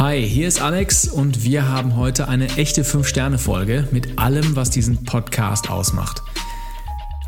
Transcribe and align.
Hi, 0.00 0.26
hier 0.26 0.48
ist 0.48 0.62
Alex 0.62 1.08
und 1.08 1.44
wir 1.44 1.68
haben 1.68 1.94
heute 1.94 2.26
eine 2.26 2.56
echte 2.56 2.84
5-Sterne-Folge 2.84 3.86
mit 3.90 4.18
allem, 4.18 4.56
was 4.56 4.70
diesen 4.70 5.04
Podcast 5.04 5.68
ausmacht. 5.68 6.22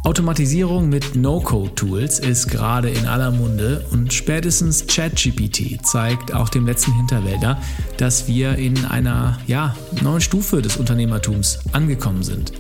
Automatisierung 0.05 0.89
mit 0.89 1.15
No-Code-Tools 1.15 2.19
ist 2.21 2.49
gerade 2.49 2.89
in 2.89 3.05
aller 3.05 3.31
Munde 3.31 3.85
und 3.91 4.15
spätestens 4.15 4.87
ChatGPT 4.87 5.85
zeigt 5.85 6.33
auch 6.33 6.49
dem 6.49 6.65
letzten 6.65 6.97
Hinterwälder, 6.97 7.61
dass 7.99 8.27
wir 8.27 8.55
in 8.55 8.87
einer 8.87 9.39
ja, 9.47 9.77
neuen 10.01 10.23
Stufe 10.23 10.63
des 10.63 10.79
Unternehmertums 10.79 11.59
angekommen 11.73 12.23
sind. 12.23 12.55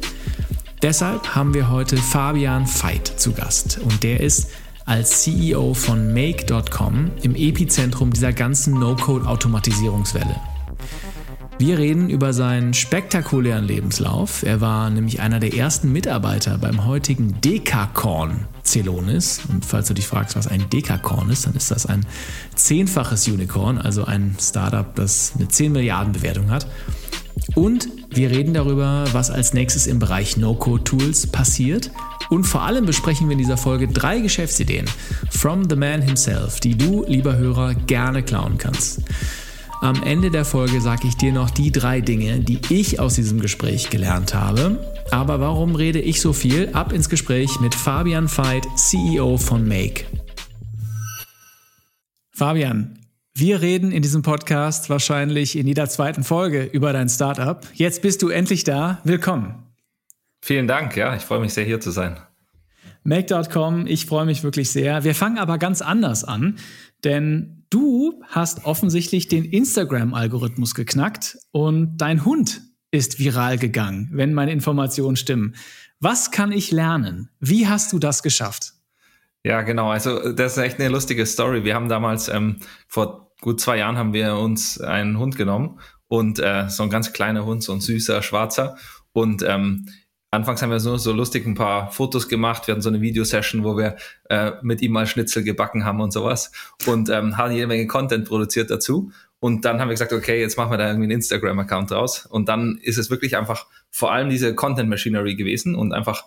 Deshalb 0.82 1.34
haben 1.34 1.54
wir 1.54 1.70
heute 1.70 1.96
Fabian 1.96 2.66
Veit 2.66 3.06
zu 3.06 3.32
Gast 3.32 3.78
und 3.78 4.02
der 4.02 4.20
ist 4.20 4.48
als 4.84 5.22
CEO 5.22 5.74
von 5.74 6.12
Make.com 6.12 7.10
im 7.22 7.34
Epizentrum 7.34 8.12
dieser 8.12 8.32
ganzen 8.32 8.74
No-Code-Automatisierungswelle. 8.74 10.36
Wir 11.58 11.78
reden 11.78 12.10
über 12.10 12.32
seinen 12.32 12.74
spektakulären 12.74 13.64
Lebenslauf. 13.64 14.42
Er 14.42 14.60
war 14.60 14.90
nämlich 14.90 15.20
einer 15.20 15.38
der 15.38 15.54
ersten 15.54 15.92
Mitarbeiter 15.92 16.58
beim 16.58 16.86
heutigen 16.86 17.40
Dekakorn 17.40 18.48
Celonis. 18.64 19.42
Und 19.48 19.64
falls 19.64 19.88
du 19.88 19.94
dich 19.94 20.06
fragst, 20.06 20.34
was 20.34 20.48
ein 20.48 20.68
Dekakorn 20.70 21.30
ist, 21.30 21.46
dann 21.46 21.54
ist 21.54 21.70
das 21.70 21.86
ein 21.86 22.04
zehnfaches 22.54 23.28
Unicorn, 23.28 23.78
also 23.78 24.04
ein 24.04 24.36
Startup, 24.40 24.92
das 24.94 25.34
eine 25.36 25.48
10 25.48 25.72
Milliarden 25.72 26.12
Bewertung 26.12 26.50
hat. 26.50 26.66
Und 27.54 27.88
wir 28.10 28.30
reden 28.30 28.54
darüber, 28.54 29.04
was 29.12 29.30
als 29.30 29.52
nächstes 29.52 29.86
im 29.86 29.98
Bereich 29.98 30.36
No-Code-Tools 30.36 31.26
passiert. 31.28 31.90
Und 32.30 32.44
vor 32.44 32.62
allem 32.62 32.86
besprechen 32.86 33.28
wir 33.28 33.32
in 33.32 33.38
dieser 33.38 33.56
Folge 33.56 33.88
drei 33.88 34.20
Geschäftsideen 34.20 34.86
from 35.30 35.68
the 35.68 35.76
man 35.76 36.02
himself, 36.02 36.60
die 36.60 36.76
du, 36.76 37.04
lieber 37.06 37.36
Hörer, 37.36 37.74
gerne 37.74 38.22
klauen 38.22 38.58
kannst. 38.58 39.02
Am 39.82 40.02
Ende 40.04 40.30
der 40.30 40.44
Folge 40.44 40.80
sage 40.80 41.08
ich 41.08 41.16
dir 41.16 41.32
noch 41.32 41.50
die 41.50 41.72
drei 41.72 42.00
Dinge, 42.00 42.38
die 42.38 42.60
ich 42.70 43.00
aus 43.00 43.14
diesem 43.14 43.40
Gespräch 43.40 43.90
gelernt 43.90 44.32
habe. 44.32 44.78
Aber 45.10 45.40
warum 45.40 45.74
rede 45.74 46.00
ich 46.00 46.20
so 46.20 46.32
viel? 46.32 46.70
Ab 46.72 46.92
ins 46.92 47.08
Gespräch 47.08 47.58
mit 47.60 47.74
Fabian 47.74 48.28
Veit, 48.28 48.64
CEO 48.76 49.38
von 49.38 49.66
Make. 49.66 50.04
Fabian, 52.30 52.96
wir 53.34 53.62
reden 53.62 53.92
in 53.92 54.02
diesem 54.02 54.22
Podcast 54.22 54.90
wahrscheinlich 54.90 55.56
in 55.56 55.66
jeder 55.66 55.88
zweiten 55.88 56.24
Folge 56.24 56.64
über 56.64 56.92
dein 56.92 57.08
Startup. 57.08 57.66
Jetzt 57.74 58.02
bist 58.02 58.22
du 58.22 58.28
endlich 58.28 58.64
da. 58.64 59.00
Willkommen. 59.04 59.66
Vielen 60.40 60.66
Dank, 60.66 60.96
ja, 60.96 61.14
ich 61.14 61.22
freue 61.22 61.40
mich 61.40 61.54
sehr 61.54 61.64
hier 61.64 61.80
zu 61.80 61.90
sein. 61.90 62.18
Make.com, 63.04 63.86
ich 63.86 64.06
freue 64.06 64.26
mich 64.26 64.42
wirklich 64.44 64.70
sehr. 64.70 65.04
Wir 65.04 65.14
fangen 65.14 65.38
aber 65.38 65.58
ganz 65.58 65.82
anders 65.82 66.24
an, 66.24 66.58
denn 67.04 67.62
Du 67.72 68.22
hast 68.28 68.66
offensichtlich 68.66 69.28
den 69.28 69.46
Instagram-Algorithmus 69.46 70.74
geknackt 70.74 71.38
und 71.52 71.96
dein 71.96 72.26
Hund 72.26 72.60
ist 72.90 73.18
viral 73.18 73.56
gegangen, 73.56 74.10
wenn 74.12 74.34
meine 74.34 74.52
Informationen 74.52 75.16
stimmen. 75.16 75.54
Was 75.98 76.30
kann 76.30 76.52
ich 76.52 76.70
lernen? 76.70 77.30
Wie 77.40 77.66
hast 77.66 77.94
du 77.94 77.98
das 77.98 78.22
geschafft? 78.22 78.74
Ja, 79.44 79.62
genau. 79.62 79.90
Also 79.90 80.32
das 80.32 80.56
ist 80.56 80.62
echt 80.62 80.78
eine 80.78 80.88
lustige 80.88 81.26
Story. 81.26 81.64
Wir 81.64 81.74
haben 81.74 81.88
damals 81.88 82.28
ähm, 82.28 82.58
vor 82.88 83.32
gut 83.40 83.60
zwei 83.60 83.78
Jahren 83.78 83.98
haben 83.98 84.12
wir 84.12 84.36
uns 84.36 84.80
einen 84.80 85.18
Hund 85.18 85.36
genommen 85.36 85.80
und 86.08 86.38
äh, 86.38 86.68
so 86.68 86.84
ein 86.84 86.90
ganz 86.90 87.12
kleiner 87.12 87.44
Hund, 87.44 87.62
so 87.62 87.72
ein 87.72 87.80
süßer 87.80 88.22
Schwarzer 88.22 88.76
und 89.12 89.42
ähm, 89.42 89.86
Anfangs 90.34 90.62
haben 90.62 90.70
wir 90.70 90.80
so, 90.80 90.96
so 90.96 91.12
lustig 91.12 91.46
ein 91.46 91.54
paar 91.54 91.92
Fotos 91.92 92.26
gemacht. 92.26 92.66
Wir 92.66 92.72
hatten 92.72 92.80
so 92.80 92.88
eine 92.88 93.02
Videosession, 93.02 93.64
wo 93.64 93.76
wir 93.76 93.96
äh, 94.30 94.52
mit 94.62 94.80
ihm 94.80 94.92
mal 94.92 95.06
Schnitzel 95.06 95.44
gebacken 95.44 95.84
haben 95.84 96.00
und 96.00 96.10
sowas 96.10 96.52
und 96.86 97.10
ähm, 97.10 97.36
haben 97.36 97.52
jede 97.52 97.66
Menge 97.66 97.86
Content 97.86 98.26
produziert 98.26 98.70
dazu. 98.70 99.12
Und 99.40 99.66
dann 99.66 99.78
haben 99.78 99.88
wir 99.88 99.92
gesagt, 99.92 100.14
okay, 100.14 100.40
jetzt 100.40 100.56
machen 100.56 100.70
wir 100.70 100.78
da 100.78 100.86
irgendwie 100.86 101.04
einen 101.04 101.18
Instagram-Account 101.18 101.90
draus. 101.90 102.24
Und 102.24 102.48
dann 102.48 102.78
ist 102.80 102.96
es 102.96 103.10
wirklich 103.10 103.36
einfach 103.36 103.66
vor 103.90 104.10
allem 104.10 104.30
diese 104.30 104.54
Content-Machinery 104.54 105.34
gewesen 105.36 105.74
und 105.74 105.92
einfach 105.92 106.24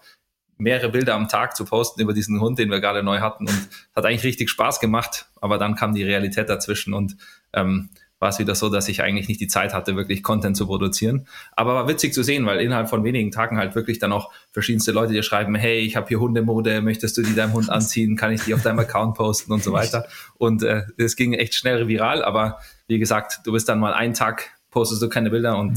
mehrere 0.57 0.89
Bilder 0.89 1.15
am 1.15 1.27
Tag 1.27 1.55
zu 1.55 1.65
posten 1.65 2.01
über 2.01 2.13
diesen 2.13 2.39
Hund, 2.39 2.59
den 2.59 2.69
wir 2.69 2.79
gerade 2.79 3.03
neu 3.03 3.19
hatten. 3.19 3.47
Und 3.47 3.69
hat 3.95 4.05
eigentlich 4.05 4.23
richtig 4.23 4.49
Spaß 4.49 4.79
gemacht. 4.79 5.27
Aber 5.41 5.57
dann 5.57 5.75
kam 5.75 5.93
die 5.93 6.03
Realität 6.03 6.49
dazwischen 6.49 6.93
und 6.93 7.17
ähm, 7.53 7.89
war 8.19 8.29
es 8.29 8.39
wieder 8.39 8.55
so, 8.55 8.69
dass 8.69 8.87
ich 8.87 9.03
eigentlich 9.03 9.27
nicht 9.27 9.41
die 9.41 9.47
Zeit 9.47 9.73
hatte, 9.73 9.95
wirklich 9.95 10.23
Content 10.23 10.55
zu 10.55 10.65
produzieren. 10.65 11.27
Aber 11.55 11.75
war 11.75 11.87
witzig 11.87 12.13
zu 12.13 12.23
sehen, 12.23 12.45
weil 12.45 12.61
innerhalb 12.61 12.89
von 12.89 13.03
wenigen 13.03 13.31
Tagen 13.31 13.57
halt 13.57 13.75
wirklich 13.75 13.99
dann 13.99 14.11
auch 14.11 14.31
verschiedenste 14.51 14.91
Leute 14.93 15.13
dir 15.13 15.23
schreiben, 15.23 15.53
hey, 15.53 15.79
ich 15.79 15.95
habe 15.95 16.07
hier 16.07 16.19
Hundemode, 16.19 16.81
möchtest 16.81 17.17
du 17.17 17.21
die 17.21 17.35
deinem 17.35 17.53
Hund 17.53 17.69
anziehen? 17.69 18.15
Kann 18.15 18.31
ich 18.31 18.41
die 18.41 18.53
auf 18.53 18.63
deinem 18.63 18.79
Account 18.79 19.15
posten 19.15 19.51
und 19.51 19.63
so 19.63 19.73
weiter? 19.73 20.07
Und 20.37 20.63
äh, 20.63 20.83
es 20.97 21.13
äh, 21.13 21.17
ging 21.17 21.33
echt 21.33 21.55
schnell 21.55 21.87
viral, 21.87 22.23
aber 22.23 22.59
wie 22.87 22.99
gesagt, 22.99 23.41
du 23.43 23.51
bist 23.51 23.67
dann 23.67 23.79
mal 23.79 23.93
einen 23.93 24.13
Tag, 24.13 24.49
postest 24.71 25.01
du 25.01 25.09
keine 25.09 25.29
Bilder 25.29 25.57
und 25.57 25.71
mhm. 25.71 25.75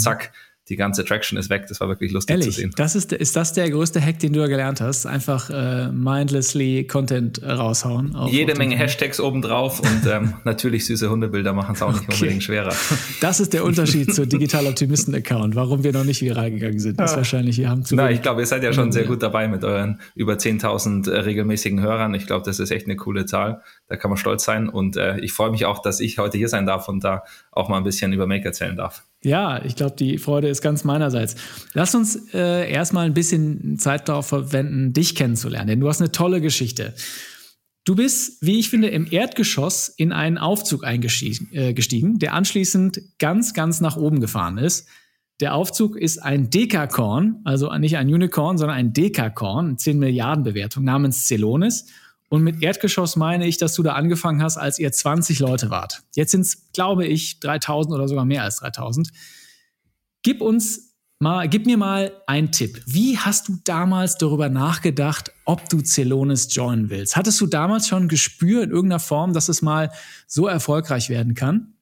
Die 0.69 0.77
ganze 0.77 1.05
Traction 1.05 1.39
ist 1.39 1.51
weg. 1.51 1.67
Das 1.69 1.81
war 1.81 1.89
wirklich 1.89 2.13
lustig 2.13 2.35
Ehrlich? 2.35 2.55
zu 2.55 2.61
sehen. 2.61 2.73
Das 2.77 2.95
ist, 2.95 3.13
ist 3.13 3.37
das 3.37 3.53
der 3.53 3.71
größte 3.71 4.01
Hack, 4.01 4.19
den 4.19 4.33
du 4.33 4.41
da 4.41 4.47
gelernt 4.47 4.81
hast? 4.81 5.07
Einfach 5.07 5.51
äh, 5.51 5.91
mindlessly 5.91 6.87
Content 6.87 7.43
raushauen? 7.43 8.15
Auf, 8.15 8.31
Jede 8.31 8.53
auf 8.53 8.59
Menge 8.59 8.77
Hashtags 8.77 9.21
obendrauf 9.21 9.81
und 9.81 10.07
ähm, 10.07 10.35
natürlich 10.45 10.87
süße 10.87 11.09
Hundebilder 11.09 11.53
machen 11.53 11.75
es 11.75 11.83
auch 11.83 11.93
nicht 11.93 12.05
okay. 12.05 12.13
unbedingt 12.13 12.43
schwerer. 12.43 12.75
Das 13.21 13.41
ist 13.41 13.53
der 13.53 13.65
Unterschied 13.65 14.15
zu 14.15 14.27
Digital 14.27 14.67
Optimisten 14.67 15.15
Account, 15.15 15.55
warum 15.55 15.85
wir 15.85 15.93
noch 15.93 16.05
nicht 16.05 16.21
viral 16.21 16.51
gegangen 16.51 16.79
sind. 16.79 17.01
Das 17.01 17.13
ist 17.13 17.17
wahrscheinlich, 17.17 17.59
wir 17.59 17.71
haben 17.71 17.85
zu 17.85 17.95
Na, 17.97 18.11
ich 18.11 18.23
glaube, 18.23 18.43
ihr 18.43 18.47
seid 18.47 18.63
ja 18.63 18.73
schon 18.73 18.93
sehr 18.93 19.05
gut 19.05 19.23
dabei 19.23 19.49
mit 19.49 19.65
euren 19.65 20.01
über 20.15 20.35
10.000 20.35 21.11
äh, 21.11 21.21
regelmäßigen 21.21 21.81
Hörern. 21.81 22.15
Ich 22.15 22.27
glaube, 22.27 22.45
das 22.45 22.61
ist 22.61 22.71
echt 22.71 22.87
eine 22.87 22.97
coole 22.97 23.27
Zahl. 23.27 23.63
Da 23.89 23.97
kann 23.97 24.11
man 24.11 24.19
stolz 24.19 24.45
sein 24.45 24.69
und 24.69 24.97
äh, 24.97 25.19
ich 25.21 25.33
freue 25.33 25.51
mich 25.51 25.65
auch, 25.65 25.81
dass 25.81 26.01
ich 26.01 26.19
heute 26.19 26.37
hier 26.37 26.49
sein 26.49 26.67
darf 26.67 26.89
und 26.89 27.03
da 27.05 27.23
auch 27.53 27.69
mal 27.69 27.79
ein 27.79 27.85
bisschen 27.85 28.13
über 28.13 28.27
Make 28.27 28.45
erzählen 28.45 28.77
darf. 28.77 29.05
Ja, 29.25 29.65
ich 29.65 29.75
glaube, 29.75 29.97
die 29.97 30.19
Freude 30.19 30.49
ist 30.49 30.63
ganz 30.63 30.85
meinerseits. 30.85 31.35
Lass 31.75 31.95
uns 31.95 32.33
äh, 32.33 32.71
erstmal 32.71 33.07
ein 33.07 33.15
bisschen 33.15 33.79
Zeit 33.79 34.09
darauf 34.09 34.29
verwenden, 34.29 34.93
dich 34.93 35.17
kennenzulernen, 35.17 35.67
denn 35.67 35.81
du 35.81 35.89
hast 35.89 36.01
eine 36.01 36.13
tolle 36.13 36.41
Geschichte. 36.41 36.95
Du 37.85 37.97
bist, 37.97 38.43
wie 38.43 38.61
ich 38.61 38.71
finde, 38.71 38.89
im 38.89 39.11
Erdgeschoss 39.11 39.89
in 39.89 40.13
einen 40.13 40.39
Aufzug 40.39 40.85
eingestiegen, 40.85 41.49
äh, 41.53 41.73
gestiegen, 41.73 42.19
der 42.19 42.35
anschließend 42.35 43.01
ganz, 43.19 43.55
ganz 43.55 43.81
nach 43.81 43.97
oben 43.97 44.21
gefahren 44.21 44.59
ist. 44.59 44.87
Der 45.41 45.55
Aufzug 45.55 45.97
ist 45.97 46.19
ein 46.19 46.51
Dekakorn, 46.51 47.41
also 47.45 47.73
nicht 47.77 47.97
ein 47.97 48.13
Unicorn, 48.13 48.59
sondern 48.59 48.77
ein 48.77 48.93
Dekakorn, 48.93 49.79
10 49.79 49.99
Milliarden 49.99 50.45
Bewertung 50.45 50.85
namens 50.85 51.27
Celonis. 51.27 51.87
Und 52.29 52.43
mit 52.43 52.63
Erdgeschoss 52.63 53.17
meine 53.17 53.47
ich, 53.47 53.57
dass 53.57 53.75
du 53.75 53.83
da 53.83 53.95
angefangen 53.95 54.43
hast, 54.43 54.59
als 54.59 54.79
ihr 54.79 54.93
20 54.93 55.39
Leute 55.39 55.71
wart. 55.71 56.03
Jetzt 56.15 56.33
sind 56.33 56.43
es, 56.43 56.73
glaube 56.73 57.07
ich, 57.07 57.41
3000 57.41 57.95
oder 57.95 58.07
sogar 58.07 58.25
mehr 58.25 58.43
als 58.43 58.57
3000. 58.57 59.09
Gib 60.23 60.43
uns 60.43 60.95
mal, 61.21 61.49
gib 61.49 61.65
mir 61.65 61.79
mal 61.79 62.13
einen 62.27 62.53
Tipp. 62.53 62.83
Wie 62.87 63.19
hast 63.19 63.49
du 63.49 63.57
damals 63.65 64.19
darüber 64.19 64.51
nachgedacht, 64.51 65.33
ob 65.47 65.69
du 65.71 65.81
Celonis 65.81 66.55
joinen 66.55 66.91
willst? 66.91 67.17
Hattest 67.17 67.41
du 67.41 67.47
damals 67.47 67.89
schon 67.89 68.09
gespürt 68.09 68.65
in 68.65 68.71
irgendeiner 68.73 69.01
Form, 69.01 69.33
dass 69.33 69.49
es 69.49 69.63
mal 69.63 69.91
so 70.27 70.47
erfolgreich 70.47 71.09
werden 71.09 71.35
kann? 71.35 71.78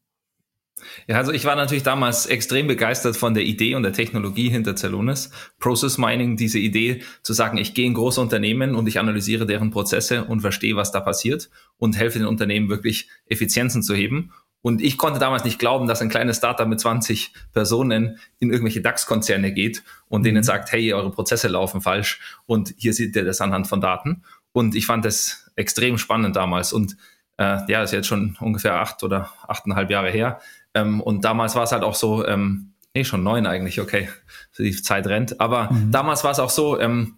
Ja, 1.07 1.17
also 1.17 1.33
ich 1.33 1.45
war 1.45 1.57
natürlich 1.57 1.83
damals 1.83 2.27
extrem 2.27 2.67
begeistert 2.67 3.17
von 3.17 3.35
der 3.35 3.45
Idee 3.45 3.75
und 3.75 3.83
der 3.83 3.93
Technologie 3.93 4.51
hinter 4.51 4.77
Celonis. 4.77 5.31
Process 5.59 5.97
Mining, 5.99 6.37
diese 6.37 6.59
Idee 6.59 7.03
zu 7.23 7.33
sagen, 7.33 7.57
ich 7.57 7.75
gehe 7.75 7.87
in 7.87 7.95
große 7.95 8.21
Unternehmen 8.21 8.75
und 8.75 8.87
ich 8.87 8.99
analysiere 8.99 9.47
deren 9.47 9.71
Prozesse 9.71 10.25
und 10.25 10.41
verstehe, 10.41 10.77
was 10.77 10.93
da 10.93 11.01
passiert 11.01 11.49
und 11.79 11.97
helfe 11.97 12.19
den 12.19 12.29
Unternehmen 12.29 12.69
wirklich 12.69 13.09
Effizienzen 13.27 13.83
zu 13.83 13.95
heben. 13.95 14.33
Und 14.63 14.83
ich 14.83 14.99
konnte 14.99 15.21
damals 15.21 15.45
nicht 15.45 15.59
glauben, 15.61 15.87
dass 15.87 16.03
ein 16.03 16.09
kleines 16.09 16.39
Startup 16.39 16.67
mit 16.67 16.81
20 16.81 17.33
Personen 17.53 18.19
in 18.41 18.51
irgendwelche 18.51 18.81
DAX-Konzerne 18.81 19.53
geht 19.53 19.85
und 20.09 20.25
denen 20.25 20.39
mhm. 20.39 20.43
sagt, 20.43 20.73
hey, 20.73 20.93
eure 20.93 21.13
Prozesse 21.13 21.49
laufen 21.49 21.81
falsch 21.81 22.21
und 22.47 22.75
hier 22.77 22.93
seht 22.93 23.15
ihr 23.15 23.25
das 23.25 23.41
anhand 23.41 23.69
von 23.69 23.81
Daten. 23.81 24.25
Und 24.53 24.75
ich 24.75 24.87
fand 24.87 25.05
das 25.05 25.53
extrem 25.55 25.99
spannend 25.99 26.35
damals. 26.35 26.73
Und 26.73 26.97
äh, 27.39 27.61
ja, 27.71 27.83
ist 27.83 27.93
jetzt 27.93 28.09
schon 28.09 28.37
ungefähr 28.41 28.81
acht 28.81 29.03
oder 29.03 29.31
achteinhalb 29.47 29.91
Jahre 29.91 30.11
her. 30.11 30.41
Ähm, 30.77 31.01
und 31.01 31.25
damals 31.25 31.57
war 31.57 31.65
es 31.65 31.73
halt 31.73 31.83
auch 31.83 31.95
so, 31.95 32.27
ähm, 32.27 32.75
nee, 32.95 33.03
schon 33.03 33.23
neun 33.23 33.47
eigentlich, 33.47 33.81
okay, 33.81 34.11
die 34.59 34.71
Zeit 34.83 35.07
rennt. 35.07 35.41
Aber 35.41 35.73
mhm. 35.73 35.91
damals 35.91 36.23
war 36.23 36.33
es 36.33 36.39
auch 36.39 36.51
so, 36.51 36.79
ähm, 36.79 37.17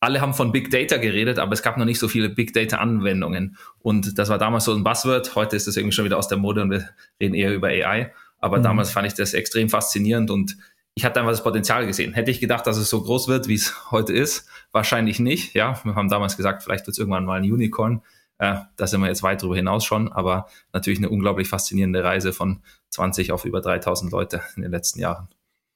alle 0.00 0.22
haben 0.22 0.32
von 0.32 0.52
Big 0.52 0.70
Data 0.70 0.96
geredet, 0.96 1.38
aber 1.38 1.52
es 1.52 1.62
gab 1.62 1.76
noch 1.76 1.84
nicht 1.84 1.98
so 1.98 2.08
viele 2.08 2.30
Big 2.30 2.54
Data 2.54 2.78
Anwendungen. 2.78 3.56
Und 3.78 4.18
das 4.18 4.30
war 4.30 4.38
damals 4.38 4.64
so 4.64 4.74
ein 4.74 4.84
Buzzword. 4.84 5.34
Heute 5.34 5.54
ist 5.54 5.66
das 5.66 5.76
irgendwie 5.76 5.94
schon 5.94 6.06
wieder 6.06 6.16
aus 6.16 6.28
der 6.28 6.38
Mode 6.38 6.62
und 6.62 6.70
wir 6.70 6.88
reden 7.20 7.34
eher 7.34 7.54
über 7.54 7.68
AI. 7.68 8.12
Aber 8.38 8.58
mhm. 8.58 8.62
damals 8.62 8.90
fand 8.90 9.06
ich 9.06 9.14
das 9.14 9.34
extrem 9.34 9.68
faszinierend 9.68 10.30
und 10.30 10.56
ich 10.94 11.04
hatte 11.04 11.20
einfach 11.20 11.32
das 11.32 11.42
Potenzial 11.42 11.86
gesehen. 11.86 12.14
Hätte 12.14 12.30
ich 12.30 12.40
gedacht, 12.40 12.66
dass 12.66 12.78
es 12.78 12.88
so 12.88 13.02
groß 13.02 13.28
wird, 13.28 13.48
wie 13.48 13.54
es 13.54 13.74
heute 13.90 14.14
ist? 14.14 14.48
Wahrscheinlich 14.72 15.18
nicht. 15.18 15.54
Ja, 15.54 15.78
wir 15.84 15.94
haben 15.94 16.08
damals 16.08 16.38
gesagt, 16.38 16.62
vielleicht 16.62 16.86
wird 16.86 16.94
es 16.94 16.98
irgendwann 16.98 17.26
mal 17.26 17.40
ein 17.40 17.50
Unicorn. 17.50 18.02
Äh, 18.38 18.56
da 18.76 18.86
sind 18.86 19.00
wir 19.00 19.08
jetzt 19.08 19.22
weit 19.22 19.42
darüber 19.42 19.56
hinaus 19.56 19.84
schon, 19.84 20.12
aber 20.12 20.46
natürlich 20.72 20.98
eine 20.98 21.08
unglaublich 21.08 21.48
faszinierende 21.48 22.02
Reise 22.02 22.32
von 22.32 22.62
20 22.90 23.32
auf 23.32 23.44
über 23.44 23.60
3000 23.60 24.10
Leute 24.12 24.42
in 24.56 24.62
den 24.62 24.70
letzten 24.70 25.00
Jahren. 25.00 25.28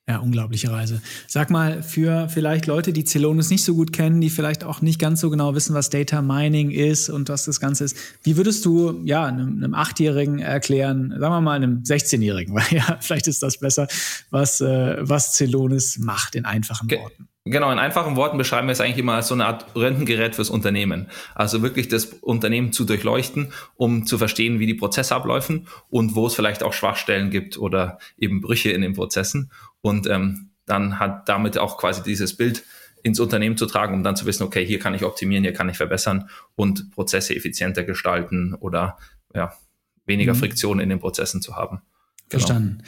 Ja, 0.09 0.21
unglaubliche 0.21 0.73
Reise. 0.73 1.03
Sag 1.27 1.51
mal, 1.51 1.83
für 1.83 2.31
vielleicht 2.31 2.65
Leute, 2.65 2.95
die 2.95 3.05
Celonis 3.05 3.51
nicht 3.51 3.63
so 3.63 3.75
gut 3.75 3.93
kennen, 3.93 4.23
die 4.23 4.31
vielleicht 4.31 4.65
auch 4.65 4.81
nicht 4.81 4.99
ganz 4.99 5.21
so 5.21 5.29
genau 5.29 5.55
wissen, 5.55 5.75
was 5.75 5.91
Data 5.91 6.23
Mining 6.23 6.71
ist 6.71 7.11
und 7.11 7.29
was 7.29 7.45
das 7.45 7.61
Ganze 7.61 7.85
ist, 7.85 7.97
wie 8.23 8.39
würdest 8.39 8.65
du 8.65 9.03
ja 9.05 9.27
einem, 9.27 9.59
einem 9.59 9.75
Achtjährigen 9.75 10.39
erklären, 10.39 11.11
sagen 11.11 11.35
wir 11.35 11.41
mal 11.43 11.57
einem 11.57 11.83
16-Jährigen, 11.83 12.55
weil 12.55 12.65
ja, 12.71 12.97
vielleicht 13.03 13.27
ist 13.27 13.43
das 13.43 13.59
besser, 13.59 13.87
was, 14.31 14.63
äh, 14.63 14.97
was 15.01 15.35
Celonis 15.35 15.99
macht 15.99 16.37
in 16.37 16.47
einfachen 16.47 16.91
Worten? 16.91 17.28
Genau, 17.51 17.71
in 17.73 17.79
einfachen 17.79 18.17
Worten 18.17 18.37
beschreiben 18.37 18.69
wir 18.69 18.73
es 18.73 18.81
eigentlich 18.81 18.99
immer 18.99 19.15
als 19.15 19.29
so 19.29 19.35
eine 19.35 19.47
Art 19.47 19.67
Rentengerät 19.75 20.35
fürs 20.35 20.51
Unternehmen. 20.51 21.09
Also 21.35 21.63
wirklich 21.63 21.89
das 21.89 22.07
Unternehmen 22.07 22.73
zu 22.73 22.85
durchleuchten, 22.85 23.53
um 23.77 24.07
zu 24.07 24.19
verstehen, 24.19 24.59
wie 24.59 24.67
die 24.67 24.75
Prozesse 24.75 25.15
abläufen 25.15 25.67
und 25.89 26.15
wo 26.15 26.27
es 26.27 26.35
vielleicht 26.35 26.63
auch 26.63 26.73
Schwachstellen 26.73 27.31
gibt 27.31 27.57
oder 27.57 27.99
eben 28.19 28.41
Brüche 28.41 28.71
in 28.71 28.83
den 28.83 28.95
Prozessen. 28.95 29.51
Und 29.81 30.07
ähm, 30.07 30.51
dann 30.67 30.99
hat 30.99 31.29
damit 31.29 31.59
auch 31.59 31.79
quasi 31.79 32.03
dieses 32.03 32.37
Bild 32.37 32.65
ins 33.03 33.21
Unternehmen 33.21 33.57
zu 33.57 33.67
tragen, 33.67 33.95
um 33.95 34.03
dann 34.03 34.17
zu 34.17 34.27
wissen, 34.27 34.43
okay, 34.43 34.67
hier 34.67 34.79
kann 34.79 34.95
ich 34.95 35.05
optimieren, 35.05 35.45
hier 35.45 35.53
kann 35.53 35.69
ich 35.69 35.77
verbessern 35.77 36.29
und 36.57 36.91
Prozesse 36.91 37.35
effizienter 37.35 37.85
gestalten 37.85 38.55
oder 38.55 38.99
ja, 39.35 39.53
weniger 40.05 40.35
mhm. 40.35 40.39
Friktion 40.39 40.81
in 40.81 40.89
den 40.89 41.01
Prozessen 41.01 41.41
zu 41.41 41.57
haben. 41.57 41.81
Genau. 42.29 42.41
Verstanden. 42.41 42.83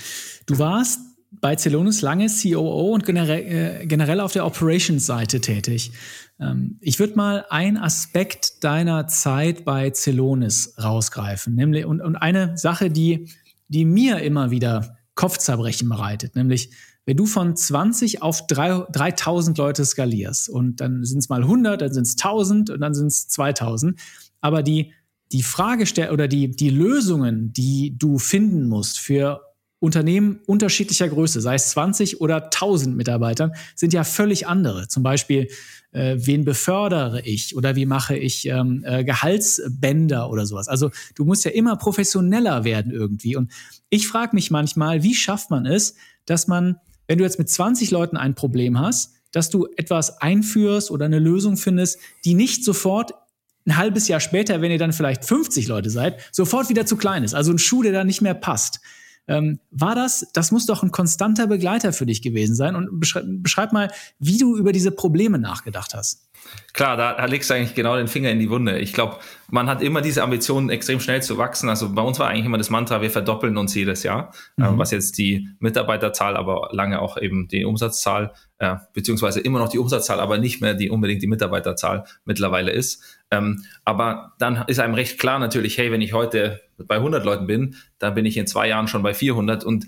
Du 0.47 0.59
warst 0.59 1.01
bei 1.31 1.56
Celonis 1.56 2.03
lange 2.03 2.27
COO 2.29 2.93
und 2.93 3.06
generell, 3.06 3.82
äh, 3.82 3.87
generell 3.87 4.21
auf 4.21 4.32
der 4.32 4.47
Operations-Seite 4.47 5.41
tätig. 5.41 5.93
Ähm, 6.41 6.79
ich 6.81 6.99
würde 6.99 7.17
mal 7.17 7.47
einen 7.50 7.77
Aspekt 7.77 8.65
deiner 8.65 9.06
Zeit 9.06 9.65
bei 9.65 9.91
Celonis 9.93 10.75
rausgreifen, 10.82 11.55
nämlich 11.55 11.85
und, 11.85 12.00
und 12.00 12.17
eine 12.17 12.56
Sache, 12.59 12.91
die, 12.91 13.29
die 13.69 13.85
mir 13.85 14.21
immer 14.21 14.50
wieder 14.50 14.97
Kopfzerbrechen 15.15 15.88
bereitet, 15.88 16.35
nämlich 16.35 16.71
wenn 17.06 17.17
du 17.17 17.27
von 17.27 17.56
20 17.56 18.23
auf 18.23 18.47
3, 18.47 18.87
3000 18.93 19.56
Leute 19.59 19.85
skalierst 19.85 20.49
und 20.49 20.81
dann 20.81 21.05
sind 21.05 21.19
es 21.19 21.29
mal 21.29 21.43
100, 21.43 21.81
dann 21.81 21.93
sind 21.93 22.06
es 22.06 22.12
1000 22.12 22.71
und 22.71 22.81
dann 22.81 22.94
sind 22.94 23.09
es 23.09 23.29
2000, 23.29 23.99
aber 24.41 24.62
die 24.62 24.93
die 25.33 25.43
Frage 25.44 25.85
oder 26.11 26.26
die, 26.26 26.50
die 26.50 26.71
Lösungen, 26.71 27.53
die 27.53 27.97
du 27.97 28.19
finden 28.19 28.69
musst 28.69 28.99
für 28.99 29.41
Unternehmen 29.81 30.41
unterschiedlicher 30.47 31.09
Größe, 31.09 31.41
sei 31.41 31.55
es 31.55 31.71
20 31.71 32.21
oder 32.21 32.44
1000 32.44 32.97
Mitarbeitern, 32.97 33.53
sind 33.75 33.93
ja 33.93 34.05
völlig 34.05 34.47
andere. 34.47 34.88
Zum 34.88 35.03
Beispiel, 35.03 35.49
äh, 35.93 36.17
wen 36.19 36.44
befördere 36.44 37.23
ich 37.23 37.56
oder 37.56 37.77
wie 37.77 37.87
mache 37.87 38.17
ich 38.17 38.47
ähm, 38.47 38.85
äh, 38.87 39.05
Gehaltsbänder 39.05 40.31
oder 40.31 40.44
sowas. 40.44 40.69
Also 40.69 40.91
du 41.15 41.25
musst 41.25 41.44
ja 41.47 41.50
immer 41.50 41.77
professioneller 41.77 42.65
werden 42.65 42.93
irgendwie. 42.93 43.37
Und 43.37 43.50
ich 43.88 44.06
frage 44.06 44.37
mich 44.37 44.50
manchmal, 44.50 45.03
wie 45.03 45.15
schafft 45.15 45.50
man 45.50 45.65
es, 45.65 45.97
dass 46.26 46.47
man, 46.47 46.76
wenn 47.09 47.19
du 47.19 47.25
jetzt 47.25 47.38
mit 47.38 47.49
20 47.49 47.91
Leuten 47.91 48.19
ein 48.19 48.35
Problem 48.35 48.79
hast, 48.79 49.15
dass 49.33 49.49
du 49.49 49.67
etwas 49.76 50.21
einführst 50.21 50.91
oder 50.91 51.06
eine 51.06 51.19
Lösung 51.19 51.56
findest, 51.56 51.99
die 52.25 52.35
nicht 52.35 52.65
sofort 52.65 53.15
ein 53.67 53.76
halbes 53.76 54.09
Jahr 54.09 54.21
später, 54.21 54.61
wenn 54.61 54.71
ihr 54.71 54.79
dann 54.79 54.93
vielleicht 54.93 55.25
50 55.25 55.69
Leute 55.69 55.91
seid, 55.91 56.19
sofort 56.33 56.69
wieder 56.69 56.87
zu 56.87 56.97
klein 56.97 57.25
ist. 57.25 57.35
Also 57.35 57.53
ein 57.53 57.59
Schuh, 57.59 57.83
der 57.83 57.93
da 57.93 58.05
nicht 58.05 58.21
mehr 58.21 58.35
passt. 58.35 58.81
Ähm, 59.29 59.61
war 59.71 59.95
das, 59.95 60.27
das 60.33 60.51
muss 60.51 60.67
doch 60.67 60.83
ein 60.83 60.91
konstanter 60.91 61.47
Begleiter 61.47 61.93
für 61.93 62.07
dich 62.07 62.23
gewesen 62.23 62.55
sein. 62.55 62.75
Und 62.75 63.01
beschreib, 63.01 63.25
beschreib 63.27 63.73
mal, 63.73 63.91
wie 64.19 64.39
du 64.39 64.57
über 64.57 64.73
diese 64.73 64.91
Probleme 64.91 65.39
nachgedacht 65.39 65.95
hast. 65.95 66.30
Klar, 66.73 66.97
da, 66.97 67.15
da 67.15 67.25
legst 67.25 67.51
du 67.51 67.55
eigentlich 67.55 67.75
genau 67.75 67.97
den 67.97 68.07
Finger 68.07 68.31
in 68.31 68.39
die 68.39 68.49
Wunde. 68.49 68.79
Ich 68.79 68.93
glaube, 68.93 69.17
man 69.49 69.69
hat 69.69 69.83
immer 69.83 70.01
diese 70.03 70.23
Ambition, 70.23 70.71
extrem 70.71 71.01
schnell 71.01 71.21
zu 71.23 71.37
wachsen. 71.37 71.69
Also 71.69 71.93
bei 71.93 72.03
uns 72.03 72.19
war 72.21 72.29
eigentlich 72.29 72.47
immer 72.47 72.59
das 72.59 72.71
Mantra, 72.71 73.03
wir 73.03 73.11
verdoppeln 73.11 73.57
uns 73.57 73.75
jedes 73.75 74.05
Jahr, 74.05 74.33
äh, 74.57 74.63
mhm. 74.63 74.77
äh, 74.77 74.79
was 74.79 74.93
jetzt 74.93 75.19
die 75.19 75.49
Mitarbeiterzahl, 75.59 76.37
aber 76.37 76.69
lange 76.73 77.03
auch 77.03 77.21
eben 77.21 77.49
die 77.49 77.65
Umsatzzahl, 77.65 78.33
äh, 78.59 78.77
beziehungsweise 78.93 79.41
immer 79.41 79.59
noch 79.59 79.69
die 79.69 79.79
Umsatzzahl, 79.79 80.21
aber 80.21 80.39
nicht 80.39 80.61
mehr 80.61 80.75
die 80.75 80.91
unbedingt 80.91 81.23
die 81.23 81.27
Mitarbeiterzahl 81.27 82.05
mittlerweile 82.25 82.71
ist. 82.71 83.03
Ähm, 83.33 83.65
aber 83.85 84.35
dann 84.39 84.65
ist 84.69 84.79
einem 84.79 84.95
recht 84.95 85.19
klar 85.19 85.41
natürlich, 85.41 85.77
hey, 85.77 85.91
wenn 85.91 86.03
ich 86.03 86.13
heute 86.13 86.61
bei 86.79 86.97
100 86.97 87.25
Leuten 87.25 87.47
bin, 87.47 87.75
dann 87.99 88.15
bin 88.15 88.27
ich 88.27 88.37
in 88.37 88.47
zwei 88.47 88.69
Jahren 88.69 88.87
schon 88.87 89.03
bei 89.03 89.13
400 89.13 89.65
und 89.65 89.87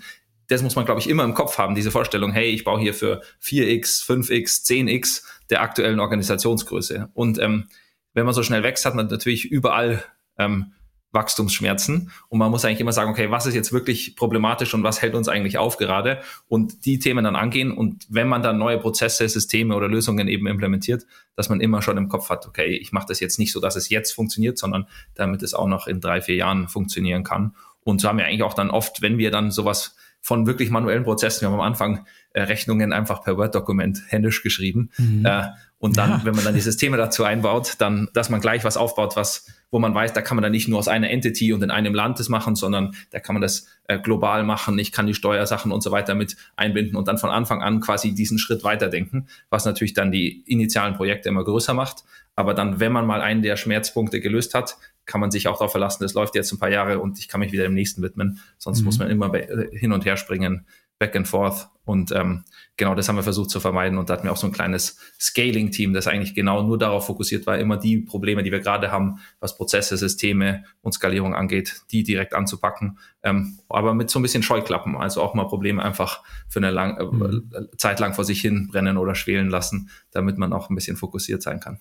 das 0.49 0.63
muss 0.63 0.77
man, 0.77 0.85
glaube 0.85 1.01
ich, 1.01 1.09
immer 1.09 1.25
im 1.25 1.35
Kopf 1.35 1.59
haben, 1.59 1.75
diese 1.75 1.91
Vorstellung, 1.91 2.33
hey, 2.33 2.51
ich 2.51 2.65
baue 2.65 2.81
hier 2.81 2.93
für 2.93 3.23
4x, 3.43 4.05
5x, 4.05 4.67
10x 4.67 5.23
der 5.51 5.63
aktuellen 5.63 6.01
Organisationsgröße. 6.01 7.11
Und 7.15 7.39
ähm, 7.39 7.69
wenn 8.15 8.25
man 8.25 8.35
so 8.35 8.43
schnell 8.43 8.63
wächst, 8.63 8.85
hat 8.85 8.95
man 8.95 9.07
natürlich 9.07 9.45
überall 9.45 10.05
ähm, 10.39 10.73
Wachstumsschmerzen. 11.13 12.11
Und 12.29 12.39
man 12.39 12.51
muss 12.51 12.65
eigentlich 12.65 12.81
immer 12.81 12.93
sagen, 12.93 13.11
okay, 13.11 13.31
was 13.31 13.47
ist 13.47 13.55
jetzt 13.55 13.73
wirklich 13.73 14.17
problematisch 14.17 14.75
und 14.75 14.83
was 14.83 15.03
hält 15.03 15.15
uns 15.15 15.29
eigentlich 15.29 15.59
auf 15.59 15.77
gerade? 15.77 16.21
Und 16.49 16.87
die 16.87 16.99
Themen 16.99 17.25
dann 17.25 17.37
angehen. 17.37 17.71
Und 17.71 18.07
wenn 18.09 18.29
man 18.29 18.43
dann 18.43 18.59
neue 18.59 18.79
Prozesse, 18.79 19.29
Systeme 19.29 19.77
oder 19.77 19.89
Lösungen 19.89 20.27
eben 20.29 20.47
implementiert, 20.47 21.07
dass 21.37 21.49
man 21.49 21.61
immer 21.61 21.83
schon 21.83 21.99
im 21.99 22.09
Kopf 22.09 22.31
hat, 22.31 22.47
okay, 22.47 22.77
ich 22.77 22.93
mache 22.93 23.07
das 23.09 23.21
jetzt 23.21 23.39
nicht 23.39 23.53
so, 23.53 23.61
dass 23.61 23.77
es 23.77 23.91
jetzt 23.91 24.13
funktioniert, 24.13 24.59
sondern 24.59 24.87
damit 25.15 25.43
es 25.43 25.55
auch 25.55 25.69
noch 25.69 25.87
in 25.87 26.01
drei, 26.01 26.23
vier 26.23 26.37
Jahren 26.37 26.69
funktionieren 26.69 27.25
kann. 27.25 27.55
Und 27.85 28.01
so 28.01 28.09
haben 28.09 28.19
wir 28.19 28.25
eigentlich 28.25 28.43
auch 28.43 28.55
dann 28.55 28.71
oft, 28.71 29.03
wenn 29.03 29.19
wir 29.19 29.31
dann 29.31 29.51
sowas 29.51 29.97
von 30.21 30.47
wirklich 30.47 30.71
manuellen 30.71 31.03
Prozessen. 31.03 31.43
Wir 31.43 31.49
haben 31.49 31.55
am 31.55 31.67
Anfang 31.67 32.07
Rechnungen 32.35 32.93
einfach 32.93 33.23
per 33.23 33.37
Word-Dokument 33.37 34.03
händisch 34.09 34.43
geschrieben. 34.43 34.91
Mhm. 34.99 35.25
Äh, 35.25 35.45
und 35.79 35.97
dann, 35.97 36.11
ja. 36.11 36.21
wenn 36.25 36.37
man 36.37 36.45
dann 36.45 36.55
die 36.55 36.61
Systeme 36.61 36.97
dazu 36.97 37.25
einbaut, 37.25 37.75
dann, 37.79 38.09
dass 38.15 38.31
man 38.31 38.41
gleich 38.41 38.63
was 38.63 38.77
aufbaut, 38.77 39.17
was, 39.17 39.47
wo 39.73 39.81
man 39.81 39.93
weiß, 39.93 40.13
da 40.13 40.23
kann 40.23 40.37
man 40.37 40.43
dann 40.45 40.53
nicht 40.53 40.69
nur 40.69 40.79
aus 40.79 40.87
einer 40.87 41.11
Entity 41.11 41.53
und 41.53 41.61
in 41.63 41.73
einem 41.73 41.93
Land 41.93 42.21
das 42.21 42.29
machen, 42.29 42.55
sondern 42.55 42.95
da 43.11 43.19
kann 43.19 43.35
man 43.35 43.43
das 43.43 43.67
äh, 43.89 43.99
global 43.99 44.45
machen. 44.45 44.79
Ich 44.79 44.93
kann 44.93 45.09
die 45.09 45.15
Steuersachen 45.15 45.73
und 45.73 45.83
so 45.83 45.91
weiter 45.91 46.15
mit 46.15 46.37
einbinden 46.55 46.95
und 46.95 47.09
dann 47.09 47.19
von 47.19 47.31
Anfang 47.31 47.63
an 47.63 47.81
quasi 47.81 48.15
diesen 48.15 48.39
Schritt 48.39 48.63
weiterdenken, 48.63 49.27
was 49.51 49.65
natürlich 49.65 49.93
dann 49.93 50.13
die 50.13 50.43
initialen 50.43 50.95
Projekte 50.95 51.29
immer 51.29 51.43
größer 51.43 51.75
macht. 51.75 52.05
Aber 52.37 52.55
dann, 52.55 52.79
wenn 52.79 52.93
man 52.93 53.05
mal 53.05 53.21
einen 53.21 53.43
der 53.43 53.57
Schmerzpunkte 53.57 54.21
gelöst 54.21 54.55
hat, 54.55 54.77
kann 55.05 55.21
man 55.21 55.31
sich 55.31 55.49
auch 55.49 55.59
darauf 55.59 55.73
verlassen, 55.73 56.03
das 56.03 56.15
läuft 56.15 56.35
jetzt 56.35 56.53
ein 56.53 56.59
paar 56.59 56.71
Jahre 56.71 57.01
und 57.01 57.19
ich 57.19 57.29
kann 57.29 57.41
mich 57.41 57.53
wieder 57.53 57.65
dem 57.65 57.75
nächsten 57.75 58.03
widmen. 58.03 58.39
Sonst 58.59 58.81
mhm. 58.81 58.85
muss 58.85 58.99
man 58.99 59.11
immer 59.11 59.33
hin 59.73 59.93
und 59.93 60.05
her 60.05 60.17
springen, 60.17 60.65
back 61.03 61.17
and 61.17 61.27
forth. 61.27 61.67
Und 61.85 62.13
ähm, 62.13 62.45
genau 62.77 62.95
das 62.95 63.09
haben 63.09 63.17
wir 63.17 63.25
versucht 63.25 63.51
zu 63.51 63.59
vermeiden. 63.59 63.99
Und 63.99 64.09
da 64.09 64.15
hatten 64.15 64.23
wir 64.23 64.31
auch 64.31 64.37
so 64.37 64.47
ein 64.47 64.53
kleines 64.53 65.01
Scaling-Team, 65.19 65.93
das 65.93 66.07
eigentlich 66.07 66.33
genau 66.33 66.63
nur 66.63 66.79
darauf 66.79 67.07
fokussiert 67.07 67.45
war, 67.45 67.59
immer 67.59 67.77
die 67.77 67.99
Probleme, 67.99 68.45
die 68.45 68.53
wir 68.53 68.61
gerade 68.61 68.93
haben, 68.93 69.19
was 69.41 69.57
Prozesse, 69.57 69.97
Systeme 69.97 70.63
und 70.81 70.93
Skalierung 70.93 71.35
angeht, 71.35 71.83
die 71.91 72.05
direkt 72.05 72.35
anzupacken. 72.35 72.99
Ähm, 73.25 73.59
aber 73.69 73.95
mit 73.95 74.11
so 74.11 74.21
ein 74.21 74.23
bisschen 74.23 74.45
Scheuklappen, 74.45 74.97
also 74.97 75.21
auch 75.21 75.35
mal 75.35 75.49
Probleme 75.49 75.83
einfach 75.83 76.23
für 76.49 76.61
eine 76.61 76.71
lang, 76.71 76.99
äh, 76.99 77.05
mhm. 77.05 77.51
Zeit 77.77 77.99
lang 77.99 78.15
vor 78.15 78.25
sich 78.25 78.41
hin 78.41 78.69
brennen 78.69 78.97
oder 78.97 79.17
schwelen 79.17 79.51
lassen, 79.51 79.91
damit 80.13 80.39
man 80.39 80.53
auch 80.53 80.71
ein 80.71 80.77
bisschen 80.77 80.97
fokussiert 80.97 81.43
sein 81.43 81.59
kann. 81.59 81.81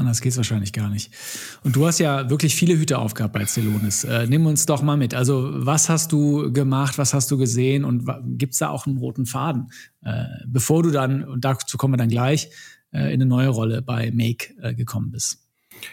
Anders 0.00 0.20
geht 0.20 0.30
es 0.30 0.36
wahrscheinlich 0.36 0.72
gar 0.72 0.88
nicht. 0.90 1.12
Und 1.64 1.74
du 1.74 1.84
hast 1.84 1.98
ja 1.98 2.30
wirklich 2.30 2.54
viele 2.54 2.78
Hüte 2.78 2.98
aufgehabt 2.98 3.32
bei 3.32 3.44
Celonis. 3.44 4.04
Äh, 4.04 4.28
nimm 4.28 4.46
uns 4.46 4.64
doch 4.64 4.80
mal 4.80 4.96
mit. 4.96 5.12
Also, 5.12 5.50
was 5.52 5.88
hast 5.88 6.12
du 6.12 6.52
gemacht, 6.52 6.98
was 6.98 7.14
hast 7.14 7.32
du 7.32 7.36
gesehen 7.36 7.84
und 7.84 8.08
gibt 8.38 8.52
es 8.52 8.60
da 8.60 8.68
auch 8.68 8.86
einen 8.86 8.98
roten 8.98 9.26
Faden? 9.26 9.72
Äh, 10.04 10.24
bevor 10.46 10.84
du 10.84 10.92
dann, 10.92 11.24
und 11.24 11.44
dazu 11.44 11.76
kommen 11.76 11.94
wir 11.94 11.98
dann 11.98 12.10
gleich, 12.10 12.48
äh, 12.92 13.12
in 13.12 13.20
eine 13.20 13.26
neue 13.26 13.48
Rolle 13.48 13.82
bei 13.82 14.12
Make 14.12 14.54
äh, 14.62 14.72
gekommen 14.72 15.10
bist. 15.10 15.47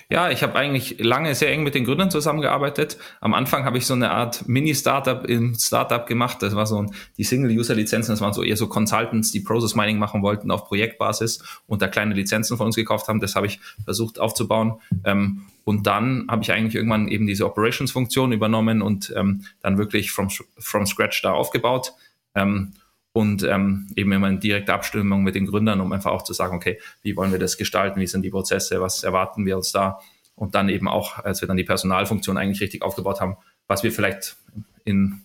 Ja, 0.09 0.29
ich 0.29 0.43
habe 0.43 0.55
eigentlich 0.55 0.97
lange 0.99 1.33
sehr 1.35 1.51
eng 1.51 1.63
mit 1.63 1.75
den 1.75 1.85
Gründern 1.85 2.11
zusammengearbeitet. 2.11 2.97
Am 3.21 3.33
Anfang 3.33 3.65
habe 3.65 3.77
ich 3.77 3.85
so 3.85 3.93
eine 3.93 4.11
Art 4.11 4.47
Mini-Startup 4.47 5.25
im 5.25 5.55
Startup 5.55 6.05
gemacht. 6.05 6.41
Das 6.41 6.55
war 6.55 6.65
so 6.65 6.85
die 7.17 7.23
Single-User-Lizenzen. 7.23 8.11
Das 8.13 8.21
waren 8.21 8.33
so 8.33 8.43
eher 8.43 8.57
so 8.57 8.67
Consultants, 8.67 9.31
die 9.31 9.39
Process 9.39 9.75
Mining 9.75 9.97
machen 9.97 10.21
wollten 10.21 10.51
auf 10.51 10.65
Projektbasis 10.67 11.43
und 11.67 11.81
da 11.81 11.87
kleine 11.87 12.13
Lizenzen 12.13 12.57
von 12.57 12.67
uns 12.67 12.75
gekauft 12.75 13.07
haben. 13.07 13.19
Das 13.19 13.35
habe 13.35 13.47
ich 13.47 13.59
versucht 13.83 14.19
aufzubauen. 14.19 14.79
Ähm, 15.03 15.45
und 15.63 15.87
dann 15.87 16.27
habe 16.29 16.43
ich 16.43 16.51
eigentlich 16.51 16.75
irgendwann 16.75 17.07
eben 17.07 17.25
diese 17.25 17.45
Operations-Funktion 17.45 18.31
übernommen 18.31 18.81
und 18.81 19.11
ähm, 19.15 19.45
dann 19.61 19.77
wirklich 19.77 20.11
from, 20.11 20.29
from 20.59 20.85
scratch 20.85 21.21
da 21.23 21.31
aufgebaut. 21.31 21.93
Ähm, 22.35 22.73
und 23.15 23.43
ähm, 23.43 23.87
eben 23.95 24.11
immer 24.11 24.27
in 24.27 24.41
direkter 24.41 24.73
Abstimmung 24.73 25.23
mit 25.23 25.35
den 25.35 25.45
Gründern, 25.45 25.79
um 25.79 25.89
einfach 25.93 26.11
auch 26.11 26.23
zu 26.23 26.33
sagen, 26.33 26.53
okay, 26.57 26.81
wie 27.01 27.15
wollen 27.15 27.31
wir 27.31 27.39
das 27.39 27.55
gestalten, 27.55 28.01
wie 28.01 28.07
sind 28.07 28.23
die 28.23 28.29
Prozesse, 28.29 28.81
was 28.81 29.05
erwarten 29.05 29.45
wir 29.45 29.55
uns 29.55 29.71
da? 29.71 30.01
Und 30.35 30.53
dann 30.53 30.67
eben 30.67 30.89
auch, 30.89 31.23
als 31.23 31.39
wir 31.39 31.47
dann 31.47 31.55
die 31.55 31.63
Personalfunktion 31.63 32.37
eigentlich 32.37 32.59
richtig 32.59 32.81
aufgebaut 32.81 33.21
haben, 33.21 33.37
was 33.67 33.83
wir 33.83 33.93
vielleicht 33.93 34.35
in 34.83 35.21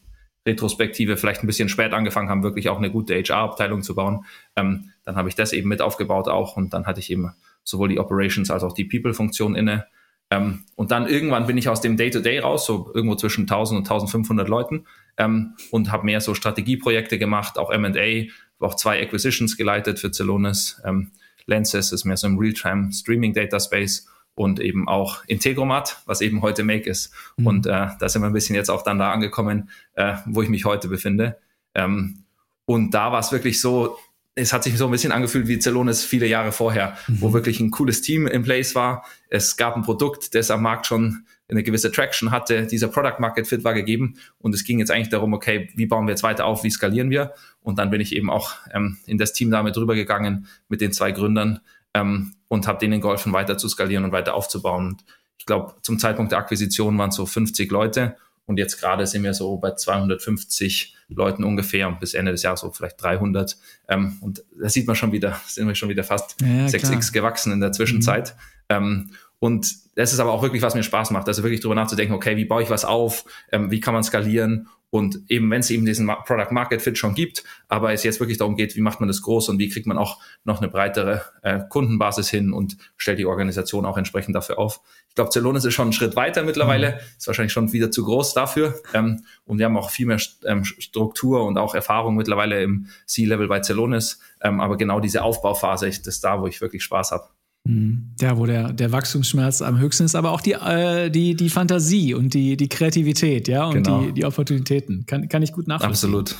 Retrospektive 0.46 1.16
vielleicht 1.16 1.42
ein 1.42 1.48
bisschen 1.48 1.68
spät 1.68 1.92
angefangen 1.92 2.28
haben, 2.28 2.44
wirklich 2.44 2.68
auch 2.68 2.78
eine 2.78 2.92
gute 2.92 3.14
HR-Abteilung 3.14 3.82
zu 3.82 3.96
bauen, 3.96 4.24
ähm, 4.54 4.92
dann 5.02 5.16
habe 5.16 5.28
ich 5.28 5.34
das 5.34 5.52
eben 5.52 5.68
mit 5.68 5.82
aufgebaut 5.82 6.28
auch 6.28 6.56
und 6.56 6.72
dann 6.72 6.86
hatte 6.86 7.00
ich 7.00 7.10
eben 7.10 7.32
sowohl 7.64 7.88
die 7.88 7.98
Operations 7.98 8.52
als 8.52 8.62
auch 8.62 8.72
die 8.72 8.84
People-Funktion 8.84 9.56
inne. 9.56 9.84
Ähm, 10.30 10.62
und 10.76 10.92
dann 10.92 11.08
irgendwann 11.08 11.48
bin 11.48 11.58
ich 11.58 11.68
aus 11.68 11.80
dem 11.80 11.96
Day-to-Day 11.96 12.38
-Day 12.38 12.42
raus, 12.42 12.66
so 12.66 12.92
irgendwo 12.94 13.16
zwischen 13.16 13.48
1000 13.48 13.78
und 13.78 13.84
1500 13.84 14.48
Leuten 14.48 14.86
ähm, 15.16 15.54
und 15.70 15.90
habe 15.90 16.04
mehr 16.04 16.20
so 16.20 16.34
Strategieprojekte 16.34 17.18
gemacht, 17.18 17.58
auch 17.58 17.70
M&A, 17.70 18.30
auch 18.64 18.74
zwei 18.74 19.00
Acquisitions 19.00 19.56
geleitet 19.56 19.98
für 19.98 20.10
Celonis. 20.10 20.80
Ähm, 20.84 21.12
Lenses 21.46 21.92
ist 21.92 22.04
mehr 22.04 22.16
so 22.16 22.26
im 22.26 22.38
Real-Time 22.38 22.92
Streaming 22.92 23.32
Data 23.32 23.58
Space 23.58 24.06
und 24.34 24.60
eben 24.60 24.88
auch 24.88 25.24
Integromat, 25.26 26.02
was 26.06 26.20
eben 26.20 26.42
heute 26.42 26.62
Make 26.62 26.88
ist. 26.88 27.12
Mhm. 27.36 27.46
Und 27.46 27.66
äh, 27.66 27.88
da 27.98 28.08
sind 28.08 28.22
wir 28.22 28.26
ein 28.26 28.32
bisschen 28.32 28.56
jetzt 28.56 28.70
auch 28.70 28.82
dann 28.82 28.98
da 28.98 29.12
angekommen, 29.12 29.70
äh, 29.94 30.14
wo 30.26 30.42
ich 30.42 30.48
mich 30.48 30.64
heute 30.64 30.88
befinde. 30.88 31.38
Ähm, 31.74 32.24
Und 32.64 32.92
da 32.92 33.10
war 33.10 33.18
es 33.18 33.32
wirklich 33.32 33.60
so, 33.60 33.98
es 34.36 34.52
hat 34.52 34.62
sich 34.62 34.78
so 34.78 34.84
ein 34.84 34.92
bisschen 34.92 35.12
angefühlt 35.12 35.48
wie 35.48 35.58
Zelonis 35.58 36.04
viele 36.04 36.26
Jahre 36.26 36.52
vorher, 36.52 36.96
mhm. 37.08 37.20
wo 37.20 37.32
wirklich 37.32 37.58
ein 37.60 37.72
cooles 37.72 38.00
Team 38.00 38.26
in 38.26 38.42
place 38.42 38.74
war. 38.74 39.04
Es 39.28 39.56
gab 39.56 39.76
ein 39.76 39.82
Produkt, 39.82 40.34
das 40.34 40.50
am 40.50 40.62
Markt 40.62 40.86
schon 40.86 41.26
eine 41.50 41.62
gewisse 41.62 41.90
Traction 41.90 42.30
hatte. 42.30 42.66
Dieser 42.66 42.88
Product 42.88 43.18
Market 43.18 43.46
Fit 43.46 43.64
war 43.64 43.74
gegeben 43.74 44.16
und 44.38 44.54
es 44.54 44.64
ging 44.64 44.78
jetzt 44.78 44.90
eigentlich 44.90 45.08
darum, 45.08 45.32
okay, 45.32 45.68
wie 45.74 45.86
bauen 45.86 46.06
wir 46.06 46.12
jetzt 46.12 46.22
weiter 46.22 46.46
auf, 46.46 46.64
wie 46.64 46.70
skalieren 46.70 47.10
wir? 47.10 47.32
Und 47.62 47.78
dann 47.78 47.90
bin 47.90 48.00
ich 48.00 48.14
eben 48.14 48.30
auch 48.30 48.54
ähm, 48.72 48.98
in 49.06 49.18
das 49.18 49.32
Team 49.32 49.50
damit 49.50 49.76
drüber 49.76 49.94
gegangen 49.94 50.46
mit 50.68 50.80
den 50.80 50.92
zwei 50.92 51.12
Gründern 51.12 51.60
ähm, 51.94 52.34
und 52.48 52.66
habe 52.66 52.78
denen 52.78 53.00
geholfen, 53.00 53.32
weiter 53.32 53.58
zu 53.58 53.68
skalieren 53.68 54.04
und 54.04 54.12
weiter 54.12 54.34
aufzubauen. 54.34 54.86
Und 54.88 55.04
ich 55.38 55.46
glaube, 55.46 55.74
zum 55.82 55.98
Zeitpunkt 55.98 56.32
der 56.32 56.38
Akquisition 56.38 56.96
waren 56.98 57.10
es 57.10 57.16
so 57.16 57.26
50 57.26 57.70
Leute 57.70 58.16
und 58.50 58.58
jetzt 58.58 58.80
gerade 58.80 59.06
sind 59.06 59.22
wir 59.22 59.32
so 59.32 59.58
bei 59.58 59.76
250 59.76 60.96
Leuten 61.08 61.44
ungefähr 61.44 61.86
und 61.86 62.00
bis 62.00 62.14
Ende 62.14 62.32
des 62.32 62.42
Jahres 62.42 62.60
so 62.60 62.72
vielleicht 62.72 63.00
300. 63.00 63.56
Ähm, 63.88 64.18
und 64.20 64.42
da 64.60 64.68
sieht 64.68 64.88
man 64.88 64.96
schon 64.96 65.12
wieder, 65.12 65.40
sind 65.46 65.68
wir 65.68 65.76
schon 65.76 65.88
wieder 65.88 66.02
fast 66.02 66.34
ja, 66.40 66.66
6x 66.66 66.80
klar. 66.80 67.00
gewachsen 67.12 67.52
in 67.52 67.60
der 67.60 67.70
Zwischenzeit. 67.70 68.34
Mhm. 68.68 68.74
Ähm, 68.76 69.10
und 69.40 69.74
das 69.96 70.12
ist 70.12 70.20
aber 70.20 70.32
auch 70.32 70.42
wirklich, 70.42 70.62
was 70.62 70.74
mir 70.74 70.82
Spaß 70.82 71.10
macht. 71.10 71.26
Also 71.26 71.42
wirklich 71.42 71.60
drüber 71.60 71.74
nachzudenken, 71.74 72.14
okay, 72.14 72.36
wie 72.36 72.44
baue 72.44 72.62
ich 72.62 72.70
was 72.70 72.84
auf? 72.84 73.24
Ähm, 73.50 73.70
wie 73.70 73.80
kann 73.80 73.94
man 73.94 74.04
skalieren? 74.04 74.68
Und 74.90 75.20
eben, 75.28 75.50
wenn 75.50 75.60
es 75.60 75.70
eben 75.70 75.86
diesen 75.86 76.08
Product 76.26 76.50
Market 76.50 76.82
Fit 76.82 76.98
schon 76.98 77.14
gibt, 77.14 77.44
aber 77.68 77.92
es 77.92 78.02
jetzt 78.02 78.18
wirklich 78.18 78.38
darum 78.38 78.56
geht, 78.56 78.76
wie 78.76 78.80
macht 78.80 79.00
man 79.00 79.08
das 79.08 79.22
groß 79.22 79.48
und 79.48 79.58
wie 79.58 79.68
kriegt 79.68 79.86
man 79.86 79.96
auch 79.96 80.18
noch 80.44 80.58
eine 80.58 80.68
breitere 80.68 81.22
äh, 81.42 81.60
Kundenbasis 81.68 82.28
hin 82.28 82.52
und 82.52 82.76
stellt 82.96 83.18
die 83.18 83.24
Organisation 83.24 83.86
auch 83.86 83.96
entsprechend 83.96 84.34
dafür 84.34 84.58
auf. 84.58 84.80
Ich 85.08 85.14
glaube, 85.14 85.30
Celonis 85.30 85.64
ist 85.64 85.74
schon 85.74 85.84
einen 85.84 85.92
Schritt 85.92 86.16
weiter 86.16 86.42
mittlerweile, 86.42 86.92
mhm. 86.92 86.96
ist 87.16 87.26
wahrscheinlich 87.28 87.52
schon 87.52 87.72
wieder 87.72 87.90
zu 87.90 88.04
groß 88.04 88.34
dafür. 88.34 88.74
Ähm, 88.92 89.24
und 89.44 89.58
wir 89.58 89.66
haben 89.66 89.76
auch 89.76 89.90
viel 89.90 90.06
mehr 90.06 90.20
ähm, 90.44 90.64
Struktur 90.64 91.44
und 91.46 91.56
auch 91.56 91.74
Erfahrung 91.74 92.16
mittlerweile 92.16 92.60
im 92.60 92.88
C-Level 93.06 93.46
bei 93.46 93.62
Celonis. 93.62 94.18
Ähm, 94.42 94.60
aber 94.60 94.76
genau 94.76 94.98
diese 94.98 95.22
Aufbauphase 95.22 95.86
ist 95.86 96.24
da, 96.24 96.42
wo 96.42 96.48
ich 96.48 96.60
wirklich 96.60 96.82
Spaß 96.82 97.12
habe. 97.12 97.28
Mhm. 97.64 98.14
Ja, 98.20 98.38
wo 98.38 98.46
der, 98.46 98.72
der 98.72 98.92
Wachstumsschmerz 98.92 99.62
am 99.62 99.78
höchsten 99.78 100.04
ist, 100.04 100.14
aber 100.14 100.32
auch 100.32 100.40
die, 100.40 100.52
äh, 100.52 101.10
die, 101.10 101.34
die 101.34 101.50
Fantasie 101.50 102.14
und 102.14 102.34
die, 102.34 102.56
die 102.56 102.68
Kreativität, 102.68 103.48
ja, 103.48 103.66
und 103.66 103.74
genau. 103.74 104.02
die, 104.02 104.12
die 104.12 104.24
Opportunitäten. 104.24 105.04
Kann, 105.06 105.28
kann 105.28 105.42
ich 105.42 105.52
gut 105.52 105.68
nachvollziehen. 105.68 106.14
Absolut. 106.14 106.36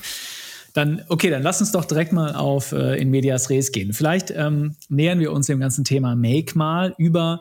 Dann, 0.73 1.03
okay, 1.09 1.31
dann 1.31 1.43
lass 1.43 1.61
uns 1.61 1.73
doch 1.73 1.85
direkt 1.85 2.12
mal 2.12 2.35
auf 2.35 2.73
äh, 2.73 3.00
in 3.00 3.11
Medias 3.11 3.50
Res 3.50 3.73
gehen. 3.73 3.93
Vielleicht 3.93 4.31
ähm, 4.31 4.77
nähern 4.89 5.19
wir 5.19 5.33
uns 5.33 5.47
dem 5.47 5.59
ganzen 5.59 5.85
Thema 5.85 6.15
Make 6.15 6.57
mal 6.57 6.95
über 6.97 7.41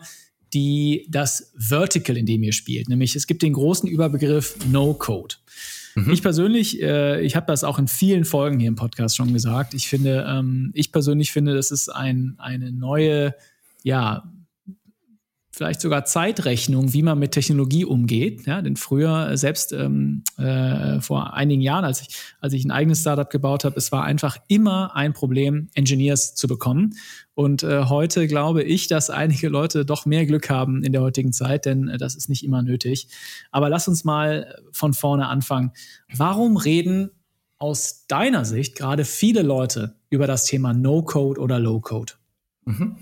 die, 0.53 1.05
das 1.09 1.53
Vertical, 1.55 2.17
in 2.17 2.25
dem 2.25 2.41
ihr 2.43 2.53
spielt. 2.53 2.89
Nämlich 2.89 3.15
es 3.15 3.27
gibt 3.27 3.43
den 3.43 3.53
großen 3.53 3.88
Überbegriff 3.88 4.55
No-Code. 4.71 5.36
Mhm. 5.95 6.12
Ich 6.12 6.21
persönlich, 6.21 6.81
äh, 6.81 7.21
ich 7.21 7.36
habe 7.36 7.45
das 7.48 7.63
auch 7.63 7.77
in 7.77 7.88
vielen 7.88 8.25
Folgen 8.25 8.59
hier 8.59 8.67
im 8.67 8.75
Podcast 8.75 9.15
schon 9.15 9.31
gesagt. 9.31 9.74
Ich 9.74 9.88
finde, 9.88 10.25
ähm, 10.27 10.71
ich 10.74 10.91
persönlich 10.91 11.31
finde, 11.31 11.55
das 11.55 11.71
ist 11.71 11.89
ein, 11.89 12.36
eine 12.39 12.71
neue 12.71 13.36
ja, 13.83 14.24
vielleicht 15.59 15.81
sogar 15.81 16.05
Zeitrechnung, 16.05 16.93
wie 16.93 17.03
man 17.03 17.19
mit 17.19 17.33
Technologie 17.33 17.83
umgeht. 17.83 18.45
Ja, 18.45 18.62
denn 18.62 18.77
früher, 18.77 19.36
selbst 19.36 19.74
ähm, 19.74 20.24
äh, 20.38 21.01
vor 21.01 21.33
einigen 21.33 21.62
Jahren, 21.62 21.83
als 21.83 22.00
ich, 22.00 22.07
als 22.39 22.53
ich 22.53 22.63
ein 22.63 22.71
eigenes 22.71 23.01
Startup 23.01 23.29
gebaut 23.29 23.65
habe, 23.65 23.75
es 23.75 23.91
war 23.91 24.05
einfach 24.05 24.38
immer 24.48 24.95
ein 24.95 25.12
Problem, 25.12 25.67
Engineers 25.74 26.33
zu 26.33 26.48
bekommen. 26.48 26.95
Und 27.33 27.63
äh, 27.63 27.83
heute 27.86 28.27
glaube 28.27 28.63
ich, 28.63 28.88
dass 28.88 29.09
einige 29.09 29.50
Leute 29.50 29.86
doch 29.86 30.05
mehr 30.05 30.25
Glück 30.25 30.50
haben 30.50 30.81
in 30.81 30.93
der 30.93 31.01
heutigen 31.01 31.33
Zeit, 31.33 31.65
denn 31.65 31.89
äh, 31.89 31.98
das 31.98 32.15
ist 32.15 32.29
nicht 32.29 32.45
immer 32.45 32.62
nötig. 32.62 33.09
Aber 33.51 33.67
lass 33.67 33.89
uns 33.89 34.05
mal 34.05 34.55
von 34.71 34.93
vorne 34.93 35.27
anfangen. 35.27 35.74
Warum 36.15 36.55
reden 36.55 37.09
aus 37.57 38.05
deiner 38.07 38.45
Sicht 38.45 38.77
gerade 38.77 39.03
viele 39.03 39.41
Leute 39.41 39.95
über 40.09 40.25
das 40.25 40.45
Thema 40.45 40.74
No-Code 40.74 41.41
oder 41.41 41.59
Low-Code? 41.59 42.13
Mhm. 42.63 42.95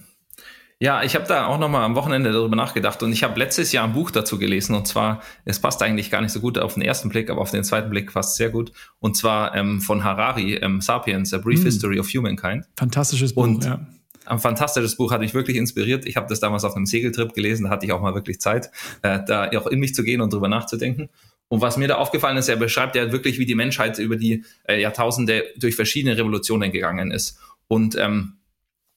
Ja, 0.79 1.01
ich 1.01 1.15
habe 1.15 1.25
da 1.27 1.47
auch 1.47 1.57
nochmal 1.57 1.83
am 1.83 1.95
Wochenende 1.95 2.31
darüber 2.31 2.55
nachgedacht 2.55 3.01
und 3.01 3.11
ich 3.11 3.23
habe 3.23 3.39
letztes 3.39 3.71
Jahr 3.71 3.85
ein 3.85 3.93
Buch 3.93 4.11
dazu 4.11 4.37
gelesen 4.37 4.75
und 4.75 4.87
zwar, 4.87 5.23
es 5.43 5.59
passt 5.59 5.81
eigentlich 5.81 6.11
gar 6.11 6.21
nicht 6.21 6.31
so 6.31 6.39
gut 6.39 6.59
auf 6.59 6.75
den 6.75 6.83
ersten 6.83 7.09
Blick, 7.09 7.31
aber 7.31 7.41
auf 7.41 7.49
den 7.49 7.63
zweiten 7.63 7.89
Blick 7.89 8.13
passt 8.13 8.35
sehr 8.35 8.49
gut 8.49 8.71
und 8.99 9.17
zwar 9.17 9.55
ähm, 9.55 9.81
von 9.81 10.03
Harari, 10.03 10.53
ähm, 10.55 10.79
Sapiens, 10.81 11.33
A 11.33 11.39
Brief 11.39 11.61
mm. 11.61 11.65
History 11.65 11.99
of 11.99 12.07
Humankind. 12.07 12.65
Fantastisches 12.77 13.33
Buch, 13.33 13.43
und 13.43 13.65
ja. 13.65 13.87
Ein 14.27 14.39
fantastisches 14.39 14.97
Buch 14.97 15.11
hat 15.11 15.21
mich 15.21 15.33
wirklich 15.33 15.55
inspiriert. 15.55 16.05
Ich 16.05 16.17
habe 16.17 16.27
das 16.27 16.41
damals 16.41 16.65
auf 16.65 16.75
einem 16.75 16.85
Segeltrip 16.85 17.33
gelesen, 17.33 17.63
da 17.63 17.69
hatte 17.69 17.85
ich 17.85 17.91
auch 17.91 18.01
mal 18.01 18.13
wirklich 18.13 18.39
Zeit, 18.39 18.69
äh, 19.01 19.19
da 19.25 19.49
auch 19.57 19.67
in 19.67 19.79
mich 19.79 19.95
zu 19.95 20.03
gehen 20.03 20.21
und 20.21 20.31
drüber 20.31 20.49
nachzudenken. 20.49 21.09
Und 21.47 21.61
was 21.61 21.77
mir 21.77 21.87
da 21.87 21.95
aufgefallen 21.95 22.37
ist, 22.37 22.49
er 22.49 22.57
beschreibt 22.57 22.95
ja 22.95 23.11
wirklich, 23.11 23.39
wie 23.39 23.45
die 23.45 23.55
Menschheit 23.55 23.97
über 23.99 24.17
die 24.17 24.43
äh, 24.67 24.81
Jahrtausende 24.81 25.45
durch 25.57 25.75
verschiedene 25.75 26.17
Revolutionen 26.17 26.71
gegangen 26.71 27.09
ist. 27.09 27.39
Und 27.69 27.95
ähm, 27.97 28.36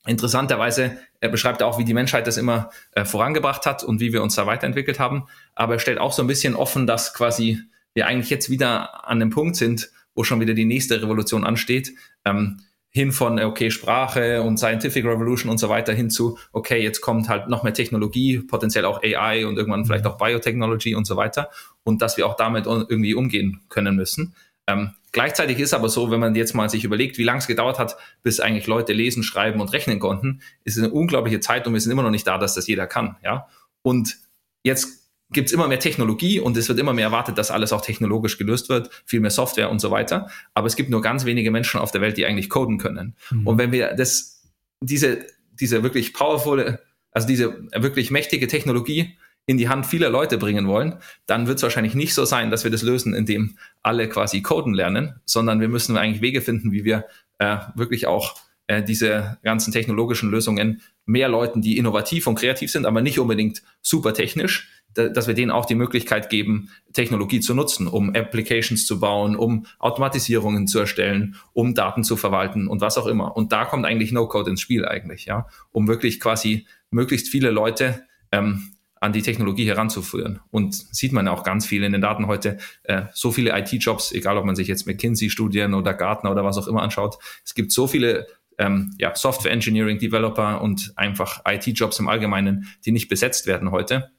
Interessanterweise, 0.07 0.97
er 1.21 1.29
beschreibt 1.29 1.63
auch, 1.63 1.79
wie 1.79 1.85
die 1.85 1.95
Menschheit 1.95 2.27
das 2.27 2.39
immer 2.39 2.71
äh, 2.93 3.05
vorangebracht 3.05 3.67
hat 3.67 3.85
und 3.85 4.01
wie 4.01 4.13
wir 4.13 4.23
uns 4.23 4.35
da 4.35 4.47
weiterentwickelt 4.47 4.99
haben. 4.99 5.27
Aber 5.55 5.75
er 5.75 5.79
stellt 5.79 5.99
auch 5.99 6.13
so 6.13 6.23
ein 6.23 6.27
bisschen 6.27 6.55
offen, 6.55 6.87
dass 6.87 7.13
quasi 7.13 7.61
wir 7.93 8.07
eigentlich 8.07 8.31
jetzt 8.31 8.49
wieder 8.49 9.07
an 9.09 9.21
dem 9.21 9.31
Punkt 9.31 9.57
sind, 9.57 9.91
wo 10.15 10.25
schon 10.25 10.41
wieder 10.41 10.55
die 10.55 10.65
nächste 10.65 11.03
Revolution 11.03 11.45
ansteht. 11.45 11.93
Ähm, 12.25 12.61
hin 12.93 13.13
von, 13.13 13.39
okay, 13.39 13.71
Sprache 13.71 14.43
und 14.43 14.59
Scientific 14.59 15.05
Revolution 15.05 15.51
und 15.51 15.59
so 15.59 15.69
weiter 15.69 15.93
hin 15.93 16.11
zu, 16.11 16.39
okay, 16.53 16.83
jetzt 16.83 17.01
kommt 17.01 17.29
halt 17.29 17.49
noch 17.49 17.63
mehr 17.63 17.73
Technologie, 17.73 18.39
potenziell 18.39 18.85
auch 18.85 19.03
AI 19.03 19.47
und 19.47 19.57
irgendwann 19.57 19.85
vielleicht 19.85 20.07
auch 20.07 20.17
Biotechnology 20.17 20.97
und 20.97 21.07
so 21.07 21.17
weiter. 21.17 21.51
Und 21.85 22.03
dass 22.03 22.17
wir 22.17 22.27
auch 22.27 22.35
damit 22.35 22.67
irgendwie 22.67 23.15
umgehen 23.15 23.61
können 23.69 23.95
müssen. 23.95 24.35
Ähm, 24.67 24.91
gleichzeitig 25.13 25.59
ist 25.59 25.75
aber 25.75 25.89
so, 25.89 26.11
wenn 26.11 26.21
man 26.21 26.35
jetzt 26.35 26.55
mal 26.55 26.71
sich 26.71 26.85
überlegt, 26.85 27.19
wie 27.19 27.25
lange 27.25 27.39
es 27.39 27.47
gedauert 27.47 27.79
hat, 27.79 27.97
bis 28.23 28.41
eigentlich 28.41 28.67
Leute 28.67 28.93
lesen, 28.93 29.23
schreiben 29.23 29.61
und 29.61 29.73
rechnen 29.73 29.99
konnten, 29.99 30.41
ist 30.65 30.77
es 30.77 30.83
eine 30.83 30.93
unglaubliche 30.93 31.41
Zeit 31.41 31.67
und 31.67 31.73
wir 31.73 31.81
sind 31.81 31.93
immer 31.93 32.03
noch 32.03 32.11
nicht 32.11 32.27
da, 32.27 32.39
dass 32.39 32.55
das 32.55 32.67
jeder 32.67 32.87
kann. 32.87 33.17
Ja? 33.23 33.49
Und 33.83 34.19
jetzt 34.63 35.01
gibt 35.33 35.49
es 35.49 35.53
immer 35.53 35.69
mehr 35.69 35.79
Technologie 35.79 36.41
und 36.41 36.57
es 36.57 36.69
wird 36.69 36.79
immer 36.79 36.93
mehr 36.93 37.07
erwartet, 37.07 37.39
dass 37.39 37.51
alles 37.51 37.73
auch 37.73 37.83
technologisch 37.83 38.37
gelöst 38.37 38.69
wird, 38.69 38.91
viel 39.07 39.21
mehr 39.21 39.31
Software 39.31 39.71
und 39.71 39.81
so 39.81 39.91
weiter. 39.91 40.29
Aber 40.55 40.67
es 40.67 40.77
gibt 40.77 40.91
nur 40.91 41.03
ganz 41.03 41.25
wenige 41.25 41.51
Menschen 41.51 41.81
auf 41.81 41.93
der 41.93 42.01
Welt, 42.01 42.17
die 42.17 42.27
eigentlich 42.27 42.51
coden 42.51 42.79
können. 42.79 43.15
Mhm. 43.31 43.47
Und 43.47 43.59
wenn 43.59 43.73
wir 43.73 43.95
das, 43.95 44.43
diese, 44.81 45.25
diese 45.53 45.83
wirklich 45.83 46.13
powervolle, 46.13 46.81
also 47.13 47.29
diese 47.29 47.69
wirklich 47.75 48.11
mächtige 48.11 48.49
Technologie 48.49 49.17
in 49.47 49.59
die 49.59 49.69
Hand 49.69 49.87
vieler 49.87 50.11
Leute 50.11 50.39
bringen 50.39 50.69
wollen, 50.69 50.97
dann 51.27 51.47
wird 51.47 51.59
es 51.59 51.63
wahrscheinlich 51.63 51.95
nicht 51.95 52.15
so 52.15 52.25
sein, 52.25 52.51
dass 52.51 52.65
wir 52.65 52.71
das 52.71 52.83
lösen, 52.83 53.15
indem 53.15 53.57
alle 53.83 54.09
quasi 54.09 54.43
coden 54.43 54.75
lernen, 54.75 55.21
sondern 55.25 55.61
wir 55.61 55.69
müssen 55.69 55.97
eigentlich 55.97 56.23
Wege 56.23 56.41
finden, 56.41 56.73
wie 56.73 56.85
wir 56.85 57.07
äh, 57.39 57.57
wirklich 57.75 58.07
auch 58.07 58.37
äh, 58.69 58.85
diese 58.85 59.39
ganzen 59.43 59.73
technologischen 59.73 60.31
Lösungen 60.31 60.83
mehr 61.05 61.29
Leuten, 61.29 61.63
die 61.63 61.77
innovativ 61.77 62.29
und 62.29 62.37
kreativ 62.37 62.71
sind, 62.71 62.87
aber 62.87 63.03
nicht 63.03 63.19
unbedingt 63.19 63.63
super 63.83 64.15
technisch, 64.15 64.71
dass 64.95 65.27
wir 65.27 65.35
denen 65.35 65.51
auch 65.51 65.67
die 65.67 65.75
Möglichkeit 65.75 66.31
geben, 66.31 66.71
Technologie 66.93 67.41
zu 67.41 67.55
nutzen, 67.55 67.87
um 67.87 68.15
Applications 68.15 68.87
zu 68.87 69.01
bauen, 69.01 69.37
um 69.37 69.67
Automatisierungen 69.79 70.67
zu 70.67 70.81
erstellen, 70.81 71.37
um 71.53 71.75
Daten 71.75 72.05
zu 72.05 72.17
verwalten 72.17 72.67
und 72.67 72.81
was 72.81 72.99
auch 72.99 73.07
immer. 73.07 73.37
Und 73.37 73.53
da 73.53 73.65
kommt 73.65 73.87
eigentlich 73.87 74.13
No-Code 74.13 74.51
ins 74.51 74.61
Spiel 74.61 74.85
eigentlich, 74.85 75.27
ja, 75.27 75.47
um 75.71 75.89
wirklich 75.89 76.21
quasi 76.21 76.67
möglichst 76.91 77.29
viele 77.29 77.51
Leute 77.51 78.03
ähm, 78.33 78.73
an 79.01 79.15
die 79.15 79.23
Technologie 79.23 79.67
heranzuführen. 79.67 80.41
Und 80.51 80.75
sieht 80.75 81.13
man 81.13 81.27
auch 81.27 81.43
ganz 81.43 81.67
viel 81.67 81.83
in 81.83 81.93
den 81.93 82.03
Daten 82.03 82.27
heute, 82.27 82.59
äh, 82.85 83.05
so 83.13 83.33
viele 83.33 83.59
IT-Jobs, 83.59 84.13
egal 84.13 84.37
ob 84.37 84.45
man 84.45 84.55
sich 84.55 84.69
jetzt 84.69 84.87
McKinsey-Studien 84.87 85.75
oder 85.75 85.95
Gartner 85.95 86.31
oder 86.31 86.45
was 86.45 86.59
auch 86.59 86.69
immer 86.69 86.83
anschaut. 86.83 87.17
Es 87.45 87.55
gibt 87.55 87.73
so 87.73 87.87
viele 87.87 88.27
ähm, 88.59 88.95
ja, 88.99 89.15
Software 89.17 89.53
Engineering 89.53 89.99
Developer 89.99 90.61
und 90.61 90.93
einfach 90.97 91.41
IT-Jobs 91.49 91.99
im 91.99 92.09
Allgemeinen, 92.09 92.69
die 92.85 92.93
nicht 92.93 93.09
besetzt 93.09 93.47
werden 93.47 93.71
heute, 93.71 94.11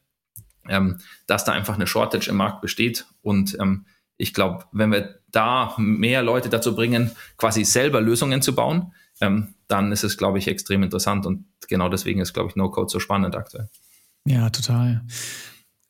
ähm, 0.67 0.97
dass 1.27 1.45
da 1.45 1.51
einfach 1.51 1.75
eine 1.75 1.85
Shortage 1.85 2.31
im 2.31 2.37
Markt 2.37 2.61
besteht. 2.61 3.05
Und 3.21 3.55
ähm, 3.59 3.85
ich 4.17 4.33
glaube, 4.33 4.65
wenn 4.71 4.91
wir 4.91 5.19
da 5.29 5.75
mehr 5.77 6.23
Leute 6.23 6.49
dazu 6.49 6.75
bringen, 6.75 7.11
quasi 7.37 7.63
selber 7.63 8.01
Lösungen 8.01 8.41
zu 8.41 8.55
bauen, 8.55 8.93
ähm, 9.21 9.53
dann 9.67 9.91
ist 9.91 10.03
es, 10.03 10.17
glaube 10.17 10.39
ich, 10.39 10.47
extrem 10.47 10.81
interessant. 10.81 11.27
Und 11.27 11.45
genau 11.67 11.87
deswegen 11.87 12.19
ist, 12.19 12.33
glaube 12.33 12.49
ich, 12.49 12.55
No-Code 12.55 12.89
so 12.89 12.99
spannend 12.99 13.35
aktuell. 13.35 13.69
Ja, 14.27 14.49
total. 14.49 15.03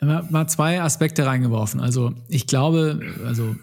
Mal 0.01 0.47
zwei 0.47 0.81
Aspekte 0.81 1.25
reingeworfen. 1.25 1.79
Also 1.79 2.13
ich 2.27 2.47
glaube, 2.47 2.99
also 3.25 3.55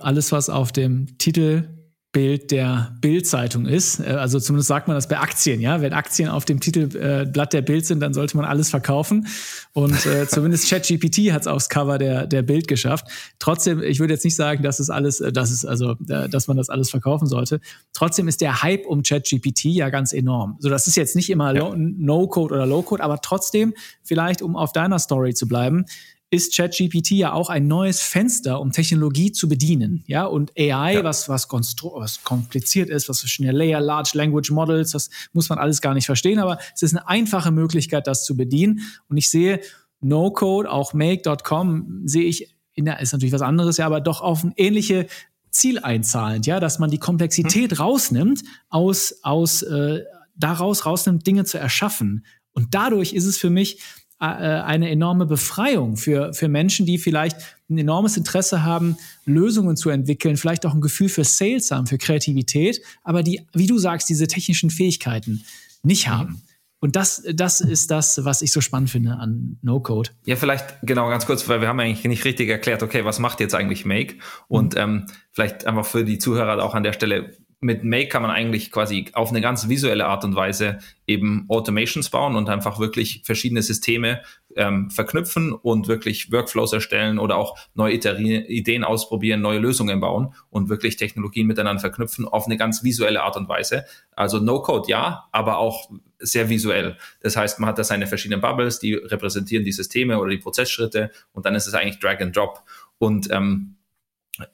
alles, 0.00 0.32
was 0.32 0.50
auf 0.50 0.72
dem 0.72 1.18
Titel 1.18 1.68
Bild 2.12 2.50
der 2.50 2.96
Bild-Zeitung 3.00 3.66
ist. 3.66 4.00
Äh, 4.00 4.10
also 4.10 4.40
zumindest 4.40 4.66
sagt 4.68 4.88
man 4.88 4.96
das 4.96 5.06
bei 5.06 5.18
Aktien, 5.18 5.60
ja. 5.60 5.80
Wenn 5.80 5.92
Aktien 5.92 6.28
auf 6.28 6.44
dem 6.44 6.58
Titelblatt 6.58 7.52
der 7.52 7.62
Bild 7.62 7.86
sind, 7.86 8.00
dann 8.00 8.14
sollte 8.14 8.36
man 8.36 8.46
alles 8.46 8.68
verkaufen. 8.70 9.28
Und 9.72 10.06
äh, 10.06 10.26
zumindest 10.28 10.68
ChatGPT 10.68 11.32
hat 11.32 11.42
es 11.42 11.46
aufs 11.46 11.68
Cover 11.68 11.98
der, 11.98 12.26
der 12.26 12.42
Bild 12.42 12.66
geschafft. 12.66 13.06
Trotzdem, 13.38 13.80
ich 13.80 14.00
würde 14.00 14.14
jetzt 14.14 14.24
nicht 14.24 14.34
sagen, 14.34 14.64
dass 14.64 14.80
es 14.80 14.90
alles, 14.90 15.20
äh, 15.20 15.32
dass 15.32 15.52
es 15.52 15.64
also, 15.64 15.92
äh, 16.08 16.28
dass 16.28 16.48
man 16.48 16.56
das 16.56 16.68
alles 16.68 16.90
verkaufen 16.90 17.28
sollte. 17.28 17.60
Trotzdem 17.92 18.26
ist 18.26 18.40
der 18.40 18.62
Hype 18.62 18.86
um 18.86 19.02
ChatGPT 19.02 19.66
ja 19.66 19.88
ganz 19.90 20.12
enorm. 20.12 20.56
So, 20.58 20.68
das 20.68 20.88
ist 20.88 20.96
jetzt 20.96 21.14
nicht 21.14 21.30
immer 21.30 21.54
ja. 21.54 21.72
No-Code 21.76 22.54
oder 22.54 22.66
Low-Code, 22.66 23.04
aber 23.04 23.20
trotzdem, 23.20 23.72
vielleicht 24.02 24.42
um 24.42 24.56
auf 24.56 24.72
deiner 24.72 24.98
Story 24.98 25.32
zu 25.34 25.46
bleiben, 25.46 25.84
ist 26.30 26.54
ChatGPT 26.54 27.10
ja 27.12 27.32
auch 27.32 27.50
ein 27.50 27.66
neues 27.66 28.00
Fenster, 28.00 28.60
um 28.60 28.70
Technologie 28.70 29.32
zu 29.32 29.48
bedienen. 29.48 30.04
Ja, 30.06 30.26
und 30.26 30.52
AI, 30.56 30.94
ja. 30.94 31.04
was, 31.04 31.28
was, 31.28 31.48
was 31.50 32.22
kompliziert 32.22 32.88
ist, 32.88 33.08
was 33.08 33.18
verschiedene 33.20 33.52
Layer, 33.52 33.80
Large 33.80 34.12
Language 34.14 34.52
Models, 34.52 34.92
das 34.92 35.10
muss 35.32 35.48
man 35.48 35.58
alles 35.58 35.80
gar 35.80 35.92
nicht 35.94 36.06
verstehen, 36.06 36.38
aber 36.38 36.58
es 36.74 36.82
ist 36.82 36.96
eine 36.96 37.08
einfache 37.08 37.50
Möglichkeit, 37.50 38.06
das 38.06 38.24
zu 38.24 38.36
bedienen. 38.36 38.80
Und 39.08 39.16
ich 39.16 39.28
sehe 39.28 39.60
No-Code, 40.00 40.70
auch 40.70 40.94
Make.com, 40.94 42.02
sehe 42.04 42.24
ich, 42.24 42.54
in 42.74 42.84
der, 42.84 43.00
ist 43.00 43.12
natürlich 43.12 43.34
was 43.34 43.42
anderes, 43.42 43.76
ja, 43.76 43.86
aber 43.86 44.00
doch 44.00 44.20
auf 44.20 44.44
eine 44.44 44.52
ähnliche 44.56 45.08
Ziel 45.50 45.80
einzahlend, 45.80 46.46
ja, 46.46 46.60
dass 46.60 46.78
man 46.78 46.90
die 46.90 46.98
Komplexität 46.98 47.72
hm. 47.72 47.78
rausnimmt, 47.78 48.44
aus, 48.68 49.16
aus, 49.22 49.62
äh, 49.62 50.04
daraus 50.36 50.86
rausnimmt, 50.86 51.26
Dinge 51.26 51.44
zu 51.44 51.58
erschaffen. 51.58 52.24
Und 52.52 52.74
dadurch 52.74 53.12
ist 53.12 53.26
es 53.26 53.36
für 53.36 53.50
mich 53.50 53.80
eine 54.20 54.90
enorme 54.90 55.24
Befreiung 55.24 55.96
für, 55.96 56.34
für 56.34 56.48
Menschen, 56.48 56.84
die 56.84 56.98
vielleicht 56.98 57.36
ein 57.70 57.78
enormes 57.78 58.16
Interesse 58.16 58.62
haben, 58.62 58.96
Lösungen 59.24 59.76
zu 59.76 59.88
entwickeln, 59.88 60.36
vielleicht 60.36 60.66
auch 60.66 60.74
ein 60.74 60.82
Gefühl 60.82 61.08
für 61.08 61.24
Sales 61.24 61.70
haben, 61.70 61.86
für 61.86 61.98
Kreativität, 61.98 62.82
aber 63.02 63.22
die, 63.22 63.46
wie 63.54 63.66
du 63.66 63.78
sagst, 63.78 64.08
diese 64.10 64.26
technischen 64.26 64.70
Fähigkeiten 64.70 65.44
nicht 65.82 66.06
mhm. 66.06 66.10
haben. 66.10 66.42
Und 66.82 66.96
das, 66.96 67.22
das 67.34 67.60
ist 67.60 67.90
das, 67.90 68.24
was 68.24 68.40
ich 68.40 68.52
so 68.52 68.62
spannend 68.62 68.88
finde 68.88 69.12
an 69.12 69.58
No-Code. 69.60 70.10
Ja, 70.24 70.36
vielleicht 70.36 70.76
genau 70.82 71.08
ganz 71.10 71.26
kurz, 71.26 71.46
weil 71.46 71.60
wir 71.60 71.68
haben 71.68 71.78
eigentlich 71.78 72.04
nicht 72.04 72.24
richtig 72.24 72.48
erklärt, 72.48 72.82
okay, 72.82 73.04
was 73.04 73.18
macht 73.18 73.40
jetzt 73.40 73.54
eigentlich 73.54 73.84
Make? 73.84 74.16
Und 74.48 74.74
mhm. 74.74 74.80
ähm, 74.80 75.06
vielleicht 75.30 75.66
einfach 75.66 75.84
für 75.84 76.04
die 76.04 76.18
Zuhörer 76.18 76.62
auch 76.64 76.74
an 76.74 76.82
der 76.82 76.94
Stelle, 76.94 77.36
mit 77.60 77.84
Make 77.84 78.08
kann 78.08 78.22
man 78.22 78.30
eigentlich 78.30 78.72
quasi 78.72 79.10
auf 79.12 79.28
eine 79.30 79.42
ganz 79.42 79.68
visuelle 79.68 80.06
Art 80.06 80.24
und 80.24 80.34
Weise 80.34 80.78
eben 81.06 81.44
Automations 81.48 82.08
bauen 82.08 82.34
und 82.34 82.48
einfach 82.48 82.78
wirklich 82.78 83.20
verschiedene 83.24 83.60
Systeme 83.60 84.22
ähm, 84.56 84.90
verknüpfen 84.90 85.52
und 85.52 85.86
wirklich 85.86 86.32
Workflows 86.32 86.72
erstellen 86.72 87.18
oder 87.18 87.36
auch 87.36 87.58
neue 87.74 87.94
Ideen 87.94 88.82
ausprobieren, 88.82 89.42
neue 89.42 89.58
Lösungen 89.58 90.00
bauen 90.00 90.34
und 90.48 90.70
wirklich 90.70 90.96
Technologien 90.96 91.46
miteinander 91.46 91.80
verknüpfen 91.80 92.26
auf 92.26 92.46
eine 92.46 92.56
ganz 92.56 92.82
visuelle 92.82 93.22
Art 93.22 93.36
und 93.36 93.48
Weise. 93.48 93.84
Also 94.12 94.38
No-Code 94.38 94.90
ja, 94.90 95.28
aber 95.30 95.58
auch 95.58 95.90
sehr 96.18 96.48
visuell. 96.48 96.96
Das 97.20 97.36
heißt, 97.36 97.60
man 97.60 97.68
hat 97.68 97.78
da 97.78 97.84
seine 97.84 98.06
verschiedenen 98.06 98.40
Bubbles, 98.40 98.78
die 98.78 98.94
repräsentieren 98.94 99.64
die 99.64 99.72
Systeme 99.72 100.18
oder 100.18 100.30
die 100.30 100.38
Prozessschritte 100.38 101.10
und 101.32 101.44
dann 101.44 101.54
ist 101.54 101.66
es 101.66 101.74
eigentlich 101.74 101.98
Drag 101.98 102.20
and 102.20 102.34
Drop. 102.34 102.62
Und 102.98 103.30
ähm, 103.30 103.76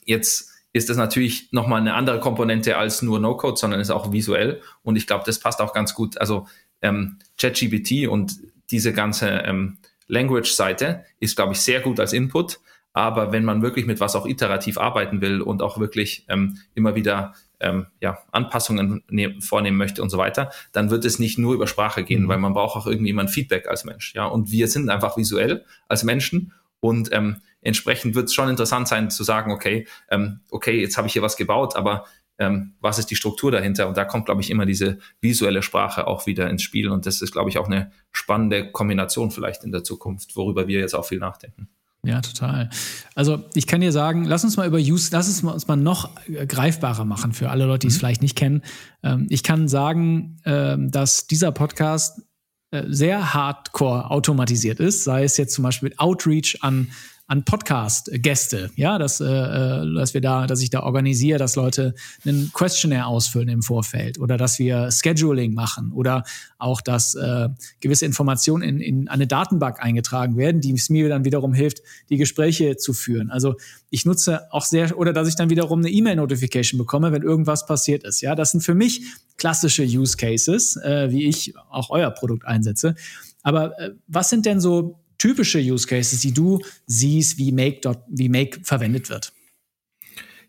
jetzt 0.04 0.55
ist 0.76 0.90
das 0.90 0.98
natürlich 0.98 1.50
nochmal 1.52 1.80
eine 1.80 1.94
andere 1.94 2.20
Komponente 2.20 2.76
als 2.76 3.00
nur 3.00 3.18
No-Code, 3.18 3.56
sondern 3.56 3.80
ist 3.80 3.90
auch 3.90 4.12
visuell. 4.12 4.60
Und 4.82 4.96
ich 4.96 5.06
glaube, 5.06 5.24
das 5.24 5.38
passt 5.38 5.62
auch 5.62 5.72
ganz 5.72 5.94
gut. 5.94 6.18
Also 6.18 6.46
ähm, 6.82 7.18
ChatGPT 7.38 8.06
und 8.08 8.36
diese 8.70 8.92
ganze 8.92 9.28
ähm, 9.28 9.78
Language-Seite 10.08 11.06
ist, 11.18 11.34
glaube 11.34 11.54
ich, 11.54 11.60
sehr 11.62 11.80
gut 11.80 11.98
als 11.98 12.12
Input. 12.12 12.60
Aber 12.92 13.32
wenn 13.32 13.44
man 13.44 13.62
wirklich 13.62 13.86
mit 13.86 14.00
was 14.00 14.16
auch 14.16 14.26
iterativ 14.26 14.76
arbeiten 14.76 15.22
will 15.22 15.40
und 15.40 15.62
auch 15.62 15.78
wirklich 15.78 16.26
ähm, 16.28 16.58
immer 16.74 16.94
wieder 16.94 17.34
ähm, 17.58 17.86
ja, 18.02 18.18
Anpassungen 18.30 19.02
ne 19.08 19.40
vornehmen 19.40 19.78
möchte 19.78 20.02
und 20.02 20.10
so 20.10 20.18
weiter, 20.18 20.50
dann 20.72 20.90
wird 20.90 21.06
es 21.06 21.18
nicht 21.18 21.38
nur 21.38 21.54
über 21.54 21.66
Sprache 21.66 22.04
gehen, 22.04 22.24
mhm. 22.24 22.28
weil 22.28 22.38
man 22.38 22.52
braucht 22.52 22.76
auch 22.76 22.86
irgendwie 22.86 23.18
ein 23.18 23.28
Feedback 23.28 23.66
als 23.66 23.86
Mensch. 23.86 24.14
Ja, 24.14 24.26
und 24.26 24.50
wir 24.50 24.68
sind 24.68 24.90
einfach 24.90 25.16
visuell 25.16 25.64
als 25.88 26.04
Menschen 26.04 26.52
und 26.80 27.08
ähm, 27.12 27.36
entsprechend 27.66 28.14
wird 28.14 28.26
es 28.26 28.34
schon 28.34 28.48
interessant 28.48 28.88
sein 28.88 29.10
zu 29.10 29.24
sagen, 29.24 29.52
okay, 29.52 29.86
ähm, 30.08 30.40
okay, 30.50 30.80
jetzt 30.80 30.96
habe 30.96 31.06
ich 31.08 31.12
hier 31.12 31.22
was 31.22 31.36
gebaut, 31.36 31.76
aber 31.76 32.06
ähm, 32.38 32.74
was 32.80 32.98
ist 32.98 33.10
die 33.10 33.16
Struktur 33.16 33.50
dahinter? 33.50 33.88
Und 33.88 33.96
da 33.96 34.04
kommt, 34.04 34.26
glaube 34.26 34.40
ich, 34.40 34.50
immer 34.50 34.66
diese 34.66 34.98
visuelle 35.20 35.62
Sprache 35.62 36.06
auch 36.06 36.26
wieder 36.26 36.50
ins 36.50 36.62
Spiel. 36.62 36.88
Und 36.90 37.06
das 37.06 37.22
ist, 37.22 37.32
glaube 37.32 37.50
ich, 37.50 37.58
auch 37.58 37.66
eine 37.66 37.90
spannende 38.12 38.70
Kombination 38.70 39.30
vielleicht 39.30 39.64
in 39.64 39.72
der 39.72 39.84
Zukunft, 39.84 40.36
worüber 40.36 40.68
wir 40.68 40.80
jetzt 40.80 40.94
auch 40.94 41.06
viel 41.06 41.18
nachdenken. 41.18 41.68
Ja, 42.04 42.20
total. 42.20 42.70
Also 43.16 43.44
ich 43.54 43.66
kann 43.66 43.80
dir 43.80 43.90
sagen, 43.90 44.24
lass 44.24 44.44
uns 44.44 44.56
mal 44.56 44.68
über 44.68 44.78
Use, 44.78 45.08
lass 45.10 45.26
uns 45.26 45.42
uns 45.42 45.66
mal 45.66 45.76
noch 45.76 46.10
greifbarer 46.46 47.04
machen 47.04 47.32
für 47.32 47.50
alle 47.50 47.64
Leute, 47.64 47.80
die 47.80 47.88
es 47.88 47.94
mhm. 47.94 47.98
vielleicht 47.98 48.22
nicht 48.22 48.36
kennen. 48.36 48.62
Ähm, 49.02 49.26
ich 49.28 49.42
kann 49.42 49.66
sagen, 49.66 50.38
ähm, 50.44 50.92
dass 50.92 51.26
dieser 51.26 51.50
Podcast 51.50 52.22
äh, 52.70 52.84
sehr 52.86 53.34
hardcore 53.34 54.10
automatisiert 54.10 54.78
ist, 54.78 55.04
sei 55.04 55.24
es 55.24 55.36
jetzt 55.36 55.54
zum 55.54 55.64
Beispiel 55.64 55.88
mit 55.88 55.98
Outreach 55.98 56.58
an 56.60 56.92
an 57.28 57.44
Podcast-Gäste, 57.44 58.70
ja, 58.76 58.98
dass, 58.98 59.20
äh, 59.20 59.24
äh, 59.24 59.94
dass 59.94 60.14
wir 60.14 60.20
da, 60.20 60.46
dass 60.46 60.62
ich 60.62 60.70
da 60.70 60.84
organisiere, 60.84 61.38
dass 61.38 61.56
Leute 61.56 61.94
einen 62.24 62.52
Questionnaire 62.52 63.06
ausfüllen 63.06 63.48
im 63.48 63.62
Vorfeld 63.62 64.20
oder 64.20 64.36
dass 64.36 64.60
wir 64.60 64.90
Scheduling 64.92 65.52
machen 65.52 65.90
oder 65.92 66.22
auch, 66.58 66.80
dass 66.80 67.16
äh, 67.16 67.48
gewisse 67.80 68.06
Informationen 68.06 68.62
in, 68.62 68.80
in 68.80 69.08
eine 69.08 69.26
Datenbank 69.26 69.82
eingetragen 69.82 70.36
werden, 70.36 70.60
die 70.60 70.72
es 70.72 70.88
mir 70.88 71.08
dann 71.08 71.24
wiederum 71.24 71.52
hilft, 71.52 71.82
die 72.10 72.16
Gespräche 72.16 72.76
zu 72.76 72.92
führen. 72.92 73.30
Also 73.30 73.56
ich 73.90 74.06
nutze 74.06 74.52
auch 74.52 74.64
sehr, 74.64 74.96
oder 74.96 75.12
dass 75.12 75.26
ich 75.26 75.34
dann 75.34 75.50
wiederum 75.50 75.80
eine 75.80 75.90
E-Mail-Notification 75.90 76.78
bekomme, 76.78 77.10
wenn 77.10 77.22
irgendwas 77.22 77.66
passiert 77.66 78.04
ist. 78.04 78.20
Ja, 78.20 78.36
das 78.36 78.52
sind 78.52 78.60
für 78.60 78.74
mich 78.74 79.02
klassische 79.36 79.82
Use 79.82 80.16
Cases, 80.16 80.76
äh, 80.76 81.10
wie 81.10 81.26
ich 81.26 81.54
auch 81.70 81.90
euer 81.90 82.10
Produkt 82.12 82.46
einsetze. 82.46 82.94
Aber 83.42 83.78
äh, 83.80 83.90
was 84.06 84.30
sind 84.30 84.46
denn 84.46 84.60
so 84.60 85.00
typische 85.18 85.58
Use 85.58 85.86
Cases, 85.86 86.20
die 86.20 86.32
du 86.32 86.60
siehst, 86.86 87.38
wie 87.38 87.52
Make, 87.52 87.80
wie 88.08 88.28
Make 88.28 88.60
verwendet 88.62 89.10
wird? 89.10 89.32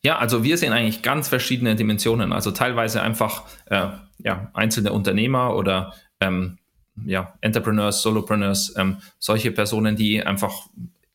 Ja, 0.03 0.19
also 0.19 0.43
wir 0.43 0.58
sehen 0.58 0.73
eigentlich 0.73 1.01
ganz 1.01 1.27
verschiedene 1.27 1.75
Dimensionen. 1.75 2.32
Also 2.32 2.51
teilweise 2.51 3.01
einfach 3.01 3.43
äh, 3.65 3.88
ja, 4.19 4.51
einzelne 4.53 4.93
Unternehmer 4.93 5.56
oder 5.56 5.93
ähm, 6.19 6.58
ja, 7.06 7.34
Entrepreneurs, 7.41 8.01
Solopreneurs, 8.01 8.73
ähm, 8.77 8.97
solche 9.19 9.51
Personen, 9.51 9.95
die 9.95 10.23
einfach 10.23 10.67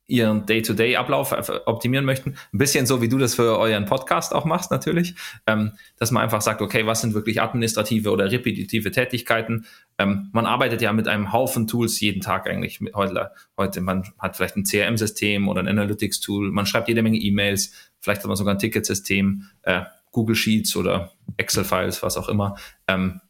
ihren 0.06 0.46
Day-to-Day-Ablauf 0.46 1.32
optimieren 1.66 2.04
möchten. 2.04 2.36
Ein 2.52 2.58
bisschen 2.58 2.86
so, 2.86 3.00
wie 3.00 3.08
du 3.08 3.18
das 3.18 3.34
für 3.34 3.58
euren 3.58 3.86
Podcast 3.86 4.34
auch 4.34 4.44
machst, 4.44 4.70
natürlich. 4.70 5.14
Ähm, 5.46 5.72
dass 5.96 6.10
man 6.10 6.22
einfach 6.22 6.42
sagt, 6.42 6.60
okay, 6.60 6.86
was 6.86 7.00
sind 7.00 7.14
wirklich 7.14 7.40
administrative 7.40 8.10
oder 8.10 8.30
repetitive 8.30 8.90
Tätigkeiten? 8.90 9.66
Ähm, 9.98 10.28
man 10.32 10.46
arbeitet 10.46 10.82
ja 10.82 10.92
mit 10.92 11.08
einem 11.08 11.32
Haufen 11.32 11.66
Tools 11.66 12.00
jeden 12.00 12.20
Tag 12.20 12.48
eigentlich. 12.48 12.80
Heute, 12.94 13.30
heute 13.56 13.80
man 13.80 14.04
hat 14.18 14.36
vielleicht 14.36 14.56
ein 14.56 14.64
CRM-System 14.64 15.48
oder 15.48 15.60
ein 15.60 15.68
Analytics-Tool. 15.68 16.50
Man 16.50 16.66
schreibt 16.66 16.88
jede 16.88 17.02
Menge 17.02 17.18
E-Mails. 17.18 17.72
Vielleicht 18.00 18.22
hat 18.22 18.28
man 18.28 18.36
sogar 18.36 18.54
ein 18.54 18.58
Ticketsystem, 18.58 19.44
äh, 19.62 19.82
Google 20.10 20.36
Sheets 20.36 20.76
oder 20.76 21.12
Excel-Files, 21.36 22.02
was 22.02 22.16
auch 22.16 22.28
immer. 22.28 22.56
Ähm, 22.88 23.20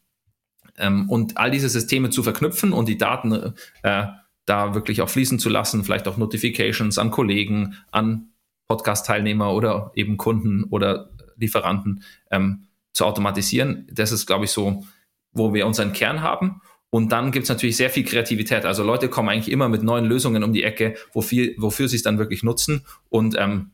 ähm, 0.78 1.10
und 1.10 1.36
all 1.36 1.50
diese 1.50 1.68
Systeme 1.68 2.10
zu 2.10 2.22
verknüpfen 2.22 2.72
und 2.72 2.88
die 2.88 2.98
Daten 2.98 3.54
äh, 3.82 4.06
da 4.44 4.74
wirklich 4.74 5.02
auch 5.02 5.08
fließen 5.08 5.38
zu 5.38 5.48
lassen, 5.48 5.84
vielleicht 5.84 6.08
auch 6.08 6.16
Notifications 6.16 6.98
an 6.98 7.10
Kollegen, 7.10 7.76
an 7.90 8.32
Podcast-Teilnehmer 8.68 9.52
oder 9.52 9.92
eben 9.94 10.16
Kunden 10.16 10.64
oder 10.64 11.10
Lieferanten 11.36 12.02
ähm, 12.30 12.66
zu 12.92 13.04
automatisieren. 13.04 13.86
Das 13.92 14.12
ist, 14.12 14.26
glaube 14.26 14.44
ich, 14.44 14.50
so, 14.50 14.84
wo 15.32 15.54
wir 15.54 15.66
unseren 15.66 15.92
Kern 15.92 16.22
haben. 16.22 16.60
Und 16.90 17.10
dann 17.10 17.32
gibt 17.32 17.44
es 17.44 17.48
natürlich 17.48 17.76
sehr 17.76 17.90
viel 17.90 18.04
Kreativität. 18.04 18.66
Also 18.66 18.82
Leute 18.82 19.08
kommen 19.08 19.30
eigentlich 19.30 19.50
immer 19.50 19.68
mit 19.68 19.82
neuen 19.82 20.04
Lösungen 20.04 20.44
um 20.44 20.52
die 20.52 20.62
Ecke, 20.62 20.94
wofür, 21.12 21.52
wofür 21.56 21.88
sie 21.88 21.96
es 21.96 22.02
dann 22.02 22.18
wirklich 22.18 22.42
nutzen. 22.42 22.84
Und 23.08 23.34
ähm, 23.38 23.70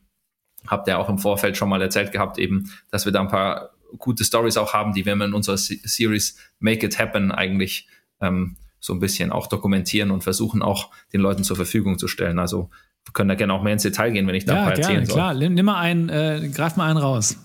habt 0.67 0.87
ihr 0.87 0.97
auch 0.97 1.09
im 1.09 1.17
Vorfeld 1.17 1.57
schon 1.57 1.69
mal 1.69 1.81
erzählt 1.81 2.11
gehabt, 2.11 2.37
eben, 2.37 2.71
dass 2.91 3.05
wir 3.05 3.11
da 3.11 3.19
ein 3.21 3.27
paar 3.27 3.71
gute 3.97 4.23
Stories 4.23 4.57
auch 4.57 4.73
haben, 4.73 4.93
die 4.93 5.05
wir 5.05 5.13
in 5.13 5.33
unserer 5.33 5.57
Series 5.57 6.37
Make 6.59 6.85
It 6.85 6.99
Happen 6.99 7.31
eigentlich 7.31 7.87
ähm, 8.21 8.55
so 8.79 8.93
ein 8.93 8.99
bisschen 8.99 9.31
auch 9.31 9.47
dokumentieren 9.47 10.11
und 10.11 10.23
versuchen 10.23 10.61
auch 10.61 10.89
den 11.13 11.21
Leuten 11.21 11.43
zur 11.43 11.55
Verfügung 11.55 11.97
zu 11.97 12.07
stellen. 12.07 12.39
Also 12.39 12.69
wir 13.05 13.13
können 13.13 13.29
da 13.29 13.35
gerne 13.35 13.53
auch 13.53 13.63
mehr 13.63 13.73
ins 13.73 13.83
Detail 13.83 14.11
gehen, 14.11 14.27
wenn 14.27 14.35
ich 14.35 14.45
da 14.45 14.55
ja, 14.55 14.69
erzählen 14.69 14.87
gerne, 14.87 15.05
soll. 15.05 15.15
klar. 15.15 15.33
Nimm 15.33 15.65
mal 15.65 15.79
einen, 15.79 16.09
äh, 16.09 16.49
greif 16.53 16.75
mal 16.75 16.89
einen 16.89 16.99
raus. 16.99 17.37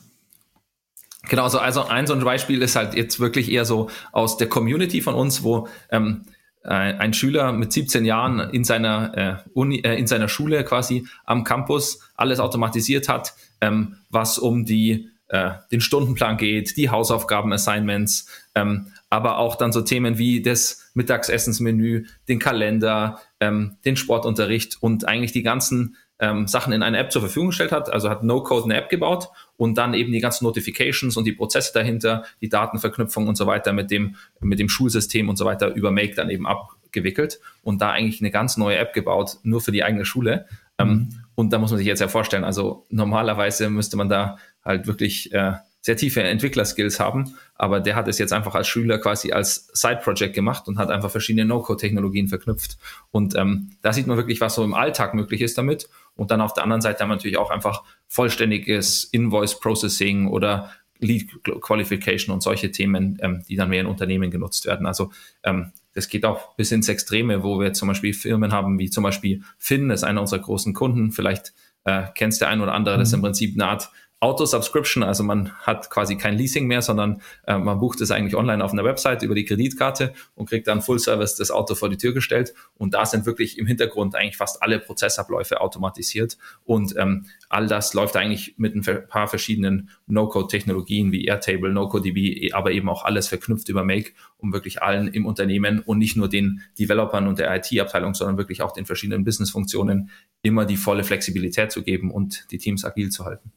Genau, 1.29 1.49
so, 1.49 1.59
also 1.59 1.87
ein 1.87 2.07
so 2.07 2.13
ein 2.15 2.23
Beispiel 2.23 2.61
ist 2.63 2.77
halt 2.77 2.95
jetzt 2.95 3.19
wirklich 3.19 3.51
eher 3.51 3.65
so 3.65 3.89
aus 4.13 4.37
der 4.37 4.49
Community 4.49 5.01
von 5.01 5.15
uns, 5.15 5.43
wo 5.43 5.69
ähm, 5.91 6.27
ein 6.65 7.13
Schüler 7.13 7.53
mit 7.53 7.73
17 7.75 8.07
Jahren 8.07 8.41
in 8.41 8.65
seiner 8.65 9.17
äh, 9.45 9.51
Uni, 9.53 9.81
äh, 9.81 9.99
in 9.99 10.07
seiner 10.07 10.29
Schule 10.29 10.65
quasi 10.65 11.07
am 11.25 11.45
Campus 11.45 12.01
alles 12.17 12.41
automatisiert 12.41 13.09
hat, 13.09 13.35
ähm, 13.61 13.97
was 14.09 14.39
um 14.39 14.65
die 14.65 15.11
äh, 15.29 15.51
den 15.71 15.83
Stundenplan 15.83 16.39
geht, 16.39 16.77
die 16.77 16.89
Hausaufgaben, 16.89 17.53
Assignments, 17.53 18.29
ähm, 18.55 18.87
aber 19.15 19.39
auch 19.39 19.55
dann 19.55 19.71
so 19.71 19.81
Themen 19.81 20.19
wie 20.19 20.43
das 20.43 20.91
Mittagsessensmenü, 20.95 22.07
den 22.27 22.41
Kalender, 22.41 23.21
ähm, 23.39 23.77
den 23.85 23.95
Sportunterricht 23.95 24.83
und 24.83 25.07
eigentlich 25.07 25.31
die 25.31 25.45
ganzen 25.45 25.97
ähm, 26.19 26.49
Sachen 26.49 26.73
in 26.73 26.83
einer 26.83 26.99
App 26.99 27.13
zur 27.13 27.23
Verfügung 27.23 27.51
gestellt 27.51 27.71
hat. 27.71 27.93
Also 27.93 28.11
hat 28.11 28.25
No-Code 28.25 28.65
eine 28.65 28.75
App 28.75 28.89
gebaut 28.89 29.29
und 29.57 29.79
dann 29.79 29.95
eben 29.95 30.11
die 30.11 30.19
ganzen 30.19 30.47
Notifications 30.47 31.17
und 31.17 31.27
die 31.27 31.33
Prozesse 31.33 31.73
dahinter, 31.73 32.25
die 32.41 32.49
Datenverknüpfung 32.49 33.29
und 33.29 33.37
so 33.37 33.47
weiter 33.47 33.73
mit 33.73 33.93
dem, 33.93 34.17
mit 34.41 34.59
dem 34.59 34.69
Schulsystem 34.69 35.29
und 35.29 35.37
so 35.37 35.45
weiter 35.45 35.73
über 35.73 35.93
Make 35.93 36.17
dann 36.17 36.29
eben 36.29 36.49
abgewickelt 36.49 37.39
und 37.63 37.81
da 37.81 37.91
eigentlich 37.91 38.21
eine 38.21 38.33
ganz 38.33 38.57
neue 38.57 38.79
App 38.79 38.95
gebaut, 38.95 39.39
nur 39.45 39.61
für 39.61 39.71
die 39.71 39.85
eigene 39.85 40.05
Schule. 40.05 40.47
Ähm. 40.77 41.11
Und 41.37 41.53
da 41.53 41.59
muss 41.59 41.71
man 41.71 41.79
sich 41.79 41.87
jetzt 41.87 42.01
ja 42.01 42.09
vorstellen, 42.09 42.43
also 42.43 42.87
normalerweise 42.91 43.71
müsste 43.71 43.97
man 43.97 44.09
da 44.09 44.39
halt 44.65 44.89
wirklich 44.89 45.33
äh, 45.33 45.53
sehr 45.85 45.99
tiefe 45.99 46.23
Entwicklerskills 46.23 46.99
haben, 46.99 47.35
aber 47.57 47.79
der 47.79 47.95
hat 47.95 48.09
es 48.09 48.17
jetzt 48.17 48.33
einfach 48.33 48.55
als 48.55 48.67
Schüler 48.67 48.97
quasi 48.97 49.33
als 49.33 49.69
Side-Project 49.75 50.35
gemacht 50.35 50.67
und 50.67 50.79
hat 50.79 50.89
einfach 50.89 51.11
verschiedene 51.11 51.45
No-Code-Technologien 51.45 52.29
verknüpft. 52.29 52.79
Und 53.11 53.37
ähm, 53.37 53.73
da 53.83 53.93
sieht 53.93 54.07
man 54.07 54.17
wirklich, 54.17 54.41
was 54.41 54.55
so 54.55 54.65
im 54.65 54.73
Alltag 54.73 55.13
möglich 55.13 55.43
ist 55.43 55.59
damit. 55.59 55.91
Und 56.17 56.31
dann 56.31 56.41
auf 56.41 56.55
der 56.55 56.63
anderen 56.63 56.81
Seite 56.81 57.01
haben 57.01 57.11
wir 57.11 57.17
natürlich 57.17 57.37
auch 57.37 57.51
einfach 57.51 57.83
vollständiges 58.09 59.05
Invoice-Processing 59.05 60.29
oder 60.29 60.71
Lead 61.01 61.31
Qualification 61.61 62.33
und 62.33 62.43
solche 62.43 62.71
Themen, 62.71 63.19
ähm, 63.21 63.43
die 63.47 63.57
dann 63.57 63.69
mehr 63.69 63.83
in 63.83 63.87
Unternehmen 63.87 64.31
genutzt 64.31 64.65
werden. 64.65 64.87
Also 64.87 65.13
ähm, 65.43 65.73
das 65.93 66.09
geht 66.09 66.25
auch 66.25 66.57
bis 66.57 66.73
ins 66.73 66.89
Extreme, 66.89 67.43
wo 67.43 67.61
wir 67.61 67.75
zum 67.75 67.89
Beispiel 67.89 68.15
Firmen 68.15 68.53
haben, 68.53 68.79
wie 68.79 68.89
zum 68.89 69.05
Beispiel 69.05 69.43
Finn, 69.59 69.91
das 69.91 70.01
ist 70.01 70.05
einer 70.05 70.23
unserer 70.23 70.41
großen 70.41 70.73
Kunden. 70.73 71.13
Vielleicht 71.13 71.53
äh, 71.85 72.05
kennst 72.15 72.41
der 72.41 72.49
ein 72.49 72.63
oder 72.63 72.73
andere, 72.73 72.97
das 72.97 73.09
ist 73.09 73.13
im 73.13 73.21
mhm. 73.21 73.25
Prinzip 73.25 73.55
eine 73.55 73.69
Art 73.69 73.91
Auto-Subscription, 74.25 75.03
also 75.03 75.23
man 75.23 75.53
hat 75.61 75.91
quasi 75.91 76.17
kein 76.17 76.39
Leasing 76.39 76.67
mehr, 76.67 76.81
sondern 76.81 77.21
äh, 77.47 77.59
man 77.59 77.79
bucht 77.79 78.01
es 78.01 78.11
eigentlich 78.11 78.37
online 78.37 78.65
auf 78.65 78.73
einer 78.73 78.83
Website 78.83 79.23
über 79.23 79.35
die 79.35 79.45
Kreditkarte 79.45 80.15
und 80.35 80.49
kriegt 80.49 80.67
dann 80.67 80.81
Full 80.81 80.99
Service 80.99 81.35
das 81.37 81.51
Auto 81.51 81.75
vor 81.75 81.91
die 81.91 81.99
Tür 81.99 82.15
gestellt. 82.15 82.55
Und 82.79 82.95
da 82.95 83.05
sind 83.05 83.27
wirklich 83.27 83.59
im 83.59 83.67
Hintergrund 83.67 84.15
eigentlich 84.15 84.39
fast 84.39 84.63
alle 84.63 84.79
Prozessabläufe 84.79 85.61
automatisiert. 85.61 86.39
Und 86.65 86.97
ähm, 86.97 87.27
all 87.51 87.67
das 87.67 87.93
läuft 87.93 88.17
eigentlich 88.17 88.55
mit 88.57 88.75
ein 88.75 89.07
paar 89.09 89.29
verschiedenen 89.29 89.91
No-Code-Technologien 90.07 91.13
wie 91.13 91.27
Airtable, 91.27 91.71
NoCodeDB, 91.71 92.55
aber 92.55 92.73
eben 92.73 92.89
auch 92.89 93.05
alles 93.05 93.29
verknüpft 93.29 93.69
über 93.69 93.85
Make, 93.85 94.13
um 94.39 94.55
wirklich 94.55 94.83
allen 94.83 95.09
im 95.09 95.27
Unternehmen 95.27 95.81
und 95.81 95.99
nicht 95.99 96.17
nur 96.17 96.31
den 96.31 96.63
Developern 96.79 97.29
und 97.29 97.39
der 97.39 97.55
IT-Abteilung, 97.55 98.15
sondern 98.15 98.39
wirklich 98.39 98.63
auch 98.63 98.73
den 98.73 98.87
verschiedenen 98.87 99.23
Business-Funktionen 99.23 100.09
immer 100.41 100.65
die 100.65 100.79
volle 100.79 101.05
Flexibilität 101.05 101.71
zu 101.71 101.83
geben 101.83 102.11
und 102.11 102.51
die 102.51 102.59
Teams 102.59 102.87
agil 102.87 103.11
zu 103.11 103.27
halten. 103.27 103.53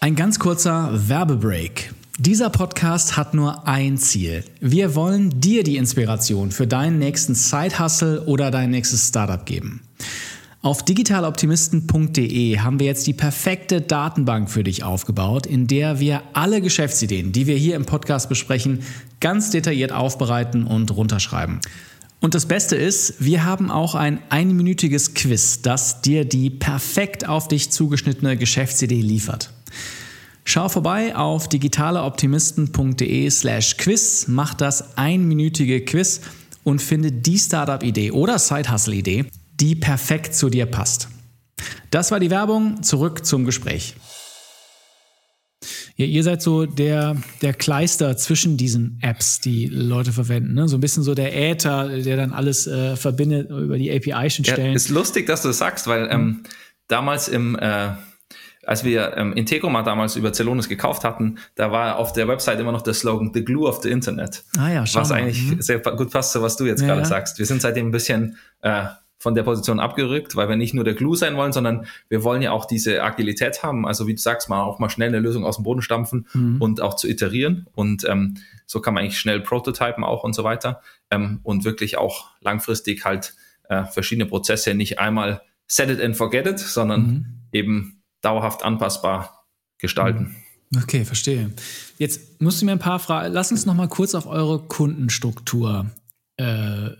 Ein 0.00 0.16
ganz 0.16 0.40
kurzer 0.40 0.90
Werbebreak. 1.08 1.94
Dieser 2.18 2.50
Podcast 2.50 3.16
hat 3.16 3.32
nur 3.32 3.68
ein 3.68 3.98
Ziel. 3.98 4.44
Wir 4.60 4.96
wollen 4.96 5.40
dir 5.40 5.62
die 5.62 5.76
Inspiration 5.76 6.50
für 6.50 6.66
deinen 6.66 6.98
nächsten 6.98 7.36
Side-Hustle 7.36 8.24
oder 8.24 8.50
dein 8.50 8.70
nächstes 8.70 9.08
Startup 9.08 9.46
geben. 9.46 9.82
Auf 10.60 10.84
digitaloptimisten.de 10.84 12.58
haben 12.58 12.80
wir 12.80 12.86
jetzt 12.86 13.06
die 13.06 13.12
perfekte 13.12 13.80
Datenbank 13.80 14.50
für 14.50 14.64
dich 14.64 14.82
aufgebaut, 14.82 15.46
in 15.46 15.68
der 15.68 16.00
wir 16.00 16.22
alle 16.32 16.60
Geschäftsideen, 16.60 17.30
die 17.30 17.46
wir 17.46 17.56
hier 17.56 17.76
im 17.76 17.84
Podcast 17.84 18.28
besprechen, 18.28 18.80
ganz 19.20 19.50
detailliert 19.50 19.92
aufbereiten 19.92 20.64
und 20.64 20.90
runterschreiben. 20.90 21.60
Und 22.24 22.34
das 22.34 22.46
Beste 22.46 22.74
ist, 22.74 23.16
wir 23.18 23.44
haben 23.44 23.70
auch 23.70 23.94
ein 23.94 24.18
einminütiges 24.30 25.12
Quiz, 25.12 25.60
das 25.60 26.00
dir 26.00 26.24
die 26.24 26.48
perfekt 26.48 27.28
auf 27.28 27.48
dich 27.48 27.70
zugeschnittene 27.70 28.38
Geschäftsidee 28.38 29.02
liefert. 29.02 29.50
Schau 30.46 30.70
vorbei 30.70 31.14
auf 31.14 31.50
digitaleoptimisten.de 31.50 33.28
slash 33.28 33.76
quiz, 33.76 34.24
mach 34.26 34.54
das 34.54 34.96
einminütige 34.96 35.84
Quiz 35.84 36.22
und 36.62 36.80
finde 36.80 37.12
die 37.12 37.38
Startup-Idee 37.38 38.12
oder 38.12 38.38
Side-Hustle-Idee, 38.38 39.26
die 39.60 39.74
perfekt 39.74 40.34
zu 40.34 40.48
dir 40.48 40.64
passt. 40.64 41.08
Das 41.90 42.10
war 42.10 42.20
die 42.20 42.30
Werbung, 42.30 42.82
zurück 42.82 43.26
zum 43.26 43.44
Gespräch. 43.44 43.96
Ja, 45.96 46.06
ihr 46.06 46.24
seid 46.24 46.42
so 46.42 46.66
der, 46.66 47.16
der 47.40 47.54
Kleister 47.54 48.16
zwischen 48.16 48.56
diesen 48.56 48.98
Apps, 49.00 49.40
die 49.40 49.66
Leute 49.66 50.12
verwenden. 50.12 50.54
Ne? 50.54 50.66
So 50.66 50.76
ein 50.76 50.80
bisschen 50.80 51.04
so 51.04 51.14
der 51.14 51.36
Äther, 51.36 51.88
der 51.88 52.16
dann 52.16 52.32
alles 52.32 52.66
äh, 52.66 52.96
verbindet 52.96 53.48
über 53.50 53.78
die 53.78 53.92
API-Schnittstellen. 53.92 54.70
Ja, 54.70 54.74
ist 54.74 54.88
lustig, 54.88 55.26
dass 55.26 55.42
du 55.42 55.48
das 55.48 55.58
sagst, 55.58 55.86
weil 55.86 56.08
ähm, 56.10 56.42
damals 56.88 57.28
im 57.28 57.56
äh, 57.56 57.90
als 58.66 58.82
wir 58.84 59.16
ähm, 59.16 59.32
Integromat 59.34 59.86
damals 59.86 60.16
über 60.16 60.32
Celonis 60.32 60.68
gekauft 60.68 61.04
hatten, 61.04 61.38
da 61.54 61.70
war 61.70 61.96
auf 61.96 62.12
der 62.12 62.28
Website 62.28 62.58
immer 62.58 62.72
noch 62.72 62.82
der 62.82 62.94
Slogan 62.94 63.30
The 63.32 63.44
Glue 63.44 63.68
of 63.68 63.82
the 63.82 63.90
Internet. 63.90 64.44
Ah 64.56 64.70
ja, 64.70 64.86
schau 64.86 65.00
Was 65.00 65.10
mal. 65.10 65.16
eigentlich 65.16 65.42
mhm. 65.42 65.60
sehr 65.60 65.80
gut 65.80 66.10
passt 66.10 66.32
zu 66.32 66.42
was 66.42 66.56
du 66.56 66.64
jetzt 66.64 66.80
ja, 66.80 66.88
gerade 66.88 67.02
ja. 67.02 67.06
sagst. 67.06 67.38
Wir 67.38 67.46
sind 67.46 67.60
seitdem 67.60 67.88
ein 67.88 67.92
bisschen 67.92 68.38
äh, 68.62 68.84
von 69.24 69.34
der 69.34 69.42
Position 69.42 69.80
abgerückt, 69.80 70.36
weil 70.36 70.50
wir 70.50 70.56
nicht 70.56 70.74
nur 70.74 70.84
der 70.84 70.92
Glue 70.92 71.16
sein 71.16 71.34
wollen, 71.34 71.50
sondern 71.50 71.86
wir 72.10 72.22
wollen 72.24 72.42
ja 72.42 72.52
auch 72.52 72.66
diese 72.66 73.02
Agilität 73.02 73.62
haben. 73.62 73.86
Also 73.86 74.06
wie 74.06 74.14
du 74.14 74.20
sagst, 74.20 74.50
mal 74.50 74.62
auch 74.62 74.78
mal 74.80 74.90
schnell 74.90 75.08
eine 75.08 75.18
Lösung 75.18 75.46
aus 75.46 75.56
dem 75.56 75.64
Boden 75.64 75.80
stampfen 75.80 76.26
mhm. 76.34 76.60
und 76.60 76.82
auch 76.82 76.94
zu 76.94 77.08
iterieren. 77.08 77.66
Und 77.74 78.04
ähm, 78.04 78.36
so 78.66 78.82
kann 78.82 78.92
man 78.92 79.02
eigentlich 79.02 79.18
schnell 79.18 79.40
prototypen 79.40 80.04
auch 80.04 80.24
und 80.24 80.34
so 80.34 80.44
weiter. 80.44 80.82
Ähm, 81.10 81.40
und 81.42 81.64
wirklich 81.64 81.96
auch 81.96 82.32
langfristig 82.42 83.06
halt 83.06 83.34
äh, 83.70 83.86
verschiedene 83.86 84.26
Prozesse 84.26 84.74
nicht 84.74 84.98
einmal 84.98 85.40
set 85.66 85.88
it 85.88 86.02
and 86.02 86.18
forget 86.18 86.46
it, 86.46 86.58
sondern 86.58 87.00
mhm. 87.00 87.26
eben 87.50 88.02
dauerhaft 88.20 88.62
anpassbar 88.62 89.46
gestalten. 89.78 90.36
Mhm. 90.70 90.82
Okay, 90.82 91.06
verstehe. 91.06 91.50
Jetzt 91.96 92.42
musst 92.42 92.60
du 92.60 92.66
mir 92.66 92.72
ein 92.72 92.78
paar 92.78 92.98
Fragen. 92.98 93.32
Lass 93.32 93.50
uns 93.52 93.64
noch 93.64 93.74
mal 93.74 93.88
kurz 93.88 94.14
auf 94.14 94.26
eure 94.26 94.58
Kundenstruktur 94.58 95.86
äh, 96.36 96.90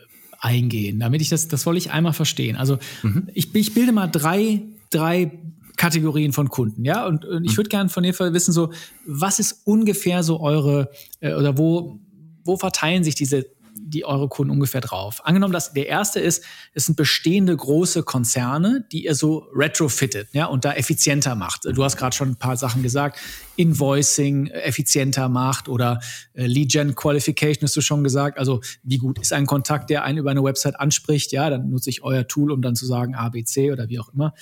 eingehen, 0.45 1.01
damit 1.01 1.23
ich 1.23 1.31
das, 1.31 1.49
das 1.49 1.65
wollte 1.67 1.79
ich 1.79 1.91
einmal 1.91 2.13
verstehen. 2.13 2.57
Also 2.57 2.79
mhm. 3.03 3.29
ich, 3.35 3.55
ich 3.55 3.75
bilde 3.75 3.93
mal 3.93 4.07
drei, 4.09 4.63
drei 4.91 5.33
Kategorien 5.77 6.33
von 6.33 6.49
Kunden, 6.51 6.85
ja, 6.85 7.07
und, 7.07 7.25
und 7.25 7.45
ich 7.45 7.53
mhm. 7.53 7.57
würde 7.57 7.71
gerne 7.71 7.89
von 7.89 8.05
dir 8.05 8.17
wissen, 8.19 8.53
so, 8.53 8.71
was 9.07 9.41
ist 9.41 9.63
ungefähr 9.65 10.23
so 10.23 10.41
eure, 10.41 10.91
äh, 11.21 11.35
oder 11.35 11.59
wo, 11.59 11.99
wo 12.45 12.57
verteilen 12.57 13.03
sich 13.03 13.15
diese 13.15 13.47
die 13.87 14.05
eure 14.05 14.29
Kunden 14.29 14.51
ungefähr 14.51 14.81
drauf? 14.81 15.25
Angenommen, 15.25 15.53
dass 15.53 15.73
der 15.73 15.87
erste 15.87 16.21
ist, 16.21 16.45
es 16.73 16.87
sind 16.87 16.97
bestehende 16.97 17.57
große 17.57 18.03
Konzerne, 18.03 18.87
die 18.91 19.05
ihr 19.05 19.15
so 19.15 19.47
retrofittet, 19.55 20.29
ja, 20.33 20.47
und 20.47 20.65
da 20.65 20.73
effizienter 20.73 21.35
macht. 21.35 21.65
Du 21.65 21.85
hast 21.85 21.97
gerade 21.97 22.15
schon 22.17 22.31
ein 22.31 22.37
paar 22.37 22.57
Sachen 22.57 22.83
gesagt, 22.83 23.19
Invoicing 23.57 24.47
effizienter 24.47 25.29
macht 25.29 25.69
oder 25.69 26.01
äh, 26.33 26.47
Lead 26.47 26.73
Gen 26.73 26.95
Qualification 26.95 27.63
hast 27.63 27.77
du 27.77 27.81
schon 27.81 28.03
gesagt. 28.03 28.39
Also 28.39 28.61
wie 28.83 28.99
gut 28.99 29.19
ist 29.19 29.33
ein 29.33 29.47
Kontakt, 29.47 29.91
der 29.91 30.05
einen 30.05 30.19
über 30.19 30.31
eine 30.31 30.43
Website 30.43 30.79
anspricht? 30.81 31.33
Ja, 31.33 31.51
dann 31.51 31.71
nutze 31.71 31.91
ich 31.91 32.03
euer 32.03 32.27
Tool, 32.27 32.51
um 32.51 32.63
dann 32.63 32.75
zu 32.75 32.87
sagen 32.87 33.15
A, 33.15 33.29
B, 33.29 33.45
C 33.45 33.71
oder 33.71 33.89
wie 33.89 33.99
auch 33.99 34.09
immer. 34.09 34.35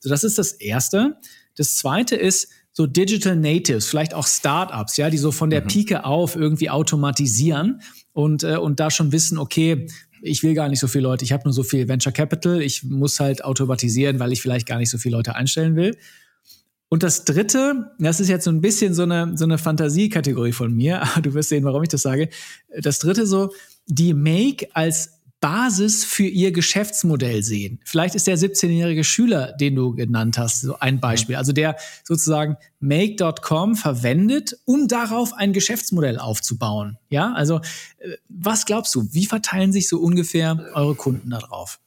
So, 0.00 0.08
das 0.08 0.24
ist 0.24 0.38
das 0.38 0.52
erste. 0.52 1.16
Das 1.56 1.76
zweite 1.76 2.14
ist, 2.16 2.48
so 2.78 2.86
Digital 2.86 3.34
Natives, 3.34 3.86
vielleicht 3.88 4.14
auch 4.14 4.24
Startups, 4.24 4.96
ja, 4.98 5.10
die 5.10 5.18
so 5.18 5.32
von 5.32 5.50
der 5.50 5.62
mhm. 5.62 5.66
Pike 5.66 6.04
auf 6.04 6.36
irgendwie 6.36 6.70
automatisieren 6.70 7.80
und, 8.18 8.42
äh, 8.42 8.56
und 8.56 8.80
da 8.80 8.90
schon 8.90 9.12
wissen, 9.12 9.38
okay, 9.38 9.86
ich 10.22 10.42
will 10.42 10.52
gar 10.54 10.68
nicht 10.68 10.80
so 10.80 10.88
viele 10.88 11.04
Leute, 11.04 11.24
ich 11.24 11.30
habe 11.30 11.44
nur 11.44 11.52
so 11.52 11.62
viel 11.62 11.86
Venture 11.86 12.12
Capital, 12.12 12.60
ich 12.60 12.82
muss 12.82 13.20
halt 13.20 13.44
automatisieren, 13.44 14.18
weil 14.18 14.32
ich 14.32 14.42
vielleicht 14.42 14.66
gar 14.66 14.78
nicht 14.78 14.90
so 14.90 14.98
viele 14.98 15.16
Leute 15.16 15.36
einstellen 15.36 15.76
will. 15.76 15.96
Und 16.88 17.04
das 17.04 17.24
dritte, 17.24 17.92
das 18.00 18.18
ist 18.18 18.28
jetzt 18.28 18.42
so 18.42 18.50
ein 18.50 18.60
bisschen 18.60 18.92
so 18.92 19.04
eine, 19.04 19.38
so 19.38 19.44
eine 19.44 19.56
Fantasiekategorie 19.56 20.50
von 20.50 20.74
mir, 20.74 21.00
aber 21.02 21.22
du 21.22 21.32
wirst 21.34 21.50
sehen, 21.50 21.62
warum 21.62 21.84
ich 21.84 21.90
das 21.90 22.02
sage. 22.02 22.28
Das 22.76 22.98
dritte 22.98 23.24
so, 23.24 23.52
die 23.86 24.14
Make 24.14 24.66
als 24.72 25.17
Basis 25.40 26.04
für 26.04 26.26
ihr 26.26 26.50
Geschäftsmodell 26.52 27.42
sehen. 27.42 27.80
Vielleicht 27.84 28.14
ist 28.14 28.26
der 28.26 28.36
17-jährige 28.36 29.04
Schüler, 29.04 29.52
den 29.52 29.76
du 29.76 29.94
genannt 29.94 30.36
hast, 30.36 30.62
so 30.62 30.78
ein 30.78 30.98
Beispiel. 31.00 31.36
Also 31.36 31.52
der 31.52 31.76
sozusagen 32.02 32.56
make.com 32.80 33.76
verwendet, 33.76 34.56
um 34.64 34.88
darauf 34.88 35.32
ein 35.34 35.52
Geschäftsmodell 35.52 36.18
aufzubauen. 36.18 36.98
Ja, 37.08 37.32
also 37.34 37.60
äh, 37.98 38.16
was 38.28 38.66
glaubst 38.66 38.94
du, 38.94 39.06
wie 39.12 39.26
verteilen 39.26 39.72
sich 39.72 39.88
so 39.88 39.98
ungefähr 39.98 40.58
eure 40.74 40.96
Kunden 40.96 41.30
darauf? 41.30 41.78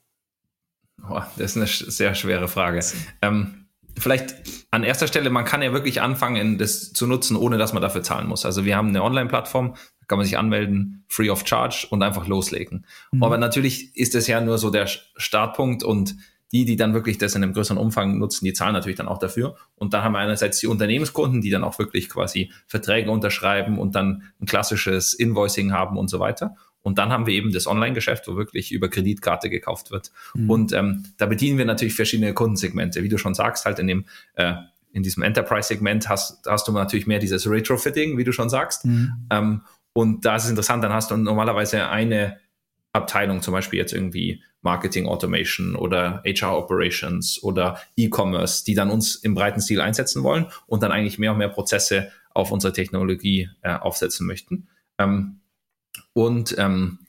Oh, 1.09 1.21
das 1.37 1.55
ist 1.55 1.57
eine 1.57 1.91
sehr 1.91 2.15
schwere 2.15 2.47
Frage. 2.47 2.79
Ähm, 3.21 3.65
vielleicht 4.01 4.35
an 4.71 4.83
erster 4.83 5.07
Stelle, 5.07 5.29
man 5.29 5.45
kann 5.45 5.61
ja 5.61 5.73
wirklich 5.73 6.01
anfangen, 6.01 6.57
das 6.57 6.93
zu 6.93 7.07
nutzen, 7.07 7.35
ohne 7.35 7.57
dass 7.57 7.73
man 7.73 7.81
dafür 7.81 8.03
zahlen 8.03 8.27
muss. 8.27 8.45
Also 8.45 8.65
wir 8.65 8.75
haben 8.75 8.89
eine 8.89 9.03
Online-Plattform, 9.03 9.75
kann 10.07 10.17
man 10.17 10.25
sich 10.25 10.37
anmelden, 10.37 11.05
free 11.07 11.29
of 11.29 11.47
charge 11.47 11.87
und 11.89 12.03
einfach 12.03 12.27
loslegen. 12.27 12.85
Mhm. 13.11 13.23
Aber 13.23 13.37
natürlich 13.37 13.95
ist 13.95 14.13
das 14.13 14.27
ja 14.27 14.41
nur 14.41 14.57
so 14.57 14.69
der 14.69 14.87
Startpunkt 14.87 15.83
und 15.83 16.15
die, 16.51 16.65
die 16.65 16.75
dann 16.75 16.93
wirklich 16.93 17.17
das 17.17 17.33
in 17.35 17.43
einem 17.43 17.53
größeren 17.53 17.77
Umfang 17.77 18.17
nutzen, 18.17 18.43
die 18.43 18.51
zahlen 18.51 18.73
natürlich 18.73 18.97
dann 18.97 19.07
auch 19.07 19.19
dafür. 19.19 19.55
Und 19.75 19.93
dann 19.93 20.03
haben 20.03 20.11
wir 20.13 20.19
einerseits 20.19 20.59
die 20.59 20.67
Unternehmenskunden, 20.67 21.39
die 21.39 21.49
dann 21.49 21.63
auch 21.63 21.79
wirklich 21.79 22.09
quasi 22.09 22.51
Verträge 22.67 23.09
unterschreiben 23.09 23.79
und 23.79 23.95
dann 23.95 24.23
ein 24.41 24.45
klassisches 24.47 25.13
Invoicing 25.13 25.71
haben 25.71 25.97
und 25.97 26.09
so 26.09 26.19
weiter. 26.19 26.55
Und 26.81 26.97
dann 26.97 27.11
haben 27.11 27.27
wir 27.27 27.33
eben 27.33 27.51
das 27.51 27.67
Online-Geschäft, 27.67 28.27
wo 28.27 28.35
wirklich 28.35 28.71
über 28.71 28.89
Kreditkarte 28.89 29.49
gekauft 29.49 29.91
wird. 29.91 30.11
Mhm. 30.33 30.49
Und 30.49 30.73
ähm, 30.73 31.05
da 31.17 31.25
bedienen 31.27 31.57
wir 31.57 31.65
natürlich 31.65 31.93
verschiedene 31.93 32.33
Kundensegmente. 32.33 33.03
Wie 33.03 33.09
du 33.09 33.17
schon 33.17 33.35
sagst, 33.35 33.65
halt 33.65 33.79
in 33.79 33.87
dem 33.87 34.05
äh, 34.35 34.55
in 34.93 35.03
diesem 35.03 35.23
Enterprise-Segment 35.23 36.09
hast, 36.09 36.45
hast 36.47 36.67
du 36.67 36.71
natürlich 36.71 37.07
mehr 37.07 37.19
dieses 37.19 37.49
Retrofitting, 37.49 38.17
wie 38.17 38.23
du 38.23 38.31
schon 38.31 38.49
sagst. 38.49 38.85
Mhm. 38.85 39.27
Ähm, 39.29 39.61
und 39.93 40.25
da 40.25 40.35
ist 40.35 40.45
es 40.45 40.49
interessant, 40.49 40.83
dann 40.83 40.93
hast 40.93 41.11
du 41.11 41.17
normalerweise 41.17 41.87
eine 41.89 42.39
Abteilung, 42.93 43.41
zum 43.41 43.53
Beispiel 43.53 43.79
jetzt 43.79 43.93
irgendwie 43.93 44.43
Marketing 44.61 45.07
Automation 45.07 45.75
oder 45.75 46.21
HR 46.25 46.57
Operations 46.57 47.41
oder 47.41 47.79
E-Commerce, 47.95 48.63
die 48.65 48.75
dann 48.75 48.89
uns 48.89 49.15
im 49.15 49.33
breiten 49.33 49.61
Stil 49.61 49.81
einsetzen 49.81 50.23
wollen 50.23 50.47
und 50.67 50.83
dann 50.83 50.91
eigentlich 50.91 51.17
mehr 51.17 51.31
und 51.31 51.37
mehr 51.37 51.49
Prozesse 51.49 52.11
auf 52.33 52.51
unsere 52.51 52.73
Technologie 52.73 53.49
äh, 53.61 53.73
aufsetzen 53.73 54.27
möchten. 54.27 54.67
Ähm, 54.97 55.40
und 56.13 56.55
ähm, 56.57 56.99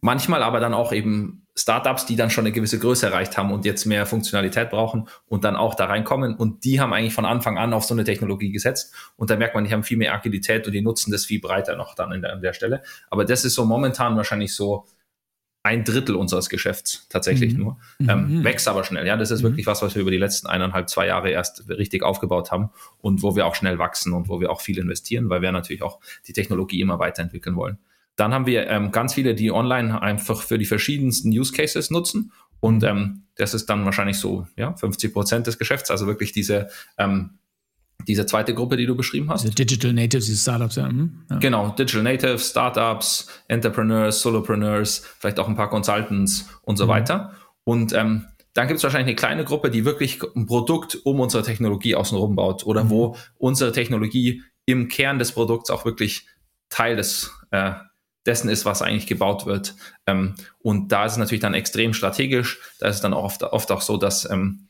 manchmal 0.00 0.42
aber 0.42 0.60
dann 0.60 0.74
auch 0.74 0.92
eben 0.92 1.46
Startups, 1.58 2.04
die 2.04 2.16
dann 2.16 2.28
schon 2.28 2.44
eine 2.44 2.52
gewisse 2.52 2.78
Größe 2.78 3.06
erreicht 3.06 3.38
haben 3.38 3.50
und 3.50 3.64
jetzt 3.64 3.86
mehr 3.86 4.04
Funktionalität 4.04 4.68
brauchen 4.68 5.08
und 5.26 5.42
dann 5.44 5.56
auch 5.56 5.74
da 5.74 5.86
reinkommen. 5.86 6.34
Und 6.34 6.64
die 6.64 6.80
haben 6.80 6.92
eigentlich 6.92 7.14
von 7.14 7.24
Anfang 7.24 7.56
an 7.56 7.72
auf 7.72 7.84
so 7.84 7.94
eine 7.94 8.04
Technologie 8.04 8.52
gesetzt. 8.52 8.94
Und 9.16 9.30
da 9.30 9.36
merkt 9.36 9.54
man, 9.54 9.64
die 9.64 9.72
haben 9.72 9.82
viel 9.82 9.96
mehr 9.96 10.12
Agilität 10.12 10.66
und 10.66 10.74
die 10.74 10.82
nutzen 10.82 11.12
das 11.12 11.24
viel 11.24 11.40
breiter 11.40 11.76
noch 11.76 11.94
dann 11.94 12.20
der, 12.20 12.34
an 12.34 12.42
der 12.42 12.52
Stelle. 12.52 12.82
Aber 13.08 13.24
das 13.24 13.46
ist 13.46 13.54
so 13.54 13.64
momentan 13.64 14.16
wahrscheinlich 14.16 14.54
so 14.54 14.84
ein 15.62 15.82
Drittel 15.82 16.14
unseres 16.14 16.50
Geschäfts 16.50 17.08
tatsächlich 17.08 17.54
mhm. 17.54 17.60
nur. 17.60 17.78
Ähm, 18.00 18.28
mhm. 18.28 18.44
Wächst 18.44 18.68
aber 18.68 18.84
schnell. 18.84 19.06
Ja, 19.06 19.16
das 19.16 19.30
ist 19.30 19.40
mhm. 19.40 19.48
wirklich 19.48 19.66
was, 19.66 19.80
was 19.80 19.94
wir 19.94 20.02
über 20.02 20.10
die 20.10 20.18
letzten 20.18 20.46
eineinhalb, 20.46 20.90
zwei 20.90 21.06
Jahre 21.06 21.30
erst 21.30 21.68
richtig 21.70 22.02
aufgebaut 22.02 22.52
haben 22.52 22.68
und 23.00 23.22
wo 23.22 23.34
wir 23.34 23.46
auch 23.46 23.54
schnell 23.54 23.78
wachsen 23.78 24.12
und 24.12 24.28
wo 24.28 24.40
wir 24.40 24.50
auch 24.50 24.60
viel 24.60 24.78
investieren, 24.78 25.30
weil 25.30 25.40
wir 25.40 25.50
natürlich 25.52 25.82
auch 25.82 26.00
die 26.28 26.34
Technologie 26.34 26.80
immer 26.82 26.98
weiterentwickeln 26.98 27.56
wollen. 27.56 27.78
Dann 28.16 28.32
haben 28.32 28.46
wir 28.46 28.68
ähm, 28.68 28.90
ganz 28.92 29.14
viele, 29.14 29.34
die 29.34 29.52
online 29.52 30.00
einfach 30.00 30.42
für 30.42 30.58
die 30.58 30.64
verschiedensten 30.64 31.30
Use 31.30 31.52
Cases 31.52 31.90
nutzen. 31.90 32.32
Und 32.60 32.82
ähm, 32.82 33.24
das 33.36 33.54
ist 33.54 33.66
dann 33.66 33.84
wahrscheinlich 33.84 34.18
so 34.18 34.46
ja, 34.56 34.74
50 34.74 35.12
Prozent 35.12 35.46
des 35.46 35.58
Geschäfts, 35.58 35.90
also 35.90 36.06
wirklich 36.06 36.32
diese, 36.32 36.68
ähm, 36.96 37.38
diese 38.08 38.24
zweite 38.26 38.54
Gruppe, 38.54 38.76
die 38.76 38.86
du 38.86 38.96
beschrieben 38.96 39.30
hast. 39.30 39.42
Diese 39.42 39.54
Digital 39.54 39.92
Natives, 39.92 40.26
diese 40.26 40.40
Startups, 40.40 40.76
ja. 40.76 40.88
Mhm. 40.88 41.24
ja. 41.30 41.38
Genau, 41.38 41.70
Digital 41.70 42.02
Natives, 42.02 42.50
Startups, 42.50 43.28
Entrepreneurs, 43.48 44.20
Solopreneurs, 44.20 45.02
vielleicht 45.18 45.38
auch 45.38 45.48
ein 45.48 45.56
paar 45.56 45.68
Consultants 45.68 46.48
und 46.62 46.76
so 46.76 46.86
mhm. 46.86 46.88
weiter. 46.88 47.32
Und 47.64 47.92
ähm, 47.92 48.26
dann 48.54 48.68
gibt 48.68 48.78
es 48.78 48.84
wahrscheinlich 48.84 49.08
eine 49.08 49.16
kleine 49.16 49.44
Gruppe, 49.44 49.70
die 49.70 49.84
wirklich 49.84 50.22
ein 50.34 50.46
Produkt 50.46 50.98
um 51.04 51.20
unsere 51.20 51.42
Technologie 51.42 51.94
außenrum 51.94 52.36
baut 52.36 52.64
oder 52.64 52.84
mhm. 52.84 52.90
wo 52.90 53.16
unsere 53.36 53.72
Technologie 53.72 54.42
im 54.64 54.88
Kern 54.88 55.18
des 55.18 55.32
Produkts 55.32 55.68
auch 55.68 55.84
wirklich 55.84 56.26
Teil 56.70 56.96
des 56.96 57.32
äh, 57.50 57.72
dessen 58.26 58.48
ist, 58.48 58.64
was 58.64 58.82
eigentlich 58.82 59.06
gebaut 59.06 59.46
wird. 59.46 59.74
Ähm, 60.06 60.34
und 60.58 60.92
da 60.92 61.04
ist 61.04 61.12
es 61.12 61.18
natürlich 61.18 61.40
dann 61.40 61.54
extrem 61.54 61.94
strategisch. 61.94 62.60
Da 62.78 62.88
ist 62.88 62.96
es 62.96 63.00
dann 63.02 63.14
auch 63.14 63.24
oft, 63.24 63.42
oft 63.42 63.70
auch 63.70 63.80
so, 63.80 63.96
dass 63.96 64.28
ähm, 64.30 64.68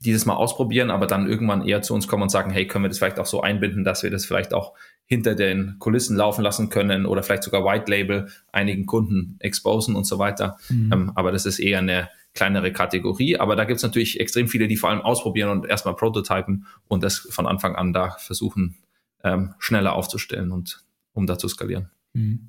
dieses 0.00 0.26
Mal 0.26 0.34
ausprobieren, 0.34 0.90
aber 0.90 1.06
dann 1.06 1.28
irgendwann 1.28 1.66
eher 1.66 1.82
zu 1.82 1.94
uns 1.94 2.08
kommen 2.08 2.24
und 2.24 2.28
sagen, 2.28 2.50
hey, 2.50 2.66
können 2.66 2.84
wir 2.84 2.88
das 2.88 2.98
vielleicht 2.98 3.18
auch 3.18 3.26
so 3.26 3.40
einbinden, 3.40 3.84
dass 3.84 4.02
wir 4.02 4.10
das 4.10 4.26
vielleicht 4.26 4.52
auch 4.52 4.74
hinter 5.06 5.34
den 5.34 5.76
Kulissen 5.78 6.16
laufen 6.16 6.42
lassen 6.42 6.68
können 6.68 7.06
oder 7.06 7.22
vielleicht 7.22 7.42
sogar 7.42 7.64
White 7.64 7.90
Label 7.90 8.28
einigen 8.52 8.86
Kunden 8.86 9.36
exposen 9.40 9.96
und 9.96 10.04
so 10.04 10.18
weiter. 10.18 10.58
Mhm. 10.68 10.92
Ähm, 10.92 11.12
aber 11.14 11.32
das 11.32 11.46
ist 11.46 11.58
eher 11.58 11.78
eine 11.78 12.08
kleinere 12.34 12.72
Kategorie. 12.72 13.38
Aber 13.38 13.56
da 13.56 13.64
gibt 13.64 13.78
es 13.78 13.82
natürlich 13.82 14.20
extrem 14.20 14.48
viele, 14.48 14.68
die 14.68 14.76
vor 14.76 14.90
allem 14.90 15.00
ausprobieren 15.00 15.50
und 15.50 15.66
erstmal 15.66 15.94
prototypen 15.94 16.66
und 16.88 17.02
das 17.02 17.28
von 17.30 17.46
Anfang 17.46 17.76
an 17.76 17.92
da 17.92 18.16
versuchen, 18.18 18.76
ähm, 19.22 19.54
schneller 19.58 19.94
aufzustellen 19.94 20.50
und 20.50 20.84
um 21.12 21.26
da 21.26 21.38
zu 21.38 21.48
skalieren. 21.48 21.90
Mhm. 22.14 22.48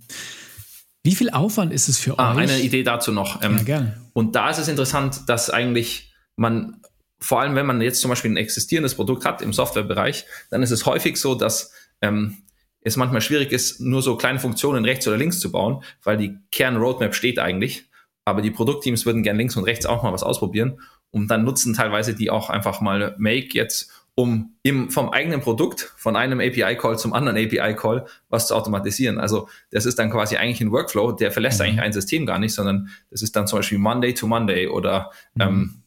Wie 1.03 1.13
viel 1.13 1.29
Aufwand 1.29 1.71
ist 1.71 1.87
es 1.87 1.99
für 1.99 2.17
ah, 2.17 2.31
euch? 2.33 2.49
Eine 2.49 2.59
Idee 2.61 2.81
dazu 2.81 3.11
noch. 3.11 3.43
Ähm, 3.43 3.57
ja, 3.57 3.63
gerne. 3.63 4.01
Und 4.13 4.35
da 4.35 4.49
ist 4.49 4.57
es 4.57 4.67
interessant, 4.67 5.21
dass 5.27 5.51
eigentlich 5.51 6.13
man, 6.35 6.81
vor 7.19 7.41
allem 7.41 7.55
wenn 7.55 7.67
man 7.67 7.79
jetzt 7.81 8.01
zum 8.01 8.09
Beispiel 8.09 8.31
ein 8.31 8.37
existierendes 8.37 8.95
Produkt 8.95 9.23
hat 9.23 9.41
im 9.41 9.53
Softwarebereich, 9.53 10.25
dann 10.49 10.63
ist 10.63 10.71
es 10.71 10.85
häufig 10.85 11.17
so, 11.17 11.35
dass 11.35 11.71
ähm, 12.01 12.37
es 12.81 12.97
manchmal 12.97 13.21
schwierig 13.21 13.51
ist, 13.51 13.81
nur 13.81 14.01
so 14.01 14.15
kleine 14.15 14.39
Funktionen 14.39 14.85
rechts 14.85 15.07
oder 15.07 15.17
links 15.17 15.39
zu 15.39 15.51
bauen, 15.51 15.83
weil 16.03 16.17
die 16.17 16.37
Kern-Roadmap 16.51 17.13
steht 17.13 17.39
eigentlich. 17.39 17.89
Aber 18.25 18.41
die 18.41 18.51
Produktteams 18.51 19.05
würden 19.05 19.21
gern 19.21 19.37
links 19.37 19.55
und 19.55 19.65
rechts 19.65 19.85
auch 19.85 20.01
mal 20.01 20.11
was 20.11 20.23
ausprobieren. 20.23 20.79
Und 21.11 21.27
dann 21.29 21.43
nutzen 21.43 21.73
teilweise 21.73 22.15
die 22.15 22.31
auch 22.31 22.49
einfach 22.49 22.81
mal 22.81 23.15
Make 23.19 23.49
jetzt, 23.53 23.91
um 24.15 24.55
im, 24.63 24.89
vom 24.89 25.09
eigenen 25.09 25.41
Produkt, 25.41 25.93
von 25.97 26.15
einem 26.15 26.39
API-Call 26.39 26.97
zum 26.97 27.13
anderen 27.13 27.37
API-Call 27.37 28.07
was 28.29 28.47
zu 28.47 28.55
automatisieren. 28.55 29.19
Also 29.19 29.49
das 29.71 29.85
ist 29.85 29.99
dann 29.99 30.09
quasi 30.09 30.37
eigentlich 30.37 30.61
ein 30.61 30.71
Workflow, 30.71 31.11
der 31.11 31.31
verlässt 31.31 31.59
mhm. 31.59 31.65
eigentlich 31.65 31.81
ein 31.81 31.93
System 31.93 32.25
gar 32.25 32.39
nicht, 32.39 32.53
sondern 32.53 32.89
das 33.11 33.21
ist 33.21 33.35
dann 33.35 33.45
zum 33.45 33.59
Beispiel 33.59 33.77
Monday 33.77 34.13
to 34.13 34.25
Monday 34.25 34.67
oder 34.67 35.11
mhm. 35.35 35.41
ähm, 35.41 35.81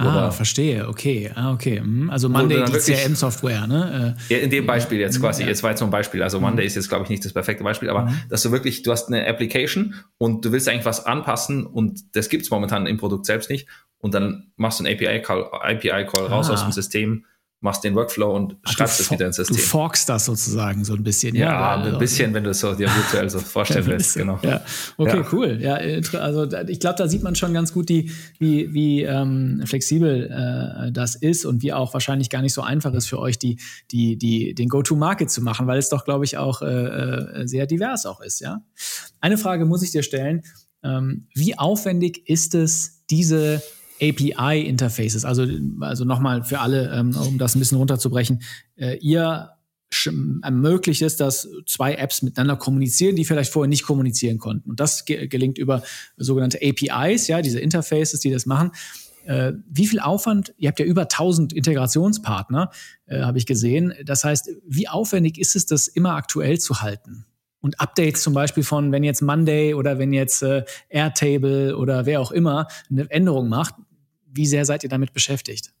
Ah, 0.00 0.30
verstehe, 0.30 0.86
okay. 0.86 1.30
Ah, 1.34 1.52
okay. 1.52 1.80
Mhm. 1.80 2.08
Also 2.10 2.28
Monday 2.28 2.64
die 2.64 2.72
CRM-Software, 2.72 3.66
ne? 3.66 4.16
Äh, 4.30 4.34
ja, 4.34 4.40
in 4.40 4.50
dem 4.50 4.64
Beispiel 4.64 5.00
jetzt 5.00 5.20
quasi, 5.20 5.42
ja. 5.42 5.48
jetzt 5.48 5.62
war 5.64 5.70
jetzt 5.70 5.80
so 5.80 5.86
ein 5.86 5.90
Beispiel. 5.90 6.22
Also 6.22 6.38
Monday 6.38 6.62
mhm. 6.62 6.66
ist 6.68 6.76
jetzt, 6.76 6.88
glaube 6.88 7.04
ich, 7.04 7.10
nicht 7.10 7.24
das 7.24 7.32
perfekte 7.32 7.64
Beispiel, 7.64 7.90
aber 7.90 8.02
mhm. 8.02 8.20
dass 8.28 8.42
du 8.42 8.52
wirklich, 8.52 8.82
du 8.82 8.92
hast 8.92 9.08
eine 9.08 9.26
Application 9.26 9.94
und 10.16 10.44
du 10.44 10.52
willst 10.52 10.68
eigentlich 10.68 10.84
was 10.84 11.04
anpassen 11.04 11.66
und 11.66 12.14
das 12.14 12.28
gibt 12.28 12.44
es 12.44 12.50
momentan 12.50 12.86
im 12.86 12.96
Produkt 12.96 13.26
selbst 13.26 13.50
nicht 13.50 13.66
und 13.98 14.14
dann 14.14 14.52
machst 14.56 14.80
du 14.80 14.84
einen 14.84 14.94
API-Call 14.94 15.44
API 15.52 15.90
-Call 15.90 16.26
raus 16.26 16.48
ah. 16.50 16.54
aus 16.54 16.62
dem 16.62 16.72
System 16.72 17.24
machst 17.60 17.82
den 17.82 17.96
Workflow 17.96 18.34
und 18.36 18.56
Ach, 18.62 18.72
schreibst 18.72 19.00
es 19.00 19.10
wieder 19.10 19.26
ins 19.26 19.36
System. 19.36 19.56
Du 19.56 19.62
forkst 19.62 20.08
das 20.08 20.26
sozusagen 20.26 20.84
so 20.84 20.94
ein 20.94 21.02
bisschen. 21.02 21.34
Ja, 21.34 21.46
ja 21.46 21.74
ein 21.74 21.82
also, 21.82 21.98
bisschen, 21.98 22.32
wenn 22.32 22.44
du 22.44 22.50
es 22.50 22.60
so 22.60 22.72
dir 22.72 22.88
virtuell 22.88 23.28
so 23.28 23.40
vorstellen 23.40 23.86
willst. 23.86 24.14
Genau. 24.14 24.38
Ja. 24.42 24.60
Okay, 24.96 25.24
cool. 25.32 25.58
Ja, 25.60 25.74
also 25.74 26.44
ich 26.68 26.78
glaube, 26.78 26.96
da 26.96 27.08
sieht 27.08 27.24
man 27.24 27.34
schon 27.34 27.52
ganz 27.52 27.72
gut, 27.72 27.88
die, 27.88 28.12
wie, 28.38 28.72
wie 28.72 29.02
ähm, 29.02 29.62
flexibel 29.64 30.30
äh, 30.30 30.92
das 30.92 31.16
ist 31.16 31.44
und 31.46 31.62
wie 31.62 31.72
auch 31.72 31.94
wahrscheinlich 31.94 32.30
gar 32.30 32.42
nicht 32.42 32.54
so 32.54 32.62
einfach 32.62 32.94
ist 32.94 33.06
für 33.06 33.18
euch, 33.18 33.38
die, 33.38 33.58
die, 33.90 34.16
die, 34.16 34.54
den 34.54 34.68
Go-to-Market 34.68 35.28
zu 35.28 35.42
machen, 35.42 35.66
weil 35.66 35.78
es 35.78 35.88
doch, 35.88 36.04
glaube 36.04 36.24
ich, 36.24 36.38
auch 36.38 36.62
äh, 36.62 36.66
äh, 36.66 37.46
sehr 37.48 37.66
divers 37.66 38.06
auch 38.06 38.20
ist. 38.20 38.40
Ja. 38.40 38.62
Eine 39.20 39.36
Frage 39.36 39.64
muss 39.64 39.82
ich 39.82 39.90
dir 39.90 40.04
stellen. 40.04 40.42
Ähm, 40.84 41.26
wie 41.34 41.58
aufwendig 41.58 42.28
ist 42.28 42.54
es, 42.54 43.02
diese 43.10 43.62
API-Interfaces. 44.00 45.24
Also, 45.24 45.46
also 45.80 46.04
nochmal 46.04 46.44
für 46.44 46.60
alle, 46.60 46.90
ähm, 46.92 47.16
um 47.16 47.38
das 47.38 47.54
ein 47.54 47.58
bisschen 47.58 47.78
runterzubrechen. 47.78 48.42
Äh, 48.76 48.96
ihr 48.98 49.50
ermöglicht 50.42 51.00
es, 51.00 51.16
dass 51.16 51.48
zwei 51.66 51.94
Apps 51.94 52.20
miteinander 52.22 52.56
kommunizieren, 52.56 53.16
die 53.16 53.24
vielleicht 53.24 53.52
vorher 53.52 53.68
nicht 53.68 53.84
kommunizieren 53.84 54.38
konnten. 54.38 54.68
Und 54.68 54.80
das 54.80 55.06
ge 55.06 55.28
gelingt 55.28 55.56
über 55.56 55.82
sogenannte 56.16 56.58
APIs, 56.62 57.26
ja, 57.26 57.40
diese 57.40 57.58
Interfaces, 57.58 58.20
die 58.20 58.30
das 58.30 58.44
machen. 58.44 58.72
Äh, 59.24 59.54
wie 59.66 59.86
viel 59.86 60.00
Aufwand, 60.00 60.54
ihr 60.58 60.68
habt 60.68 60.78
ja 60.78 60.84
über 60.84 61.02
1000 61.02 61.54
Integrationspartner, 61.54 62.70
äh, 63.06 63.22
habe 63.22 63.38
ich 63.38 63.46
gesehen. 63.46 63.94
Das 64.04 64.24
heißt, 64.24 64.50
wie 64.66 64.88
aufwendig 64.88 65.38
ist 65.38 65.56
es, 65.56 65.64
das 65.64 65.88
immer 65.88 66.14
aktuell 66.14 66.58
zu 66.58 66.80
halten? 66.82 67.24
und 67.60 67.80
Updates 67.80 68.22
zum 68.22 68.34
Beispiel 68.34 68.62
von, 68.62 68.92
wenn 68.92 69.04
jetzt 69.04 69.20
Monday 69.20 69.74
oder 69.74 69.98
wenn 69.98 70.12
jetzt 70.12 70.42
äh, 70.42 70.64
Airtable 70.88 71.76
oder 71.76 72.06
wer 72.06 72.20
auch 72.20 72.30
immer 72.30 72.68
eine 72.90 73.10
Änderung 73.10 73.48
macht, 73.48 73.74
wie 74.30 74.46
sehr 74.46 74.64
seid 74.64 74.82
ihr 74.82 74.88
damit 74.88 75.12
beschäftigt? 75.12 75.72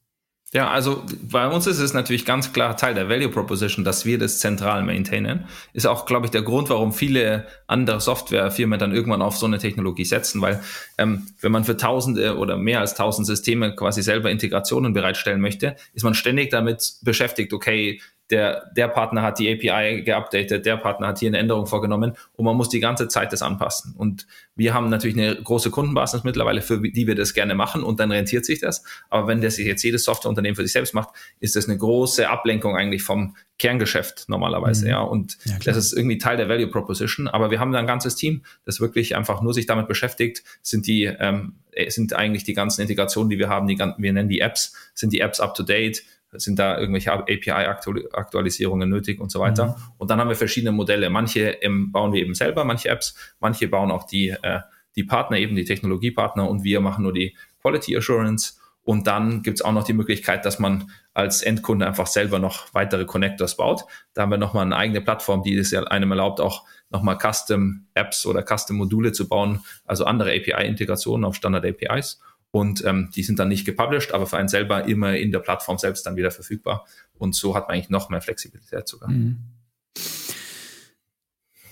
Ja, 0.54 0.70
also 0.70 1.04
bei 1.30 1.46
uns 1.46 1.66
ist 1.66 1.78
es 1.78 1.92
natürlich 1.92 2.24
ganz 2.24 2.54
klar 2.54 2.74
Teil 2.74 2.94
der 2.94 3.10
Value 3.10 3.28
Proposition, 3.28 3.84
dass 3.84 4.06
wir 4.06 4.18
das 4.18 4.38
zentral 4.38 4.82
maintainen. 4.82 5.44
Ist 5.74 5.86
auch, 5.86 6.06
glaube 6.06 6.24
ich, 6.24 6.30
der 6.30 6.40
Grund, 6.40 6.70
warum 6.70 6.94
viele 6.94 7.46
andere 7.66 8.00
Softwarefirmen 8.00 8.78
dann 8.78 8.94
irgendwann 8.94 9.20
auf 9.20 9.36
so 9.36 9.44
eine 9.44 9.58
Technologie 9.58 10.06
setzen, 10.06 10.40
weil 10.40 10.62
ähm, 10.96 11.26
wenn 11.42 11.52
man 11.52 11.64
für 11.64 11.76
Tausende 11.76 12.38
oder 12.38 12.56
mehr 12.56 12.80
als 12.80 12.94
tausend 12.94 13.26
Systeme 13.26 13.76
quasi 13.76 14.02
selber 14.02 14.30
Integrationen 14.30 14.94
bereitstellen 14.94 15.42
möchte, 15.42 15.76
ist 15.92 16.02
man 16.02 16.14
ständig 16.14 16.48
damit 16.48 16.94
beschäftigt, 17.02 17.52
okay, 17.52 18.00
der, 18.30 18.70
der 18.76 18.88
Partner 18.88 19.22
hat 19.22 19.38
die 19.38 19.50
API 19.50 20.02
geupdatet, 20.02 20.66
der 20.66 20.76
Partner 20.76 21.08
hat 21.08 21.18
hier 21.18 21.28
eine 21.28 21.38
Änderung 21.38 21.66
vorgenommen 21.66 22.12
und 22.36 22.44
man 22.44 22.56
muss 22.56 22.68
die 22.68 22.80
ganze 22.80 23.08
Zeit 23.08 23.32
das 23.32 23.42
anpassen. 23.42 23.94
Und 23.96 24.26
wir 24.54 24.74
haben 24.74 24.90
natürlich 24.90 25.16
eine 25.16 25.34
große 25.36 25.70
Kundenbasis 25.70 26.24
mittlerweile, 26.24 26.60
für 26.60 26.80
die 26.80 27.06
wir 27.06 27.14
das 27.14 27.32
gerne 27.32 27.54
machen 27.54 27.82
und 27.82 28.00
dann 28.00 28.12
rentiert 28.12 28.44
sich 28.44 28.60
das. 28.60 28.84
Aber 29.08 29.26
wenn 29.28 29.40
das 29.40 29.56
jetzt 29.56 29.82
jedes 29.82 30.04
Softwareunternehmen 30.04 30.56
für 30.56 30.62
sich 30.62 30.72
selbst 30.72 30.94
macht, 30.94 31.10
ist 31.40 31.56
das 31.56 31.68
eine 31.68 31.78
große 31.78 32.28
Ablenkung 32.28 32.76
eigentlich 32.76 33.02
vom 33.02 33.34
Kerngeschäft 33.58 34.28
normalerweise, 34.28 34.84
mhm. 34.84 34.90
ja. 34.90 35.00
Und 35.00 35.38
ja, 35.44 35.56
das 35.64 35.76
ist 35.76 35.92
irgendwie 35.92 36.18
Teil 36.18 36.36
der 36.36 36.48
Value 36.48 36.68
Proposition. 36.68 37.28
Aber 37.28 37.50
wir 37.50 37.58
haben 37.58 37.72
da 37.72 37.78
ein 37.78 37.86
ganzes 37.86 38.14
Team, 38.14 38.42
das 38.64 38.80
wirklich 38.80 39.16
einfach 39.16 39.42
nur 39.42 39.52
sich 39.52 39.66
damit 39.66 39.88
beschäftigt, 39.88 40.44
sind 40.62 40.86
die, 40.86 41.04
ähm, 41.04 41.54
sind 41.88 42.14
eigentlich 42.14 42.44
die 42.44 42.54
ganzen 42.54 42.82
Integrationen, 42.82 43.30
die 43.30 43.38
wir 43.38 43.48
haben, 43.48 43.66
die, 43.66 43.76
wir 43.76 44.12
nennen 44.12 44.28
die 44.28 44.40
Apps, 44.40 44.74
sind 44.94 45.12
die 45.12 45.20
Apps 45.20 45.40
up 45.40 45.54
to 45.54 45.62
date, 45.64 46.04
sind 46.32 46.58
da 46.58 46.78
irgendwelche 46.78 47.12
API-Aktualisierungen 47.12 48.88
nötig 48.88 49.20
und 49.20 49.30
so 49.30 49.40
weiter. 49.40 49.66
Mhm. 49.66 49.74
Und 49.98 50.10
dann 50.10 50.20
haben 50.20 50.28
wir 50.28 50.36
verschiedene 50.36 50.72
Modelle. 50.72 51.10
Manche 51.10 51.48
ähm, 51.62 51.90
bauen 51.90 52.12
wir 52.12 52.20
eben 52.20 52.34
selber, 52.34 52.64
manche 52.64 52.88
Apps, 52.88 53.14
manche 53.40 53.68
bauen 53.68 53.90
auch 53.90 54.04
die, 54.04 54.28
äh, 54.28 54.60
die 54.96 55.04
Partner, 55.04 55.38
eben 55.38 55.56
die 55.56 55.64
Technologiepartner 55.64 56.48
und 56.48 56.64
wir 56.64 56.80
machen 56.80 57.04
nur 57.04 57.12
die 57.12 57.36
Quality 57.62 57.96
Assurance. 57.96 58.54
Und 58.82 59.06
dann 59.06 59.42
gibt 59.42 59.58
es 59.58 59.64
auch 59.64 59.72
noch 59.72 59.84
die 59.84 59.92
Möglichkeit, 59.92 60.46
dass 60.46 60.58
man 60.58 60.90
als 61.12 61.42
Endkunde 61.42 61.86
einfach 61.86 62.06
selber 62.06 62.38
noch 62.38 62.72
weitere 62.72 63.04
Connectors 63.04 63.56
baut. 63.56 63.84
Da 64.14 64.22
haben 64.22 64.30
wir 64.30 64.38
nochmal 64.38 64.64
eine 64.64 64.76
eigene 64.76 65.02
Plattform, 65.02 65.42
die 65.42 65.54
es 65.58 65.74
einem 65.74 66.10
erlaubt, 66.10 66.40
auch 66.40 66.64
nochmal 66.88 67.18
Custom 67.18 67.86
Apps 67.92 68.24
oder 68.24 68.42
Custom 68.42 68.76
Module 68.76 69.12
zu 69.12 69.28
bauen, 69.28 69.60
also 69.84 70.06
andere 70.06 70.30
API-Integrationen 70.30 71.26
auf 71.26 71.34
Standard 71.34 71.66
APIs. 71.66 72.20
Und 72.50 72.84
ähm, 72.84 73.10
die 73.14 73.22
sind 73.22 73.38
dann 73.38 73.48
nicht 73.48 73.64
gepublished, 73.64 74.12
aber 74.12 74.26
für 74.26 74.38
einen 74.38 74.48
selber 74.48 74.84
immer 74.86 75.16
in 75.16 75.32
der 75.32 75.40
Plattform 75.40 75.78
selbst 75.78 76.06
dann 76.06 76.16
wieder 76.16 76.30
verfügbar. 76.30 76.86
Und 77.18 77.34
so 77.34 77.54
hat 77.54 77.68
man 77.68 77.74
eigentlich 77.74 77.90
noch 77.90 78.08
mehr 78.08 78.22
Flexibilität 78.22 78.88
sogar. 78.88 79.10
Mhm. 79.10 79.38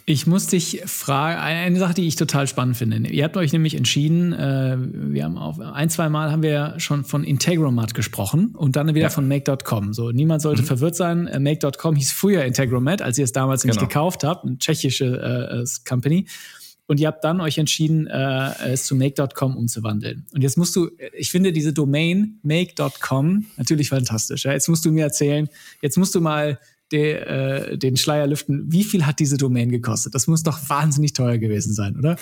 Ich 0.08 0.24
muss 0.24 0.46
dich 0.46 0.82
fragen, 0.86 1.40
eine 1.40 1.80
Sache, 1.80 1.94
die 1.94 2.06
ich 2.06 2.14
total 2.14 2.46
spannend 2.46 2.76
finde. 2.76 3.08
Ihr 3.10 3.24
habt 3.24 3.36
euch 3.36 3.52
nämlich 3.52 3.74
entschieden, 3.74 4.32
äh, 4.32 4.76
wir 4.78 5.24
haben 5.24 5.36
auf 5.36 5.58
ein, 5.58 5.90
zwei 5.90 6.08
Mal 6.08 6.30
haben 6.30 6.44
wir 6.44 6.74
schon 6.78 7.04
von 7.04 7.24
Integromat 7.24 7.92
gesprochen 7.92 8.54
und 8.54 8.76
dann 8.76 8.86
wieder 8.94 9.06
ja. 9.06 9.10
von 9.10 9.26
Make.com. 9.26 9.94
So, 9.94 10.12
niemand 10.12 10.42
sollte 10.42 10.62
mhm. 10.62 10.66
verwirrt 10.66 10.94
sein. 10.94 11.26
Äh, 11.26 11.40
Make.com 11.40 11.96
hieß 11.96 12.12
früher 12.12 12.44
Integromat, 12.44 13.02
als 13.02 13.18
ihr 13.18 13.24
es 13.24 13.32
damals 13.32 13.62
genau. 13.62 13.74
nicht 13.74 13.80
gekauft 13.80 14.22
habt, 14.22 14.44
eine 14.44 14.58
tschechische 14.58 15.06
äh, 15.06 15.64
Company. 15.88 16.28
Und 16.86 17.00
ihr 17.00 17.08
habt 17.08 17.24
dann 17.24 17.40
euch 17.40 17.58
entschieden, 17.58 18.06
äh, 18.06 18.52
es 18.68 18.84
zu 18.84 18.94
make.com 18.94 19.56
umzuwandeln. 19.56 20.26
Und 20.32 20.42
jetzt 20.42 20.56
musst 20.56 20.74
du, 20.76 20.90
ich 21.12 21.30
finde 21.30 21.52
diese 21.52 21.72
Domain 21.72 22.38
make.com 22.42 23.46
natürlich 23.56 23.88
fantastisch. 23.88 24.44
Ja? 24.44 24.52
Jetzt 24.52 24.68
musst 24.68 24.84
du 24.84 24.92
mir 24.92 25.04
erzählen, 25.04 25.48
jetzt 25.82 25.96
musst 25.96 26.14
du 26.14 26.20
mal 26.20 26.58
de, 26.92 27.14
äh, 27.14 27.78
den 27.78 27.96
Schleier 27.96 28.26
lüften. 28.26 28.70
Wie 28.70 28.84
viel 28.84 29.06
hat 29.06 29.18
diese 29.18 29.36
Domain 29.36 29.70
gekostet? 29.70 30.14
Das 30.14 30.26
muss 30.26 30.42
doch 30.42 30.58
wahnsinnig 30.68 31.12
teuer 31.12 31.38
gewesen 31.38 31.72
sein, 31.72 31.96
oder? 31.96 32.16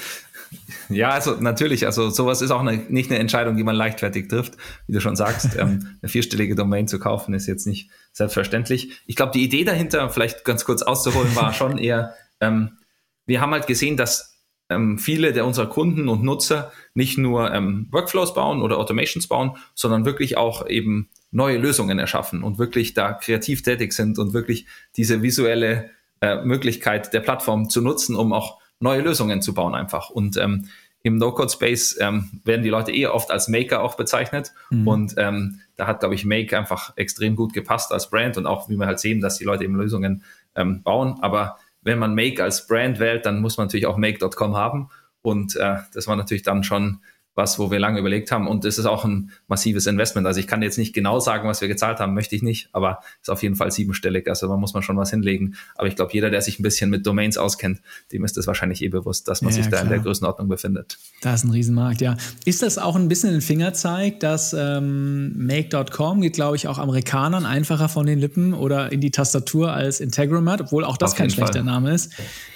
Ja, 0.89 1.11
also 1.11 1.37
natürlich, 1.41 1.85
also 1.85 2.11
sowas 2.11 2.41
ist 2.41 2.51
auch 2.51 2.61
eine, 2.61 2.77
nicht 2.89 3.11
eine 3.11 3.19
Entscheidung, 3.19 3.57
die 3.57 3.65
man 3.65 3.77
leichtfertig 3.77 4.29
trifft. 4.29 4.57
Wie 4.87 4.93
du 4.93 5.01
schon 5.01 5.17
sagst, 5.17 5.57
ähm, 5.59 5.89
eine 6.01 6.09
vierstellige 6.09 6.55
Domain 6.55 6.89
zu 6.89 6.99
kaufen 6.99 7.35
ist 7.35 7.47
jetzt 7.47 7.67
nicht 7.67 7.91
selbstverständlich. 8.13 8.93
Ich 9.07 9.17
glaube, 9.17 9.33
die 9.33 9.45
Idee 9.45 9.65
dahinter, 9.65 10.09
vielleicht 10.11 10.45
ganz 10.45 10.65
kurz 10.65 10.83
auszuholen, 10.83 11.35
war 11.37 11.53
schon 11.53 11.77
eher, 11.77 12.15
ähm, 12.41 12.79
wir 13.27 13.41
haben 13.41 13.53
halt 13.53 13.67
gesehen, 13.67 13.97
dass 13.97 14.34
ähm, 14.71 14.99
viele 14.99 15.33
der 15.33 15.47
unserer 15.47 15.69
Kunden 15.69 16.09
und 16.09 16.23
Nutzer 16.23 16.73
nicht 16.95 17.19
nur 17.19 17.53
ähm, 17.53 17.89
Workflows 17.91 18.35
bauen 18.35 18.63
oder 18.63 18.79
Automations 18.79 19.27
bauen, 19.27 19.57
sondern 19.75 20.05
wirklich 20.05 20.37
auch 20.37 20.67
eben 20.67 21.11
neue 21.31 21.59
Lösungen 21.59 21.99
erschaffen 21.99 22.43
und 22.43 22.59
wirklich 22.59 22.95
da 22.95 23.13
kreativ 23.13 23.63
tätig 23.63 23.93
sind 23.93 24.19
und 24.19 24.33
wirklich 24.33 24.67
diese 24.97 25.23
visuelle 25.23 25.91
äh, 26.21 26.43
Möglichkeit 26.45 27.13
der 27.13 27.21
Plattform 27.21 27.69
zu 27.69 27.83
nutzen, 27.83 28.17
um 28.17 28.33
auch 28.33 28.59
neue 28.81 29.03
Lösungen 29.03 29.43
zu 29.43 29.53
bauen 29.53 29.75
einfach. 29.75 30.11
Und 30.11 30.37
ähm, 30.37 30.67
im 31.03 31.19
No-Code-Space 31.19 31.99
ähm, 32.01 32.41
werden 32.45 32.63
die 32.63 32.71
Leute 32.71 32.91
eher 32.91 33.15
oft 33.15 33.31
als 33.31 33.49
Maker 33.49 33.83
auch 33.83 33.95
bezeichnet. 33.95 34.53
Mhm. 34.71 34.89
Und 34.89 35.15
ähm, 35.19 35.61
da 35.77 35.87
hat, 35.87 36.01
glaube 36.01 36.15
ich, 36.15 36.25
Make 36.25 36.57
einfach 36.57 36.97
extrem 36.97 37.37
gut 37.37 37.53
gepasst 37.53 37.93
als 37.93 38.09
Brand 38.09 38.39
und 38.39 38.47
auch, 38.47 38.71
wie 38.71 38.77
wir 38.77 38.87
halt 38.87 39.01
sehen, 39.01 39.21
dass 39.21 39.37
die 39.37 39.45
Leute 39.45 39.65
eben 39.65 39.77
Lösungen 39.77 40.25
ähm, 40.55 40.83
bauen. 40.83 41.19
Aber 41.21 41.59
wenn 41.85 41.99
man 41.99 42.15
Make 42.15 42.43
als 42.43 42.67
Brand 42.67 42.99
wählt, 42.99 43.27
dann 43.27 43.41
muss 43.41 43.57
man 43.57 43.67
natürlich 43.67 43.87
auch 43.87 43.97
Make.com 43.97 44.57
haben. 44.57 44.89
Und 45.23 45.57
äh, 45.57 45.77
das 45.93 46.07
war 46.07 46.17
natürlich 46.17 46.43
dann 46.43 46.65
schon 46.65 47.01
was, 47.35 47.59
wo 47.59 47.71
wir 47.71 47.79
lange 47.79 47.99
überlegt 47.99 48.31
haben. 48.31 48.47
Und 48.47 48.65
es 48.65 48.79
ist 48.79 48.87
auch 48.87 49.05
ein 49.05 49.31
massives 49.49 49.87
Investment. 49.87 50.27
Also 50.27 50.39
ich 50.39 50.47
kann 50.47 50.63
jetzt 50.63 50.79
nicht 50.79 50.95
genau 50.95 51.19
sagen, 51.19 51.49
was 51.49 51.61
wir 51.61 51.69
gezahlt 51.69 51.99
haben, 51.99 52.15
möchte 52.15 52.37
ich 52.37 52.43
nicht, 52.43 52.69
aber 52.73 53.01
ist 53.21 53.31
auf 53.31 53.43
jeden 53.43 53.57
Fall 53.57 53.71
siebenstellig. 53.71 54.29
Also 54.29 54.47
da 54.47 54.57
muss 54.57 54.73
man 54.75 54.83
schon 54.83 54.97
was 54.97 55.11
hinlegen. 55.11 55.57
Aber 55.75 55.89
ich 55.89 55.97
glaube, 55.97 56.13
jeder, 56.13 56.31
der 56.31 56.43
sich 56.43 56.61
ein 56.61 56.63
bisschen 56.63 56.91
mit 56.91 57.07
Domains 57.07 57.37
auskennt, 57.37 57.81
dem 58.13 58.25
ist 58.25 58.37
es 58.37 58.47
wahrscheinlich 58.47 58.83
eh 58.83 58.89
bewusst, 58.89 59.27
dass 59.29 59.43
man 59.43 59.53
ja, 59.53 59.63
sich 59.63 59.71
da 59.71 59.81
in 59.81 59.89
der 59.89 59.99
Größenordnung 59.99 60.49
befindet. 60.49 60.99
Da 61.23 61.35
ist 61.35 61.45
ein 61.45 61.51
Riesenmarkt, 61.51 62.01
ja. 62.01 62.17
Ist 62.45 62.63
das 62.63 62.79
auch 62.79 62.95
ein 62.95 63.09
bisschen 63.09 63.35
ein 63.35 63.41
Fingerzeig, 63.41 64.21
dass 64.21 64.55
ähm, 64.57 65.33
Make.com 65.37 66.21
geht, 66.21 66.35
glaube 66.35 66.57
ich, 66.57 66.69
auch 66.69 66.79
Amerikanern 66.79 67.47
einfacher 67.47 67.89
von 67.89 68.07
den 68.07 68.21
Lippen 68.21 68.55
oder 68.55 68.93
in 68.93 69.01
die 69.01 69.11
Tastatur 69.11 69.73
als 69.73 70.01
Integromat, 70.01 70.61
obwohl 70.61 70.85
auch 70.85 70.97
das 70.97 71.13
auf 71.13 71.19
kein 71.19 71.31
schlechter 71.31 71.55
Fall. 71.55 71.65
Name 71.65 71.95
ist. 71.95 72.13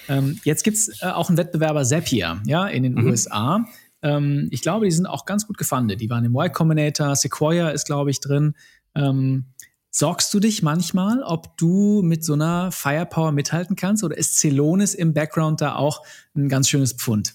Ähm, 0.08 0.38
jetzt 0.44 0.62
gibt 0.62 0.76
es 0.76 1.02
äh, 1.02 1.06
auch 1.06 1.28
einen 1.28 1.36
Wettbewerber 1.36 1.84
Zapier, 1.84 2.40
ja, 2.46 2.66
in 2.66 2.82
den 2.82 2.94
mhm. 2.94 3.08
USA. 3.08 3.64
Ähm, 4.02 4.48
ich 4.50 4.62
glaube, 4.62 4.84
die 4.84 4.90
sind 4.90 5.06
auch 5.06 5.24
ganz 5.24 5.46
gut 5.46 5.58
gefundet. 5.58 6.00
Die 6.00 6.10
waren 6.10 6.24
im 6.24 6.34
Y 6.34 6.52
Combinator, 6.52 7.16
Sequoia 7.16 7.70
ist, 7.70 7.86
glaube 7.86 8.10
ich, 8.10 8.20
drin. 8.20 8.54
Ähm, 8.94 9.46
sorgst 9.90 10.32
du 10.32 10.40
dich 10.40 10.62
manchmal, 10.62 11.22
ob 11.22 11.56
du 11.56 12.02
mit 12.02 12.24
so 12.24 12.34
einer 12.34 12.70
Firepower 12.72 13.32
mithalten 13.32 13.76
kannst 13.76 14.04
oder 14.04 14.16
ist 14.16 14.38
Celonis 14.38 14.94
im 14.94 15.14
Background 15.14 15.60
da 15.60 15.76
auch 15.76 16.04
ein 16.36 16.48
ganz 16.48 16.68
schönes 16.68 16.92
Pfund? 16.92 17.34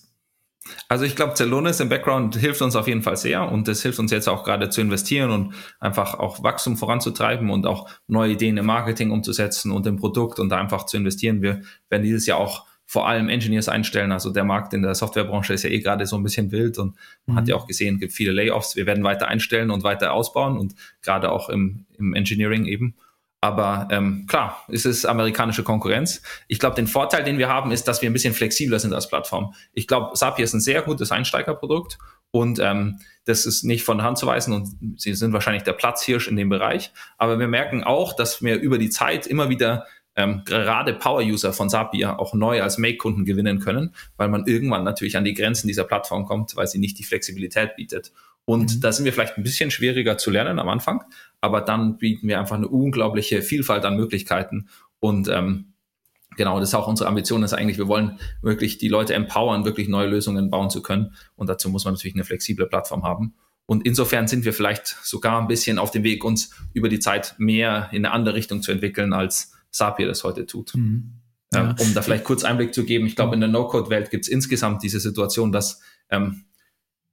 Also 0.87 1.03
ich 1.03 1.17
glaube, 1.17 1.33
Celonis 1.35 1.81
im 1.81 1.89
Background 1.89 2.37
hilft 2.37 2.61
uns 2.61 2.75
auf 2.75 2.87
jeden 2.87 3.01
Fall 3.01 3.17
sehr 3.17 3.51
und 3.51 3.67
das 3.67 3.81
hilft 3.81 3.99
uns 3.99 4.11
jetzt 4.11 4.29
auch 4.29 4.45
gerade 4.45 4.69
zu 4.69 4.79
investieren 4.79 5.29
und 5.31 5.53
einfach 5.79 6.13
auch 6.15 6.41
Wachstum 6.41 6.77
voranzutreiben 6.77 7.49
und 7.49 7.65
auch 7.65 7.89
neue 8.07 8.31
Ideen 8.31 8.55
im 8.55 8.65
Marketing 8.65 9.11
umzusetzen 9.11 9.71
und 9.71 9.85
im 9.87 9.97
Produkt 9.97 10.39
und 10.39 10.49
da 10.49 10.57
einfach 10.57 10.85
zu 10.85 10.95
investieren. 10.95 11.41
Wir 11.41 11.61
werden 11.89 12.03
dieses 12.03 12.25
Jahr 12.25 12.37
auch 12.37 12.65
vor 12.93 13.07
allem 13.07 13.27
Engineers 13.27 13.69
einstellen. 13.69 14.11
Also 14.11 14.29
der 14.29 14.43
Markt 14.43 14.71
in 14.71 14.83
der 14.83 14.93
Softwarebranche 14.93 15.51
ist 15.51 15.63
ja 15.63 15.71
eh 15.71 15.79
gerade 15.79 16.05
so 16.05 16.15
ein 16.15 16.21
bisschen 16.21 16.51
wild 16.51 16.77
und 16.77 16.95
man 17.25 17.33
mhm. 17.33 17.39
hat 17.39 17.47
ja 17.47 17.55
auch 17.55 17.65
gesehen, 17.65 17.95
es 17.95 18.01
gibt 18.01 18.13
viele 18.13 18.31
Layoffs. 18.31 18.75
Wir 18.75 18.85
werden 18.85 19.03
weiter 19.03 19.27
einstellen 19.27 19.71
und 19.71 19.83
weiter 19.83 20.13
ausbauen 20.13 20.59
und 20.59 20.75
gerade 21.01 21.31
auch 21.31 21.49
im, 21.49 21.87
im 21.97 22.13
Engineering 22.13 22.65
eben. 22.65 22.93
Aber 23.41 23.87
ähm, 23.89 24.27
klar, 24.27 24.63
es 24.67 24.85
ist 24.85 25.05
amerikanische 25.05 25.63
Konkurrenz. 25.63 26.21
Ich 26.47 26.59
glaube, 26.59 26.75
den 26.75 26.85
Vorteil, 26.85 27.23
den 27.23 27.39
wir 27.39 27.49
haben, 27.49 27.71
ist, 27.71 27.87
dass 27.87 28.03
wir 28.03 28.11
ein 28.11 28.13
bisschen 28.13 28.35
flexibler 28.35 28.77
sind 28.77 28.93
als 28.93 29.09
Plattform. 29.09 29.55
Ich 29.73 29.87
glaube, 29.87 30.13
Zapier 30.13 30.45
ist 30.45 30.53
ein 30.53 30.61
sehr 30.61 30.83
gutes 30.83 31.11
Einsteigerprodukt 31.11 31.97
und 32.29 32.59
ähm, 32.59 32.99
das 33.25 33.47
ist 33.47 33.63
nicht 33.63 33.83
von 33.83 33.97
der 33.97 34.05
Hand 34.05 34.19
zu 34.19 34.27
weisen 34.27 34.53
und 34.53 35.01
sie 35.01 35.15
sind 35.15 35.33
wahrscheinlich 35.33 35.63
der 35.63 35.73
Platzhirsch 35.73 36.27
in 36.27 36.35
dem 36.35 36.49
Bereich. 36.49 36.91
Aber 37.17 37.39
wir 37.39 37.47
merken 37.47 37.83
auch, 37.83 38.15
dass 38.15 38.43
wir 38.43 38.59
über 38.59 38.77
die 38.77 38.91
Zeit 38.91 39.25
immer 39.25 39.49
wieder 39.49 39.87
ähm, 40.15 40.43
gerade 40.45 40.93
Power-User 40.93 41.53
von 41.53 41.69
Zapier 41.69 42.19
auch 42.19 42.33
neu 42.33 42.61
als 42.61 42.77
Make-Kunden 42.77 43.25
gewinnen 43.25 43.59
können, 43.59 43.95
weil 44.17 44.29
man 44.29 44.45
irgendwann 44.45 44.83
natürlich 44.83 45.17
an 45.17 45.23
die 45.23 45.33
Grenzen 45.33 45.67
dieser 45.67 45.83
Plattform 45.83 46.25
kommt, 46.25 46.55
weil 46.55 46.67
sie 46.67 46.79
nicht 46.79 46.99
die 46.99 47.03
Flexibilität 47.03 47.75
bietet. 47.75 48.11
Und 48.45 48.75
mhm. 48.75 48.81
da 48.81 48.91
sind 48.91 49.05
wir 49.05 49.13
vielleicht 49.13 49.37
ein 49.37 49.43
bisschen 49.43 49.71
schwieriger 49.71 50.17
zu 50.17 50.29
lernen 50.29 50.59
am 50.59 50.69
Anfang, 50.69 51.03
aber 51.41 51.61
dann 51.61 51.97
bieten 51.97 52.27
wir 52.27 52.39
einfach 52.39 52.55
eine 52.55 52.67
unglaubliche 52.67 53.41
Vielfalt 53.41 53.85
an 53.85 53.95
Möglichkeiten. 53.95 54.67
Und 54.99 55.27
ähm, 55.29 55.73
genau, 56.37 56.59
das 56.59 56.69
ist 56.69 56.75
auch 56.75 56.87
unsere 56.87 57.09
Ambition, 57.09 57.43
ist 57.43 57.53
eigentlich, 57.53 57.77
wir 57.77 57.87
wollen 57.87 58.19
wirklich 58.41 58.77
die 58.77 58.89
Leute 58.89 59.13
empowern, 59.13 59.65
wirklich 59.65 59.87
neue 59.87 60.07
Lösungen 60.07 60.49
bauen 60.49 60.69
zu 60.69 60.81
können. 60.81 61.15
Und 61.35 61.47
dazu 61.47 61.69
muss 61.69 61.85
man 61.85 61.93
natürlich 61.93 62.15
eine 62.15 62.25
flexible 62.25 62.67
Plattform 62.67 63.03
haben. 63.03 63.33
Und 63.65 63.85
insofern 63.85 64.27
sind 64.27 64.43
wir 64.43 64.53
vielleicht 64.53 64.87
sogar 64.87 65.41
ein 65.41 65.47
bisschen 65.47 65.79
auf 65.79 65.91
dem 65.91 66.03
Weg, 66.03 66.23
uns 66.25 66.53
über 66.73 66.89
die 66.89 66.99
Zeit 66.99 67.35
mehr 67.37 67.89
in 67.91 68.05
eine 68.05 68.13
andere 68.13 68.35
Richtung 68.35 68.61
zu 68.61 68.71
entwickeln, 68.71 69.13
als 69.13 69.53
Sapir 69.73 70.07
das 70.07 70.23
heute 70.23 70.45
tut. 70.45 70.75
Mhm. 70.75 71.19
Ähm, 71.53 71.75
ja. 71.77 71.85
um 71.85 71.93
da 71.93 72.01
vielleicht 72.01 72.23
kurz 72.23 72.43
Einblick 72.43 72.73
zu 72.73 72.83
geben, 72.83 73.05
ich 73.05 73.15
glaube, 73.15 73.35
in 73.35 73.41
der 73.41 73.49
No-Code-Welt 73.49 74.09
gibt 74.09 74.23
es 74.23 74.29
insgesamt 74.29 74.81
diese 74.81 74.99
Situation, 74.99 75.51
dass 75.51 75.81
ähm, 76.09 76.45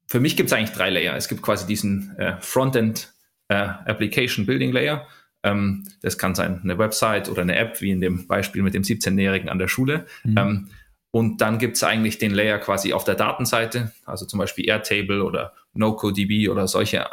für 0.06 0.20
mich 0.20 0.36
gibt 0.36 0.48
es 0.48 0.52
eigentlich 0.52 0.72
drei 0.72 0.90
Layer. 0.90 1.14
Es 1.14 1.28
gibt 1.28 1.42
quasi 1.42 1.66
diesen 1.66 2.16
äh, 2.16 2.36
Frontend 2.40 3.12
äh, 3.48 3.54
Application 3.54 4.46
Building 4.46 4.72
Layer. 4.72 5.06
Ähm, 5.42 5.86
das 6.02 6.18
kann 6.18 6.34
sein 6.34 6.60
eine 6.62 6.78
Website 6.78 7.28
oder 7.28 7.42
eine 7.42 7.56
App, 7.56 7.80
wie 7.80 7.90
in 7.90 8.00
dem 8.00 8.26
Beispiel 8.26 8.62
mit 8.62 8.74
dem 8.74 8.82
17-Jährigen 8.82 9.48
an 9.48 9.58
der 9.58 9.68
Schule. 9.68 10.06
Mhm. 10.24 10.38
Ähm, 10.38 10.68
und 11.12 11.40
dann 11.40 11.58
gibt 11.58 11.76
es 11.76 11.82
eigentlich 11.82 12.18
den 12.18 12.32
Layer 12.32 12.58
quasi 12.58 12.92
auf 12.92 13.04
der 13.04 13.16
Datenseite, 13.16 13.92
also 14.04 14.26
zum 14.26 14.38
Beispiel 14.38 14.68
Airtable 14.68 15.24
oder 15.24 15.54
NoCoDB 15.74 16.48
oder 16.48 16.68
solche 16.68 16.98
äh, 16.98 17.04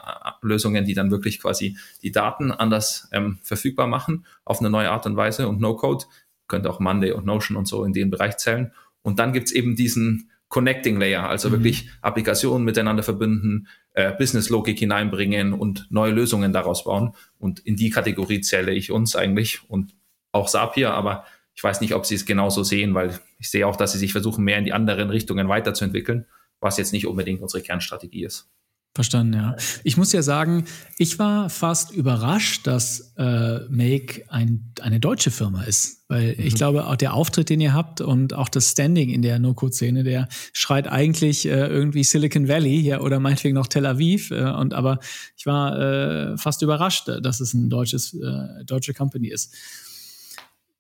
Lösungen, 0.42 0.86
die 0.86 0.94
dann 0.94 1.10
wirklich 1.10 1.42
quasi 1.42 1.78
die 2.04 2.12
Daten 2.12 2.52
anders 2.52 3.10
ähm, 3.12 3.40
verfügbar 3.42 3.88
machen 3.88 4.26
auf 4.46 4.60
eine 4.60 4.70
neue 4.70 4.92
Art 4.92 5.06
und 5.08 5.16
Weise. 5.16 5.48
Und 5.48 5.60
NoCode 5.60 6.08
könnte 6.48 6.70
auch 6.70 6.80
Monday 6.80 7.12
und 7.12 7.26
Notion 7.26 7.58
und 7.58 7.68
so 7.68 7.84
in 7.84 7.94
den 7.94 8.12
Bereich 8.12 8.38
zählen. 8.38 8.72
Und 9.02 9.18
dann 9.20 9.34
gibt 9.34 9.48
es 9.48 9.52
eben 9.54 9.76
diesen 9.76 10.30
Connecting 10.50 10.98
Layer, 10.98 11.28
also 11.28 11.50
mhm. 11.50 11.54
wirklich 11.54 11.90
Applikationen 12.02 12.64
miteinander 12.64 13.04
verbinden, 13.04 13.68
äh, 13.94 14.14
Business-Logik 14.14 14.78
hineinbringen 14.78 15.54
und 15.54 15.88
neue 15.90 16.12
Lösungen 16.12 16.54
daraus 16.54 16.84
bauen. 16.84 17.16
Und 17.40 17.60
in 17.60 17.76
die 17.76 17.90
Kategorie 17.90 18.42
zähle 18.42 18.74
ich 18.74 18.92
uns 18.92 19.16
eigentlich 19.16 19.68
und 19.70 19.96
auch 20.32 20.48
Sapir, 20.48 20.94
aber 20.94 21.26
ich 21.56 21.64
weiß 21.64 21.82
nicht, 21.82 21.96
ob 21.96 22.06
sie 22.06 22.16
es 22.16 22.26
genauso 22.26 22.64
sehen, 22.64 22.94
weil 22.94 23.20
ich 23.40 23.50
sehe 23.50 23.68
auch, 23.68 23.76
dass 23.76 23.92
sie 23.92 24.00
sich 24.00 24.12
versuchen, 24.12 24.44
mehr 24.44 24.58
in 24.58 24.66
die 24.66 24.74
anderen 24.74 25.10
Richtungen 25.10 25.48
weiterzuentwickeln, 25.48 26.26
was 26.60 26.78
jetzt 26.78 26.94
nicht 26.94 27.08
unbedingt 27.08 27.42
unsere 27.42 27.62
Kernstrategie 27.62 28.26
ist. 28.26 28.50
Verstanden, 28.98 29.34
ja. 29.34 29.56
Ich 29.84 29.96
muss 29.96 30.12
ja 30.12 30.24
sagen, 30.24 30.66
ich 30.98 31.20
war 31.20 31.52
fast 31.52 31.92
überrascht, 31.92 32.66
dass 32.66 33.14
äh, 33.16 33.60
Make 33.70 34.24
ein, 34.30 34.74
eine 34.82 35.00
deutsche 35.00 35.30
Firma 35.30 35.66
ist. 35.66 36.04
Weil 36.08 36.36
mhm. 36.36 36.44
ich 36.44 36.56
glaube, 36.56 36.88
auch 36.88 36.96
der 36.96 37.14
Auftritt, 37.14 37.52
den 37.52 37.62
ihr 37.62 37.76
habt 37.76 38.02
und 38.02 38.34
auch 38.34 38.50
das 38.50 38.72
Standing 38.72 39.10
in 39.10 39.22
der 39.22 39.38
No-Code-Szene, 39.38 40.04
der 40.04 40.28
schreit 40.52 40.88
eigentlich 40.88 41.46
äh, 41.46 41.68
irgendwie 41.68 42.04
Silicon 42.04 42.48
Valley 42.48 42.80
ja, 42.80 43.02
oder 43.02 43.20
meinetwegen 43.20 43.54
noch 43.54 43.68
Tel 43.68 43.86
Aviv. 43.86 44.32
Äh, 44.32 44.50
und 44.50 44.74
aber 44.74 44.98
ich 45.36 45.46
war 45.46 45.80
äh, 45.80 46.38
fast 46.40 46.64
überrascht, 46.64 47.08
dass 47.22 47.40
es 47.40 47.54
ein 47.54 47.70
deutsches, 47.70 48.16
äh, 48.16 48.66
deutsche 48.66 48.96
Company 48.96 49.28
ist. 49.28 49.54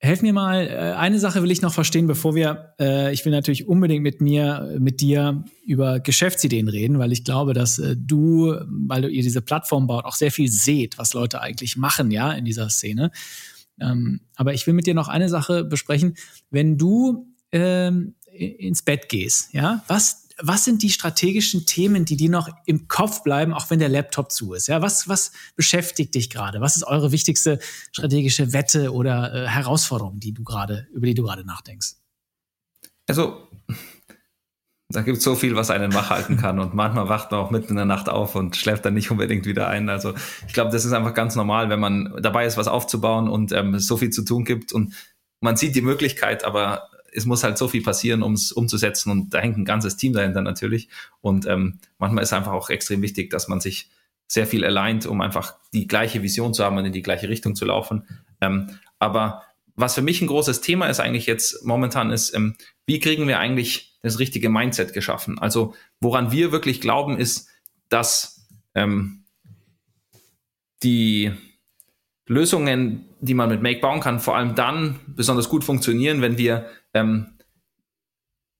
Helf 0.07 0.21
mir 0.21 0.31
mal, 0.31 0.67
äh, 0.67 0.95
eine 0.97 1.19
Sache 1.19 1.43
will 1.43 1.51
ich 1.51 1.61
noch 1.61 1.73
verstehen, 1.73 2.07
bevor 2.07 2.33
wir, 2.33 2.73
äh, 2.79 3.13
ich 3.13 3.25
will 3.25 3.31
natürlich 3.31 3.67
unbedingt 3.67 4.03
mit 4.03 4.21
mir, 4.21 4.77
mit 4.79 5.01
dir 5.01 5.43
über 5.65 5.99
Geschäftsideen 5.99 6.69
reden, 6.69 6.97
weil 6.97 7.11
ich 7.11 7.25
glaube, 7.25 7.53
dass 7.53 7.77
äh, 7.77 7.95
du, 7.97 8.55
weil 8.67 9.01
du 9.01 9.09
ihr 9.09 9.21
diese 9.21 9.41
Plattform 9.41 9.85
baut, 9.85 10.05
auch 10.05 10.15
sehr 10.15 10.31
viel 10.31 10.49
seht, 10.49 10.97
was 10.97 11.13
Leute 11.13 11.41
eigentlich 11.41 11.75
machen, 11.75 12.09
ja, 12.09 12.31
in 12.31 12.45
dieser 12.45 12.69
Szene. 12.69 13.11
Ähm, 13.81 14.21
aber 14.35 14.53
ich 14.53 14.65
will 14.65 14.73
mit 14.73 14.87
dir 14.87 14.93
noch 14.93 15.09
eine 15.09 15.27
Sache 15.27 15.65
besprechen. 15.65 16.15
Wenn 16.49 16.77
du 16.77 17.27
ähm, 17.51 18.15
ins 18.31 18.83
Bett 18.83 19.09
gehst, 19.09 19.53
ja, 19.53 19.83
was 19.87 20.26
was 20.39 20.65
sind 20.65 20.83
die 20.83 20.89
strategischen 20.89 21.65
Themen, 21.65 22.05
die 22.05 22.15
dir 22.15 22.29
noch 22.29 22.49
im 22.65 22.87
Kopf 22.87 23.23
bleiben, 23.23 23.53
auch 23.53 23.69
wenn 23.69 23.79
der 23.79 23.89
Laptop 23.89 24.31
zu 24.31 24.53
ist? 24.53 24.67
Ja, 24.67 24.81
was, 24.81 25.07
was 25.07 25.31
beschäftigt 25.55 26.13
dich 26.15 26.29
gerade? 26.29 26.61
Was 26.61 26.75
ist 26.75 26.83
eure 26.83 27.11
wichtigste 27.11 27.59
strategische 27.91 28.53
Wette 28.53 28.93
oder 28.93 29.33
äh, 29.33 29.47
Herausforderung, 29.47 30.19
die 30.19 30.33
du 30.33 30.43
gerade, 30.43 30.87
über 30.93 31.07
die 31.07 31.15
du 31.15 31.23
gerade 31.23 31.43
nachdenkst? 31.43 31.95
Also, 33.07 33.47
da 34.89 35.01
gibt 35.01 35.17
es 35.17 35.23
so 35.23 35.35
viel, 35.35 35.55
was 35.55 35.69
einen 35.69 35.93
wach 35.93 36.09
halten 36.09 36.37
kann. 36.37 36.59
Und 36.59 36.73
manchmal 36.73 37.09
wacht 37.09 37.31
man 37.31 37.41
auch 37.41 37.51
mitten 37.51 37.69
in 37.69 37.75
der 37.75 37.85
Nacht 37.85 38.07
auf 38.07 38.35
und 38.35 38.55
schläft 38.55 38.85
dann 38.85 38.93
nicht 38.93 39.11
unbedingt 39.11 39.45
wieder 39.45 39.67
ein. 39.67 39.89
Also 39.89 40.13
ich 40.47 40.53
glaube, 40.53 40.71
das 40.71 40.85
ist 40.85 40.93
einfach 40.93 41.13
ganz 41.13 41.35
normal, 41.35 41.69
wenn 41.69 41.79
man 41.79 42.15
dabei 42.21 42.45
ist, 42.45 42.57
was 42.57 42.67
aufzubauen 42.67 43.27
und 43.27 43.51
ähm, 43.51 43.79
so 43.79 43.97
viel 43.97 44.11
zu 44.11 44.23
tun 44.23 44.45
gibt. 44.45 44.71
Und 44.71 44.93
man 45.41 45.57
sieht 45.57 45.75
die 45.75 45.81
Möglichkeit, 45.81 46.45
aber 46.45 46.89
es 47.17 47.25
muss 47.25 47.43
halt 47.43 47.57
so 47.57 47.67
viel 47.67 47.81
passieren, 47.81 48.21
um 48.21 48.33
es 48.33 48.51
umzusetzen 48.51 49.11
und 49.11 49.33
da 49.33 49.39
hängt 49.39 49.57
ein 49.57 49.65
ganzes 49.65 49.97
Team 49.97 50.13
dahinter 50.13 50.41
natürlich. 50.41 50.87
Und 51.19 51.47
ähm, 51.47 51.79
manchmal 51.97 52.23
ist 52.23 52.31
einfach 52.31 52.51
auch 52.51 52.69
extrem 52.69 53.01
wichtig, 53.01 53.31
dass 53.31 53.47
man 53.47 53.59
sich 53.59 53.89
sehr 54.27 54.45
viel 54.45 54.63
aligned, 54.63 55.07
um 55.07 55.19
einfach 55.21 55.55
die 55.73 55.87
gleiche 55.87 56.21
Vision 56.21 56.53
zu 56.53 56.63
haben 56.63 56.77
und 56.77 56.85
in 56.85 56.93
die 56.93 57.01
gleiche 57.01 57.27
Richtung 57.27 57.55
zu 57.55 57.65
laufen. 57.65 58.03
Ähm, 58.39 58.69
aber 58.99 59.43
was 59.75 59.95
für 59.95 60.03
mich 60.03 60.21
ein 60.21 60.27
großes 60.27 60.61
Thema 60.61 60.87
ist 60.87 60.99
eigentlich 60.99 61.25
jetzt 61.25 61.65
momentan 61.65 62.11
ist, 62.11 62.35
ähm, 62.35 62.55
wie 62.85 62.99
kriegen 62.99 63.27
wir 63.27 63.39
eigentlich 63.39 63.97
das 64.03 64.19
richtige 64.19 64.49
Mindset 64.49 64.93
geschaffen? 64.93 65.39
Also 65.39 65.73
woran 65.99 66.31
wir 66.31 66.51
wirklich 66.51 66.81
glauben 66.81 67.17
ist, 67.17 67.49
dass 67.89 68.47
ähm, 68.75 69.23
die 70.83 71.31
Lösungen, 72.27 73.06
die 73.19 73.33
man 73.33 73.49
mit 73.49 73.61
Make 73.61 73.79
bauen 73.79 73.99
kann, 73.99 74.19
vor 74.19 74.35
allem 74.35 74.55
dann 74.55 74.99
besonders 75.07 75.49
gut 75.49 75.63
funktionieren, 75.63 76.21
wenn 76.21 76.37
wir 76.37 76.67
ähm, 76.93 77.37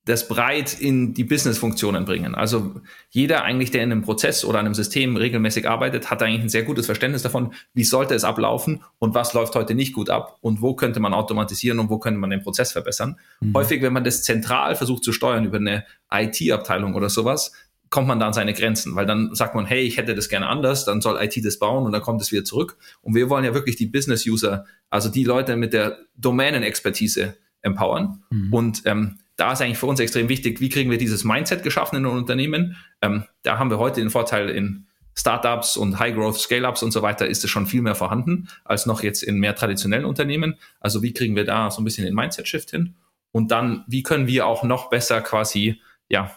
das 0.08 0.28
breit 0.30 0.80
in 0.80 1.14
die 1.14 1.26
Business-Funktionen 1.26 2.06
bringen. 2.06 2.34
Also 2.34 2.76
jeder 3.10 3.44
eigentlich, 3.44 3.72
der 3.72 3.84
in 3.84 3.92
einem 3.92 4.04
Prozess 4.04 4.46
oder 4.46 4.60
einem 4.60 4.74
System 4.74 5.18
regelmäßig 5.18 5.68
arbeitet, 5.68 6.10
hat 6.10 6.24
eigentlich 6.24 6.44
ein 6.44 6.50
sehr 6.50 6.64
gutes 6.64 6.86
Verständnis 6.86 7.24
davon, 7.24 7.54
wie 7.74 7.84
sollte 7.84 8.16
es 8.16 8.24
ablaufen 8.24 8.84
und 9.00 9.16
was 9.16 9.34
läuft 9.34 9.54
heute 9.56 9.76
nicht 9.76 9.94
gut 9.94 10.10
ab 10.10 10.38
und 10.40 10.62
wo 10.62 10.76
könnte 10.76 11.02
man 11.02 11.14
automatisieren 11.14 11.80
und 11.80 11.90
wo 11.90 12.00
könnte 12.00 12.20
man 12.22 12.30
den 12.30 12.42
Prozess 12.42 12.72
verbessern. 12.72 13.20
Mhm. 13.42 13.54
Häufig, 13.54 13.82
wenn 13.82 13.92
man 13.92 14.06
das 14.06 14.24
zentral 14.24 14.76
versucht 14.78 15.04
zu 15.04 15.12
steuern 15.12 15.44
über 15.44 15.58
eine 15.58 15.84
IT-Abteilung 16.10 16.96
oder 16.96 17.10
sowas, 17.10 17.52
kommt 17.90 18.08
man 18.08 18.20
da 18.20 18.28
an 18.28 18.34
seine 18.34 18.54
Grenzen, 18.54 18.96
weil 18.96 19.06
dann 19.06 19.34
sagt 19.34 19.56
man, 19.56 19.66
hey, 19.66 19.82
ich 19.82 19.98
hätte 19.98 20.16
das 20.16 20.30
gerne 20.30 20.48
anders, 20.48 20.86
dann 20.86 21.02
soll 21.02 21.22
IT 21.22 21.44
das 21.46 21.60
bauen 21.60 21.86
und 21.86 21.92
dann 21.92 22.02
kommt 22.02 22.22
es 22.22 22.32
wieder 22.32 22.44
zurück. 22.44 22.78
Und 23.02 23.16
wir 23.16 23.30
wollen 23.30 23.46
ja 23.46 23.54
wirklich 23.54 23.76
die 23.76 23.86
Business-User, 23.86 24.66
also 24.90 25.10
die 25.10 25.24
Leute 25.24 25.56
mit 25.56 25.74
der 25.74 25.98
Domänen-Expertise 26.16 27.36
empowern. 27.62 28.24
Mhm. 28.30 28.54
Und 28.54 28.82
ähm, 28.86 29.20
da 29.36 29.54
ist 29.54 29.62
eigentlich 29.62 29.78
für 29.78 29.86
uns 29.86 30.00
extrem 30.00 30.30
wichtig, 30.30 30.60
wie 30.60 30.70
kriegen 30.70 30.90
wir 30.90 30.98
dieses 30.98 31.24
Mindset 31.24 31.64
geschaffen 31.64 31.98
in 31.98 32.06
einem 32.06 32.18
Unternehmen. 32.18 32.76
Ähm, 33.02 33.24
da 33.44 33.60
haben 33.60 33.70
wir 33.70 33.78
heute 33.78 34.02
den 34.02 34.10
Vorteil 34.10 34.50
in 34.50 34.88
Startups 35.18 35.78
und 35.78 35.98
High-Growth 35.98 36.40
Scale-Ups 36.40 36.84
und 36.84 36.92
so 36.92 37.02
weiter 37.02 37.28
ist 37.28 37.44
es 37.44 37.50
schon 37.50 37.66
viel 37.66 37.82
mehr 37.82 37.96
vorhanden 37.96 38.50
als 38.66 38.86
noch 38.86 39.02
jetzt 39.02 39.24
in 39.24 39.40
mehr 39.40 39.56
traditionellen 39.56 40.06
Unternehmen. 40.06 40.56
Also 40.80 41.02
wie 41.02 41.14
kriegen 41.14 41.36
wir 41.36 41.44
da 41.44 41.72
so 41.72 41.82
ein 41.82 41.86
bisschen 41.86 42.06
den 42.06 42.14
Mindset-Shift 42.14 42.72
hin? 42.72 42.96
Und 43.32 43.52
dann, 43.52 43.84
wie 43.88 44.04
können 44.04 44.28
wir 44.28 44.46
auch 44.46 44.64
noch 44.64 44.90
besser 44.90 45.22
quasi, 45.22 45.82
ja, 46.08 46.32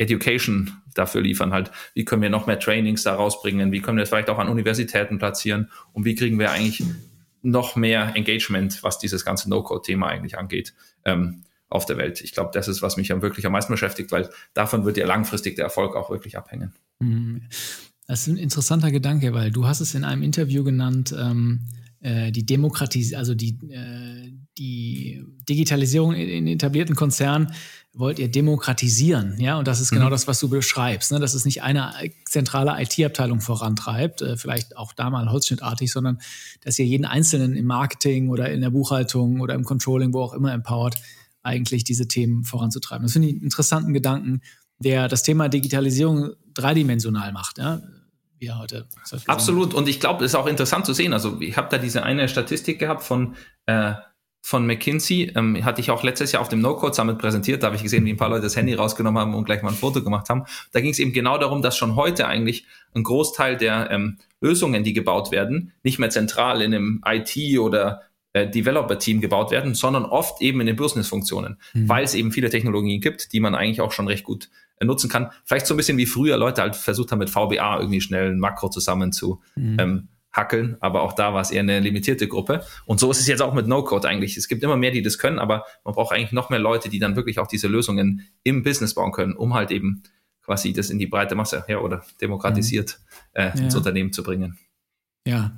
Education 0.00 0.72
dafür 0.94 1.20
liefern 1.20 1.52
halt. 1.52 1.70
Wie 1.94 2.04
können 2.04 2.22
wir 2.22 2.30
noch 2.30 2.46
mehr 2.46 2.58
Trainings 2.58 3.02
da 3.02 3.14
rausbringen? 3.14 3.70
Wie 3.70 3.80
können 3.80 3.98
wir 3.98 4.02
das 4.02 4.08
vielleicht 4.08 4.30
auch 4.30 4.38
an 4.38 4.48
Universitäten 4.48 5.18
platzieren? 5.18 5.70
Und 5.92 6.04
wie 6.04 6.14
kriegen 6.14 6.38
wir 6.38 6.50
eigentlich 6.50 6.82
noch 7.42 7.76
mehr 7.76 8.12
Engagement, 8.16 8.82
was 8.82 8.98
dieses 8.98 9.24
ganze 9.24 9.48
No-Code-Thema 9.50 10.08
eigentlich 10.08 10.38
angeht, 10.38 10.74
ähm, 11.04 11.44
auf 11.68 11.84
der 11.84 11.98
Welt? 11.98 12.22
Ich 12.22 12.32
glaube, 12.32 12.50
das 12.54 12.66
ist, 12.66 12.80
was 12.80 12.96
mich 12.96 13.08
dann 13.08 13.22
wirklich 13.22 13.44
am 13.44 13.52
meisten 13.52 13.72
beschäftigt, 13.72 14.10
weil 14.10 14.30
davon 14.54 14.84
wird 14.86 14.96
ja 14.96 15.06
langfristig 15.06 15.56
der 15.56 15.66
Erfolg 15.66 15.94
auch 15.94 16.10
wirklich 16.10 16.38
abhängen. 16.38 16.72
Mhm. 16.98 17.42
Das 18.06 18.22
ist 18.22 18.26
ein 18.26 18.38
interessanter 18.38 18.90
Gedanke, 18.90 19.34
weil 19.34 19.52
du 19.52 19.66
hast 19.66 19.80
es 19.80 19.94
in 19.94 20.02
einem 20.02 20.22
Interview 20.22 20.64
genannt, 20.64 21.14
ähm, 21.16 21.60
äh, 22.00 22.32
die 22.32 22.46
Demokratisierung, 22.46 23.18
also 23.18 23.34
die, 23.34 23.58
äh, 23.70 24.32
die 24.56 25.22
Digitalisierung 25.48 26.14
in, 26.14 26.28
in 26.28 26.46
etablierten 26.46 26.96
Konzernen 26.96 27.52
wollt 28.00 28.18
ihr 28.18 28.28
demokratisieren, 28.28 29.38
ja, 29.38 29.58
und 29.58 29.68
das 29.68 29.80
ist 29.80 29.90
genau 29.90 30.06
mhm. 30.06 30.10
das, 30.10 30.26
was 30.26 30.40
du 30.40 30.48
beschreibst, 30.48 31.12
ne? 31.12 31.20
dass 31.20 31.34
es 31.34 31.44
nicht 31.44 31.62
eine 31.62 31.92
zentrale 32.24 32.82
IT-Abteilung 32.82 33.40
vorantreibt, 33.40 34.22
äh, 34.22 34.36
vielleicht 34.36 34.76
auch 34.76 34.92
da 34.92 35.10
mal 35.10 35.30
holzschnittartig, 35.30 35.92
sondern 35.92 36.20
dass 36.62 36.78
ihr 36.78 36.86
jeden 36.86 37.04
Einzelnen 37.04 37.54
im 37.54 37.66
Marketing 37.66 38.30
oder 38.30 38.50
in 38.50 38.62
der 38.62 38.70
Buchhaltung 38.70 39.40
oder 39.40 39.54
im 39.54 39.64
Controlling, 39.64 40.12
wo 40.12 40.22
auch 40.22 40.34
immer 40.34 40.52
empowert, 40.52 40.96
eigentlich 41.42 41.84
diese 41.84 42.08
Themen 42.08 42.44
voranzutreiben. 42.44 43.04
Das 43.04 43.12
finde 43.12 43.28
ich 43.28 43.34
einen 43.34 43.44
interessanten 43.44 43.92
Gedanken, 43.92 44.40
der 44.78 45.08
das 45.08 45.22
Thema 45.22 45.48
Digitalisierung 45.48 46.30
dreidimensional 46.54 47.32
macht, 47.32 47.58
ja, 47.58 47.80
wie 48.38 48.50
heute. 48.50 48.88
Absolut, 49.26 49.74
und 49.74 49.88
ich 49.88 50.00
glaube, 50.00 50.24
es 50.24 50.32
ist 50.32 50.34
auch 50.34 50.46
interessant 50.46 50.86
zu 50.86 50.94
sehen. 50.94 51.12
Also 51.12 51.40
ich 51.40 51.56
habe 51.56 51.68
da 51.70 51.78
diese 51.78 52.02
eine 52.02 52.28
Statistik 52.28 52.78
gehabt 52.78 53.02
von 53.02 53.36
äh, 53.66 53.92
von 54.42 54.66
McKinsey, 54.66 55.32
ähm, 55.36 55.64
hatte 55.64 55.80
ich 55.80 55.90
auch 55.90 56.02
letztes 56.02 56.32
Jahr 56.32 56.42
auf 56.42 56.48
dem 56.48 56.60
No-Code 56.60 56.94
Summit 56.94 57.18
präsentiert. 57.18 57.62
Da 57.62 57.66
habe 57.66 57.76
ich 57.76 57.82
gesehen, 57.82 58.04
wie 58.04 58.10
ein 58.10 58.16
paar 58.16 58.30
Leute 58.30 58.42
das 58.42 58.56
Handy 58.56 58.74
rausgenommen 58.74 59.20
haben 59.20 59.34
und 59.34 59.44
gleich 59.44 59.62
mal 59.62 59.68
ein 59.68 59.74
Foto 59.74 60.02
gemacht 60.02 60.28
haben. 60.28 60.44
Da 60.72 60.80
ging 60.80 60.90
es 60.90 60.98
eben 60.98 61.12
genau 61.12 61.38
darum, 61.38 61.62
dass 61.62 61.76
schon 61.76 61.96
heute 61.96 62.26
eigentlich 62.26 62.66
ein 62.94 63.02
Großteil 63.02 63.56
der 63.56 63.90
ähm, 63.90 64.18
Lösungen, 64.40 64.82
die 64.82 64.92
gebaut 64.92 65.30
werden, 65.30 65.72
nicht 65.82 65.98
mehr 65.98 66.10
zentral 66.10 66.62
in 66.62 66.74
einem 66.74 67.02
IT 67.06 67.58
oder 67.58 68.02
äh, 68.32 68.48
Developer-Team 68.48 69.20
gebaut 69.20 69.50
werden, 69.50 69.74
sondern 69.74 70.04
oft 70.04 70.40
eben 70.40 70.60
in 70.60 70.66
den 70.66 70.76
Business-Funktionen, 70.76 71.58
mhm. 71.74 71.88
weil 71.88 72.04
es 72.04 72.14
eben 72.14 72.32
viele 72.32 72.48
Technologien 72.48 73.00
gibt, 73.00 73.32
die 73.32 73.40
man 73.40 73.54
eigentlich 73.54 73.80
auch 73.80 73.92
schon 73.92 74.08
recht 74.08 74.24
gut 74.24 74.48
äh, 74.78 74.84
nutzen 74.84 75.10
kann. 75.10 75.30
Vielleicht 75.44 75.66
so 75.66 75.74
ein 75.74 75.76
bisschen 75.76 75.98
wie 75.98 76.06
früher 76.06 76.36
Leute 76.36 76.62
halt 76.62 76.76
versucht 76.76 77.12
haben, 77.12 77.18
mit 77.18 77.30
VBA 77.30 77.78
irgendwie 77.78 78.00
schnell 78.00 78.30
ein 78.30 78.38
Makro 78.38 78.68
zusammen 78.68 79.12
zu 79.12 79.42
mhm. 79.54 79.76
ähm, 79.78 80.08
hackeln, 80.32 80.76
aber 80.80 81.02
auch 81.02 81.12
da 81.12 81.34
war 81.34 81.40
es 81.40 81.50
eher 81.50 81.60
eine 81.60 81.80
limitierte 81.80 82.28
Gruppe. 82.28 82.64
Und 82.86 83.00
so 83.00 83.10
ist 83.10 83.20
es 83.20 83.26
jetzt 83.26 83.42
auch 83.42 83.52
mit 83.52 83.66
No-Code 83.66 84.08
eigentlich. 84.08 84.36
Es 84.36 84.48
gibt 84.48 84.62
immer 84.62 84.76
mehr, 84.76 84.92
die 84.92 85.02
das 85.02 85.18
können, 85.18 85.38
aber 85.38 85.64
man 85.84 85.94
braucht 85.94 86.14
eigentlich 86.14 86.32
noch 86.32 86.50
mehr 86.50 86.60
Leute, 86.60 86.88
die 86.88 86.98
dann 86.98 87.16
wirklich 87.16 87.38
auch 87.38 87.48
diese 87.48 87.68
Lösungen 87.68 88.26
im 88.42 88.62
Business 88.62 88.94
bauen 88.94 89.12
können, 89.12 89.34
um 89.34 89.54
halt 89.54 89.70
eben 89.70 90.02
quasi 90.42 90.72
das 90.72 90.90
in 90.90 90.98
die 90.98 91.06
breite 91.06 91.34
Masse 91.34 91.64
ja, 91.68 91.78
oder 91.78 92.04
demokratisiert 92.20 93.00
mhm. 93.34 93.40
äh, 93.42 93.58
ins 93.58 93.74
Unternehmen 93.74 94.12
zu 94.12 94.22
bringen. 94.22 94.58
Ja. 95.26 95.52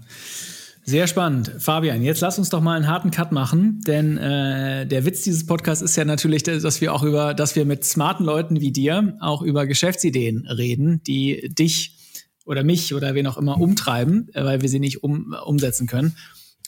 Sehr 0.84 1.06
spannend. 1.06 1.52
Fabian, 1.58 2.02
jetzt 2.02 2.20
lass 2.22 2.38
uns 2.38 2.50
doch 2.50 2.60
mal 2.60 2.74
einen 2.74 2.88
harten 2.88 3.12
Cut 3.12 3.30
machen, 3.30 3.80
denn 3.86 4.16
äh, 4.18 4.84
der 4.84 5.06
Witz 5.06 5.22
dieses 5.22 5.46
Podcasts 5.46 5.80
ist 5.80 5.94
ja 5.94 6.04
natürlich, 6.04 6.42
dass 6.42 6.80
wir 6.80 6.92
auch 6.92 7.04
über, 7.04 7.34
dass 7.34 7.54
wir 7.54 7.64
mit 7.64 7.84
smarten 7.84 8.24
Leuten 8.24 8.60
wie 8.60 8.72
dir 8.72 9.16
auch 9.20 9.42
über 9.42 9.66
Geschäftsideen 9.66 10.48
reden, 10.48 11.00
die 11.04 11.54
dich 11.54 12.01
oder 12.46 12.64
mich 12.64 12.94
oder 12.94 13.14
wen 13.14 13.26
auch 13.26 13.36
immer 13.36 13.60
umtreiben, 13.60 14.28
äh, 14.34 14.44
weil 14.44 14.62
wir 14.62 14.68
sie 14.68 14.80
nicht 14.80 15.02
um, 15.02 15.34
umsetzen 15.44 15.86
können. 15.86 16.16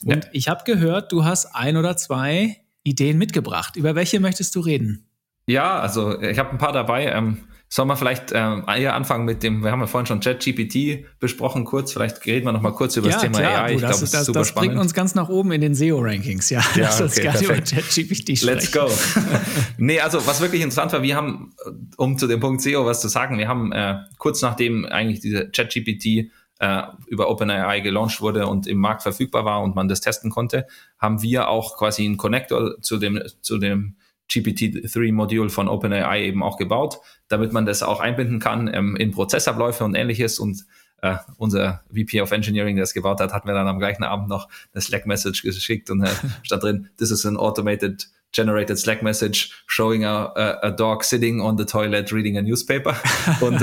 Und 0.03 0.25
ja. 0.25 0.29
ich 0.33 0.47
habe 0.47 0.63
gehört, 0.65 1.11
du 1.11 1.23
hast 1.23 1.47
ein 1.55 1.77
oder 1.77 1.97
zwei 1.97 2.57
Ideen 2.83 3.17
mitgebracht. 3.17 3.75
Über 3.75 3.95
welche 3.95 4.19
möchtest 4.19 4.55
du 4.55 4.59
reden? 4.59 5.07
Ja, 5.47 5.79
also 5.79 6.19
ich 6.21 6.39
habe 6.39 6.51
ein 6.51 6.57
paar 6.57 6.73
dabei. 6.73 7.05
Ähm, 7.05 7.39
Sollen 7.75 7.89
wir 7.89 7.97
vielleicht 7.97 8.31
ähm, 8.33 8.63
eher 8.73 8.95
anfangen 8.95 9.25
mit 9.25 9.43
dem, 9.43 9.61
wir 9.61 9.69
haben 9.69 9.81
ja 9.81 9.87
vorhin 9.87 10.05
schon 10.05 10.21
ChatGPT 10.21 11.19
besprochen, 11.19 11.65
kurz, 11.65 11.91
vielleicht 11.91 12.25
reden 12.25 12.45
wir 12.45 12.53
noch 12.53 12.61
mal 12.61 12.71
kurz 12.71 12.95
über 12.95 13.07
ja, 13.07 13.15
das 13.15 13.23
Thema 13.23 13.39
klar, 13.39 13.63
AI. 13.63 13.67
Du, 13.67 13.73
ich 13.73 13.79
glaube, 13.79 13.91
das, 13.91 14.01
ist 14.01 14.13
das, 14.13 14.25
super 14.27 14.39
das 14.39 14.47
spannend. 14.47 14.69
bringt 14.69 14.81
uns 14.81 14.93
ganz 14.93 15.13
nach 15.13 15.27
oben 15.27 15.51
in 15.51 15.59
den 15.59 15.75
SEO-Rankings, 15.75 16.51
ja. 16.51 16.61
ja 16.61 16.65
Lass 16.83 17.01
uns 17.01 17.17
okay, 17.17 17.23
gerne 17.23 17.43
über 17.43 17.55
ChatGPT 17.55 18.37
sprechen. 18.37 18.45
Let's 18.45 18.71
go. 18.71 18.87
nee, 19.77 19.99
also 19.99 20.25
was 20.25 20.39
wirklich 20.39 20.61
interessant 20.61 20.93
war, 20.93 21.01
wir 21.01 21.17
haben, 21.17 21.53
um 21.97 22.17
zu 22.17 22.27
dem 22.27 22.39
Punkt 22.39 22.61
SEO 22.61 22.85
was 22.85 23.01
zu 23.01 23.09
sagen, 23.09 23.37
wir 23.37 23.49
haben 23.49 23.73
äh, 23.73 23.97
kurz 24.19 24.41
nachdem 24.41 24.85
eigentlich 24.85 25.19
diese 25.19 25.49
ChatGPT 25.49 26.31
äh, 26.59 26.81
über 27.07 27.29
OpenAI 27.29 27.81
gelauncht 27.81 28.21
wurde 28.21 28.47
und 28.47 28.67
im 28.67 28.77
Markt 28.77 29.03
verfügbar 29.03 29.43
war 29.43 29.61
und 29.61 29.75
man 29.75 29.89
das 29.89 29.99
testen 29.99 30.31
konnte, 30.31 30.65
haben 30.97 31.21
wir 31.21 31.49
auch 31.49 31.75
quasi 31.77 32.05
einen 32.05 32.15
Connector 32.15 32.81
zu 32.81 32.95
dem, 32.95 33.21
zu 33.41 33.57
dem 33.57 33.97
GPT-3-Modul 34.29 35.49
von 35.49 35.67
OpenAI 35.67 36.23
eben 36.23 36.43
auch 36.43 36.57
gebaut, 36.57 36.99
damit 37.27 37.53
man 37.53 37.65
das 37.65 37.83
auch 37.83 37.99
einbinden 37.99 38.39
kann 38.39 38.71
ähm, 38.73 38.95
in 38.95 39.11
Prozessabläufe 39.11 39.83
und 39.83 39.95
ähnliches. 39.95 40.39
Und 40.39 40.65
äh, 41.01 41.17
unser 41.37 41.83
VP 41.93 42.21
of 42.21 42.31
Engineering, 42.31 42.75
der 42.75 42.83
es 42.83 42.93
gebaut 42.93 43.19
hat, 43.19 43.33
hat 43.33 43.45
mir 43.45 43.53
dann 43.53 43.67
am 43.67 43.79
gleichen 43.79 44.03
Abend 44.03 44.27
noch 44.29 44.47
eine 44.73 44.81
Slack-Message 44.81 45.43
geschickt 45.43 45.89
und 45.89 46.03
äh, 46.03 46.09
stand 46.43 46.63
drin, 46.63 46.89
this 46.97 47.11
is 47.11 47.25
an 47.25 47.37
automated 47.37 48.07
generated 48.35 48.77
Slack 48.77 49.01
message 49.01 49.51
showing 49.67 50.03
a, 50.03 50.31
a, 50.35 50.67
a, 50.67 50.71
dog 50.71 51.03
sitting 51.03 51.41
on 51.41 51.57
the 51.57 51.65
toilet 51.65 52.11
reading 52.11 52.37
a 52.37 52.41
newspaper. 52.41 52.95
Und 53.41 53.61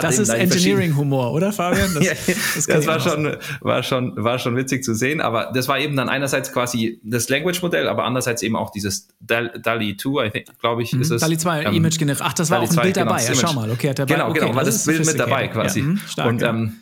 das 0.00 0.18
ist 0.18 0.28
Engineering-Humor, 0.28 1.32
oder 1.32 1.52
Fabian? 1.52 1.94
Das, 1.94 2.04
ja, 2.04 2.12
das, 2.54 2.66
das 2.66 2.86
war, 2.86 3.00
schon, 3.00 3.36
war, 3.60 3.82
schon, 3.82 4.12
war 4.16 4.38
schon 4.38 4.56
witzig 4.56 4.84
zu 4.84 4.94
sehen, 4.94 5.20
aber 5.20 5.50
das 5.54 5.68
war 5.68 5.78
eben 5.78 5.96
dann 5.96 6.08
einerseits 6.08 6.52
quasi 6.52 7.00
das 7.02 7.28
Language-Modell, 7.28 7.88
aber 7.88 8.04
andererseits 8.04 8.42
eben 8.42 8.56
auch 8.56 8.70
dieses 8.70 9.08
DALI 9.20 9.96
2, 9.96 10.44
glaube 10.60 10.82
ich, 10.82 10.92
mhm. 10.92 11.00
ist 11.00 11.10
es. 11.10 11.22
DALI 11.22 11.38
2, 11.38 11.64
ähm, 11.64 11.74
Image 11.74 11.98
Generate. 11.98 12.22
Ach, 12.24 12.34
das 12.34 12.50
war 12.50 12.58
DALI 12.58 12.66
auch 12.66 12.70
ein 12.70 12.74
2, 12.74 12.82
Bild 12.82 12.94
genau, 12.94 13.06
dabei. 13.06 13.24
Ja, 13.24 13.34
schau 13.34 13.52
mal, 13.54 13.70
okay, 13.70 13.90
hat 13.90 13.98
dabei. 13.98 14.14
Genau, 14.14 14.28
okay, 14.28 14.40
genau, 14.40 14.54
war 14.54 14.64
das, 14.64 14.84
das 14.84 14.86
Bild 14.86 15.06
mit 15.06 15.18
dabei 15.18 15.48
quasi. 15.48 15.80
Ja, 15.80 15.86
mh, 15.86 16.00
stark, 16.06 16.28
und 16.28 16.42
ähm, 16.42 16.76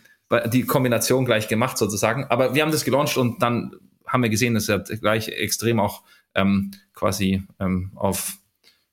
die 0.52 0.64
Kombination 0.64 1.24
gleich 1.24 1.48
gemacht 1.48 1.78
sozusagen. 1.78 2.24
Aber 2.30 2.54
wir 2.54 2.62
haben 2.62 2.72
das 2.72 2.84
gelauncht 2.84 3.16
und 3.16 3.42
dann 3.42 3.72
haben 4.06 4.22
wir 4.22 4.30
gesehen, 4.30 4.54
dass 4.54 4.68
er 4.68 4.80
gleich 4.80 5.28
extrem 5.28 5.78
auch 5.78 6.02
ähm, 6.34 6.72
quasi 6.94 7.42
ähm, 7.60 7.92
auf 7.94 8.38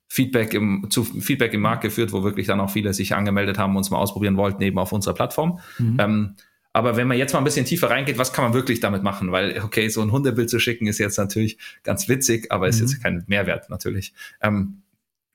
Feedback 0.08 0.54
im, 0.54 0.86
zu 0.90 1.04
Feedback 1.04 1.54
im 1.54 1.60
Markt 1.60 1.82
geführt, 1.82 2.12
wo 2.12 2.24
wirklich 2.24 2.46
dann 2.46 2.60
auch 2.60 2.70
viele 2.70 2.92
sich 2.92 3.14
angemeldet 3.14 3.58
haben 3.58 3.76
und 3.76 3.82
es 3.82 3.90
mal 3.90 3.98
ausprobieren 3.98 4.36
wollten, 4.36 4.60
eben 4.62 4.78
auf 4.78 4.92
unserer 4.92 5.14
Plattform. 5.14 5.60
Mhm. 5.78 5.96
Ähm, 6.00 6.36
aber 6.72 6.96
wenn 6.96 7.08
man 7.08 7.18
jetzt 7.18 7.32
mal 7.32 7.38
ein 7.38 7.44
bisschen 7.44 7.64
tiefer 7.64 7.90
reingeht, 7.90 8.18
was 8.18 8.32
kann 8.32 8.44
man 8.44 8.54
wirklich 8.54 8.80
damit 8.80 9.02
machen? 9.02 9.32
Weil, 9.32 9.60
okay, 9.62 9.88
so 9.88 10.02
ein 10.02 10.12
Hundebild 10.12 10.50
zu 10.50 10.58
schicken 10.58 10.86
ist 10.86 10.98
jetzt 10.98 11.18
natürlich 11.18 11.58
ganz 11.82 12.08
witzig, 12.08 12.50
aber 12.50 12.66
mhm. 12.66 12.70
ist 12.70 12.80
jetzt 12.80 13.02
kein 13.02 13.24
Mehrwert 13.26 13.70
natürlich. 13.70 14.12
Ähm, 14.40 14.82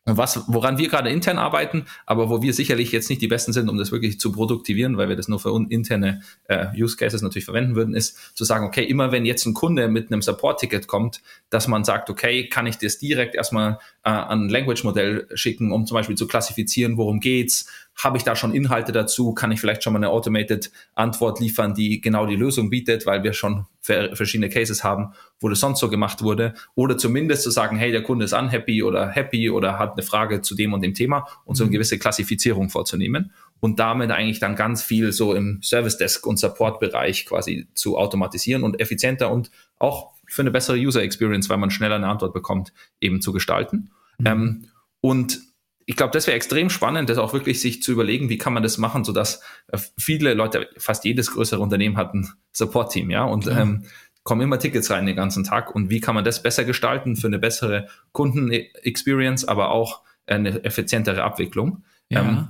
was, 0.05 0.43
woran 0.47 0.77
wir 0.77 0.87
gerade 0.87 1.09
intern 1.09 1.39
arbeiten, 1.39 1.85
aber 2.05 2.29
wo 2.29 2.41
wir 2.43 2.53
sicherlich 2.53 2.91
jetzt 2.91 3.09
nicht 3.09 3.21
die 3.23 3.27
Besten 3.27 3.53
sind, 3.53 3.69
um 3.69 3.77
das 3.77 3.91
wirklich 3.91 4.19
zu 4.19 4.31
produktivieren, 4.31 4.97
weil 4.97 5.09
wir 5.09 5.15
das 5.15 5.27
nur 5.27 5.39
für 5.39 5.49
interne 5.69 6.21
äh, 6.47 6.67
Use 6.77 6.95
Cases 6.95 7.23
natürlich 7.23 7.45
verwenden 7.45 7.75
würden, 7.75 7.95
ist 7.95 8.37
zu 8.37 8.43
sagen, 8.43 8.65
okay, 8.65 8.83
immer 8.83 9.11
wenn 9.11 9.25
jetzt 9.25 9.45
ein 9.47 9.55
Kunde 9.55 9.87
mit 9.87 10.11
einem 10.11 10.21
Support-Ticket 10.21 10.87
kommt, 10.87 11.23
dass 11.49 11.67
man 11.67 11.83
sagt, 11.83 12.11
okay, 12.11 12.47
kann 12.47 12.67
ich 12.67 12.77
das 12.77 12.99
direkt 12.99 13.33
erstmal 13.33 13.79
äh, 14.03 14.09
an 14.09 14.45
ein 14.45 14.49
Language-Modell 14.49 15.27
schicken, 15.33 15.71
um 15.71 15.87
zum 15.87 15.95
Beispiel 15.95 16.15
zu 16.15 16.27
klassifizieren, 16.27 16.97
worum 16.97 17.19
geht's, 17.19 17.65
habe 17.95 18.17
ich 18.17 18.23
da 18.23 18.35
schon 18.35 18.53
Inhalte 18.53 18.91
dazu? 18.91 19.33
Kann 19.33 19.51
ich 19.51 19.59
vielleicht 19.59 19.83
schon 19.83 19.93
mal 19.93 19.99
eine 19.99 20.09
Automated 20.09 20.71
Antwort 20.95 21.39
liefern, 21.39 21.73
die 21.73 22.01
genau 22.01 22.25
die 22.25 22.35
Lösung 22.35 22.69
bietet, 22.69 23.05
weil 23.05 23.23
wir 23.23 23.33
schon 23.33 23.65
verschiedene 23.81 24.49
Cases 24.49 24.83
haben, 24.83 25.13
wo 25.39 25.47
das 25.47 25.59
sonst 25.59 25.79
so 25.79 25.89
gemacht 25.89 26.21
wurde? 26.21 26.53
Oder 26.75 26.97
zumindest 26.97 27.43
zu 27.43 27.51
sagen, 27.51 27.77
hey, 27.77 27.91
der 27.91 28.03
Kunde 28.03 28.25
ist 28.25 28.33
unhappy 28.33 28.83
oder 28.83 29.09
happy 29.09 29.49
oder 29.49 29.79
hat 29.79 29.93
eine 29.93 30.03
Frage 30.03 30.41
zu 30.41 30.55
dem 30.55 30.73
und 30.73 30.81
dem 30.81 30.93
Thema 30.93 31.27
und 31.45 31.55
so 31.55 31.63
eine 31.63 31.69
mhm. 31.69 31.73
gewisse 31.73 31.97
Klassifizierung 31.97 32.69
vorzunehmen 32.69 33.31
und 33.61 33.79
damit 33.79 34.11
eigentlich 34.11 34.39
dann 34.39 34.55
ganz 34.55 34.83
viel 34.83 35.11
so 35.11 35.33
im 35.33 35.61
Service 35.63 35.97
Desk 35.97 36.25
und 36.27 36.37
Support 36.37 36.79
Bereich 36.79 37.25
quasi 37.25 37.67
zu 37.75 37.97
automatisieren 37.97 38.63
und 38.63 38.79
effizienter 38.81 39.31
und 39.31 39.51
auch 39.79 40.13
für 40.27 40.41
eine 40.41 40.51
bessere 40.51 40.77
User 40.77 41.01
Experience, 41.01 41.49
weil 41.49 41.57
man 41.57 41.71
schneller 41.71 41.95
eine 41.95 42.07
Antwort 42.07 42.33
bekommt, 42.33 42.73
eben 42.99 43.21
zu 43.21 43.31
gestalten. 43.31 43.91
Mhm. 44.17 44.25
Ähm, 44.25 44.65
und 45.01 45.39
ich 45.85 45.95
glaube, 45.95 46.11
das 46.11 46.25
wäre 46.27 46.35
extrem 46.35 46.69
spannend, 46.69 47.09
das 47.09 47.17
auch 47.17 47.33
wirklich 47.33 47.61
sich 47.61 47.83
zu 47.83 47.91
überlegen, 47.91 48.29
wie 48.29 48.37
kann 48.37 48.53
man 48.53 48.63
das 48.63 48.77
machen, 48.77 49.03
sodass 49.03 49.41
äh, 49.67 49.77
viele 49.97 50.33
Leute, 50.33 50.67
fast 50.77 51.05
jedes 51.05 51.31
größere 51.31 51.61
Unternehmen 51.61 51.97
hat 51.97 52.13
ein 52.13 52.29
Support-Team, 52.51 53.09
ja, 53.11 53.23
und 53.23 53.45
ja. 53.45 53.61
Ähm, 53.61 53.85
kommen 54.25 54.41
immer 54.41 54.57
Tickets 54.57 54.89
rein 54.89 55.05
den 55.05 55.15
ganzen 55.15 55.43
Tag. 55.43 55.73
Und 55.73 55.89
wie 55.89 56.01
kann 56.01 56.15
man 56.15 56.25
das 56.25 56.41
besser 56.41 56.65
gestalten 56.65 57.15
für 57.15 57.27
eine 57.27 57.37
bessere 57.37 57.87
Kunden-Experience, 58.11 59.45
aber 59.45 59.69
auch 59.69 60.01
eine 60.25 60.63
effizientere 60.65 61.23
Abwicklung? 61.23 61.83
Ja. 62.09 62.21
Ähm, 62.21 62.47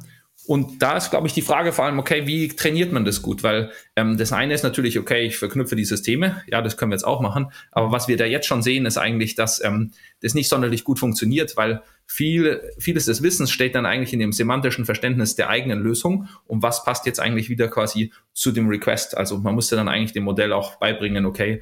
und 0.47 0.81
da 0.81 0.97
ist, 0.97 1.09
glaube 1.09 1.27
ich, 1.27 1.33
die 1.33 1.41
Frage 1.41 1.71
vor 1.71 1.85
allem, 1.85 1.97
okay, 1.97 2.27
wie 2.27 2.49
trainiert 2.49 2.91
man 2.91 3.05
das 3.05 3.21
gut? 3.21 3.43
Weil 3.43 3.71
ähm, 3.95 4.17
das 4.17 4.31
eine 4.31 4.53
ist 4.53 4.63
natürlich, 4.63 4.99
okay, 4.99 5.25
ich 5.25 5.37
verknüpfe 5.37 5.75
die 5.75 5.85
Systeme, 5.85 6.43
ja, 6.47 6.61
das 6.61 6.77
können 6.77 6.91
wir 6.91 6.95
jetzt 6.95 7.05
auch 7.05 7.21
machen. 7.21 7.51
Aber 7.71 7.91
was 7.91 8.07
wir 8.07 8.17
da 8.17 8.25
jetzt 8.25 8.45
schon 8.45 8.61
sehen, 8.61 8.85
ist 8.85 8.97
eigentlich, 8.97 9.35
dass 9.35 9.63
ähm, 9.63 9.91
das 10.21 10.33
nicht 10.33 10.49
sonderlich 10.49 10.83
gut 10.83 10.99
funktioniert, 10.99 11.57
weil 11.57 11.81
viel, 12.05 12.61
vieles 12.77 13.05
des 13.05 13.23
Wissens 13.23 13.51
steht 13.51 13.75
dann 13.75 13.85
eigentlich 13.85 14.13
in 14.13 14.19
dem 14.19 14.31
semantischen 14.31 14.85
Verständnis 14.85 15.35
der 15.35 15.49
eigenen 15.49 15.79
Lösung 15.79 16.27
und 16.45 16.61
was 16.61 16.83
passt 16.83 17.05
jetzt 17.05 17.19
eigentlich 17.19 17.49
wieder 17.49 17.67
quasi 17.67 18.11
zu 18.33 18.51
dem 18.51 18.67
Request. 18.67 19.17
Also 19.17 19.39
man 19.39 19.55
musste 19.55 19.75
dann 19.75 19.87
eigentlich 19.87 20.13
dem 20.13 20.23
Modell 20.23 20.53
auch 20.53 20.75
beibringen, 20.75 21.25
okay, 21.25 21.61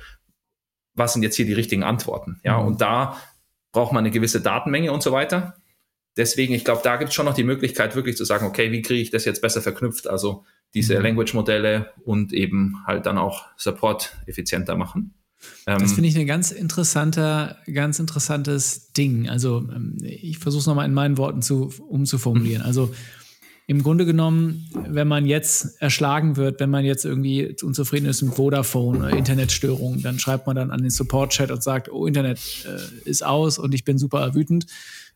was 0.95 1.13
sind 1.13 1.23
jetzt 1.23 1.35
hier 1.35 1.45
die 1.45 1.53
richtigen 1.53 1.83
Antworten? 1.83 2.39
Ja, 2.43 2.59
mhm. 2.59 2.67
und 2.67 2.81
da 2.81 3.17
braucht 3.71 3.93
man 3.93 4.03
eine 4.03 4.11
gewisse 4.11 4.41
Datenmenge 4.41 4.91
und 4.91 5.01
so 5.01 5.11
weiter 5.11 5.55
deswegen, 6.17 6.53
ich 6.53 6.65
glaube, 6.65 6.81
da 6.83 6.97
gibt 6.97 7.09
es 7.09 7.15
schon 7.15 7.25
noch 7.25 7.33
die 7.33 7.43
Möglichkeit, 7.43 7.95
wirklich 7.95 8.17
zu 8.17 8.25
sagen, 8.25 8.45
okay, 8.45 8.71
wie 8.71 8.81
kriege 8.81 9.01
ich 9.01 9.09
das 9.09 9.25
jetzt 9.25 9.41
besser 9.41 9.61
verknüpft? 9.61 10.07
Also 10.07 10.45
diese 10.73 10.97
mhm. 10.97 11.03
Language-Modelle 11.03 11.91
und 12.03 12.33
eben 12.33 12.77
halt 12.85 13.05
dann 13.05 13.17
auch 13.17 13.45
Support 13.57 14.15
effizienter 14.25 14.75
machen. 14.75 15.13
Das 15.65 15.81
ähm, 15.81 15.89
finde 15.89 16.09
ich 16.09 16.17
ein 16.17 16.25
ganz 16.25 16.51
interessanter, 16.51 17.57
ganz 17.71 17.99
interessantes 17.99 18.91
Ding. 18.93 19.29
Also 19.29 19.57
ähm, 19.57 19.97
ich 20.01 20.39
versuche 20.39 20.61
es 20.61 20.67
nochmal 20.67 20.85
in 20.85 20.93
meinen 20.93 21.17
Worten 21.17 21.41
zu, 21.41 21.71
umzuformulieren. 21.87 22.61
Mhm. 22.61 22.67
Also 22.67 22.93
im 23.65 23.81
Grunde 23.81 24.05
genommen, 24.05 24.69
wenn 24.73 25.07
man 25.07 25.25
jetzt 25.25 25.81
erschlagen 25.81 26.35
wird, 26.35 26.59
wenn 26.59 26.69
man 26.69 26.83
jetzt 26.83 27.05
irgendwie 27.05 27.55
unzufrieden 27.63 28.07
ist 28.07 28.21
mit 28.21 28.33
Vodafone 28.33 28.99
oder 28.99 29.09
Internetstörungen, 29.11 30.01
dann 30.01 30.19
schreibt 30.19 30.47
man 30.47 30.55
dann 30.57 30.69
an 30.69 30.81
den 30.81 30.89
Support-Chat 30.89 31.49
und 31.49 31.63
sagt, 31.63 31.89
oh, 31.89 32.05
Internet 32.05 32.39
äh, 32.65 33.09
ist 33.09 33.25
aus 33.25 33.57
und 33.57 33.73
ich 33.73 33.85
bin 33.85 33.97
super 33.97 34.35
wütend. 34.35 34.65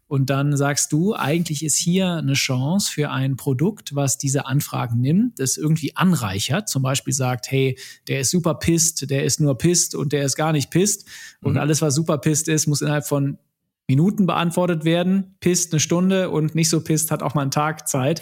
Und 0.08 0.30
dann 0.30 0.56
sagst 0.56 0.94
du, 0.94 1.14
eigentlich 1.14 1.64
ist 1.64 1.76
hier 1.76 2.14
eine 2.14 2.34
Chance 2.34 2.92
für 2.92 3.12
ein 3.12 3.36
Produkt, 3.36 3.94
was 3.94 4.18
diese 4.18 4.46
Anfragen 4.46 5.02
nimmt, 5.02 5.40
das 5.40 5.58
irgendwie 5.58 5.96
anreichert. 5.96 6.70
Zum 6.70 6.82
Beispiel 6.82 7.14
sagt, 7.14 7.52
hey, 7.52 7.78
der 8.08 8.22
ist 8.22 8.32
super 8.32 8.56
pisst, 8.56 9.10
der 9.10 9.26
ist 9.26 9.42
nur 9.42 9.58
pisst 9.58 9.96
und 9.96 10.14
der 10.14 10.24
ist 10.24 10.36
gar 10.36 10.54
nicht 10.54 10.72
pisst. 10.72 11.06
Und 11.42 11.54
mhm. 11.54 11.60
alles, 11.60 11.82
was 11.82 11.96
super 11.96 12.18
pisst 12.20 12.48
ist, 12.48 12.68
muss 12.68 12.82
innerhalb 12.82 13.06
von 13.06 13.38
Minuten 13.90 14.26
beantwortet 14.26 14.86
werden. 14.86 15.36
Pisst 15.42 15.74
eine 15.74 15.80
Stunde 15.82 16.30
und 16.30 16.56
nicht 16.56 16.70
so 16.70 16.82
pisst 16.82 17.12
hat 17.12 17.22
auch 17.22 17.36
mal 17.36 17.42
einen 17.42 17.52
Tag 17.52 17.88
Zeit. 17.88 18.22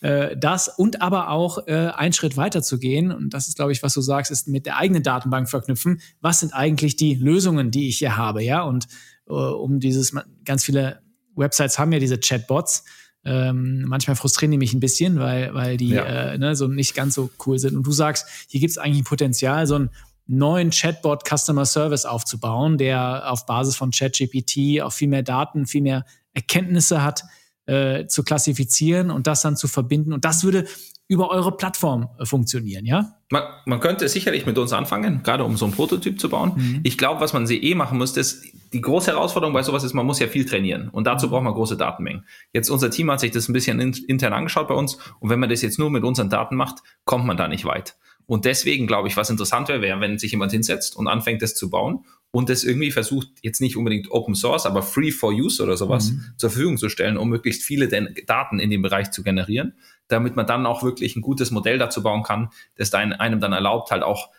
Äh, 0.00 0.36
das 0.36 0.68
und 0.68 1.02
aber 1.02 1.30
auch 1.30 1.66
äh, 1.68 1.92
einen 1.94 2.12
Schritt 2.12 2.36
weiter 2.36 2.62
zu 2.62 2.78
gehen, 2.78 3.12
und 3.12 3.32
das 3.32 3.46
ist, 3.46 3.56
glaube 3.56 3.70
ich, 3.70 3.82
was 3.82 3.94
du 3.94 4.00
sagst, 4.00 4.32
ist 4.32 4.48
mit 4.48 4.66
der 4.66 4.76
eigenen 4.76 5.04
Datenbank 5.04 5.48
verknüpfen. 5.48 6.00
Was 6.20 6.40
sind 6.40 6.52
eigentlich 6.52 6.96
die 6.96 7.14
Lösungen, 7.14 7.70
die 7.70 7.88
ich 7.88 7.98
hier 7.98 8.16
habe, 8.16 8.42
ja? 8.42 8.62
Und 8.62 8.88
äh, 9.28 9.32
um 9.32 9.78
dieses 9.78 10.12
ganz 10.44 10.64
viele 10.64 11.01
Websites 11.34 11.78
haben 11.78 11.92
ja 11.92 11.98
diese 11.98 12.18
Chatbots. 12.18 12.84
Ähm, 13.24 13.84
manchmal 13.86 14.16
frustrieren 14.16 14.50
die 14.50 14.58
mich 14.58 14.74
ein 14.74 14.80
bisschen, 14.80 15.20
weil, 15.20 15.54
weil 15.54 15.76
die 15.76 15.90
ja. 15.90 16.04
äh, 16.04 16.38
ne, 16.38 16.56
so 16.56 16.66
nicht 16.66 16.94
ganz 16.94 17.14
so 17.14 17.30
cool 17.46 17.58
sind. 17.58 17.76
Und 17.76 17.86
du 17.86 17.92
sagst, 17.92 18.26
hier 18.48 18.60
gibt 18.60 18.72
es 18.72 18.78
eigentlich 18.78 19.02
ein 19.02 19.04
Potenzial, 19.04 19.66
so 19.66 19.76
einen 19.76 19.90
neuen 20.26 20.70
Chatbot 20.70 21.22
Customer 21.28 21.64
Service 21.64 22.04
aufzubauen, 22.04 22.78
der 22.78 23.30
auf 23.30 23.46
Basis 23.46 23.76
von 23.76 23.90
ChatGPT 23.90 24.82
auch 24.82 24.92
viel 24.92 25.08
mehr 25.08 25.22
Daten, 25.22 25.66
viel 25.66 25.82
mehr 25.82 26.04
Erkenntnisse 26.32 27.02
hat, 27.02 27.24
äh, 27.66 28.06
zu 28.06 28.24
klassifizieren 28.24 29.10
und 29.10 29.26
das 29.26 29.42
dann 29.42 29.56
zu 29.56 29.68
verbinden. 29.68 30.12
Und 30.12 30.24
das 30.24 30.42
würde 30.42 30.66
über 31.08 31.30
eure 31.30 31.56
Plattform 31.56 32.08
äh, 32.18 32.24
funktionieren, 32.24 32.86
ja? 32.86 33.16
Man, 33.30 33.42
man, 33.66 33.80
könnte 33.80 34.08
sicherlich 34.08 34.46
mit 34.46 34.58
uns 34.58 34.72
anfangen, 34.72 35.22
gerade 35.22 35.44
um 35.44 35.56
so 35.56 35.64
einen 35.64 35.74
Prototyp 35.74 36.20
zu 36.20 36.28
bauen. 36.28 36.52
Mhm. 36.54 36.80
Ich 36.82 36.98
glaube, 36.98 37.20
was 37.20 37.32
man 37.32 37.48
eh 37.50 37.74
machen 37.74 37.98
muss, 37.98 38.16
ist, 38.16 38.44
die 38.72 38.80
große 38.80 39.10
Herausforderung 39.10 39.52
bei 39.52 39.62
sowas 39.62 39.84
ist, 39.84 39.94
man 39.94 40.06
muss 40.06 40.18
ja 40.18 40.26
viel 40.26 40.44
trainieren 40.44 40.88
und 40.88 41.06
dazu 41.06 41.26
mhm. 41.26 41.30
braucht 41.30 41.44
man 41.44 41.54
große 41.54 41.76
Datenmengen. 41.76 42.24
Jetzt 42.52 42.70
unser 42.70 42.90
Team 42.90 43.10
hat 43.10 43.20
sich 43.20 43.30
das 43.30 43.48
ein 43.48 43.52
bisschen 43.52 43.80
intern 43.80 44.32
angeschaut 44.32 44.68
bei 44.68 44.74
uns 44.74 44.98
und 45.20 45.30
wenn 45.30 45.40
man 45.40 45.48
das 45.50 45.62
jetzt 45.62 45.78
nur 45.78 45.90
mit 45.90 46.04
unseren 46.04 46.30
Daten 46.30 46.56
macht, 46.56 46.82
kommt 47.04 47.26
man 47.26 47.36
da 47.36 47.48
nicht 47.48 47.64
weit. 47.64 47.96
Und 48.26 48.44
deswegen 48.44 48.86
glaube 48.86 49.08
ich, 49.08 49.16
was 49.16 49.30
interessant 49.30 49.68
wäre, 49.68 49.82
wäre, 49.82 50.00
wenn 50.00 50.18
sich 50.18 50.30
jemand 50.30 50.52
hinsetzt 50.52 50.96
und 50.96 51.08
anfängt, 51.08 51.42
das 51.42 51.54
zu 51.54 51.70
bauen 51.70 52.04
und 52.32 52.48
das 52.48 52.64
irgendwie 52.64 52.90
versucht, 52.90 53.28
jetzt 53.42 53.60
nicht 53.60 53.76
unbedingt 53.76 54.10
Open 54.10 54.34
Source, 54.34 54.66
aber 54.66 54.82
Free 54.82 55.12
for 55.12 55.32
Use 55.32 55.62
oder 55.62 55.76
sowas 55.76 56.10
mhm. 56.10 56.24
zur 56.36 56.50
Verfügung 56.50 56.78
zu 56.78 56.88
stellen, 56.88 57.16
um 57.16 57.28
möglichst 57.28 57.62
viele 57.62 57.88
Daten 58.26 58.58
in 58.58 58.70
dem 58.70 58.82
Bereich 58.82 59.10
zu 59.10 59.22
generieren 59.22 59.74
damit 60.12 60.36
man 60.36 60.46
dann 60.46 60.66
auch 60.66 60.82
wirklich 60.82 61.16
ein 61.16 61.22
gutes 61.22 61.50
Modell 61.50 61.78
dazu 61.78 62.02
bauen 62.02 62.22
kann, 62.22 62.50
das 62.76 62.90
einem 63.12 63.40
dann 63.40 63.52
erlaubt, 63.52 63.90
halt 63.90 64.02
auch 64.02 64.30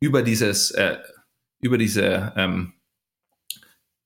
über 0.00 0.22
dieses, 0.22 0.70
äh, 0.72 0.98
über 1.60 1.78
diese 1.78 2.32
ähm, 2.36 2.74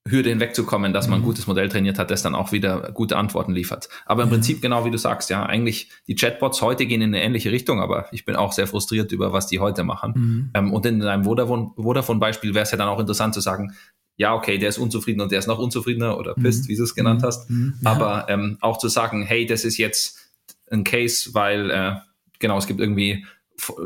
Hürde 0.09 0.29
hinwegzukommen, 0.29 0.93
dass 0.93 1.07
man 1.07 1.19
ein 1.19 1.21
mhm. 1.21 1.25
gutes 1.25 1.47
Modell 1.47 1.69
trainiert 1.69 1.99
hat, 1.99 2.11
das 2.11 2.23
dann 2.23 2.35
auch 2.35 2.51
wieder 2.51 2.91
gute 2.93 3.17
Antworten 3.17 3.53
liefert. 3.53 3.89
Aber 4.05 4.23
im. 4.23 4.29
Prinzip 4.29 4.61
genau 4.61 4.85
wie 4.85 4.91
du 4.91 4.97
sagst, 4.97 5.29
ja, 5.29 5.45
eigentlich 5.45 5.89
die 6.07 6.15
Chatbots 6.15 6.61
heute 6.61 6.85
gehen 6.85 7.01
in 7.01 7.13
eine 7.13 7.23
ähnliche 7.23 7.51
Richtung, 7.51 7.81
aber 7.81 8.07
ich 8.11 8.25
bin 8.25 8.35
auch 8.35 8.51
sehr 8.51 8.67
frustriert 8.67 9.11
über, 9.11 9.33
was 9.33 9.47
die 9.47 9.59
heute 9.59 9.83
machen. 9.83 10.13
Mhm. 10.15 10.49
Ähm, 10.53 10.73
und 10.73 10.85
in 10.85 11.01
einem 11.03 11.23
Vodafone-Beispiel 11.23 12.53
wäre 12.53 12.63
es 12.63 12.71
ja 12.71 12.77
dann 12.77 12.89
auch 12.89 12.99
interessant 12.99 13.33
zu 13.33 13.41
sagen, 13.41 13.73
ja, 14.15 14.35
okay, 14.35 14.57
der 14.57 14.69
ist 14.69 14.77
unzufrieden 14.77 15.21
und 15.21 15.31
der 15.31 15.39
ist 15.39 15.47
noch 15.47 15.59
unzufriedener 15.59 16.17
oder 16.17 16.33
pisst, 16.33 16.65
mhm. 16.65 16.67
wie 16.69 16.75
du 16.75 16.83
es 16.83 16.93
genannt 16.93 17.21
mhm. 17.21 17.25
hast. 17.25 17.49
Mhm. 17.49 17.73
Ja. 17.81 17.91
Aber 17.91 18.25
ähm, 18.29 18.57
auch 18.59 18.77
zu 18.77 18.89
sagen, 18.89 19.23
hey, 19.23 19.45
das 19.45 19.63
ist 19.63 19.77
jetzt 19.77 20.31
ein 20.69 20.83
Case, 20.83 21.33
weil 21.33 21.71
äh, 21.71 21.95
genau, 22.39 22.57
es 22.57 22.67
gibt 22.67 22.79
irgendwie 22.79 23.25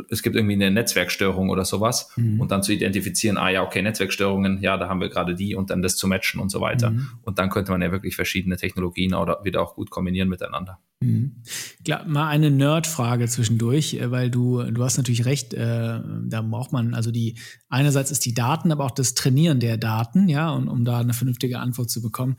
es 0.09 0.24
gibt 0.24 0.36
irgendwie 0.36 0.53
eine 0.53 0.71
Netzwerkstörung 0.71 1.49
oder 1.49 1.65
sowas 1.65 2.11
mhm. 2.15 2.39
und 2.39 2.51
dann 2.51 2.63
zu 2.63 2.74
identifizieren, 2.74 3.38
ah 3.38 3.49
ja, 3.49 3.63
okay, 3.63 3.82
Netzwerkstörungen, 3.82 4.61
ja, 4.61 4.78
da 4.78 4.89
haben 4.89 5.01
wir 5.01 5.09
gerade 5.09 5.36
die 5.36 5.55
und 5.55 5.69
dann 5.69 5.82
das 5.82 5.95
zu 5.97 6.07
matchen 6.07 6.39
und 6.39 6.49
so 6.49 6.61
weiter. 6.61 6.91
Mhm. 6.91 7.09
Und 7.24 7.39
dann 7.39 7.49
könnte 7.49 7.71
man 7.71 7.82
ja 7.82 7.91
wirklich 7.91 8.15
verschiedene 8.15 8.57
Technologien 8.57 9.13
oder 9.13 9.39
wieder 9.43 9.61
auch 9.61 9.76
gut 9.76 9.89
kombinieren 9.89 10.30
miteinander. 10.30 10.80
Mhm. 11.01 11.43
Klar, 11.84 12.05
mal 12.07 12.28
eine 12.30 12.49
Nerd-Frage 12.49 13.28
zwischendurch, 13.28 13.95
äh, 13.95 14.11
weil 14.11 14.30
du, 14.30 14.63
du 14.63 14.84
hast 14.84 14.97
natürlich 14.97 15.26
recht, 15.26 15.53
äh, 15.53 15.99
da 16.26 16.41
braucht 16.41 16.71
man, 16.71 16.93
also 16.93 17.11
die, 17.11 17.38
einerseits 17.69 18.11
ist 18.11 18.26
die 18.26 18.34
Daten, 18.34 18.71
aber 18.71 18.86
auch 18.86 18.91
das 18.91 19.13
Trainieren 19.13 19.59
der 19.59 19.78
Daten, 19.78 20.30
ja, 20.30 20.51
und 20.51 20.67
um 20.67 20.86
da 20.86 20.99
eine 20.99 21.13
vernünftige 21.13 21.59
Antwort 21.59 21.89
zu 21.89 22.01
bekommen 22.01 22.38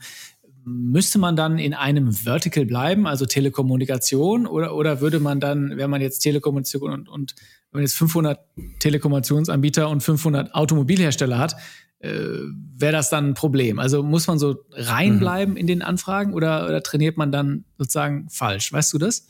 müsste 0.65 1.19
man 1.19 1.35
dann 1.35 1.59
in 1.59 1.73
einem 1.73 2.11
Vertical 2.11 2.65
bleiben, 2.65 3.07
also 3.07 3.25
Telekommunikation, 3.25 4.47
oder, 4.47 4.75
oder 4.75 4.99
würde 4.99 5.19
man 5.19 5.39
dann, 5.39 5.77
wenn 5.77 5.89
man 5.89 6.01
jetzt 6.01 6.19
Telekommunikation 6.19 6.91
und, 6.91 7.07
und 7.07 7.35
wenn 7.71 7.79
man 7.79 7.83
jetzt 7.83 7.95
500 7.95 8.39
Telekommunikationsanbieter 8.79 9.89
und 9.89 10.01
500 10.01 10.55
Automobilhersteller 10.55 11.37
hat, 11.37 11.55
äh, 11.99 12.09
wäre 12.09 12.93
das 12.93 13.09
dann 13.09 13.29
ein 13.29 13.33
Problem? 13.35 13.79
Also 13.79 14.01
muss 14.01 14.27
man 14.27 14.39
so 14.39 14.55
reinbleiben 14.71 15.53
mhm. 15.53 15.57
in 15.57 15.67
den 15.67 15.81
Anfragen 15.81 16.33
oder, 16.33 16.65
oder 16.65 16.81
trainiert 16.81 17.15
man 17.15 17.31
dann 17.31 17.65
sozusagen 17.77 18.27
falsch? 18.29 18.73
Weißt 18.73 18.91
du 18.91 18.97
das? 18.97 19.27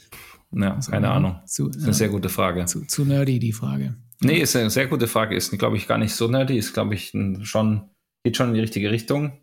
Ja, 0.51 0.75
also, 0.75 0.91
keine 0.91 1.11
Ahnung. 1.11 1.39
Zu, 1.45 1.67
das 1.67 1.77
ist 1.77 1.83
eine 1.83 1.93
sehr 1.93 2.09
gute 2.09 2.29
Frage. 2.29 2.65
Zu, 2.65 2.85
zu 2.85 3.03
nerdy 3.03 3.39
die 3.39 3.51
Frage. 3.51 3.97
Nee, 4.21 4.39
ist 4.39 4.55
eine 4.55 4.69
sehr 4.69 4.87
gute 4.87 5.07
Frage. 5.07 5.35
Ist, 5.35 5.51
glaube 5.57 5.75
ich, 5.75 5.87
gar 5.87 5.97
nicht 5.97 6.15
so 6.15 6.27
nerdy. 6.27 6.57
Ist, 6.57 6.73
glaube 6.73 6.95
ich, 6.95 7.13
schon, 7.43 7.89
geht 8.23 8.37
schon 8.37 8.49
in 8.49 8.53
die 8.53 8.61
richtige 8.61 8.89
Richtung. 8.89 9.33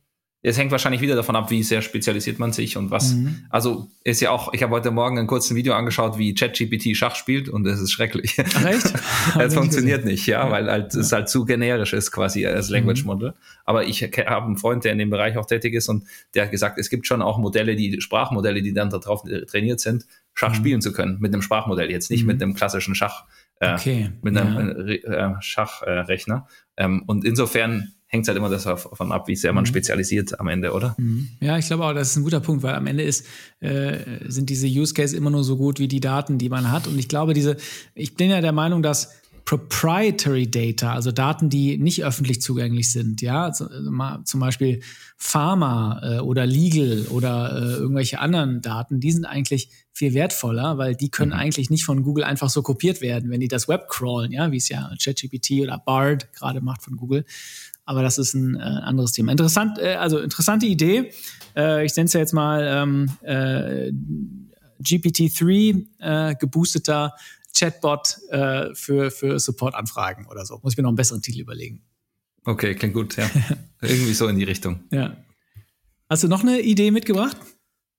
Es 0.44 0.58
hängt 0.58 0.72
wahrscheinlich 0.72 1.00
wieder 1.00 1.14
davon 1.14 1.36
ab, 1.36 1.50
wie 1.50 1.62
sehr 1.62 1.82
spezialisiert 1.82 2.40
man 2.40 2.52
sich 2.52 2.76
und 2.76 2.90
was. 2.90 3.14
Mhm. 3.14 3.44
Also 3.48 3.88
ist 4.02 4.20
ja 4.20 4.32
auch, 4.32 4.52
ich 4.52 4.62
habe 4.64 4.72
heute 4.72 4.90
Morgen 4.90 5.16
ein 5.18 5.28
kurzes 5.28 5.54
Video 5.54 5.74
angeschaut, 5.74 6.18
wie 6.18 6.34
ChatGPT 6.34 6.96
Schach 6.96 7.14
spielt 7.14 7.48
und 7.48 7.64
es 7.64 7.80
ist 7.80 7.92
schrecklich. 7.92 8.36
Ach, 8.56 8.64
echt? 8.64 8.92
es 9.38 9.54
funktioniert 9.54 10.04
nicht, 10.04 10.26
ja, 10.26 10.50
weil 10.50 10.68
halt, 10.68 10.94
ja. 10.94 11.00
es 11.00 11.12
halt 11.12 11.28
zu 11.28 11.44
generisch 11.44 11.92
ist 11.92 12.10
quasi 12.10 12.44
als 12.44 12.70
Language 12.70 13.02
mhm. 13.02 13.06
Model. 13.06 13.34
Aber 13.64 13.84
ich 13.84 14.02
habe 14.02 14.46
einen 14.46 14.56
Freund, 14.56 14.84
der 14.84 14.90
in 14.92 14.98
dem 14.98 15.10
Bereich 15.10 15.36
auch 15.36 15.46
tätig 15.46 15.74
ist 15.74 15.88
und 15.88 16.04
der 16.34 16.44
hat 16.44 16.50
gesagt, 16.50 16.76
es 16.76 16.90
gibt 16.90 17.06
schon 17.06 17.22
auch 17.22 17.38
Modelle, 17.38 17.76
die 17.76 18.00
Sprachmodelle, 18.00 18.62
die 18.62 18.74
dann 18.74 18.90
darauf 18.90 19.22
trainiert 19.48 19.78
sind, 19.78 20.06
Schach 20.34 20.50
mhm. 20.50 20.56
spielen 20.56 20.82
zu 20.82 20.92
können 20.92 21.18
mit 21.20 21.32
einem 21.32 21.42
Sprachmodell, 21.42 21.88
jetzt 21.88 22.10
nicht 22.10 22.26
mit 22.26 22.38
mhm. 22.38 22.42
einem 22.42 22.54
klassischen 22.54 22.96
Schach, 22.96 23.26
äh, 23.60 23.74
okay. 23.74 24.10
mit 24.22 24.36
einem 24.36 24.88
ja. 24.88 25.30
äh, 25.30 25.34
Schachrechner. 25.40 26.48
Ähm, 26.76 27.04
und 27.06 27.24
insofern 27.24 27.92
hängt 28.12 28.24
es 28.24 28.28
halt 28.28 28.36
immer 28.36 28.50
davon 28.50 29.10
ab, 29.10 29.26
wie 29.26 29.36
sehr 29.36 29.52
man 29.54 29.62
mhm. 29.62 29.68
spezialisiert 29.68 30.38
am 30.38 30.48
Ende, 30.48 30.72
oder? 30.72 30.94
Mhm. 30.98 31.28
Ja, 31.40 31.56
ich 31.56 31.66
glaube 31.66 31.84
auch, 31.84 31.94
das 31.94 32.10
ist 32.10 32.16
ein 32.16 32.24
guter 32.24 32.40
Punkt, 32.40 32.62
weil 32.62 32.74
am 32.74 32.86
Ende 32.86 33.02
ist, 33.02 33.26
äh, 33.60 33.98
sind 34.28 34.50
diese 34.50 34.66
Use 34.66 34.92
Cases 34.92 35.14
immer 35.14 35.30
nur 35.30 35.44
so 35.44 35.56
gut 35.56 35.78
wie 35.78 35.88
die 35.88 36.00
Daten, 36.00 36.36
die 36.36 36.50
man 36.50 36.70
hat. 36.70 36.86
Und 36.86 36.98
ich 36.98 37.08
glaube, 37.08 37.32
diese, 37.32 37.56
ich 37.94 38.14
bin 38.14 38.30
ja 38.30 38.42
der 38.42 38.52
Meinung, 38.52 38.82
dass 38.82 39.14
Proprietary 39.44 40.48
Data, 40.48 40.92
also 40.92 41.10
Daten, 41.10 41.48
die 41.48 41.76
nicht 41.78 42.04
öffentlich 42.04 42.40
zugänglich 42.40 42.92
sind, 42.92 43.22
ja, 43.22 43.50
zum 43.52 44.40
Beispiel 44.40 44.80
Pharma 45.16 46.00
äh, 46.02 46.18
oder 46.20 46.46
Legal 46.46 47.06
oder 47.10 47.56
äh, 47.56 47.74
irgendwelche 47.76 48.20
anderen 48.20 48.60
Daten, 48.60 49.00
die 49.00 49.10
sind 49.10 49.24
eigentlich 49.24 49.68
viel 49.92 50.14
wertvoller, 50.14 50.78
weil 50.78 50.94
die 50.94 51.10
können 51.10 51.32
mhm. 51.32 51.38
eigentlich 51.38 51.70
nicht 51.70 51.84
von 51.84 52.02
Google 52.02 52.24
einfach 52.24 52.50
so 52.50 52.62
kopiert 52.62 53.00
werden, 53.00 53.30
wenn 53.30 53.40
die 53.40 53.48
das 53.48 53.68
Web 53.68 53.88
crawlen, 53.88 54.32
ja, 54.32 54.52
wie 54.52 54.58
es 54.58 54.68
ja 54.68 54.90
ChatGPT 55.02 55.62
oder 55.62 55.78
Bard 55.78 56.32
gerade 56.32 56.60
macht 56.60 56.82
von 56.82 56.96
Gooel, 56.96 57.24
aber 57.84 58.02
das 58.02 58.18
ist 58.18 58.34
ein 58.34 58.56
äh, 58.56 58.58
anderes 58.58 59.12
Thema. 59.12 59.32
Interessant, 59.32 59.78
äh, 59.78 59.94
also 59.94 60.18
interessante 60.18 60.66
Idee. 60.66 61.12
Äh, 61.56 61.84
ich 61.84 61.94
nenne 61.96 62.06
es 62.06 62.12
ja 62.12 62.20
jetzt 62.20 62.32
mal 62.32 62.62
ähm, 62.64 63.10
äh, 63.22 63.92
GPT-3 64.82 65.86
äh, 65.98 66.34
geboosteter 66.36 67.14
Chatbot 67.54 68.18
äh, 68.30 68.74
für, 68.74 69.10
für 69.10 69.38
Support-Anfragen 69.38 70.26
oder 70.26 70.46
so. 70.46 70.58
Muss 70.62 70.72
ich 70.72 70.76
mir 70.76 70.82
noch 70.82 70.90
einen 70.90 70.96
besseren 70.96 71.22
Titel 71.22 71.40
überlegen. 71.40 71.82
Okay, 72.44 72.74
klingt 72.74 72.94
gut, 72.94 73.16
ja. 73.16 73.30
Irgendwie 73.80 74.14
so 74.14 74.26
in 74.28 74.36
die 74.36 74.44
Richtung. 74.44 74.80
Ja. 74.90 75.16
Hast 76.08 76.24
du 76.24 76.28
noch 76.28 76.42
eine 76.42 76.60
Idee 76.60 76.90
mitgebracht? 76.90 77.36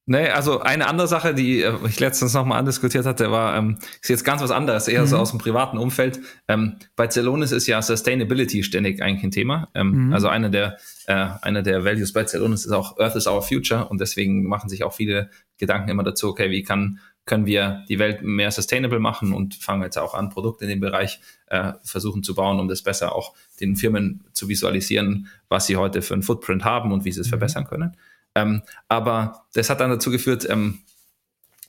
Nee, 0.06 0.28
also 0.28 0.60
eine 0.60 0.88
andere 0.88 1.08
Sache, 1.08 1.34
die 1.34 1.62
äh, 1.62 1.74
ich 1.88 1.98
letztens 2.00 2.34
nochmal 2.34 2.60
andiskutiert 2.60 3.06
hatte, 3.06 3.32
war, 3.32 3.56
ähm, 3.56 3.78
ist 4.02 4.10
jetzt 4.10 4.26
ganz 4.26 4.42
was 4.42 4.52
anderes, 4.52 4.90
eher 4.90 5.04
mhm. 5.04 5.08
so 5.08 5.18
aus 5.18 5.30
dem 5.30 5.40
privaten 5.40 5.78
Umfeld. 5.78 6.20
Ähm, 6.50 6.76
bei 6.98 7.08
Celonis 7.08 7.54
ist 7.54 7.68
ja 7.68 7.82
Sustainability 7.82 8.64
ständig 8.64 9.02
eigentlich 9.02 9.24
ein 9.24 9.32
Thema. 9.32 9.70
Ähm, 9.74 10.08
mhm. 10.08 10.14
Also 10.14 10.28
eine 10.28 10.52
der, 10.52 10.78
äh, 11.08 11.28
eine 11.42 11.64
der 11.64 11.86
Values 11.86 12.12
bei 12.12 12.26
Celonis 12.26 12.66
ist 12.66 12.74
auch 12.74 13.00
Earth 13.00 13.16
is 13.16 13.28
our 13.28 13.42
future 13.42 13.88
und 13.88 14.02
deswegen 14.02 14.44
machen 14.44 14.68
sich 14.68 14.84
auch 14.84 14.94
viele 14.94 15.30
Gedanken 15.58 15.90
immer 15.90 16.04
dazu, 16.04 16.28
okay, 16.28 16.52
wie 16.52 16.64
kann, 16.64 17.00
können 17.24 17.46
wir 17.46 17.86
die 17.88 17.98
Welt 17.98 18.24
mehr 18.24 18.52
sustainable 18.52 19.00
machen 19.00 19.32
und 19.32 19.56
fangen 19.56 19.84
jetzt 19.84 19.98
auch 19.98 20.16
an, 20.16 20.30
Produkte 20.30 20.66
in 20.66 20.70
dem 20.70 20.82
Bereich 20.82 21.22
äh, 21.48 21.72
versuchen 21.82 22.24
zu 22.24 22.36
bauen, 22.36 22.60
um 22.60 22.68
das 22.68 22.82
besser 22.82 23.16
auch 23.16 23.34
den 23.62 23.78
Firmen 23.78 24.26
zu 24.34 24.50
visualisieren, 24.50 25.28
was 25.48 25.66
sie 25.68 25.78
heute 25.78 26.02
für 26.02 26.14
einen 26.14 26.24
Footprint 26.24 26.66
haben 26.66 26.92
und 26.92 27.06
wie 27.06 27.12
sie 27.14 27.22
es 27.22 27.28
mhm. 27.28 27.30
verbessern 27.30 27.64
können. 27.64 27.96
Ähm, 28.36 28.64
aber 28.88 29.46
das 29.54 29.70
hat 29.70 29.80
dann 29.80 29.90
dazu 29.90 30.12
geführt, 30.12 30.48
ähm, 30.50 30.80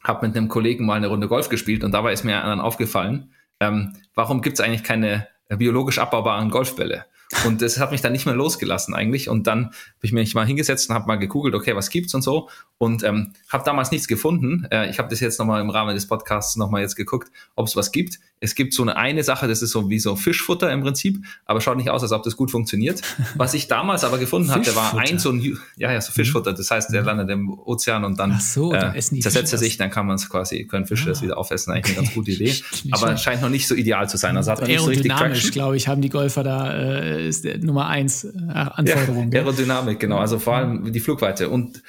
habe 0.02 0.26
mit 0.26 0.36
einem 0.36 0.48
Kollegen 0.48 0.86
mal 0.86 0.94
eine 0.94 1.08
Runde 1.08 1.28
Golf 1.28 1.48
gespielt 1.48 1.84
und 1.84 1.92
dabei 1.92 2.12
ist 2.12 2.24
mir 2.24 2.40
dann 2.40 2.60
aufgefallen, 2.60 3.32
ähm, 3.60 3.96
warum 4.14 4.42
gibt 4.42 4.58
es 4.58 4.64
eigentlich 4.64 4.84
keine 4.84 5.28
biologisch 5.48 5.98
abbaubaren 5.98 6.50
Golfbälle? 6.50 7.06
Und 7.46 7.62
das 7.62 7.78
hat 7.78 7.90
mich 7.90 8.00
dann 8.00 8.12
nicht 8.12 8.26
mehr 8.26 8.34
losgelassen 8.34 8.94
eigentlich. 8.94 9.28
Und 9.28 9.46
dann 9.46 9.66
habe 9.66 9.74
ich 10.02 10.12
mich 10.12 10.34
mal 10.34 10.46
hingesetzt 10.46 10.88
und 10.88 10.94
habe 10.94 11.06
mal 11.06 11.16
gegoogelt, 11.16 11.54
okay, 11.54 11.74
was 11.74 11.90
gibt's 11.90 12.14
und 12.14 12.22
so. 12.22 12.48
Und 12.78 13.02
ähm, 13.02 13.32
habe 13.48 13.64
damals 13.64 13.90
nichts 13.90 14.08
gefunden. 14.08 14.66
Äh, 14.70 14.90
ich 14.90 14.98
habe 14.98 15.08
das 15.08 15.20
jetzt 15.20 15.38
nochmal 15.38 15.60
im 15.60 15.70
Rahmen 15.70 15.94
des 15.94 16.06
Podcasts 16.06 16.56
nochmal 16.56 16.82
jetzt 16.82 16.96
geguckt, 16.96 17.30
ob 17.56 17.66
es 17.66 17.76
was 17.76 17.92
gibt. 17.92 18.18
Es 18.40 18.54
gibt 18.54 18.74
so 18.74 18.82
eine 18.82 18.96
eine 18.96 19.24
Sache, 19.24 19.48
das 19.48 19.62
ist 19.62 19.70
so 19.70 19.88
wie 19.88 19.98
so 19.98 20.16
Fischfutter 20.16 20.70
im 20.70 20.82
Prinzip, 20.82 21.24
aber 21.46 21.62
schaut 21.62 21.78
nicht 21.78 21.88
aus, 21.88 22.02
als 22.02 22.12
ob 22.12 22.24
das 22.24 22.36
gut 22.36 22.50
funktioniert. 22.50 23.00
Was 23.36 23.54
ich 23.54 23.68
damals 23.68 24.04
aber 24.04 24.18
gefunden 24.18 24.50
hatte, 24.50 24.76
war 24.76 24.98
ein 24.98 25.18
so 25.18 25.30
ein, 25.30 25.58
ja, 25.76 25.90
ja, 25.92 26.00
so 26.00 26.12
Fischfutter. 26.12 26.52
Das 26.52 26.70
heißt, 26.70 26.92
der 26.92 27.02
mhm. 27.02 27.06
landet 27.06 27.30
im 27.30 27.58
Ozean 27.58 28.04
und 28.04 28.18
dann 28.18 28.38
so, 28.40 28.74
äh, 28.74 29.00
zersetzt 29.00 29.52
er 29.52 29.58
sich, 29.58 29.78
dann 29.78 29.90
kann 29.90 30.06
man 30.06 30.16
es 30.16 30.28
quasi, 30.28 30.66
können 30.66 30.86
Fische 30.86 31.06
ah, 31.06 31.08
das 31.08 31.22
wieder 31.22 31.38
aufessen. 31.38 31.72
Eigentlich 31.72 31.96
eine 31.96 32.04
ganz 32.04 32.14
gute 32.14 32.30
Idee. 32.32 32.54
aber 32.90 33.16
scheint 33.16 33.40
noch 33.40 33.48
nicht 33.48 33.66
so 33.66 33.74
ideal 33.74 34.08
zu 34.08 34.18
sein. 34.18 34.36
Also 34.36 34.50
hat 34.50 34.60
man 34.60 34.68
nicht 34.68 34.80
so 34.80 34.86
richtig 34.86 35.10
Traction. 35.10 35.50
glaube 35.50 35.76
ich, 35.76 35.88
haben 35.88 36.02
die 36.02 36.10
Golfer 36.10 36.42
da, 36.42 36.74
äh, 36.74 37.13
ist 37.18 37.44
der 37.44 37.58
Nummer 37.58 37.88
eins 37.88 38.24
äh, 38.24 38.30
Anforderung. 38.52 39.32
Ja, 39.32 39.40
Aerodynamik, 39.40 40.00
genau. 40.00 40.18
Also 40.18 40.38
vor 40.38 40.56
allem 40.56 40.92
die 40.92 41.00
Flugweite. 41.00 41.48
Und 41.48 41.82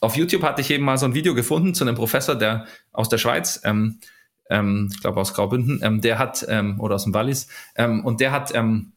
auf 0.00 0.16
YouTube 0.16 0.42
hatte 0.42 0.60
ich 0.60 0.70
eben 0.70 0.84
mal 0.84 0.98
so 0.98 1.06
ein 1.06 1.14
Video 1.14 1.34
gefunden 1.34 1.74
zu 1.74 1.84
einem 1.84 1.94
Professor, 1.94 2.34
der 2.34 2.66
aus 2.92 3.08
der 3.08 3.18
Schweiz, 3.18 3.60
ähm, 3.64 4.00
ähm, 4.50 4.90
ich 4.92 5.00
glaube 5.00 5.20
aus 5.20 5.32
Graubünden, 5.34 5.80
ähm, 5.82 6.00
der 6.00 6.18
hat, 6.18 6.44
ähm, 6.48 6.80
oder 6.80 6.96
aus 6.96 7.04
dem 7.04 7.14
Wallis, 7.14 7.48
ähm, 7.76 8.04
und 8.04 8.20
der 8.20 8.32
hat 8.32 8.54
ähm, 8.54 8.92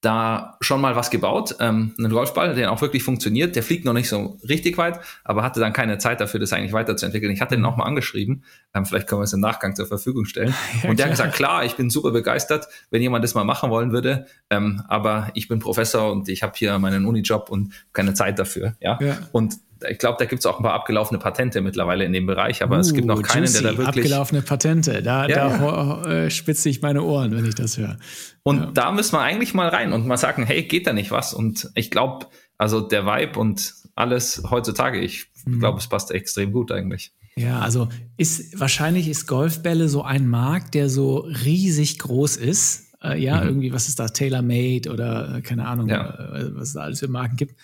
da 0.00 0.56
schon 0.60 0.80
mal 0.80 0.96
was 0.96 1.10
gebaut, 1.10 1.56
ähm, 1.60 1.94
einen 1.98 2.10
Golfball, 2.10 2.54
der 2.54 2.72
auch 2.72 2.80
wirklich 2.80 3.02
funktioniert. 3.02 3.54
Der 3.54 3.62
fliegt 3.62 3.84
noch 3.84 3.92
nicht 3.92 4.08
so 4.08 4.38
richtig 4.48 4.78
weit, 4.78 5.00
aber 5.24 5.42
hatte 5.42 5.60
dann 5.60 5.74
keine 5.74 5.98
Zeit 5.98 6.20
dafür, 6.20 6.40
das 6.40 6.52
eigentlich 6.52 6.72
weiterzuentwickeln. 6.72 7.32
Ich 7.32 7.42
hatte 7.42 7.54
ihn 7.54 7.64
auch 7.64 7.76
mal 7.76 7.84
angeschrieben, 7.84 8.44
ähm, 8.72 8.86
vielleicht 8.86 9.06
können 9.06 9.20
wir 9.20 9.24
es 9.24 9.32
im 9.34 9.40
Nachgang 9.40 9.76
zur 9.76 9.86
Verfügung 9.86 10.24
stellen. 10.24 10.54
Ja, 10.82 10.88
und 10.90 10.98
der 10.98 11.06
hat 11.06 11.12
gesagt, 11.12 11.34
klar, 11.34 11.64
ich 11.64 11.74
bin 11.74 11.90
super 11.90 12.10
begeistert, 12.10 12.68
wenn 12.90 13.02
jemand 13.02 13.24
das 13.24 13.34
mal 13.34 13.44
machen 13.44 13.70
wollen 13.70 13.92
würde, 13.92 14.26
ähm, 14.48 14.82
aber 14.88 15.28
ich 15.34 15.48
bin 15.48 15.58
Professor 15.58 16.10
und 16.10 16.28
ich 16.28 16.42
habe 16.42 16.52
hier 16.56 16.78
meinen 16.78 17.04
Unijob 17.04 17.50
und 17.50 17.72
keine 17.92 18.14
Zeit 18.14 18.38
dafür. 18.38 18.76
Ja. 18.80 18.98
ja. 19.00 19.18
Und 19.32 19.56
ich 19.88 19.98
glaube, 19.98 20.16
da 20.18 20.24
gibt 20.24 20.40
es 20.40 20.46
auch 20.46 20.58
ein 20.58 20.62
paar 20.62 20.74
abgelaufene 20.74 21.18
Patente 21.18 21.60
mittlerweile 21.60 22.04
in 22.04 22.12
dem 22.12 22.26
Bereich, 22.26 22.62
aber 22.62 22.76
uh, 22.76 22.80
es 22.80 22.92
gibt 22.92 23.06
noch 23.06 23.18
uh, 23.18 23.22
keinen, 23.22 23.44
juicy, 23.44 23.62
der 23.62 23.72
da 23.72 23.78
wirklich. 23.78 24.04
Abgelaufene 24.04 24.42
Patente, 24.42 25.02
da, 25.02 25.26
ja, 25.26 25.48
da 25.48 26.04
ja. 26.04 26.24
Äh, 26.24 26.30
spitze 26.30 26.68
ich 26.68 26.82
meine 26.82 27.02
Ohren, 27.02 27.34
wenn 27.36 27.46
ich 27.46 27.54
das 27.54 27.78
höre. 27.78 27.98
Und 28.42 28.58
ja. 28.58 28.70
da 28.72 28.92
müssen 28.92 29.12
wir 29.12 29.20
eigentlich 29.20 29.54
mal 29.54 29.68
rein 29.68 29.92
und 29.92 30.06
mal 30.06 30.16
sagen, 30.16 30.44
hey, 30.44 30.62
geht 30.64 30.86
da 30.86 30.92
nicht 30.92 31.10
was? 31.10 31.34
Und 31.34 31.70
ich 31.74 31.90
glaube, 31.90 32.26
also 32.58 32.80
der 32.80 33.06
Vibe 33.06 33.38
und 33.38 33.74
alles 33.94 34.42
heutzutage, 34.50 35.00
ich 35.00 35.26
mhm. 35.44 35.60
glaube, 35.60 35.78
es 35.78 35.88
passt 35.88 36.10
extrem 36.10 36.52
gut 36.52 36.72
eigentlich. 36.72 37.12
Ja, 37.36 37.60
also 37.60 37.88
ist 38.16 38.58
wahrscheinlich 38.58 39.08
ist 39.08 39.26
Golfbälle 39.26 39.88
so 39.88 40.02
ein 40.02 40.28
Markt, 40.28 40.74
der 40.74 40.88
so 40.88 41.18
riesig 41.18 41.98
groß 41.98 42.36
ist. 42.36 42.94
Äh, 43.02 43.18
ja, 43.22 43.40
mhm. 43.40 43.48
irgendwie, 43.48 43.72
was 43.72 43.88
ist 43.88 43.98
da, 43.98 44.08
Tailor 44.08 44.42
Made 44.42 44.90
oder 44.90 45.36
äh, 45.36 45.40
keine 45.40 45.66
Ahnung, 45.66 45.88
ja. 45.88 46.10
äh, 46.34 46.54
was 46.54 46.68
es 46.68 46.74
da 46.74 46.80
alles 46.80 47.00
für 47.00 47.08
Marken 47.08 47.36
gibt. 47.36 47.56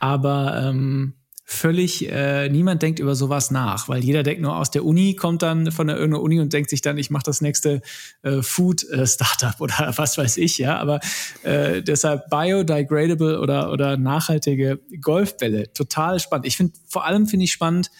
Aber 0.00 0.60
ähm, 0.64 1.14
völlig, 1.46 2.10
äh, 2.10 2.48
niemand 2.48 2.82
denkt 2.82 2.98
über 2.98 3.14
sowas 3.14 3.50
nach, 3.50 3.88
weil 3.88 4.02
jeder 4.02 4.22
denkt 4.22 4.40
nur 4.40 4.56
aus 4.56 4.70
der 4.70 4.84
Uni, 4.84 5.14
kommt 5.14 5.42
dann 5.42 5.70
von 5.70 5.86
der 5.86 5.96
irgendeiner 5.96 6.22
Uni 6.22 6.40
und 6.40 6.52
denkt 6.54 6.70
sich 6.70 6.80
dann, 6.80 6.96
ich 6.96 7.10
mache 7.10 7.24
das 7.24 7.42
nächste 7.42 7.82
äh, 8.22 8.40
Food-Startup 8.40 9.60
äh, 9.60 9.62
oder 9.62 9.92
was 9.96 10.16
weiß 10.16 10.38
ich, 10.38 10.56
ja. 10.56 10.78
Aber 10.78 11.00
äh, 11.42 11.82
deshalb 11.82 12.30
biodegradable 12.30 13.40
oder, 13.40 13.70
oder 13.70 13.98
nachhaltige 13.98 14.80
Golfbälle, 15.00 15.72
total 15.74 16.18
spannend. 16.18 16.46
Ich 16.46 16.56
finde, 16.56 16.72
vor 16.88 17.04
allem 17.04 17.26
finde 17.26 17.44
ich 17.44 17.52
spannend, 17.52 17.90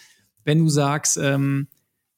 wenn 0.43 0.59
du 0.59 0.69
sagst, 0.69 1.17
ähm, 1.17 1.67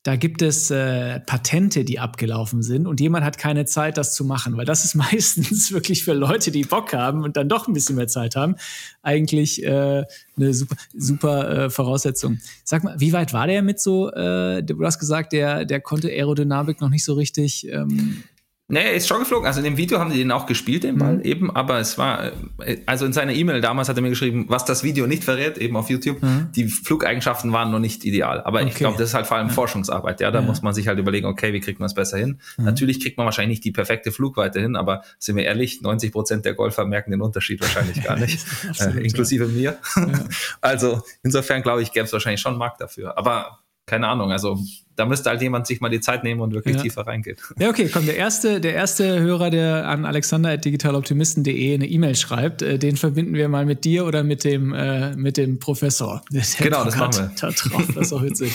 da 0.08 0.16
gibt 0.16 0.42
es 0.42 0.72
äh, 0.72 1.20
Patente, 1.20 1.84
die 1.84 2.00
abgelaufen 2.00 2.64
sind 2.64 2.88
und 2.88 3.02
jemand 3.02 3.26
hat 3.26 3.38
keine 3.38 3.66
Zeit, 3.66 3.98
das 3.98 4.14
zu 4.14 4.24
machen, 4.24 4.56
weil 4.56 4.64
das 4.64 4.86
ist 4.86 4.96
meistens 5.12 5.74
wirklich 5.74 6.06
für 6.06 6.14
Leute, 6.14 6.50
die 6.50 6.64
Bock 6.64 6.94
haben 6.94 7.24
und 7.24 7.36
dann 7.36 7.50
doch 7.50 7.68
ein 7.68 7.74
bisschen 7.74 7.98
mehr 7.98 8.08
Zeit 8.08 8.38
haben, 8.38 8.56
eigentlich 9.02 9.62
äh, 9.66 10.06
eine 10.38 10.54
super, 10.54 10.76
super 10.96 11.66
äh, 11.66 11.70
Voraussetzung. 11.70 12.40
Sag 12.64 12.86
mal, 12.86 12.98
wie 12.98 13.12
weit 13.12 13.34
war 13.34 13.48
der 13.48 13.62
mit 13.62 13.82
so, 13.82 14.10
äh, 14.14 14.64
du 14.64 14.82
hast 14.82 14.98
gesagt, 14.98 15.34
der, 15.34 15.66
der 15.66 15.82
konnte 15.82 16.08
Aerodynamik 16.08 16.80
noch 16.80 16.90
nicht 16.90 17.04
so 17.04 17.16
richtig 17.16 17.68
ähm, 17.68 18.24
Nee, 18.70 18.82
er 18.82 18.94
ist 18.94 19.08
schon 19.08 19.20
geflogen. 19.20 19.48
Also 19.48 19.60
in 19.60 19.64
dem 19.64 19.78
Video 19.78 19.98
haben 20.00 20.12
die 20.12 20.18
den 20.18 20.32
auch 20.32 20.46
gespielt, 20.46 20.84
den 20.84 20.98
Ball 20.98 21.16
mhm. 21.18 21.22
eben, 21.22 21.56
aber 21.56 21.80
es 21.80 21.98
war, 21.98 22.34
äh, 22.60 22.78
also 22.86 23.06
in 23.06 23.14
seiner 23.14 23.32
E-Mail 23.32 23.62
damals 23.62 23.88
hat 23.88 23.96
er 23.96 24.02
mir 24.02 24.10
geschrieben, 24.10 24.46
was 24.50 24.66
das 24.66 24.84
Video 24.84 25.08
nicht 25.08 25.24
verrät, 25.24 25.58
eben 25.58 25.78
auf 25.78 25.90
YouTube, 25.90 26.22
mhm. 26.22 26.50
die 26.54 26.68
Flugeigenschaften 26.68 27.54
waren 27.54 27.72
noch 27.72 27.80
nicht 27.80 28.04
ideal. 28.04 28.42
Aber 28.42 28.60
okay. 28.60 28.68
ich 28.68 28.76
glaube, 28.76 28.98
das 28.98 29.10
ist 29.10 29.14
halt 29.14 29.26
vor 29.26 29.38
allem 29.38 29.48
ja. 29.48 29.54
Forschungsarbeit, 29.54 30.20
ja. 30.20 30.32
Da 30.32 30.42
ja. 30.42 30.46
muss 30.46 30.64
man 30.64 30.74
sich 30.74 30.90
halt 30.90 31.00
überlegen, 31.00 31.28
okay, 31.28 31.54
wie 31.54 31.62
kriegt 31.62 31.80
man 31.80 31.88
es 31.88 31.94
besser 31.94 32.18
hin? 32.18 32.42
Mhm. 32.58 32.66
Natürlich 32.66 33.02
kriegt 33.02 33.18
man 33.18 33.24
wahrscheinlich 33.24 33.60
nicht 33.60 33.64
die 33.64 33.72
perfekte 33.72 34.12
Flugweite 34.12 34.60
hin, 34.60 34.76
aber 34.76 35.02
sind 35.18 35.38
wir 35.38 35.46
ehrlich, 35.46 35.82
90 35.82 36.12
Prozent 36.12 36.44
der 36.44 36.54
Golfer 36.54 36.86
merken 36.86 37.12
den 37.12 37.22
Unterschied 37.22 37.62
wahrscheinlich 37.62 38.04
gar 38.04 38.18
nicht. 38.18 38.46
Absolut, 38.68 38.98
äh, 38.98 39.00
inklusive 39.02 39.46
ja. 39.46 39.50
mir. 39.50 39.78
also 40.62 41.02
insofern 41.24 41.62
glaube 41.62 41.84
ich, 41.84 41.94
gäbe 41.94 42.06
es 42.06 42.12
wahrscheinlich 42.12 42.42
schon 42.42 42.52
einen 42.52 42.60
Markt 42.60 42.82
dafür. 42.82 43.18
Aber 43.18 43.60
keine 43.88 44.08
Ahnung, 44.10 44.32
also 44.32 44.60
da 44.98 45.06
müsste 45.06 45.30
halt 45.30 45.42
jemand 45.42 45.66
sich 45.66 45.80
mal 45.80 45.90
die 45.90 46.02
Zeit 46.02 46.24
nehmen 46.24 46.42
und 46.42 46.54
wirklich 46.54 46.76
ja. 46.76 46.82
tiefer 46.82 47.08
reingehen. 47.08 47.38
Ja, 47.58 47.70
okay, 47.70 47.90
komm, 47.92 48.06
der 48.06 48.18
erste, 48.18 48.60
der 48.60 48.74
erste 48.74 49.20
Hörer, 49.20 49.50
der 49.50 49.88
an 49.88 50.06
alexander.digitaloptimisten.de 50.06 51.74
eine 51.74 51.88
E-Mail 51.88 52.16
schreibt, 52.16 52.62
äh, 52.62 52.78
den 52.78 52.98
verbinden 52.98 53.34
wir 53.34 53.48
mal 53.48 53.66
mit 53.66 53.86
dir 53.86 54.06
oder 54.06 54.24
mit 54.24 54.44
dem, 54.44 54.74
äh, 54.74 55.16
mit 55.16 55.38
dem 55.38 55.60
Professor. 55.60 56.22
Der, 56.32 56.44
der 56.60 56.66
genau, 56.66 56.84
das 56.84 56.98
machen 56.98 57.16
wir. 57.16 57.32
Da 57.40 57.50
drauf, 57.52 57.88
das 57.88 58.08
ist 58.08 58.14
auch 58.14 58.24
witzig. 58.24 58.52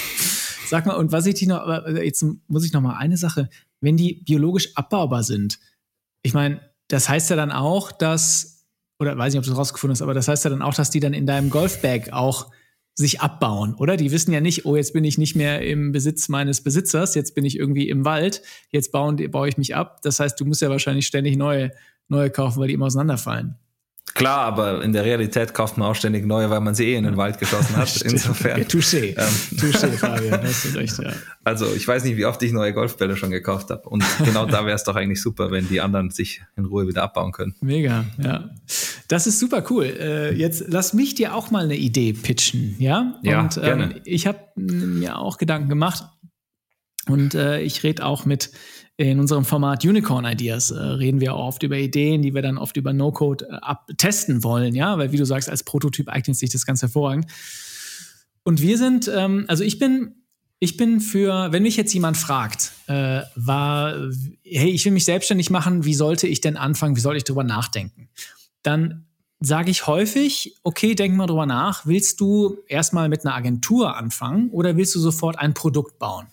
Sag 0.67 0.85
mal, 0.85 0.97
und 0.97 1.13
was 1.13 1.27
ich 1.27 1.35
dich 1.35 1.49
noch, 1.49 1.67
äh, 1.67 2.05
jetzt 2.05 2.25
muss 2.49 2.67
ich 2.67 2.73
noch 2.73 2.83
mal 2.83 2.97
eine 2.97 3.17
Sache, 3.17 3.49
wenn 3.81 3.97
die 3.97 4.23
biologisch 4.27 4.77
abbaubar 4.77 5.23
sind, 5.23 5.59
ich 6.23 6.35
meine, 6.35 6.61
das 6.89 7.09
heißt 7.09 7.31
ja 7.31 7.37
dann 7.37 7.53
auch, 7.53 7.91
dass 7.91 8.67
oder 8.99 9.17
weiß 9.17 9.33
nicht, 9.33 9.39
ob 9.39 9.45
du 9.45 9.53
es 9.53 9.57
rausgefunden 9.57 9.95
hast, 9.95 10.03
aber 10.03 10.15
das 10.15 10.29
heißt 10.29 10.45
ja 10.45 10.51
dann 10.51 10.63
auch, 10.63 10.75
dass 10.75 10.91
die 10.91 11.01
dann 11.01 11.15
in 11.15 11.27
deinem 11.27 11.51
Golfbag 11.51 12.13
auch 12.13 12.51
sich 12.95 13.21
abbauen, 13.21 13.75
oder? 13.75 13.97
Die 13.97 14.11
wissen 14.11 14.33
ja 14.33 14.41
nicht, 14.41 14.67
oh, 14.67 14.77
jetzt 14.77 14.93
bin 14.93 15.05
ich 15.05 15.17
nicht 15.17 15.35
mehr 15.35 15.63
im 15.63 15.93
Besitz 15.93 16.29
meines 16.29 16.63
Besitzers, 16.63 17.15
jetzt 17.15 17.35
bin 17.35 17.45
ich 17.45 17.59
irgendwie 17.59 17.89
im 17.89 18.05
Wald, 18.05 18.43
jetzt 18.71 18.93
bauen, 18.93 19.17
baue 19.31 19.49
ich 19.49 19.57
mich 19.57 19.75
ab. 19.75 20.01
Das 20.03 20.21
heißt, 20.21 20.39
du 20.39 20.45
musst 20.45 20.61
ja 20.61 20.69
wahrscheinlich 20.69 21.07
ständig 21.07 21.37
neue, 21.37 21.71
neue 22.09 22.31
kaufen, 22.31 22.61
weil 22.61 22.69
die 22.69 22.75
immer 22.75 22.87
auseinanderfallen. 22.87 23.57
Klar, 24.15 24.41
aber 24.41 24.83
in 24.85 24.93
der 24.93 25.05
Realität 25.05 25.55
kauft 25.55 25.79
man 25.79 25.89
auch 25.89 25.95
ständig 25.95 26.27
neue, 26.27 26.51
weil 26.51 26.61
man 26.61 26.75
sie 26.75 26.85
eh 26.87 26.97
in 26.97 27.05
den 27.05 27.17
Wald 27.17 27.39
geschossen 27.39 27.77
hat. 27.77 28.03
Insofern. 28.05 28.61
Touché. 28.63 29.17
Ähm, 29.17 29.59
touché, 29.59 29.89
Fabian, 29.97 30.43
hast 30.43 30.65
du 30.67 30.79
recht, 30.79 30.99
ja. 30.99 31.13
Also 31.45 31.73
ich 31.75 31.89
weiß 31.89 32.05
nicht, 32.05 32.17
wie 32.17 32.27
oft 32.27 32.43
ich 32.43 32.53
neue 32.53 32.75
Golfbälle 32.75 33.17
schon 33.17 33.31
gekauft 33.31 33.71
habe. 33.71 33.89
Und 33.89 34.05
genau 34.25 34.45
da 34.45 34.67
wäre 34.67 34.75
es 34.75 34.85
doch 34.85 34.97
eigentlich 34.97 35.23
super, 35.23 35.51
wenn 35.51 35.67
die 35.69 35.81
anderen 35.81 36.11
sich 36.11 36.43
in 36.57 36.67
Ruhe 36.67 36.87
wieder 36.87 37.03
abbauen 37.03 37.33
können. 37.33 37.55
Mega, 37.63 38.05
ja. 38.19 38.51
Das 39.09 39.27
ist 39.27 39.39
super 39.39 39.65
cool. 39.71 39.85
Äh, 39.85 40.35
jetzt 40.35 40.65
lass 40.69 40.93
mich 40.93 41.15
dir 41.15 41.35
auch 41.35 41.51
mal 41.51 41.65
eine 41.65 41.77
Idee 41.77 42.13
pitchen, 42.13 42.77
ja? 42.79 43.19
Ja, 43.23 43.41
und, 43.41 43.57
ähm, 43.57 43.63
gerne. 43.63 44.01
Ich 44.05 44.27
habe 44.27 44.39
mir 44.57 45.19
auch 45.19 45.39
Gedanken 45.39 45.69
gemacht 45.69 46.05
und 47.09 47.35
äh, 47.35 47.61
ich 47.61 47.83
rede 47.83 48.05
auch 48.05 48.27
mit 48.27 48.51
in 49.11 49.21
unserem 49.21 49.45
Format 49.45 49.85
Unicorn 49.85 50.25
Ideas 50.25 50.71
äh, 50.71 50.79
reden 50.79 51.21
wir 51.21 51.35
oft 51.35 51.63
über 51.63 51.77
Ideen, 51.77 52.23
die 52.23 52.35
wir 52.35 52.43
dann 52.43 52.59
oft 52.59 52.77
über 52.77 52.93
No-Code 52.93 53.49
äh, 53.49 53.95
testen 53.95 54.45
wollen, 54.45 54.75
ja, 54.75 54.99
weil 54.99 55.13
wie 55.13 55.17
du 55.17 55.25
sagst, 55.25 55.49
als 55.49 55.65
Prototyp 55.65 56.09
eignet 56.09 56.37
sich 56.37 56.51
das 56.51 56.67
ganz 56.67 56.83
hervorragend. 56.83 57.27
Und 58.45 58.61
wir 58.61 58.79
sind, 58.79 59.11
ähm, 59.15 59.45
also 59.49 59.65
ich 59.65 59.79
bin, 59.79 60.15
ich 60.59 60.77
bin 60.77 61.01
für, 61.01 61.51
wenn 61.53 61.63
mich 61.63 61.77
jetzt 61.77 61.93
jemand 61.93 62.17
fragt, 62.17 62.73
äh, 62.87 63.23
war, 63.35 63.95
hey, 64.45 64.71
ich 64.71 64.85
will 64.85 64.93
mich 64.93 65.05
selbstständig 65.05 65.51
machen, 65.51 65.85
wie 65.85 65.95
sollte 65.95 66.27
ich 66.27 66.41
denn 66.41 66.57
anfangen, 66.57 66.97
wie 66.97 67.01
soll 67.01 67.17
ich 67.17 67.25
drüber 67.25 67.45
nachdenken? 67.45 68.09
Dann 68.63 69.07
sage 69.41 69.71
ich 69.71 69.87
häufig, 69.87 70.55
okay, 70.63 70.95
denk 70.95 71.17
mal 71.17 71.27
drüber 71.27 71.47
nach, 71.47 71.87
willst 71.87 72.21
du 72.21 72.59
erstmal 72.69 73.09
mit 73.09 73.25
einer 73.25 73.35
Agentur 73.35 73.97
anfangen 73.97 74.51
oder 74.51 74.77
willst 74.77 74.95
du 74.95 75.01
sofort 75.01 75.39
ein 75.39 75.55
Produkt 75.55 75.99
bauen? 75.99 76.27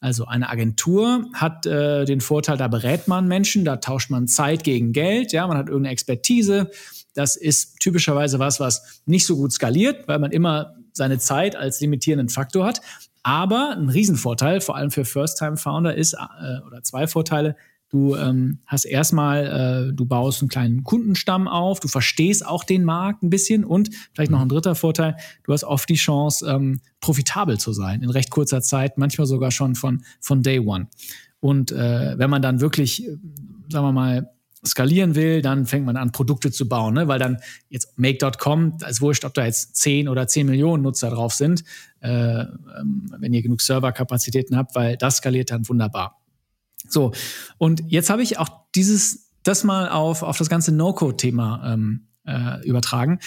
Also 0.00 0.24
eine 0.24 0.48
Agentur 0.48 1.26
hat 1.34 1.66
äh, 1.66 2.06
den 2.06 2.22
Vorteil, 2.22 2.56
da 2.56 2.68
berät 2.68 3.06
man 3.06 3.28
Menschen, 3.28 3.66
da 3.66 3.76
tauscht 3.76 4.10
man 4.10 4.26
Zeit 4.26 4.64
gegen 4.64 4.92
Geld, 4.92 5.32
ja, 5.32 5.46
man 5.46 5.58
hat 5.58 5.68
irgendeine 5.68 5.92
Expertise. 5.92 6.70
Das 7.14 7.36
ist 7.36 7.80
typischerweise 7.80 8.38
was, 8.38 8.60
was 8.60 9.02
nicht 9.04 9.26
so 9.26 9.36
gut 9.36 9.52
skaliert, 9.52 10.08
weil 10.08 10.18
man 10.18 10.32
immer 10.32 10.74
seine 10.92 11.18
Zeit 11.18 11.54
als 11.54 11.80
limitierenden 11.80 12.30
Faktor 12.30 12.64
hat. 12.64 12.80
Aber 13.22 13.76
ein 13.76 13.90
Riesenvorteil, 13.90 14.62
vor 14.62 14.76
allem 14.76 14.90
für 14.90 15.04
First-Time-Founder, 15.04 15.94
ist, 15.94 16.14
äh, 16.14 16.66
oder 16.66 16.82
zwei 16.82 17.06
Vorteile, 17.06 17.56
Du 17.90 18.14
ähm, 18.14 18.60
hast 18.66 18.84
erstmal, 18.84 19.90
äh, 19.90 19.92
du 19.92 20.06
baust 20.06 20.42
einen 20.42 20.48
kleinen 20.48 20.84
Kundenstamm 20.84 21.48
auf, 21.48 21.80
du 21.80 21.88
verstehst 21.88 22.46
auch 22.46 22.62
den 22.62 22.84
Markt 22.84 23.24
ein 23.24 23.30
bisschen 23.30 23.64
und 23.64 23.90
vielleicht 24.14 24.30
noch 24.30 24.40
ein 24.40 24.48
dritter 24.48 24.76
Vorteil, 24.76 25.16
du 25.42 25.52
hast 25.52 25.64
oft 25.64 25.88
die 25.88 25.96
Chance, 25.96 26.46
ähm, 26.48 26.80
profitabel 27.00 27.58
zu 27.58 27.72
sein 27.72 28.02
in 28.02 28.10
recht 28.10 28.30
kurzer 28.30 28.62
Zeit, 28.62 28.96
manchmal 28.96 29.26
sogar 29.26 29.50
schon 29.50 29.74
von, 29.74 30.04
von 30.20 30.44
Day 30.44 30.60
One. 30.60 30.86
Und 31.40 31.72
äh, 31.72 32.16
wenn 32.16 32.30
man 32.30 32.42
dann 32.42 32.60
wirklich, 32.60 33.04
äh, 33.04 33.16
sagen 33.68 33.86
wir 33.86 33.92
mal, 33.92 34.30
skalieren 34.64 35.14
will, 35.14 35.42
dann 35.42 35.66
fängt 35.66 35.86
man 35.86 35.96
an, 35.96 36.12
Produkte 36.12 36.52
zu 36.52 36.68
bauen, 36.68 36.94
ne? 36.94 37.08
weil 37.08 37.18
dann 37.18 37.38
jetzt 37.70 37.98
Make.com, 37.98 38.78
da 38.78 38.88
ist 38.88 39.00
wurscht, 39.00 39.24
ob 39.24 39.34
da 39.34 39.46
jetzt 39.46 39.76
10 39.76 40.08
oder 40.08 40.28
10 40.28 40.46
Millionen 40.46 40.82
Nutzer 40.82 41.10
drauf 41.10 41.32
sind, 41.32 41.64
äh, 42.00 42.42
ähm, 42.42 43.12
wenn 43.18 43.32
ihr 43.32 43.42
genug 43.42 43.62
Serverkapazitäten 43.62 44.56
habt, 44.56 44.74
weil 44.74 44.96
das 44.96 45.16
skaliert 45.16 45.50
dann 45.50 45.68
wunderbar. 45.68 46.19
So, 46.92 47.12
und 47.58 47.82
jetzt 47.88 48.10
habe 48.10 48.22
ich 48.22 48.38
auch 48.38 48.48
dieses, 48.74 49.30
das 49.42 49.64
mal 49.64 49.88
auf, 49.88 50.22
auf 50.22 50.38
das 50.38 50.48
ganze 50.48 50.72
No-Code-Thema 50.72 51.72
ähm, 51.72 52.08
äh, 52.26 52.66
übertragen. 52.66 53.18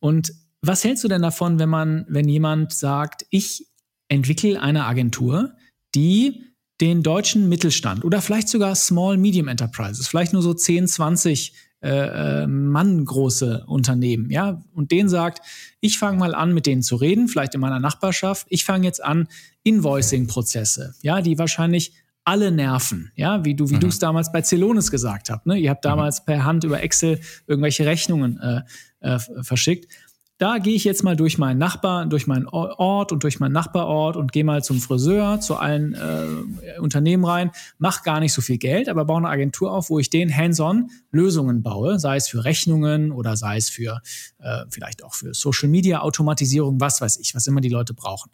Und 0.00 0.32
was 0.62 0.84
hältst 0.84 1.04
du 1.04 1.08
denn 1.08 1.22
davon, 1.22 1.58
wenn 1.58 1.68
man, 1.68 2.04
wenn 2.08 2.28
jemand 2.28 2.72
sagt, 2.72 3.26
ich 3.30 3.66
entwickle 4.08 4.60
eine 4.60 4.86
Agentur, 4.86 5.52
die 5.94 6.44
den 6.80 7.02
deutschen 7.02 7.48
Mittelstand 7.48 8.04
oder 8.04 8.22
vielleicht 8.22 8.48
sogar 8.48 8.74
Small 8.74 9.16
Medium 9.16 9.48
Enterprises, 9.48 10.08
vielleicht 10.08 10.32
nur 10.32 10.42
so 10.42 10.54
10, 10.54 10.86
20 10.86 11.52
äh, 11.80 12.42
äh, 12.42 12.46
Mann 12.46 13.04
große 13.04 13.64
Unternehmen, 13.66 14.30
ja, 14.30 14.62
und 14.72 14.90
denen 14.90 15.08
sagt, 15.08 15.46
ich 15.80 15.98
fange 15.98 16.18
mal 16.18 16.34
an, 16.34 16.52
mit 16.52 16.66
denen 16.66 16.82
zu 16.82 16.96
reden, 16.96 17.28
vielleicht 17.28 17.54
in 17.54 17.60
meiner 17.60 17.80
Nachbarschaft. 17.80 18.46
Ich 18.50 18.64
fange 18.64 18.86
jetzt 18.86 19.02
an, 19.02 19.28
Invoicing-Prozesse, 19.62 20.94
ja, 21.02 21.20
die 21.20 21.38
wahrscheinlich 21.38 21.92
alle 22.28 22.52
nerven, 22.52 23.10
ja, 23.16 23.42
wie 23.46 23.54
du, 23.54 23.70
wie 23.70 23.76
mhm. 23.76 23.80
du 23.80 23.86
es 23.86 23.98
damals 23.98 24.30
bei 24.30 24.42
Celonis 24.42 24.90
gesagt 24.90 25.30
hast. 25.30 25.46
Ne? 25.46 25.56
Ihr 25.56 25.70
habt 25.70 25.82
mhm. 25.84 25.88
damals 25.88 26.20
mhm. 26.20 26.24
per 26.26 26.44
Hand 26.44 26.62
über 26.62 26.82
Excel 26.82 27.20
irgendwelche 27.46 27.86
Rechnungen 27.86 28.38
äh, 28.38 28.60
äh, 29.00 29.18
verschickt. 29.42 29.90
Da 30.36 30.58
gehe 30.58 30.76
ich 30.76 30.84
jetzt 30.84 31.02
mal 31.02 31.16
durch 31.16 31.36
meinen 31.38 31.58
Nachbar, 31.58 32.06
durch 32.06 32.28
meinen 32.28 32.46
Ort 32.46 33.10
und 33.10 33.24
durch 33.24 33.40
meinen 33.40 33.52
Nachbarort 33.52 34.16
und 34.16 34.30
gehe 34.30 34.44
mal 34.44 34.62
zum 34.62 34.78
Friseur, 34.78 35.40
zu 35.40 35.56
allen 35.56 35.94
äh, 35.94 36.78
Unternehmen 36.78 37.24
rein, 37.24 37.50
mache 37.78 38.04
gar 38.04 38.20
nicht 38.20 38.34
so 38.34 38.42
viel 38.42 38.58
Geld, 38.58 38.88
aber 38.88 39.06
baue 39.06 39.18
eine 39.18 39.30
Agentur 39.30 39.72
auf, 39.72 39.90
wo 39.90 39.98
ich 39.98 40.10
den 40.10 40.32
hands-on 40.32 40.90
Lösungen 41.10 41.62
baue, 41.62 41.98
sei 41.98 42.16
es 42.16 42.28
für 42.28 42.44
Rechnungen 42.44 43.10
oder 43.10 43.36
sei 43.36 43.56
es 43.56 43.68
für 43.68 44.00
äh, 44.38 44.64
vielleicht 44.70 45.02
auch 45.02 45.14
für 45.14 45.34
Social 45.34 45.70
Media 45.70 46.02
Automatisierung, 46.02 46.78
was 46.78 47.00
weiß 47.00 47.18
ich, 47.18 47.34
was 47.34 47.46
immer 47.48 47.62
die 47.62 47.70
Leute 47.70 47.94
brauchen. 47.94 48.30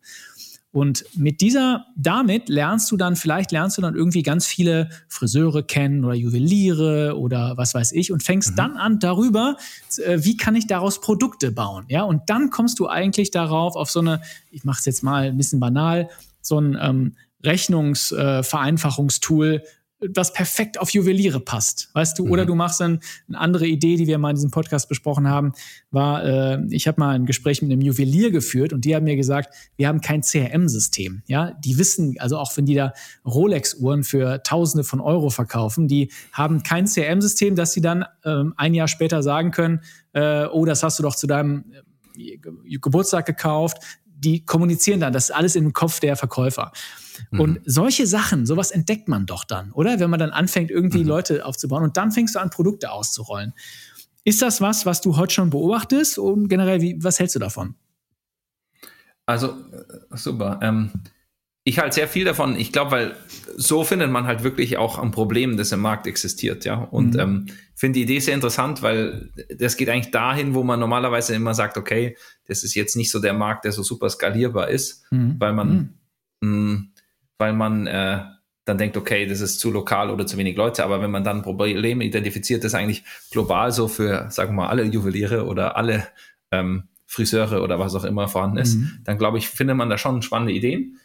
Und 0.74 1.04
mit 1.16 1.40
dieser, 1.40 1.86
damit 1.94 2.48
lernst 2.48 2.90
du 2.90 2.96
dann, 2.96 3.14
vielleicht 3.14 3.52
lernst 3.52 3.78
du 3.78 3.82
dann 3.82 3.94
irgendwie 3.94 4.24
ganz 4.24 4.44
viele 4.44 4.88
Friseure 5.06 5.62
kennen 5.62 6.04
oder 6.04 6.14
Juweliere 6.14 7.16
oder 7.16 7.56
was 7.56 7.74
weiß 7.74 7.92
ich 7.92 8.10
und 8.10 8.24
fängst 8.24 8.50
mhm. 8.50 8.56
dann 8.56 8.76
an 8.76 8.98
darüber, 8.98 9.56
äh, 10.04 10.24
wie 10.24 10.36
kann 10.36 10.56
ich 10.56 10.66
daraus 10.66 11.00
Produkte 11.00 11.52
bauen? 11.52 11.84
Ja, 11.86 12.02
und 12.02 12.28
dann 12.28 12.50
kommst 12.50 12.80
du 12.80 12.88
eigentlich 12.88 13.30
darauf 13.30 13.76
auf 13.76 13.88
so 13.88 14.00
eine, 14.00 14.20
ich 14.50 14.64
mache 14.64 14.80
es 14.80 14.84
jetzt 14.84 15.04
mal 15.04 15.28
ein 15.28 15.36
bisschen 15.36 15.60
banal, 15.60 16.10
so 16.40 16.58
ein 16.58 16.76
ähm, 16.80 17.14
Rechnungsvereinfachungstool, 17.44 19.54
äh, 19.54 19.60
was 20.14 20.32
perfekt 20.32 20.80
auf 20.80 20.90
Juweliere 20.90 21.40
passt, 21.40 21.90
weißt 21.94 22.18
du? 22.18 22.26
Mhm. 22.26 22.30
Oder 22.32 22.46
du 22.46 22.54
machst 22.54 22.80
dann 22.80 23.00
eine 23.28 23.38
andere 23.38 23.66
Idee, 23.66 23.96
die 23.96 24.06
wir 24.06 24.18
mal 24.18 24.30
in 24.30 24.36
diesem 24.36 24.50
Podcast 24.50 24.88
besprochen 24.88 25.28
haben, 25.28 25.52
war, 25.90 26.24
äh, 26.24 26.62
ich 26.70 26.86
habe 26.86 27.00
mal 27.00 27.14
ein 27.14 27.26
Gespräch 27.26 27.62
mit 27.62 27.70
einem 27.70 27.80
Juwelier 27.80 28.30
geführt 28.30 28.72
und 28.72 28.84
die 28.84 28.94
haben 28.94 29.04
mir 29.04 29.16
gesagt, 29.16 29.54
wir 29.76 29.88
haben 29.88 30.00
kein 30.00 30.22
CRM-System. 30.22 31.22
Ja, 31.26 31.52
die 31.64 31.78
wissen, 31.78 32.16
also 32.18 32.38
auch 32.38 32.56
wenn 32.56 32.66
die 32.66 32.74
da 32.74 32.92
Rolex-Uhren 33.24 34.04
für 34.04 34.42
Tausende 34.42 34.84
von 34.84 35.00
Euro 35.00 35.30
verkaufen, 35.30 35.88
die 35.88 36.10
haben 36.32 36.62
kein 36.62 36.86
CRM-System, 36.86 37.56
dass 37.56 37.72
sie 37.72 37.80
dann 37.80 38.04
ähm, 38.24 38.54
ein 38.56 38.74
Jahr 38.74 38.88
später 38.88 39.22
sagen 39.22 39.50
können, 39.50 39.80
äh, 40.12 40.46
oh, 40.46 40.64
das 40.64 40.82
hast 40.82 40.98
du 40.98 41.02
doch 41.02 41.16
zu 41.16 41.26
deinem 41.26 41.64
äh, 42.16 42.38
Geburtstag 42.78 43.26
gekauft. 43.26 43.78
Die 44.24 44.44
kommunizieren 44.44 45.00
dann, 45.00 45.12
das 45.12 45.30
ist 45.30 45.36
alles 45.36 45.54
im 45.54 45.72
Kopf 45.72 46.00
der 46.00 46.16
Verkäufer. 46.16 46.72
Mhm. 47.30 47.40
Und 47.40 47.60
solche 47.64 48.06
Sachen, 48.06 48.46
sowas 48.46 48.70
entdeckt 48.70 49.08
man 49.08 49.26
doch 49.26 49.44
dann, 49.44 49.70
oder? 49.72 50.00
Wenn 50.00 50.10
man 50.10 50.18
dann 50.18 50.30
anfängt, 50.30 50.70
irgendwie 50.70 51.02
mhm. 51.02 51.08
Leute 51.08 51.44
aufzubauen 51.44 51.84
und 51.84 51.96
dann 51.96 52.10
fängst 52.10 52.34
du 52.34 52.40
an, 52.40 52.50
Produkte 52.50 52.90
auszurollen. 52.90 53.52
Ist 54.24 54.40
das 54.40 54.60
was, 54.60 54.86
was 54.86 55.02
du 55.02 55.16
heute 55.16 55.34
schon 55.34 55.50
beobachtest 55.50 56.18
und 56.18 56.48
generell, 56.48 56.80
wie, 56.80 56.96
was 57.02 57.18
hältst 57.18 57.36
du 57.36 57.38
davon? 57.38 57.74
Also, 59.26 59.48
äh, 59.50 60.16
super. 60.16 60.58
Ähm, 60.62 60.90
ich 61.64 61.78
halte 61.78 61.94
sehr 61.94 62.08
viel 62.08 62.26
davon. 62.26 62.56
Ich 62.56 62.72
glaube, 62.72 62.90
weil 62.90 63.16
so 63.56 63.84
findet 63.84 64.10
man 64.10 64.26
halt 64.26 64.44
wirklich 64.44 64.76
auch 64.76 64.98
ein 64.98 65.10
Problem, 65.10 65.56
das 65.56 65.72
im 65.72 65.80
Markt 65.80 66.06
existiert, 66.06 66.66
ja. 66.66 66.74
Und 66.74 67.14
mhm. 67.14 67.20
ähm, 67.20 67.46
finde 67.74 67.98
die 67.98 68.02
Idee 68.02 68.18
sehr 68.20 68.34
interessant, 68.34 68.82
weil 68.82 69.30
das 69.58 69.78
geht 69.78 69.88
eigentlich 69.88 70.10
dahin, 70.10 70.54
wo 70.54 70.62
man 70.62 70.78
normalerweise 70.78 71.34
immer 71.34 71.54
sagt, 71.54 71.78
okay, 71.78 72.16
das 72.46 72.64
ist 72.64 72.74
jetzt 72.74 72.96
nicht 72.96 73.10
so 73.10 73.18
der 73.18 73.32
Markt, 73.32 73.64
der 73.64 73.72
so 73.72 73.82
super 73.82 74.10
skalierbar 74.10 74.68
ist, 74.68 75.10
mhm. 75.10 75.36
weil 75.38 75.54
man 75.54 75.96
mhm. 76.40 76.48
mh, 76.48 76.72
mm, 76.72 76.90
weil 77.38 77.52
man 77.54 77.86
äh, 77.86 78.20
dann 78.66 78.78
denkt, 78.78 78.96
okay, 78.96 79.26
das 79.26 79.40
ist 79.40 79.58
zu 79.58 79.70
lokal 79.70 80.10
oder 80.10 80.26
zu 80.26 80.36
wenig 80.36 80.56
Leute. 80.56 80.84
Aber 80.84 81.00
wenn 81.00 81.10
man 81.10 81.24
dann 81.24 81.42
Probleme 81.42 82.04
identifiziert, 82.04 82.62
das 82.64 82.74
eigentlich 82.74 83.04
global 83.30 83.72
so 83.72 83.88
für, 83.88 84.30
sagen 84.30 84.50
wir 84.50 84.62
mal, 84.62 84.68
alle 84.68 84.84
Juweliere 84.84 85.46
oder 85.46 85.76
alle 85.76 86.06
ähm, 86.50 86.84
Friseure 87.06 87.62
oder 87.62 87.78
was 87.78 87.94
auch 87.94 88.04
immer 88.04 88.28
vorhanden 88.28 88.58
ist, 88.58 88.76
mhm. 88.76 89.00
dann 89.04 89.18
glaube 89.18 89.38
ich, 89.38 89.48
findet 89.48 89.76
man 89.76 89.90
da 89.90 89.98
schon 89.98 90.22
spannende 90.22 90.52
Ideen 90.52 90.98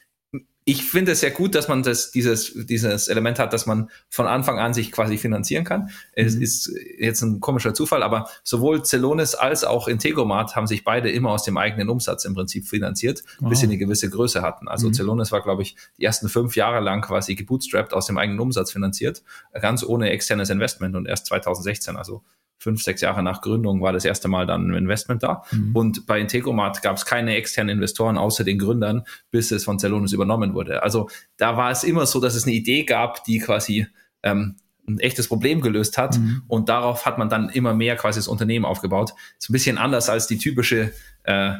ich 0.69 0.83
finde 0.83 1.13
es 1.13 1.21
sehr 1.21 1.31
gut, 1.31 1.55
dass 1.55 1.67
man 1.67 1.81
das, 1.81 2.11
dieses, 2.11 2.53
dieses 2.53 3.07
Element 3.07 3.39
hat, 3.39 3.53
dass 3.53 3.65
man 3.65 3.89
von 4.07 4.27
Anfang 4.27 4.59
an 4.59 4.75
sich 4.75 4.91
quasi 4.91 5.17
finanzieren 5.17 5.63
kann. 5.63 5.89
Es 6.13 6.35
mhm. 6.35 6.43
ist 6.43 6.71
jetzt 6.99 7.23
ein 7.23 7.39
komischer 7.39 7.73
Zufall, 7.73 8.03
aber 8.03 8.29
sowohl 8.43 8.85
Celonis 8.85 9.33
als 9.33 9.63
auch 9.63 9.87
Integromat 9.87 10.55
haben 10.55 10.67
sich 10.67 10.83
beide 10.83 11.09
immer 11.09 11.31
aus 11.31 11.41
dem 11.41 11.57
eigenen 11.57 11.89
Umsatz 11.89 12.23
im 12.23 12.35
Prinzip 12.35 12.67
finanziert, 12.67 13.23
wow. 13.39 13.49
bis 13.49 13.61
sie 13.61 13.65
eine 13.65 13.79
gewisse 13.79 14.11
Größe 14.11 14.43
hatten. 14.43 14.67
Also 14.67 14.89
mhm. 14.89 14.93
Celonis 14.93 15.31
war, 15.31 15.41
glaube 15.41 15.63
ich, 15.63 15.75
die 15.97 16.05
ersten 16.05 16.29
fünf 16.29 16.55
Jahre 16.55 16.81
lang 16.81 17.01
quasi 17.01 17.33
gebootstrapped 17.33 17.91
aus 17.91 18.05
dem 18.05 18.19
eigenen 18.19 18.39
Umsatz 18.39 18.71
finanziert, 18.71 19.23
ganz 19.59 19.83
ohne 19.83 20.11
externes 20.11 20.51
Investment 20.51 20.95
und 20.95 21.07
erst 21.07 21.25
2016, 21.25 21.95
also 21.95 22.21
fünf, 22.59 22.83
sechs 22.83 23.01
Jahre 23.01 23.23
nach 23.23 23.41
Gründung 23.41 23.81
war 23.81 23.93
das 23.93 24.05
erste 24.05 24.27
Mal 24.27 24.45
dann 24.45 24.69
ein 24.69 24.75
Investment 24.75 25.23
da. 25.23 25.43
Mhm. 25.51 25.75
Und 25.75 26.05
bei 26.05 26.19
Integromat 26.19 26.81
gab 26.81 26.97
es 26.97 27.05
keine 27.05 27.35
externen 27.35 27.77
Investoren 27.77 28.17
außer 28.17 28.43
den 28.43 28.59
Gründern, 28.59 29.03
bis 29.31 29.51
es 29.51 29.63
von 29.63 29.79
Celonis 29.79 30.11
übernommen 30.11 30.53
wurde. 30.53 30.83
Also 30.83 31.09
da 31.37 31.57
war 31.57 31.71
es 31.71 31.83
immer 31.83 32.05
so, 32.05 32.19
dass 32.19 32.35
es 32.35 32.43
eine 32.45 32.53
Idee 32.53 32.83
gab, 32.83 33.23
die 33.23 33.39
quasi 33.39 33.87
ähm, 34.23 34.57
ein 34.87 34.99
echtes 34.99 35.27
Problem 35.27 35.61
gelöst 35.61 35.97
hat 35.97 36.17
mhm. 36.17 36.43
und 36.47 36.67
darauf 36.67 37.05
hat 37.05 37.17
man 37.17 37.29
dann 37.29 37.49
immer 37.49 37.73
mehr 37.73 37.95
quasi 37.95 38.19
das 38.19 38.27
Unternehmen 38.27 38.65
aufgebaut. 38.65 39.13
Ist 39.37 39.49
ein 39.49 39.53
bisschen 39.53 39.77
anders 39.77 40.09
als 40.09 40.27
die 40.27 40.37
typische 40.37 40.91
äh, 41.23 41.53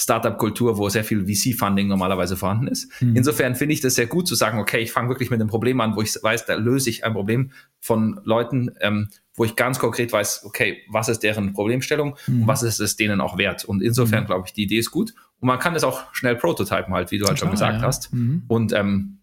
Startup-Kultur, 0.00 0.76
wo 0.76 0.88
sehr 0.88 1.04
viel 1.04 1.24
VC-Funding 1.24 1.86
normalerweise 1.86 2.36
vorhanden 2.36 2.66
ist. 2.66 2.90
Mhm. 3.00 3.16
Insofern 3.16 3.54
finde 3.54 3.74
ich 3.74 3.80
das 3.80 3.94
sehr 3.94 4.06
gut 4.06 4.26
zu 4.26 4.34
sagen, 4.34 4.58
okay, 4.58 4.78
ich 4.78 4.90
fange 4.90 5.08
wirklich 5.08 5.30
mit 5.30 5.40
einem 5.40 5.48
Problem 5.48 5.80
an, 5.80 5.94
wo 5.94 6.02
ich 6.02 6.14
weiß, 6.20 6.46
da 6.46 6.54
löse 6.54 6.90
ich 6.90 7.04
ein 7.04 7.12
Problem 7.12 7.52
von 7.78 8.20
Leuten, 8.24 8.72
ähm, 8.80 9.08
wo 9.36 9.44
ich 9.44 9.54
ganz 9.54 9.78
konkret 9.78 10.12
weiß, 10.12 10.44
okay, 10.44 10.82
was 10.90 11.08
ist 11.08 11.22
deren 11.22 11.52
Problemstellung 11.52 12.16
mhm. 12.26 12.42
und 12.42 12.48
was 12.48 12.62
ist 12.64 12.80
es 12.80 12.96
denen 12.96 13.20
auch 13.20 13.38
wert. 13.38 13.64
Und 13.64 13.82
insofern 13.82 14.24
mhm. 14.24 14.26
glaube 14.26 14.44
ich, 14.46 14.52
die 14.52 14.64
Idee 14.64 14.78
ist 14.78 14.90
gut. 14.90 15.14
Und 15.38 15.46
man 15.46 15.60
kann 15.60 15.76
es 15.76 15.84
auch 15.84 16.12
schnell 16.12 16.34
prototypen 16.36 16.92
halt, 16.92 17.12
wie 17.12 17.18
du 17.18 17.26
halt 17.26 17.38
schon 17.38 17.50
gesagt 17.50 17.80
ja. 17.80 17.86
hast. 17.86 18.12
Mhm. 18.12 18.44
Und 18.48 18.72
ähm, 18.72 19.18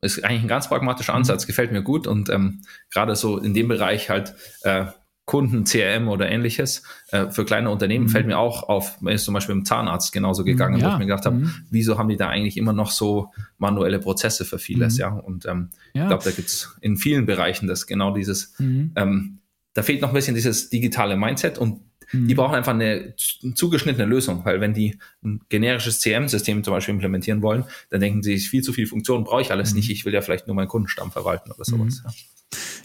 ist 0.00 0.24
eigentlich 0.24 0.42
ein 0.42 0.48
ganz 0.48 0.68
pragmatischer 0.68 1.14
Ansatz, 1.14 1.46
gefällt 1.46 1.70
mir 1.70 1.82
gut. 1.82 2.08
Und 2.08 2.28
ähm, 2.30 2.62
gerade 2.90 3.14
so 3.14 3.38
in 3.38 3.54
dem 3.54 3.68
Bereich 3.68 4.10
halt 4.10 4.34
äh, 4.62 4.86
Kunden, 5.32 5.64
CRM 5.64 6.08
oder 6.08 6.30
ähnliches. 6.30 6.82
Äh, 7.10 7.30
für 7.30 7.46
kleine 7.46 7.70
Unternehmen 7.70 8.04
mhm. 8.04 8.10
fällt 8.10 8.26
mir 8.26 8.36
auch 8.36 8.68
auf, 8.68 9.00
man 9.00 9.14
ist 9.14 9.24
zum 9.24 9.32
Beispiel 9.32 9.54
im 9.54 9.64
Zahnarzt 9.64 10.12
genauso 10.12 10.44
gegangen, 10.44 10.78
ja. 10.78 10.88
wo 10.88 10.92
ich 10.92 10.98
mir 10.98 11.06
gedacht 11.06 11.24
habe, 11.24 11.36
mhm. 11.36 11.54
wieso 11.70 11.96
haben 11.96 12.10
die 12.10 12.18
da 12.18 12.28
eigentlich 12.28 12.58
immer 12.58 12.74
noch 12.74 12.90
so 12.90 13.30
manuelle 13.56 13.98
Prozesse 13.98 14.44
für 14.44 14.58
vieles, 14.58 14.96
mhm. 14.96 15.00
ja. 15.00 15.08
Und 15.08 15.46
ähm, 15.46 15.70
ja. 15.94 16.02
ich 16.02 16.08
glaube, 16.08 16.24
da 16.24 16.32
gibt's 16.32 16.76
in 16.82 16.98
vielen 16.98 17.24
Bereichen 17.24 17.66
das 17.66 17.86
genau 17.86 18.14
dieses, 18.14 18.52
mhm. 18.58 18.92
ähm, 18.94 19.38
da 19.72 19.82
fehlt 19.82 20.02
noch 20.02 20.08
ein 20.10 20.14
bisschen 20.14 20.34
dieses 20.34 20.68
digitale 20.68 21.16
Mindset 21.16 21.56
und 21.56 21.80
mhm. 22.12 22.28
die 22.28 22.34
brauchen 22.34 22.54
einfach 22.54 22.74
eine 22.74 23.14
zugeschnittene 23.16 24.04
Lösung, 24.04 24.44
weil 24.44 24.60
wenn 24.60 24.74
die 24.74 24.98
ein 25.24 25.40
generisches 25.48 26.00
CM-System 26.00 26.62
zum 26.62 26.74
Beispiel 26.74 26.92
implementieren 26.92 27.40
wollen, 27.40 27.64
dann 27.88 28.02
denken 28.02 28.22
sie, 28.22 28.36
viel 28.36 28.60
zu 28.60 28.74
viel 28.74 28.86
Funktionen 28.86 29.24
brauche 29.24 29.40
ich 29.40 29.50
alles 29.50 29.70
mhm. 29.70 29.78
nicht, 29.78 29.90
ich 29.90 30.04
will 30.04 30.12
ja 30.12 30.20
vielleicht 30.20 30.46
nur 30.46 30.54
meinen 30.54 30.68
Kundenstamm 30.68 31.10
verwalten 31.10 31.50
oder 31.52 31.64
sowas. 31.64 32.02
Ja. 32.04 32.10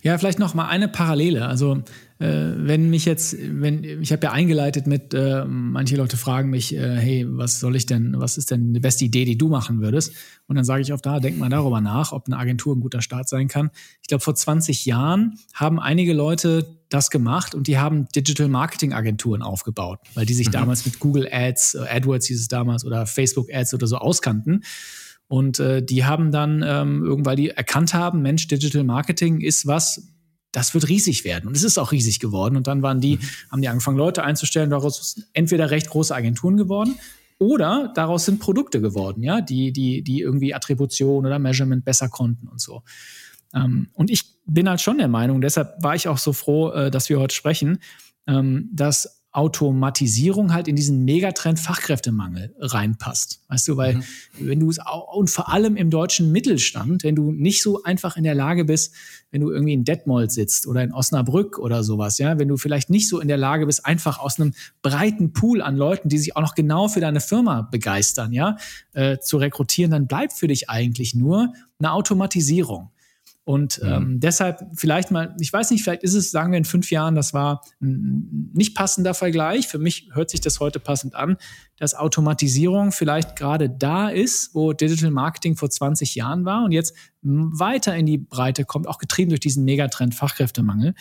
Ja, 0.03 0.17
vielleicht 0.17 0.39
noch 0.39 0.53
mal 0.53 0.67
eine 0.67 0.87
Parallele. 0.87 1.45
Also 1.47 1.83
wenn 2.19 2.89
mich 2.89 3.05
jetzt, 3.05 3.35
wenn 3.39 3.83
ich 3.83 4.11
habe 4.11 4.23
ja 4.23 4.31
eingeleitet 4.31 4.87
mit, 4.87 5.13
äh, 5.13 5.45
manche 5.45 5.95
Leute 5.97 6.17
fragen 6.17 6.49
mich, 6.49 6.75
äh, 6.75 6.95
hey, 6.95 7.25
was 7.27 7.59
soll 7.59 7.75
ich 7.75 7.85
denn, 7.85 8.15
was 8.17 8.37
ist 8.37 8.49
denn 8.49 8.73
die 8.73 8.79
beste 8.79 9.05
Idee, 9.05 9.25
die 9.25 9.37
du 9.37 9.49
machen 9.49 9.81
würdest? 9.81 10.13
Und 10.47 10.55
dann 10.55 10.65
sage 10.65 10.81
ich 10.81 10.93
oft, 10.93 11.05
da 11.05 11.19
denk 11.19 11.37
mal 11.37 11.49
darüber 11.49 11.79
nach, 11.79 12.11
ob 12.11 12.27
eine 12.27 12.37
Agentur 12.37 12.75
ein 12.75 12.79
guter 12.79 13.01
Start 13.01 13.29
sein 13.29 13.47
kann. 13.47 13.69
Ich 14.01 14.07
glaube, 14.07 14.23
vor 14.23 14.33
20 14.33 14.85
Jahren 14.85 15.37
haben 15.53 15.79
einige 15.79 16.13
Leute 16.13 16.77
das 16.89 17.11
gemacht 17.11 17.53
und 17.53 17.67
die 17.67 17.77
haben 17.77 18.07
Digital 18.15 18.47
Marketing 18.47 18.93
Agenturen 18.93 19.41
aufgebaut, 19.41 19.99
weil 20.15 20.25
die 20.25 20.33
sich 20.33 20.47
mhm. 20.47 20.53
damals 20.53 20.85
mit 20.85 20.99
Google 20.99 21.27
Ads, 21.31 21.75
äh, 21.75 21.87
AdWords 21.87 22.27
hieß 22.27 22.39
es 22.39 22.47
damals 22.47 22.85
oder 22.85 23.05
Facebook 23.05 23.53
Ads 23.53 23.73
oder 23.75 23.87
so 23.87 23.97
auskannten. 23.97 24.63
Und 25.27 25.59
äh, 25.59 25.83
die 25.83 26.05
haben 26.05 26.31
dann 26.31 26.63
ähm, 26.65 27.03
irgendwann 27.03 27.35
die 27.35 27.49
erkannt 27.49 27.93
haben, 27.93 28.21
Mensch, 28.21 28.47
Digital 28.47 28.83
Marketing 28.83 29.41
ist 29.41 29.67
was, 29.67 30.16
das 30.51 30.73
wird 30.73 30.87
riesig 30.89 31.23
werden. 31.23 31.47
Und 31.47 31.55
es 31.55 31.63
ist 31.63 31.77
auch 31.77 31.91
riesig 31.91 32.19
geworden. 32.19 32.55
Und 32.57 32.67
dann 32.67 32.81
waren 32.81 33.01
die, 33.01 33.17
mhm. 33.17 33.21
haben 33.51 33.61
die 33.61 33.67
angefangen, 33.67 33.97
Leute 33.97 34.23
einzustellen, 34.23 34.69
daraus 34.69 35.13
sind 35.13 35.27
entweder 35.33 35.71
recht 35.71 35.89
große 35.89 36.15
Agenturen 36.15 36.57
geworden 36.57 36.95
oder 37.39 37.91
daraus 37.95 38.25
sind 38.25 38.39
Produkte 38.39 38.81
geworden, 38.81 39.21
ja, 39.23 39.41
die, 39.41 39.71
die, 39.71 40.01
die 40.01 40.21
irgendwie 40.21 40.53
Attribution 40.53 41.25
oder 41.25 41.37
Measurement 41.39 41.85
besser 41.85 42.09
konnten 42.09 42.47
und 42.47 42.59
so. 42.59 42.83
Ähm, 43.53 43.89
und 43.93 44.09
ich 44.09 44.23
bin 44.45 44.67
halt 44.67 44.81
schon 44.81 44.97
der 44.97 45.07
Meinung, 45.07 45.41
deshalb 45.41 45.81
war 45.81 45.95
ich 45.95 46.07
auch 46.07 46.17
so 46.17 46.33
froh, 46.33 46.71
äh, 46.71 46.91
dass 46.91 47.09
wir 47.09 47.19
heute 47.19 47.35
sprechen, 47.35 47.79
ähm, 48.25 48.69
dass 48.73 49.16
Automatisierung 49.37 50.51
halt 50.51 50.67
in 50.67 50.75
diesen 50.75 51.05
Megatrend 51.05 51.59
Fachkräftemangel 51.59 52.55
reinpasst. 52.59 53.43
Weißt 53.49 53.67
du, 53.67 53.77
weil 53.77 53.97
mhm. 53.97 54.03
wenn 54.39 54.59
du 54.59 54.71
es 54.71 54.79
auch, 54.79 55.15
und 55.15 55.29
vor 55.29 55.53
allem 55.53 55.75
im 55.75 55.91
deutschen 55.91 56.31
Mittelstand, 56.31 57.03
wenn 57.03 57.15
du 57.15 57.31
nicht 57.31 57.61
so 57.61 57.83
einfach 57.83 58.17
in 58.17 58.23
der 58.23 58.33
Lage 58.33 58.65
bist, 58.65 58.95
wenn 59.29 59.41
du 59.41 59.51
irgendwie 59.51 59.73
in 59.73 59.83
Detmold 59.83 60.31
sitzt 60.31 60.65
oder 60.65 60.81
in 60.81 60.91
Osnabrück 60.91 61.59
oder 61.59 61.83
sowas, 61.83 62.17
ja, 62.17 62.39
wenn 62.39 62.47
du 62.47 62.57
vielleicht 62.57 62.89
nicht 62.89 63.07
so 63.07 63.19
in 63.19 63.27
der 63.27 63.37
Lage 63.37 63.67
bist, 63.67 63.85
einfach 63.85 64.17
aus 64.17 64.39
einem 64.39 64.55
breiten 64.81 65.33
Pool 65.33 65.61
an 65.61 65.77
Leuten, 65.77 66.09
die 66.09 66.17
sich 66.17 66.35
auch 66.35 66.41
noch 66.41 66.55
genau 66.55 66.87
für 66.87 66.99
deine 66.99 67.19
Firma 67.19 67.61
begeistern, 67.61 68.33
ja, 68.33 68.57
äh, 68.93 69.19
zu 69.19 69.37
rekrutieren, 69.37 69.91
dann 69.91 70.07
bleibt 70.07 70.33
für 70.33 70.47
dich 70.47 70.67
eigentlich 70.67 71.13
nur 71.13 71.53
eine 71.77 71.91
Automatisierung. 71.91 72.89
Und 73.47 73.81
mhm. 73.81 73.89
ähm, 73.89 74.19
deshalb 74.19 74.61
vielleicht 74.75 75.09
mal, 75.09 75.33
ich 75.39 75.53
weiß 75.53 75.71
nicht, 75.71 75.81
vielleicht 75.81 76.03
ist 76.03 76.15
es, 76.15 76.31
sagen 76.31 76.51
wir 76.51 76.57
in 76.57 76.65
fünf 76.65 76.91
Jahren, 76.91 77.15
das 77.15 77.33
war 77.33 77.61
ein 77.81 78.51
nicht 78.53 78.75
passender 78.75 79.13
Vergleich. 79.13 79.69
Für 79.69 79.79
mich 79.79 80.09
hört 80.11 80.29
sich 80.29 80.41
das 80.41 80.59
heute 80.59 80.81
passend 80.81 81.15
an, 81.15 81.37
dass 81.77 81.93
Automatisierung 81.93 82.91
vielleicht 82.91 83.37
gerade 83.37 83.69
da 83.69 84.09
ist, 84.09 84.53
wo 84.53 84.73
Digital 84.73 85.11
Marketing 85.11 85.55
vor 85.55 85.69
20 85.69 86.13
Jahren 86.15 86.43
war 86.43 86.65
und 86.65 86.73
jetzt 86.73 86.93
weiter 87.21 87.95
in 87.95 88.05
die 88.05 88.17
Breite 88.17 88.65
kommt, 88.65 88.85
auch 88.85 88.97
getrieben 88.97 89.29
durch 89.29 89.39
diesen 89.39 89.63
Megatrend 89.63 90.13
Fachkräftemangel. 90.13 90.93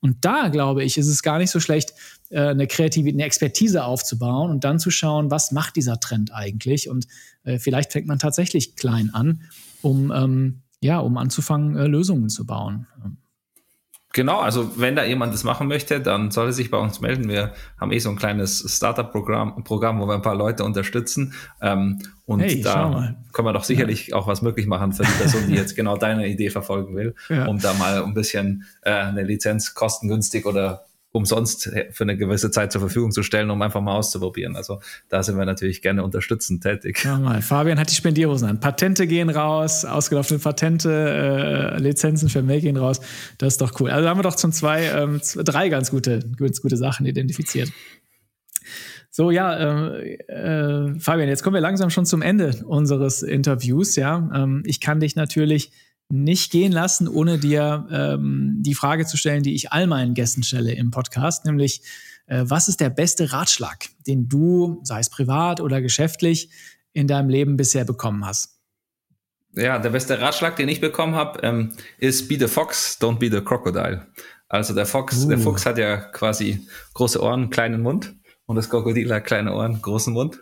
Und 0.00 0.24
da 0.24 0.48
glaube 0.48 0.82
ich, 0.82 0.98
ist 0.98 1.06
es 1.06 1.22
gar 1.22 1.38
nicht 1.38 1.52
so 1.52 1.60
schlecht, 1.60 1.94
äh, 2.30 2.40
eine 2.40 2.66
kreative, 2.66 3.10
eine 3.10 3.22
Expertise 3.22 3.84
aufzubauen 3.84 4.50
und 4.50 4.64
dann 4.64 4.80
zu 4.80 4.90
schauen, 4.90 5.30
was 5.30 5.52
macht 5.52 5.76
dieser 5.76 6.00
Trend 6.00 6.34
eigentlich? 6.34 6.90
Und 6.90 7.06
äh, 7.44 7.60
vielleicht 7.60 7.92
fängt 7.92 8.08
man 8.08 8.18
tatsächlich 8.18 8.74
klein 8.74 9.10
an, 9.14 9.42
um 9.82 10.10
ähm, 10.10 10.61
ja, 10.82 10.98
um 10.98 11.16
anzufangen, 11.16 11.76
äh, 11.76 11.86
Lösungen 11.86 12.28
zu 12.28 12.44
bauen. 12.44 12.86
Genau, 14.14 14.40
also 14.40 14.78
wenn 14.78 14.94
da 14.94 15.04
jemand 15.04 15.32
das 15.32 15.42
machen 15.42 15.68
möchte, 15.68 16.00
dann 16.00 16.30
soll 16.30 16.48
er 16.48 16.52
sich 16.52 16.70
bei 16.70 16.76
uns 16.76 17.00
melden. 17.00 17.30
Wir 17.30 17.54
haben 17.80 17.92
eh 17.92 17.98
so 17.98 18.10
ein 18.10 18.16
kleines 18.16 18.62
Startup-Programm, 18.76 19.64
Programm, 19.64 20.00
wo 20.00 20.06
wir 20.06 20.14
ein 20.14 20.22
paar 20.22 20.34
Leute 20.34 20.64
unterstützen. 20.64 21.32
Ähm, 21.62 21.98
und 22.26 22.40
hey, 22.40 22.60
da 22.60 23.14
können 23.32 23.48
wir 23.48 23.54
doch 23.54 23.64
sicherlich 23.64 24.08
ja. 24.08 24.16
auch 24.16 24.26
was 24.26 24.42
möglich 24.42 24.66
machen 24.66 24.92
für 24.92 25.04
die 25.04 25.12
Person, 25.12 25.46
die 25.48 25.54
jetzt 25.54 25.76
genau 25.76 25.96
deine 25.96 26.28
Idee 26.28 26.50
verfolgen 26.50 26.94
will, 26.94 27.14
ja. 27.30 27.46
um 27.46 27.58
da 27.58 27.72
mal 27.74 28.02
ein 28.02 28.12
bisschen 28.12 28.64
äh, 28.82 28.90
eine 28.90 29.22
Lizenz 29.22 29.72
kostengünstig 29.72 30.44
oder 30.44 30.84
umsonst 31.12 31.70
für 31.90 32.04
eine 32.04 32.16
gewisse 32.16 32.50
Zeit 32.50 32.72
zur 32.72 32.80
Verfügung 32.80 33.12
zu 33.12 33.22
stellen, 33.22 33.50
um 33.50 33.60
einfach 33.60 33.82
mal 33.82 33.94
auszuprobieren. 33.94 34.56
Also 34.56 34.80
da 35.10 35.22
sind 35.22 35.36
wir 35.36 35.44
natürlich 35.44 35.82
gerne 35.82 36.02
unterstützend 36.02 36.62
tätig. 36.62 37.04
Ja, 37.04 37.18
mal. 37.18 37.42
Fabian 37.42 37.78
hat 37.78 37.90
die 37.90 37.94
Spendierhosen 37.94 38.48
an. 38.48 38.60
Patente 38.60 39.06
gehen 39.06 39.28
raus, 39.28 39.84
ausgelaufene 39.84 40.40
Patente, 40.40 40.90
äh, 40.90 41.78
Lizenzen 41.78 42.30
für 42.30 42.42
Mail 42.42 42.62
gehen 42.62 42.78
raus. 42.78 43.00
Das 43.38 43.54
ist 43.54 43.60
doch 43.60 43.78
cool. 43.80 43.90
Also 43.90 44.04
da 44.04 44.10
haben 44.10 44.18
wir 44.18 44.22
doch 44.22 44.36
zum 44.36 44.52
zwei, 44.52 44.84
ähm, 44.84 45.20
drei 45.36 45.68
ganz 45.68 45.90
gute, 45.90 46.20
ganz 46.38 46.62
gute 46.62 46.78
Sachen 46.78 47.04
identifiziert. 47.04 47.70
So, 49.10 49.30
ja, 49.30 49.54
äh, 49.54 50.14
äh, 50.28 50.98
Fabian, 50.98 51.28
jetzt 51.28 51.42
kommen 51.42 51.52
wir 51.52 51.60
langsam 51.60 51.90
schon 51.90 52.06
zum 52.06 52.22
Ende 52.22 52.64
unseres 52.64 53.22
Interviews. 53.22 53.96
Ja, 53.96 54.30
ähm, 54.34 54.62
ich 54.64 54.80
kann 54.80 55.00
dich 55.00 55.16
natürlich 55.16 55.72
nicht 56.12 56.52
gehen 56.52 56.72
lassen, 56.72 57.08
ohne 57.08 57.38
dir 57.38 57.88
ähm, 57.90 58.58
die 58.60 58.74
Frage 58.74 59.06
zu 59.06 59.16
stellen, 59.16 59.42
die 59.42 59.54
ich 59.54 59.72
all 59.72 59.86
meinen 59.86 60.12
Gästen 60.12 60.42
stelle 60.42 60.74
im 60.74 60.90
Podcast, 60.90 61.46
nämlich 61.46 61.82
äh, 62.26 62.44
was 62.46 62.68
ist 62.68 62.80
der 62.80 62.90
beste 62.90 63.32
Ratschlag, 63.32 63.86
den 64.06 64.28
du, 64.28 64.80
sei 64.84 65.00
es 65.00 65.08
privat 65.08 65.60
oder 65.60 65.80
geschäftlich, 65.80 66.50
in 66.92 67.06
deinem 67.06 67.30
Leben 67.30 67.56
bisher 67.56 67.86
bekommen 67.86 68.26
hast? 68.26 68.60
Ja, 69.54 69.78
der 69.78 69.88
beste 69.88 70.20
Ratschlag, 70.20 70.56
den 70.56 70.68
ich 70.68 70.82
bekommen 70.82 71.14
habe, 71.14 71.40
ähm, 71.42 71.72
ist 71.98 72.28
Be 72.28 72.36
the 72.38 72.46
Fox, 72.46 72.98
don't 73.00 73.18
be 73.18 73.30
the 73.30 73.40
Crocodile. 73.40 74.06
Also 74.48 74.74
der 74.74 74.84
Fox, 74.84 75.24
uh. 75.24 75.28
der 75.30 75.38
Fuchs 75.38 75.64
hat 75.64 75.78
ja 75.78 75.96
quasi 75.96 76.66
große 76.92 77.22
Ohren, 77.22 77.48
kleinen 77.48 77.80
Mund 77.80 78.14
und 78.44 78.56
das 78.56 78.68
Krokodil 78.68 79.12
hat 79.14 79.24
kleine 79.24 79.54
Ohren, 79.54 79.80
großen 79.80 80.12
Mund. 80.12 80.40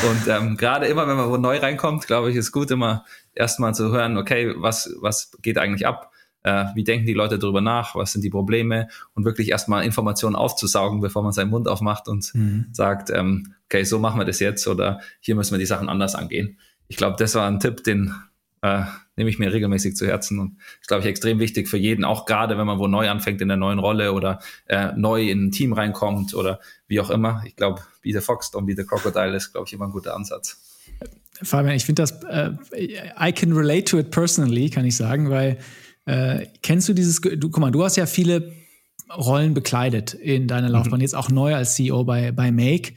Und 0.00 0.26
ähm, 0.28 0.56
gerade 0.56 0.86
immer, 0.86 1.06
wenn 1.06 1.16
man 1.16 1.28
wo 1.28 1.36
neu 1.36 1.58
reinkommt, 1.58 2.06
glaube 2.06 2.30
ich, 2.30 2.36
ist 2.36 2.50
gut, 2.50 2.70
immer 2.70 3.04
erstmal 3.34 3.74
zu 3.74 3.92
hören, 3.92 4.16
okay, 4.16 4.54
was, 4.56 4.94
was 5.00 5.32
geht 5.42 5.58
eigentlich 5.58 5.86
ab? 5.86 6.10
Äh, 6.42 6.66
wie 6.74 6.84
denken 6.84 7.06
die 7.06 7.12
Leute 7.12 7.38
darüber 7.38 7.60
nach? 7.60 7.94
Was 7.94 8.12
sind 8.12 8.22
die 8.22 8.30
Probleme? 8.30 8.88
Und 9.14 9.24
wirklich 9.24 9.50
erstmal 9.50 9.84
Informationen 9.84 10.34
aufzusaugen, 10.34 11.00
bevor 11.00 11.22
man 11.22 11.32
seinen 11.32 11.50
Mund 11.50 11.68
aufmacht 11.68 12.08
und 12.08 12.34
mhm. 12.34 12.66
sagt, 12.72 13.10
ähm, 13.10 13.54
okay, 13.66 13.84
so 13.84 13.98
machen 13.98 14.18
wir 14.18 14.24
das 14.24 14.40
jetzt 14.40 14.66
oder 14.66 15.00
hier 15.20 15.34
müssen 15.34 15.52
wir 15.52 15.58
die 15.58 15.66
Sachen 15.66 15.88
anders 15.88 16.14
angehen. 16.14 16.58
Ich 16.88 16.96
glaube, 16.96 17.16
das 17.18 17.34
war 17.34 17.46
ein 17.46 17.60
Tipp, 17.60 17.84
den 17.84 18.14
äh, 18.62 18.84
nehme 19.16 19.28
ich 19.28 19.38
mir 19.38 19.52
regelmäßig 19.52 19.96
zu 19.96 20.06
Herzen 20.06 20.38
und 20.38 20.56
ist, 20.80 20.88
glaube 20.88 21.02
ich, 21.02 21.08
extrem 21.08 21.38
wichtig 21.38 21.68
für 21.68 21.76
jeden, 21.76 22.04
auch 22.04 22.24
gerade 22.24 22.56
wenn 22.56 22.66
man 22.66 22.78
wo 22.78 22.86
neu 22.86 23.10
anfängt 23.10 23.40
in 23.40 23.48
der 23.48 23.56
neuen 23.56 23.78
Rolle 23.78 24.12
oder 24.12 24.40
äh, 24.66 24.92
neu 24.96 25.28
in 25.28 25.46
ein 25.46 25.50
Team 25.50 25.72
reinkommt 25.72 26.34
oder 26.34 26.60
wie 26.86 27.00
auch 27.00 27.10
immer. 27.10 27.42
Ich 27.44 27.56
glaube, 27.56 27.82
Be 28.02 28.12
the 28.12 28.20
Fox, 28.20 28.52
don't 28.52 28.64
be 28.64 28.74
the 28.76 28.84
Crocodile 28.84 29.36
ist, 29.36 29.52
glaube 29.52 29.66
ich, 29.66 29.72
immer 29.72 29.86
ein 29.86 29.92
guter 29.92 30.14
Ansatz. 30.14 30.60
Fabian, 31.42 31.74
ich 31.74 31.84
finde 31.84 32.02
das, 32.02 32.22
äh, 32.24 32.50
I 33.20 33.32
can 33.32 33.52
relate 33.52 33.84
to 33.84 33.98
it 33.98 34.10
personally, 34.10 34.70
kann 34.70 34.84
ich 34.84 34.96
sagen, 34.96 35.28
weil 35.30 35.58
äh, 36.04 36.46
kennst 36.62 36.88
du 36.88 36.92
dieses, 36.92 37.20
du, 37.20 37.50
guck 37.50 37.58
mal, 37.58 37.70
du 37.70 37.84
hast 37.84 37.96
ja 37.96 38.06
viele 38.06 38.52
Rollen 39.14 39.54
bekleidet 39.54 40.14
in 40.14 40.46
deiner 40.46 40.68
mhm. 40.68 40.74
Laufbahn, 40.74 40.98
mhm. 40.98 41.02
jetzt 41.02 41.14
auch 41.14 41.30
neu 41.30 41.54
als 41.54 41.74
CEO 41.74 42.04
bei, 42.04 42.32
bei 42.32 42.52
Make. 42.52 42.92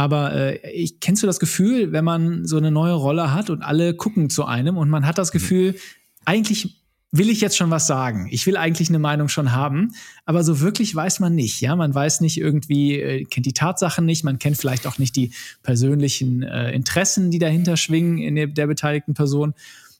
Aber 0.00 0.32
äh, 0.32 0.72
ich, 0.72 0.98
kennst 0.98 1.22
du 1.22 1.26
das 1.26 1.38
Gefühl, 1.38 1.92
wenn 1.92 2.06
man 2.06 2.46
so 2.46 2.56
eine 2.56 2.70
neue 2.70 2.94
Rolle 2.94 3.34
hat 3.34 3.50
und 3.50 3.60
alle 3.60 3.92
gucken 3.92 4.30
zu 4.30 4.46
einem 4.46 4.78
und 4.78 4.88
man 4.88 5.04
hat 5.04 5.18
das 5.18 5.28
mhm. 5.28 5.38
Gefühl, 5.38 5.72
mhm. 5.72 5.76
eigentlich 6.24 6.76
will 7.12 7.28
ich 7.28 7.42
jetzt 7.42 7.58
schon 7.58 7.70
was 7.70 7.86
sagen. 7.86 8.26
Ich 8.30 8.46
will 8.46 8.56
eigentlich 8.56 8.88
eine 8.88 8.98
Meinung 8.98 9.28
schon 9.28 9.52
haben, 9.52 9.92
aber 10.24 10.42
so 10.42 10.60
wirklich 10.60 10.94
weiß 10.94 11.20
man 11.20 11.34
nicht. 11.34 11.60
Ja, 11.60 11.76
man 11.76 11.94
weiß 11.94 12.22
nicht 12.22 12.38
irgendwie, 12.38 12.98
äh, 12.98 13.24
kennt 13.24 13.44
die 13.44 13.52
Tatsachen 13.52 14.06
nicht, 14.06 14.24
man 14.24 14.38
kennt 14.38 14.56
vielleicht 14.56 14.86
auch 14.86 14.96
nicht 14.96 15.16
die 15.16 15.34
persönlichen 15.62 16.44
äh, 16.44 16.72
Interessen, 16.72 17.30
die 17.30 17.38
dahinter 17.38 17.76
schwingen 17.76 18.16
in 18.16 18.36
der, 18.36 18.46
der 18.46 18.68
beteiligten 18.68 19.12
Person. 19.12 19.52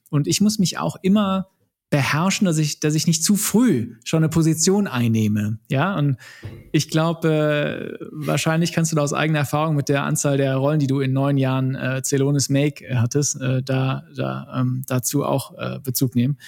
Und 0.09 0.25
ich 0.25 0.41
muss 0.41 0.57
mich 0.57 0.79
auch 0.79 0.95
immer 1.03 1.47
beherrschen, 1.91 2.45
dass 2.45 2.57
ich, 2.57 2.79
dass 2.79 2.95
ich 2.95 3.05
nicht 3.05 3.23
zu 3.23 3.35
früh 3.35 3.95
schon 4.05 4.23
eine 4.23 4.29
Position 4.29 4.87
einnehme. 4.87 5.59
Ja, 5.69 5.95
und 5.97 6.15
ich 6.71 6.89
glaube, 6.89 7.99
äh, 7.99 8.05
wahrscheinlich 8.11 8.71
kannst 8.71 8.93
du 8.93 8.95
da 8.95 9.03
aus 9.03 9.13
eigener 9.13 9.39
Erfahrung 9.39 9.75
mit 9.75 9.89
der 9.89 10.03
Anzahl 10.03 10.37
der 10.37 10.55
Rollen, 10.55 10.79
die 10.79 10.87
du 10.87 11.01
in 11.01 11.11
neun 11.11 11.37
Jahren 11.37 11.75
äh, 11.75 12.01
Celonis 12.01 12.47
Make 12.47 12.85
hattest, 12.95 13.39
äh, 13.41 13.61
da, 13.61 14.05
da 14.15 14.61
ähm, 14.61 14.83
dazu 14.87 15.25
auch 15.25 15.57
äh, 15.57 15.79
Bezug 15.83 16.15
nehmen. 16.15 16.39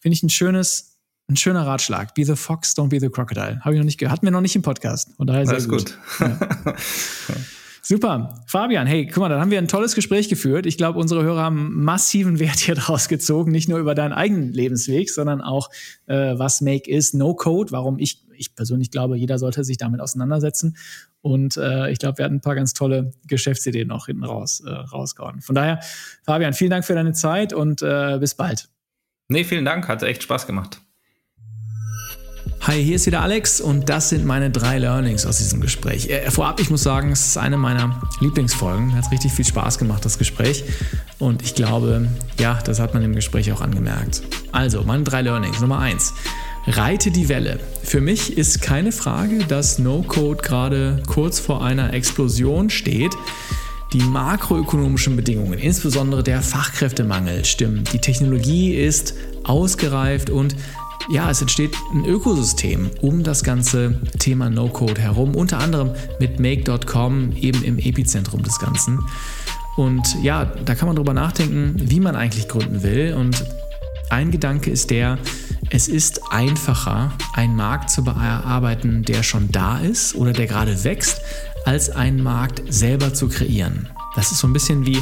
Finde 0.00 0.14
ich 0.14 0.22
ein 0.22 0.30
schönes, 0.30 0.96
ein 1.28 1.36
schöner 1.36 1.66
Ratschlag. 1.66 2.14
Be 2.14 2.24
the 2.24 2.34
fox, 2.34 2.74
don't 2.74 2.88
be 2.88 2.98
the 2.98 3.10
crocodile. 3.10 3.60
Habe 3.60 3.74
ich 3.74 3.78
noch 3.78 3.84
nicht 3.84 3.98
gehört. 3.98 4.12
Hatten 4.12 4.26
wir 4.26 4.30
noch 4.30 4.40
nicht 4.40 4.56
im 4.56 4.62
Podcast. 4.62 5.10
Und 5.18 5.26
daher 5.26 5.46
sehr 5.46 5.60
gut. 5.68 5.68
gut. 5.68 5.98
Ja. 6.20 6.38
Super. 7.88 8.42
Fabian, 8.48 8.88
hey, 8.88 9.06
guck 9.06 9.18
mal, 9.18 9.28
dann 9.28 9.40
haben 9.40 9.52
wir 9.52 9.58
ein 9.58 9.68
tolles 9.68 9.94
Gespräch 9.94 10.28
geführt. 10.28 10.66
Ich 10.66 10.76
glaube, 10.76 10.98
unsere 10.98 11.22
Hörer 11.22 11.42
haben 11.42 11.84
massiven 11.84 12.38
Wert 12.40 12.58
hier 12.58 12.74
draus 12.74 13.06
gezogen, 13.06 13.52
nicht 13.52 13.68
nur 13.68 13.78
über 13.78 13.94
deinen 13.94 14.12
eigenen 14.12 14.52
Lebensweg, 14.52 15.08
sondern 15.08 15.40
auch, 15.40 15.70
äh, 16.06 16.36
was 16.36 16.60
Make 16.60 16.90
ist, 16.90 17.14
No 17.14 17.34
Code, 17.34 17.70
warum 17.70 18.00
ich, 18.00 18.24
ich 18.34 18.56
persönlich 18.56 18.90
glaube, 18.90 19.16
jeder 19.16 19.38
sollte 19.38 19.62
sich 19.62 19.76
damit 19.76 20.00
auseinandersetzen. 20.00 20.76
Und 21.20 21.58
äh, 21.58 21.92
ich 21.92 22.00
glaube, 22.00 22.18
wir 22.18 22.24
hatten 22.24 22.34
ein 22.34 22.40
paar 22.40 22.56
ganz 22.56 22.72
tolle 22.72 23.12
Geschäftsideen 23.28 23.86
noch 23.86 24.06
hinten 24.06 24.24
raus 24.24 24.64
äh, 24.66 24.68
rausgehauen. 24.68 25.40
Von 25.40 25.54
daher, 25.54 25.78
Fabian, 26.24 26.54
vielen 26.54 26.70
Dank 26.70 26.84
für 26.84 26.96
deine 26.96 27.12
Zeit 27.12 27.52
und 27.52 27.82
äh, 27.82 28.18
bis 28.18 28.34
bald. 28.34 28.68
Nee, 29.28 29.44
vielen 29.44 29.64
Dank, 29.64 29.86
hat 29.86 30.02
echt 30.02 30.24
Spaß 30.24 30.48
gemacht. 30.48 30.80
Hi, 32.62 32.82
hier 32.82 32.96
ist 32.96 33.06
wieder 33.06 33.22
Alex 33.22 33.60
und 33.60 33.88
das 33.88 34.08
sind 34.08 34.24
meine 34.24 34.50
drei 34.50 34.78
Learnings 34.78 35.24
aus 35.24 35.38
diesem 35.38 35.60
Gespräch. 35.60 36.08
Äh, 36.08 36.30
vorab, 36.30 36.60
ich 36.60 36.68
muss 36.68 36.82
sagen, 36.82 37.12
es 37.12 37.28
ist 37.28 37.36
eine 37.36 37.56
meiner 37.56 38.00
Lieblingsfolgen. 38.20 38.94
Hat 38.94 39.10
richtig 39.12 39.32
viel 39.32 39.44
Spaß 39.44 39.78
gemacht, 39.78 40.04
das 40.04 40.18
Gespräch. 40.18 40.64
Und 41.18 41.42
ich 41.42 41.54
glaube, 41.54 42.08
ja, 42.40 42.58
das 42.64 42.80
hat 42.80 42.92
man 42.92 43.04
im 43.04 43.14
Gespräch 43.14 43.52
auch 43.52 43.60
angemerkt. 43.60 44.22
Also, 44.50 44.82
meine 44.82 45.04
drei 45.04 45.22
Learnings. 45.22 45.60
Nummer 45.60 45.78
eins. 45.78 46.12
Reite 46.66 47.12
die 47.12 47.28
Welle. 47.28 47.60
Für 47.84 48.00
mich 48.00 48.36
ist 48.36 48.60
keine 48.60 48.90
Frage, 48.90 49.44
dass 49.44 49.78
No-Code 49.78 50.42
gerade 50.42 51.02
kurz 51.06 51.38
vor 51.38 51.64
einer 51.64 51.94
Explosion 51.94 52.70
steht. 52.70 53.14
Die 53.92 54.02
makroökonomischen 54.02 55.14
Bedingungen, 55.14 55.60
insbesondere 55.60 56.24
der 56.24 56.42
Fachkräftemangel, 56.42 57.44
stimmen. 57.44 57.84
Die 57.92 58.00
Technologie 58.00 58.74
ist 58.74 59.14
ausgereift 59.44 60.28
und 60.28 60.56
ja, 61.08 61.30
es 61.30 61.40
entsteht 61.40 61.76
ein 61.92 62.04
Ökosystem 62.04 62.90
um 63.00 63.22
das 63.22 63.44
ganze 63.44 64.00
Thema 64.18 64.50
No-Code 64.50 65.00
herum, 65.00 65.34
unter 65.34 65.58
anderem 65.58 65.92
mit 66.18 66.40
Make.com 66.40 67.32
eben 67.32 67.62
im 67.62 67.78
Epizentrum 67.78 68.42
des 68.42 68.58
Ganzen. 68.58 69.00
Und 69.76 70.22
ja, 70.22 70.44
da 70.44 70.74
kann 70.74 70.86
man 70.86 70.96
drüber 70.96 71.12
nachdenken, 71.12 71.76
wie 71.78 72.00
man 72.00 72.16
eigentlich 72.16 72.48
gründen 72.48 72.82
will. 72.82 73.14
Und 73.14 73.44
ein 74.10 74.30
Gedanke 74.30 74.70
ist 74.70 74.90
der, 74.90 75.18
es 75.70 75.88
ist 75.88 76.20
einfacher, 76.30 77.12
einen 77.34 77.56
Markt 77.56 77.90
zu 77.90 78.02
bearbeiten, 78.02 79.02
der 79.02 79.22
schon 79.22 79.50
da 79.50 79.78
ist 79.78 80.14
oder 80.14 80.32
der 80.32 80.46
gerade 80.46 80.82
wächst, 80.84 81.20
als 81.64 81.90
einen 81.90 82.22
Markt 82.22 82.62
selber 82.68 83.12
zu 83.12 83.28
kreieren. 83.28 83.88
Das 84.14 84.32
ist 84.32 84.38
so 84.38 84.46
ein 84.46 84.52
bisschen 84.52 84.86
wie 84.86 84.98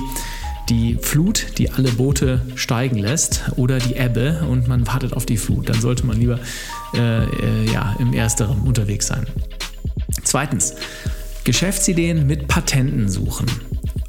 die 0.68 0.98
Flut, 1.00 1.58
die 1.58 1.70
alle 1.70 1.90
Boote 1.92 2.40
steigen 2.54 2.98
lässt, 2.98 3.42
oder 3.56 3.78
die 3.78 3.96
Ebbe 3.96 4.44
und 4.48 4.68
man 4.68 4.86
wartet 4.86 5.12
auf 5.12 5.26
die 5.26 5.36
Flut. 5.36 5.68
Dann 5.68 5.80
sollte 5.80 6.06
man 6.06 6.18
lieber 6.18 6.38
äh, 6.94 7.24
äh, 7.24 7.72
ja, 7.72 7.94
im 7.98 8.12
Ersteren 8.12 8.60
unterwegs 8.62 9.06
sein. 9.06 9.26
Zweitens, 10.22 10.74
Geschäftsideen 11.44 12.26
mit 12.26 12.48
Patenten 12.48 13.08
suchen. 13.08 13.46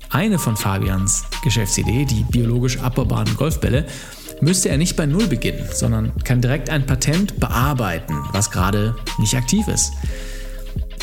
Eine 0.10 0.40
von 0.40 0.56
Fabians 0.56 1.26
Geschäftsidee, 1.44 2.06
die 2.06 2.24
biologisch 2.32 2.80
abbaubaren 2.80 3.36
Golfbälle, 3.36 3.86
müsste 4.42 4.70
er 4.70 4.78
nicht 4.78 4.96
bei 4.96 5.06
Null 5.06 5.28
beginnen, 5.28 5.68
sondern 5.74 6.14
kann 6.24 6.42
direkt 6.42 6.70
ein 6.70 6.86
Patent 6.86 7.40
bearbeiten, 7.40 8.16
was 8.32 8.52
gerade 8.52 8.96
nicht 9.18 9.36
aktiv 9.36 9.68
ist. 9.68 9.92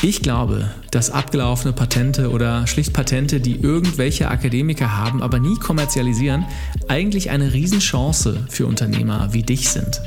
Ich 0.04 0.20
glaube, 0.20 0.68
dass 0.90 1.10
abgelaufene 1.10 1.72
Patente 1.72 2.32
oder 2.32 2.66
schlicht 2.66 2.92
Patente, 2.92 3.40
die 3.40 3.60
irgendwelche 3.60 4.28
Akademiker 4.28 4.96
haben, 4.96 5.22
aber 5.22 5.38
nie 5.38 5.54
kommerzialisieren, 5.54 6.44
eigentlich 6.88 7.30
eine 7.30 7.52
Riesenchance 7.52 8.44
für 8.48 8.66
Unternehmer 8.66 9.28
wie 9.32 9.44
dich 9.44 9.68
sind. 9.70 10.02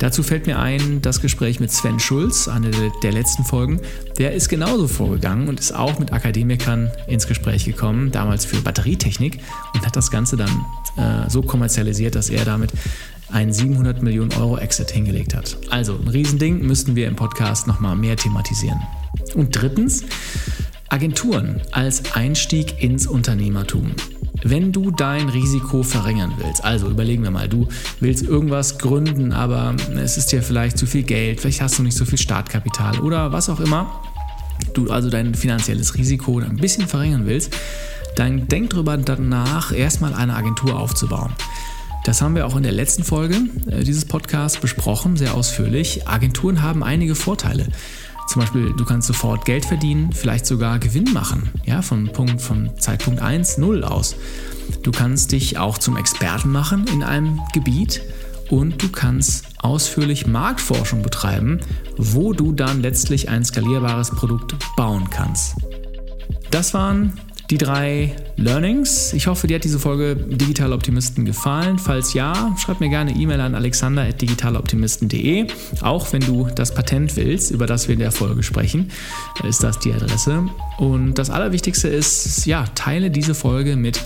Dazu 0.00 0.24
fällt 0.24 0.48
mir 0.48 0.58
ein 0.58 1.02
das 1.02 1.20
Gespräch 1.20 1.60
mit 1.60 1.70
Sven 1.70 2.00
Schulz, 2.00 2.48
eine 2.48 2.72
der 3.04 3.12
letzten 3.12 3.44
Folgen. 3.44 3.80
Der 4.18 4.32
ist 4.32 4.48
genauso 4.48 4.88
vorgegangen 4.88 5.48
und 5.48 5.60
ist 5.60 5.72
auch 5.72 6.00
mit 6.00 6.12
Akademikern 6.12 6.90
ins 7.06 7.28
Gespräch 7.28 7.64
gekommen, 7.64 8.10
damals 8.10 8.44
für 8.44 8.60
Batterietechnik 8.60 9.38
und 9.72 9.86
hat 9.86 9.94
das 9.94 10.10
Ganze 10.10 10.36
dann 10.36 10.50
äh, 10.96 11.28
so 11.28 11.42
kommerzialisiert, 11.42 12.14
dass 12.14 12.30
er 12.30 12.44
damit 12.44 12.72
einen 13.30 13.52
700 13.52 14.02
Millionen 14.02 14.32
Euro 14.34 14.58
Exit 14.58 14.90
hingelegt 14.90 15.34
hat. 15.34 15.56
Also 15.70 15.96
ein 15.96 16.08
Riesending 16.08 16.66
müssten 16.66 16.96
wir 16.96 17.08
im 17.08 17.16
Podcast 17.16 17.66
nochmal 17.66 17.96
mehr 17.96 18.16
thematisieren. 18.16 18.80
Und 19.34 19.50
drittens, 19.50 20.04
Agenturen 20.92 21.62
als 21.72 22.14
Einstieg 22.14 22.82
ins 22.82 23.06
Unternehmertum. 23.06 23.92
Wenn 24.44 24.72
du 24.72 24.90
dein 24.90 25.30
Risiko 25.30 25.82
verringern 25.82 26.34
willst, 26.36 26.62
also 26.64 26.90
überlegen 26.90 27.22
wir 27.22 27.30
mal, 27.30 27.48
du 27.48 27.68
willst 28.00 28.24
irgendwas 28.24 28.78
gründen, 28.78 29.32
aber 29.32 29.74
es 29.96 30.18
ist 30.18 30.32
dir 30.32 30.42
vielleicht 30.42 30.76
zu 30.76 30.84
viel 30.84 31.04
Geld, 31.04 31.40
vielleicht 31.40 31.62
hast 31.62 31.78
du 31.78 31.82
nicht 31.82 31.96
so 31.96 32.04
viel 32.04 32.18
Startkapital 32.18 33.00
oder 33.00 33.32
was 33.32 33.48
auch 33.48 33.60
immer, 33.60 34.02
du 34.74 34.90
also 34.90 35.08
dein 35.08 35.34
finanzielles 35.34 35.94
Risiko 35.96 36.40
ein 36.40 36.56
bisschen 36.56 36.86
verringern 36.86 37.24
willst, 37.24 37.56
dann 38.16 38.48
denk 38.48 38.70
darüber 38.70 38.96
danach, 38.96 39.72
erstmal 39.72 40.14
eine 40.14 40.34
Agentur 40.34 40.78
aufzubauen. 40.78 41.32
Das 42.04 42.20
haben 42.20 42.34
wir 42.34 42.46
auch 42.46 42.56
in 42.56 42.64
der 42.64 42.72
letzten 42.72 43.04
Folge 43.04 43.36
äh, 43.70 43.84
dieses 43.84 44.04
Podcasts 44.04 44.58
besprochen, 44.58 45.16
sehr 45.16 45.34
ausführlich. 45.34 46.08
Agenturen 46.08 46.62
haben 46.62 46.82
einige 46.82 47.14
Vorteile. 47.14 47.68
Zum 48.28 48.40
Beispiel, 48.40 48.72
du 48.72 48.84
kannst 48.84 49.08
sofort 49.08 49.44
Geld 49.44 49.64
verdienen, 49.64 50.12
vielleicht 50.12 50.46
sogar 50.46 50.78
Gewinn 50.78 51.12
machen, 51.12 51.50
ja, 51.64 51.82
von, 51.82 52.08
Punkt, 52.12 52.40
von 52.40 52.70
Zeitpunkt 52.78 53.20
1, 53.20 53.58
0 53.58 53.84
aus. 53.84 54.16
Du 54.82 54.90
kannst 54.90 55.32
dich 55.32 55.58
auch 55.58 55.78
zum 55.78 55.96
Experten 55.96 56.50
machen 56.50 56.86
in 56.88 57.02
einem 57.02 57.40
Gebiet 57.52 58.00
und 58.48 58.82
du 58.82 58.88
kannst 58.90 59.44
ausführlich 59.58 60.26
Marktforschung 60.26 61.02
betreiben, 61.02 61.60
wo 61.96 62.32
du 62.32 62.52
dann 62.52 62.80
letztlich 62.80 63.28
ein 63.28 63.44
skalierbares 63.44 64.10
Produkt 64.10 64.56
bauen 64.76 65.08
kannst. 65.10 65.56
Das 66.50 66.74
waren 66.74 67.12
die 67.50 67.58
drei 67.58 68.14
Learnings. 68.36 69.12
Ich 69.12 69.26
hoffe, 69.26 69.46
dir 69.46 69.56
hat 69.56 69.64
diese 69.64 69.78
Folge 69.78 70.16
Digital 70.16 70.72
Optimisten 70.72 71.24
gefallen. 71.24 71.78
Falls 71.78 72.14
ja, 72.14 72.54
schreib 72.58 72.80
mir 72.80 72.88
gerne 72.88 73.12
E-Mail 73.12 73.40
an 73.40 73.54
alexander.digitaloptimisten.de. 73.54 75.46
Auch 75.80 76.12
wenn 76.12 76.22
du 76.22 76.48
das 76.54 76.74
Patent 76.74 77.16
willst, 77.16 77.50
über 77.50 77.66
das 77.66 77.88
wir 77.88 77.94
in 77.94 78.00
der 78.00 78.12
Folge 78.12 78.42
sprechen, 78.42 78.90
ist 79.46 79.62
das 79.62 79.78
die 79.78 79.92
Adresse. 79.92 80.48
Und 80.78 81.14
das 81.14 81.30
Allerwichtigste 81.30 81.88
ist, 81.88 82.46
ja, 82.46 82.64
teile 82.74 83.10
diese 83.10 83.34
Folge 83.34 83.76
mit 83.76 84.02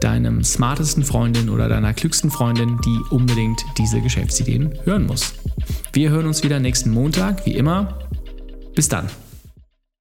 deinem 0.00 0.44
smartesten 0.44 1.04
Freundin 1.04 1.50
oder 1.50 1.68
deiner 1.68 1.92
klügsten 1.92 2.30
Freundin, 2.30 2.78
die 2.84 2.98
unbedingt 3.10 3.64
diese 3.78 4.00
Geschäftsideen 4.00 4.78
hören 4.84 5.06
muss. 5.06 5.34
Wir 5.92 6.10
hören 6.10 6.26
uns 6.26 6.42
wieder 6.42 6.60
nächsten 6.60 6.90
Montag, 6.90 7.44
wie 7.46 7.54
immer. 7.54 7.98
Bis 8.74 8.88
dann. 8.88 9.08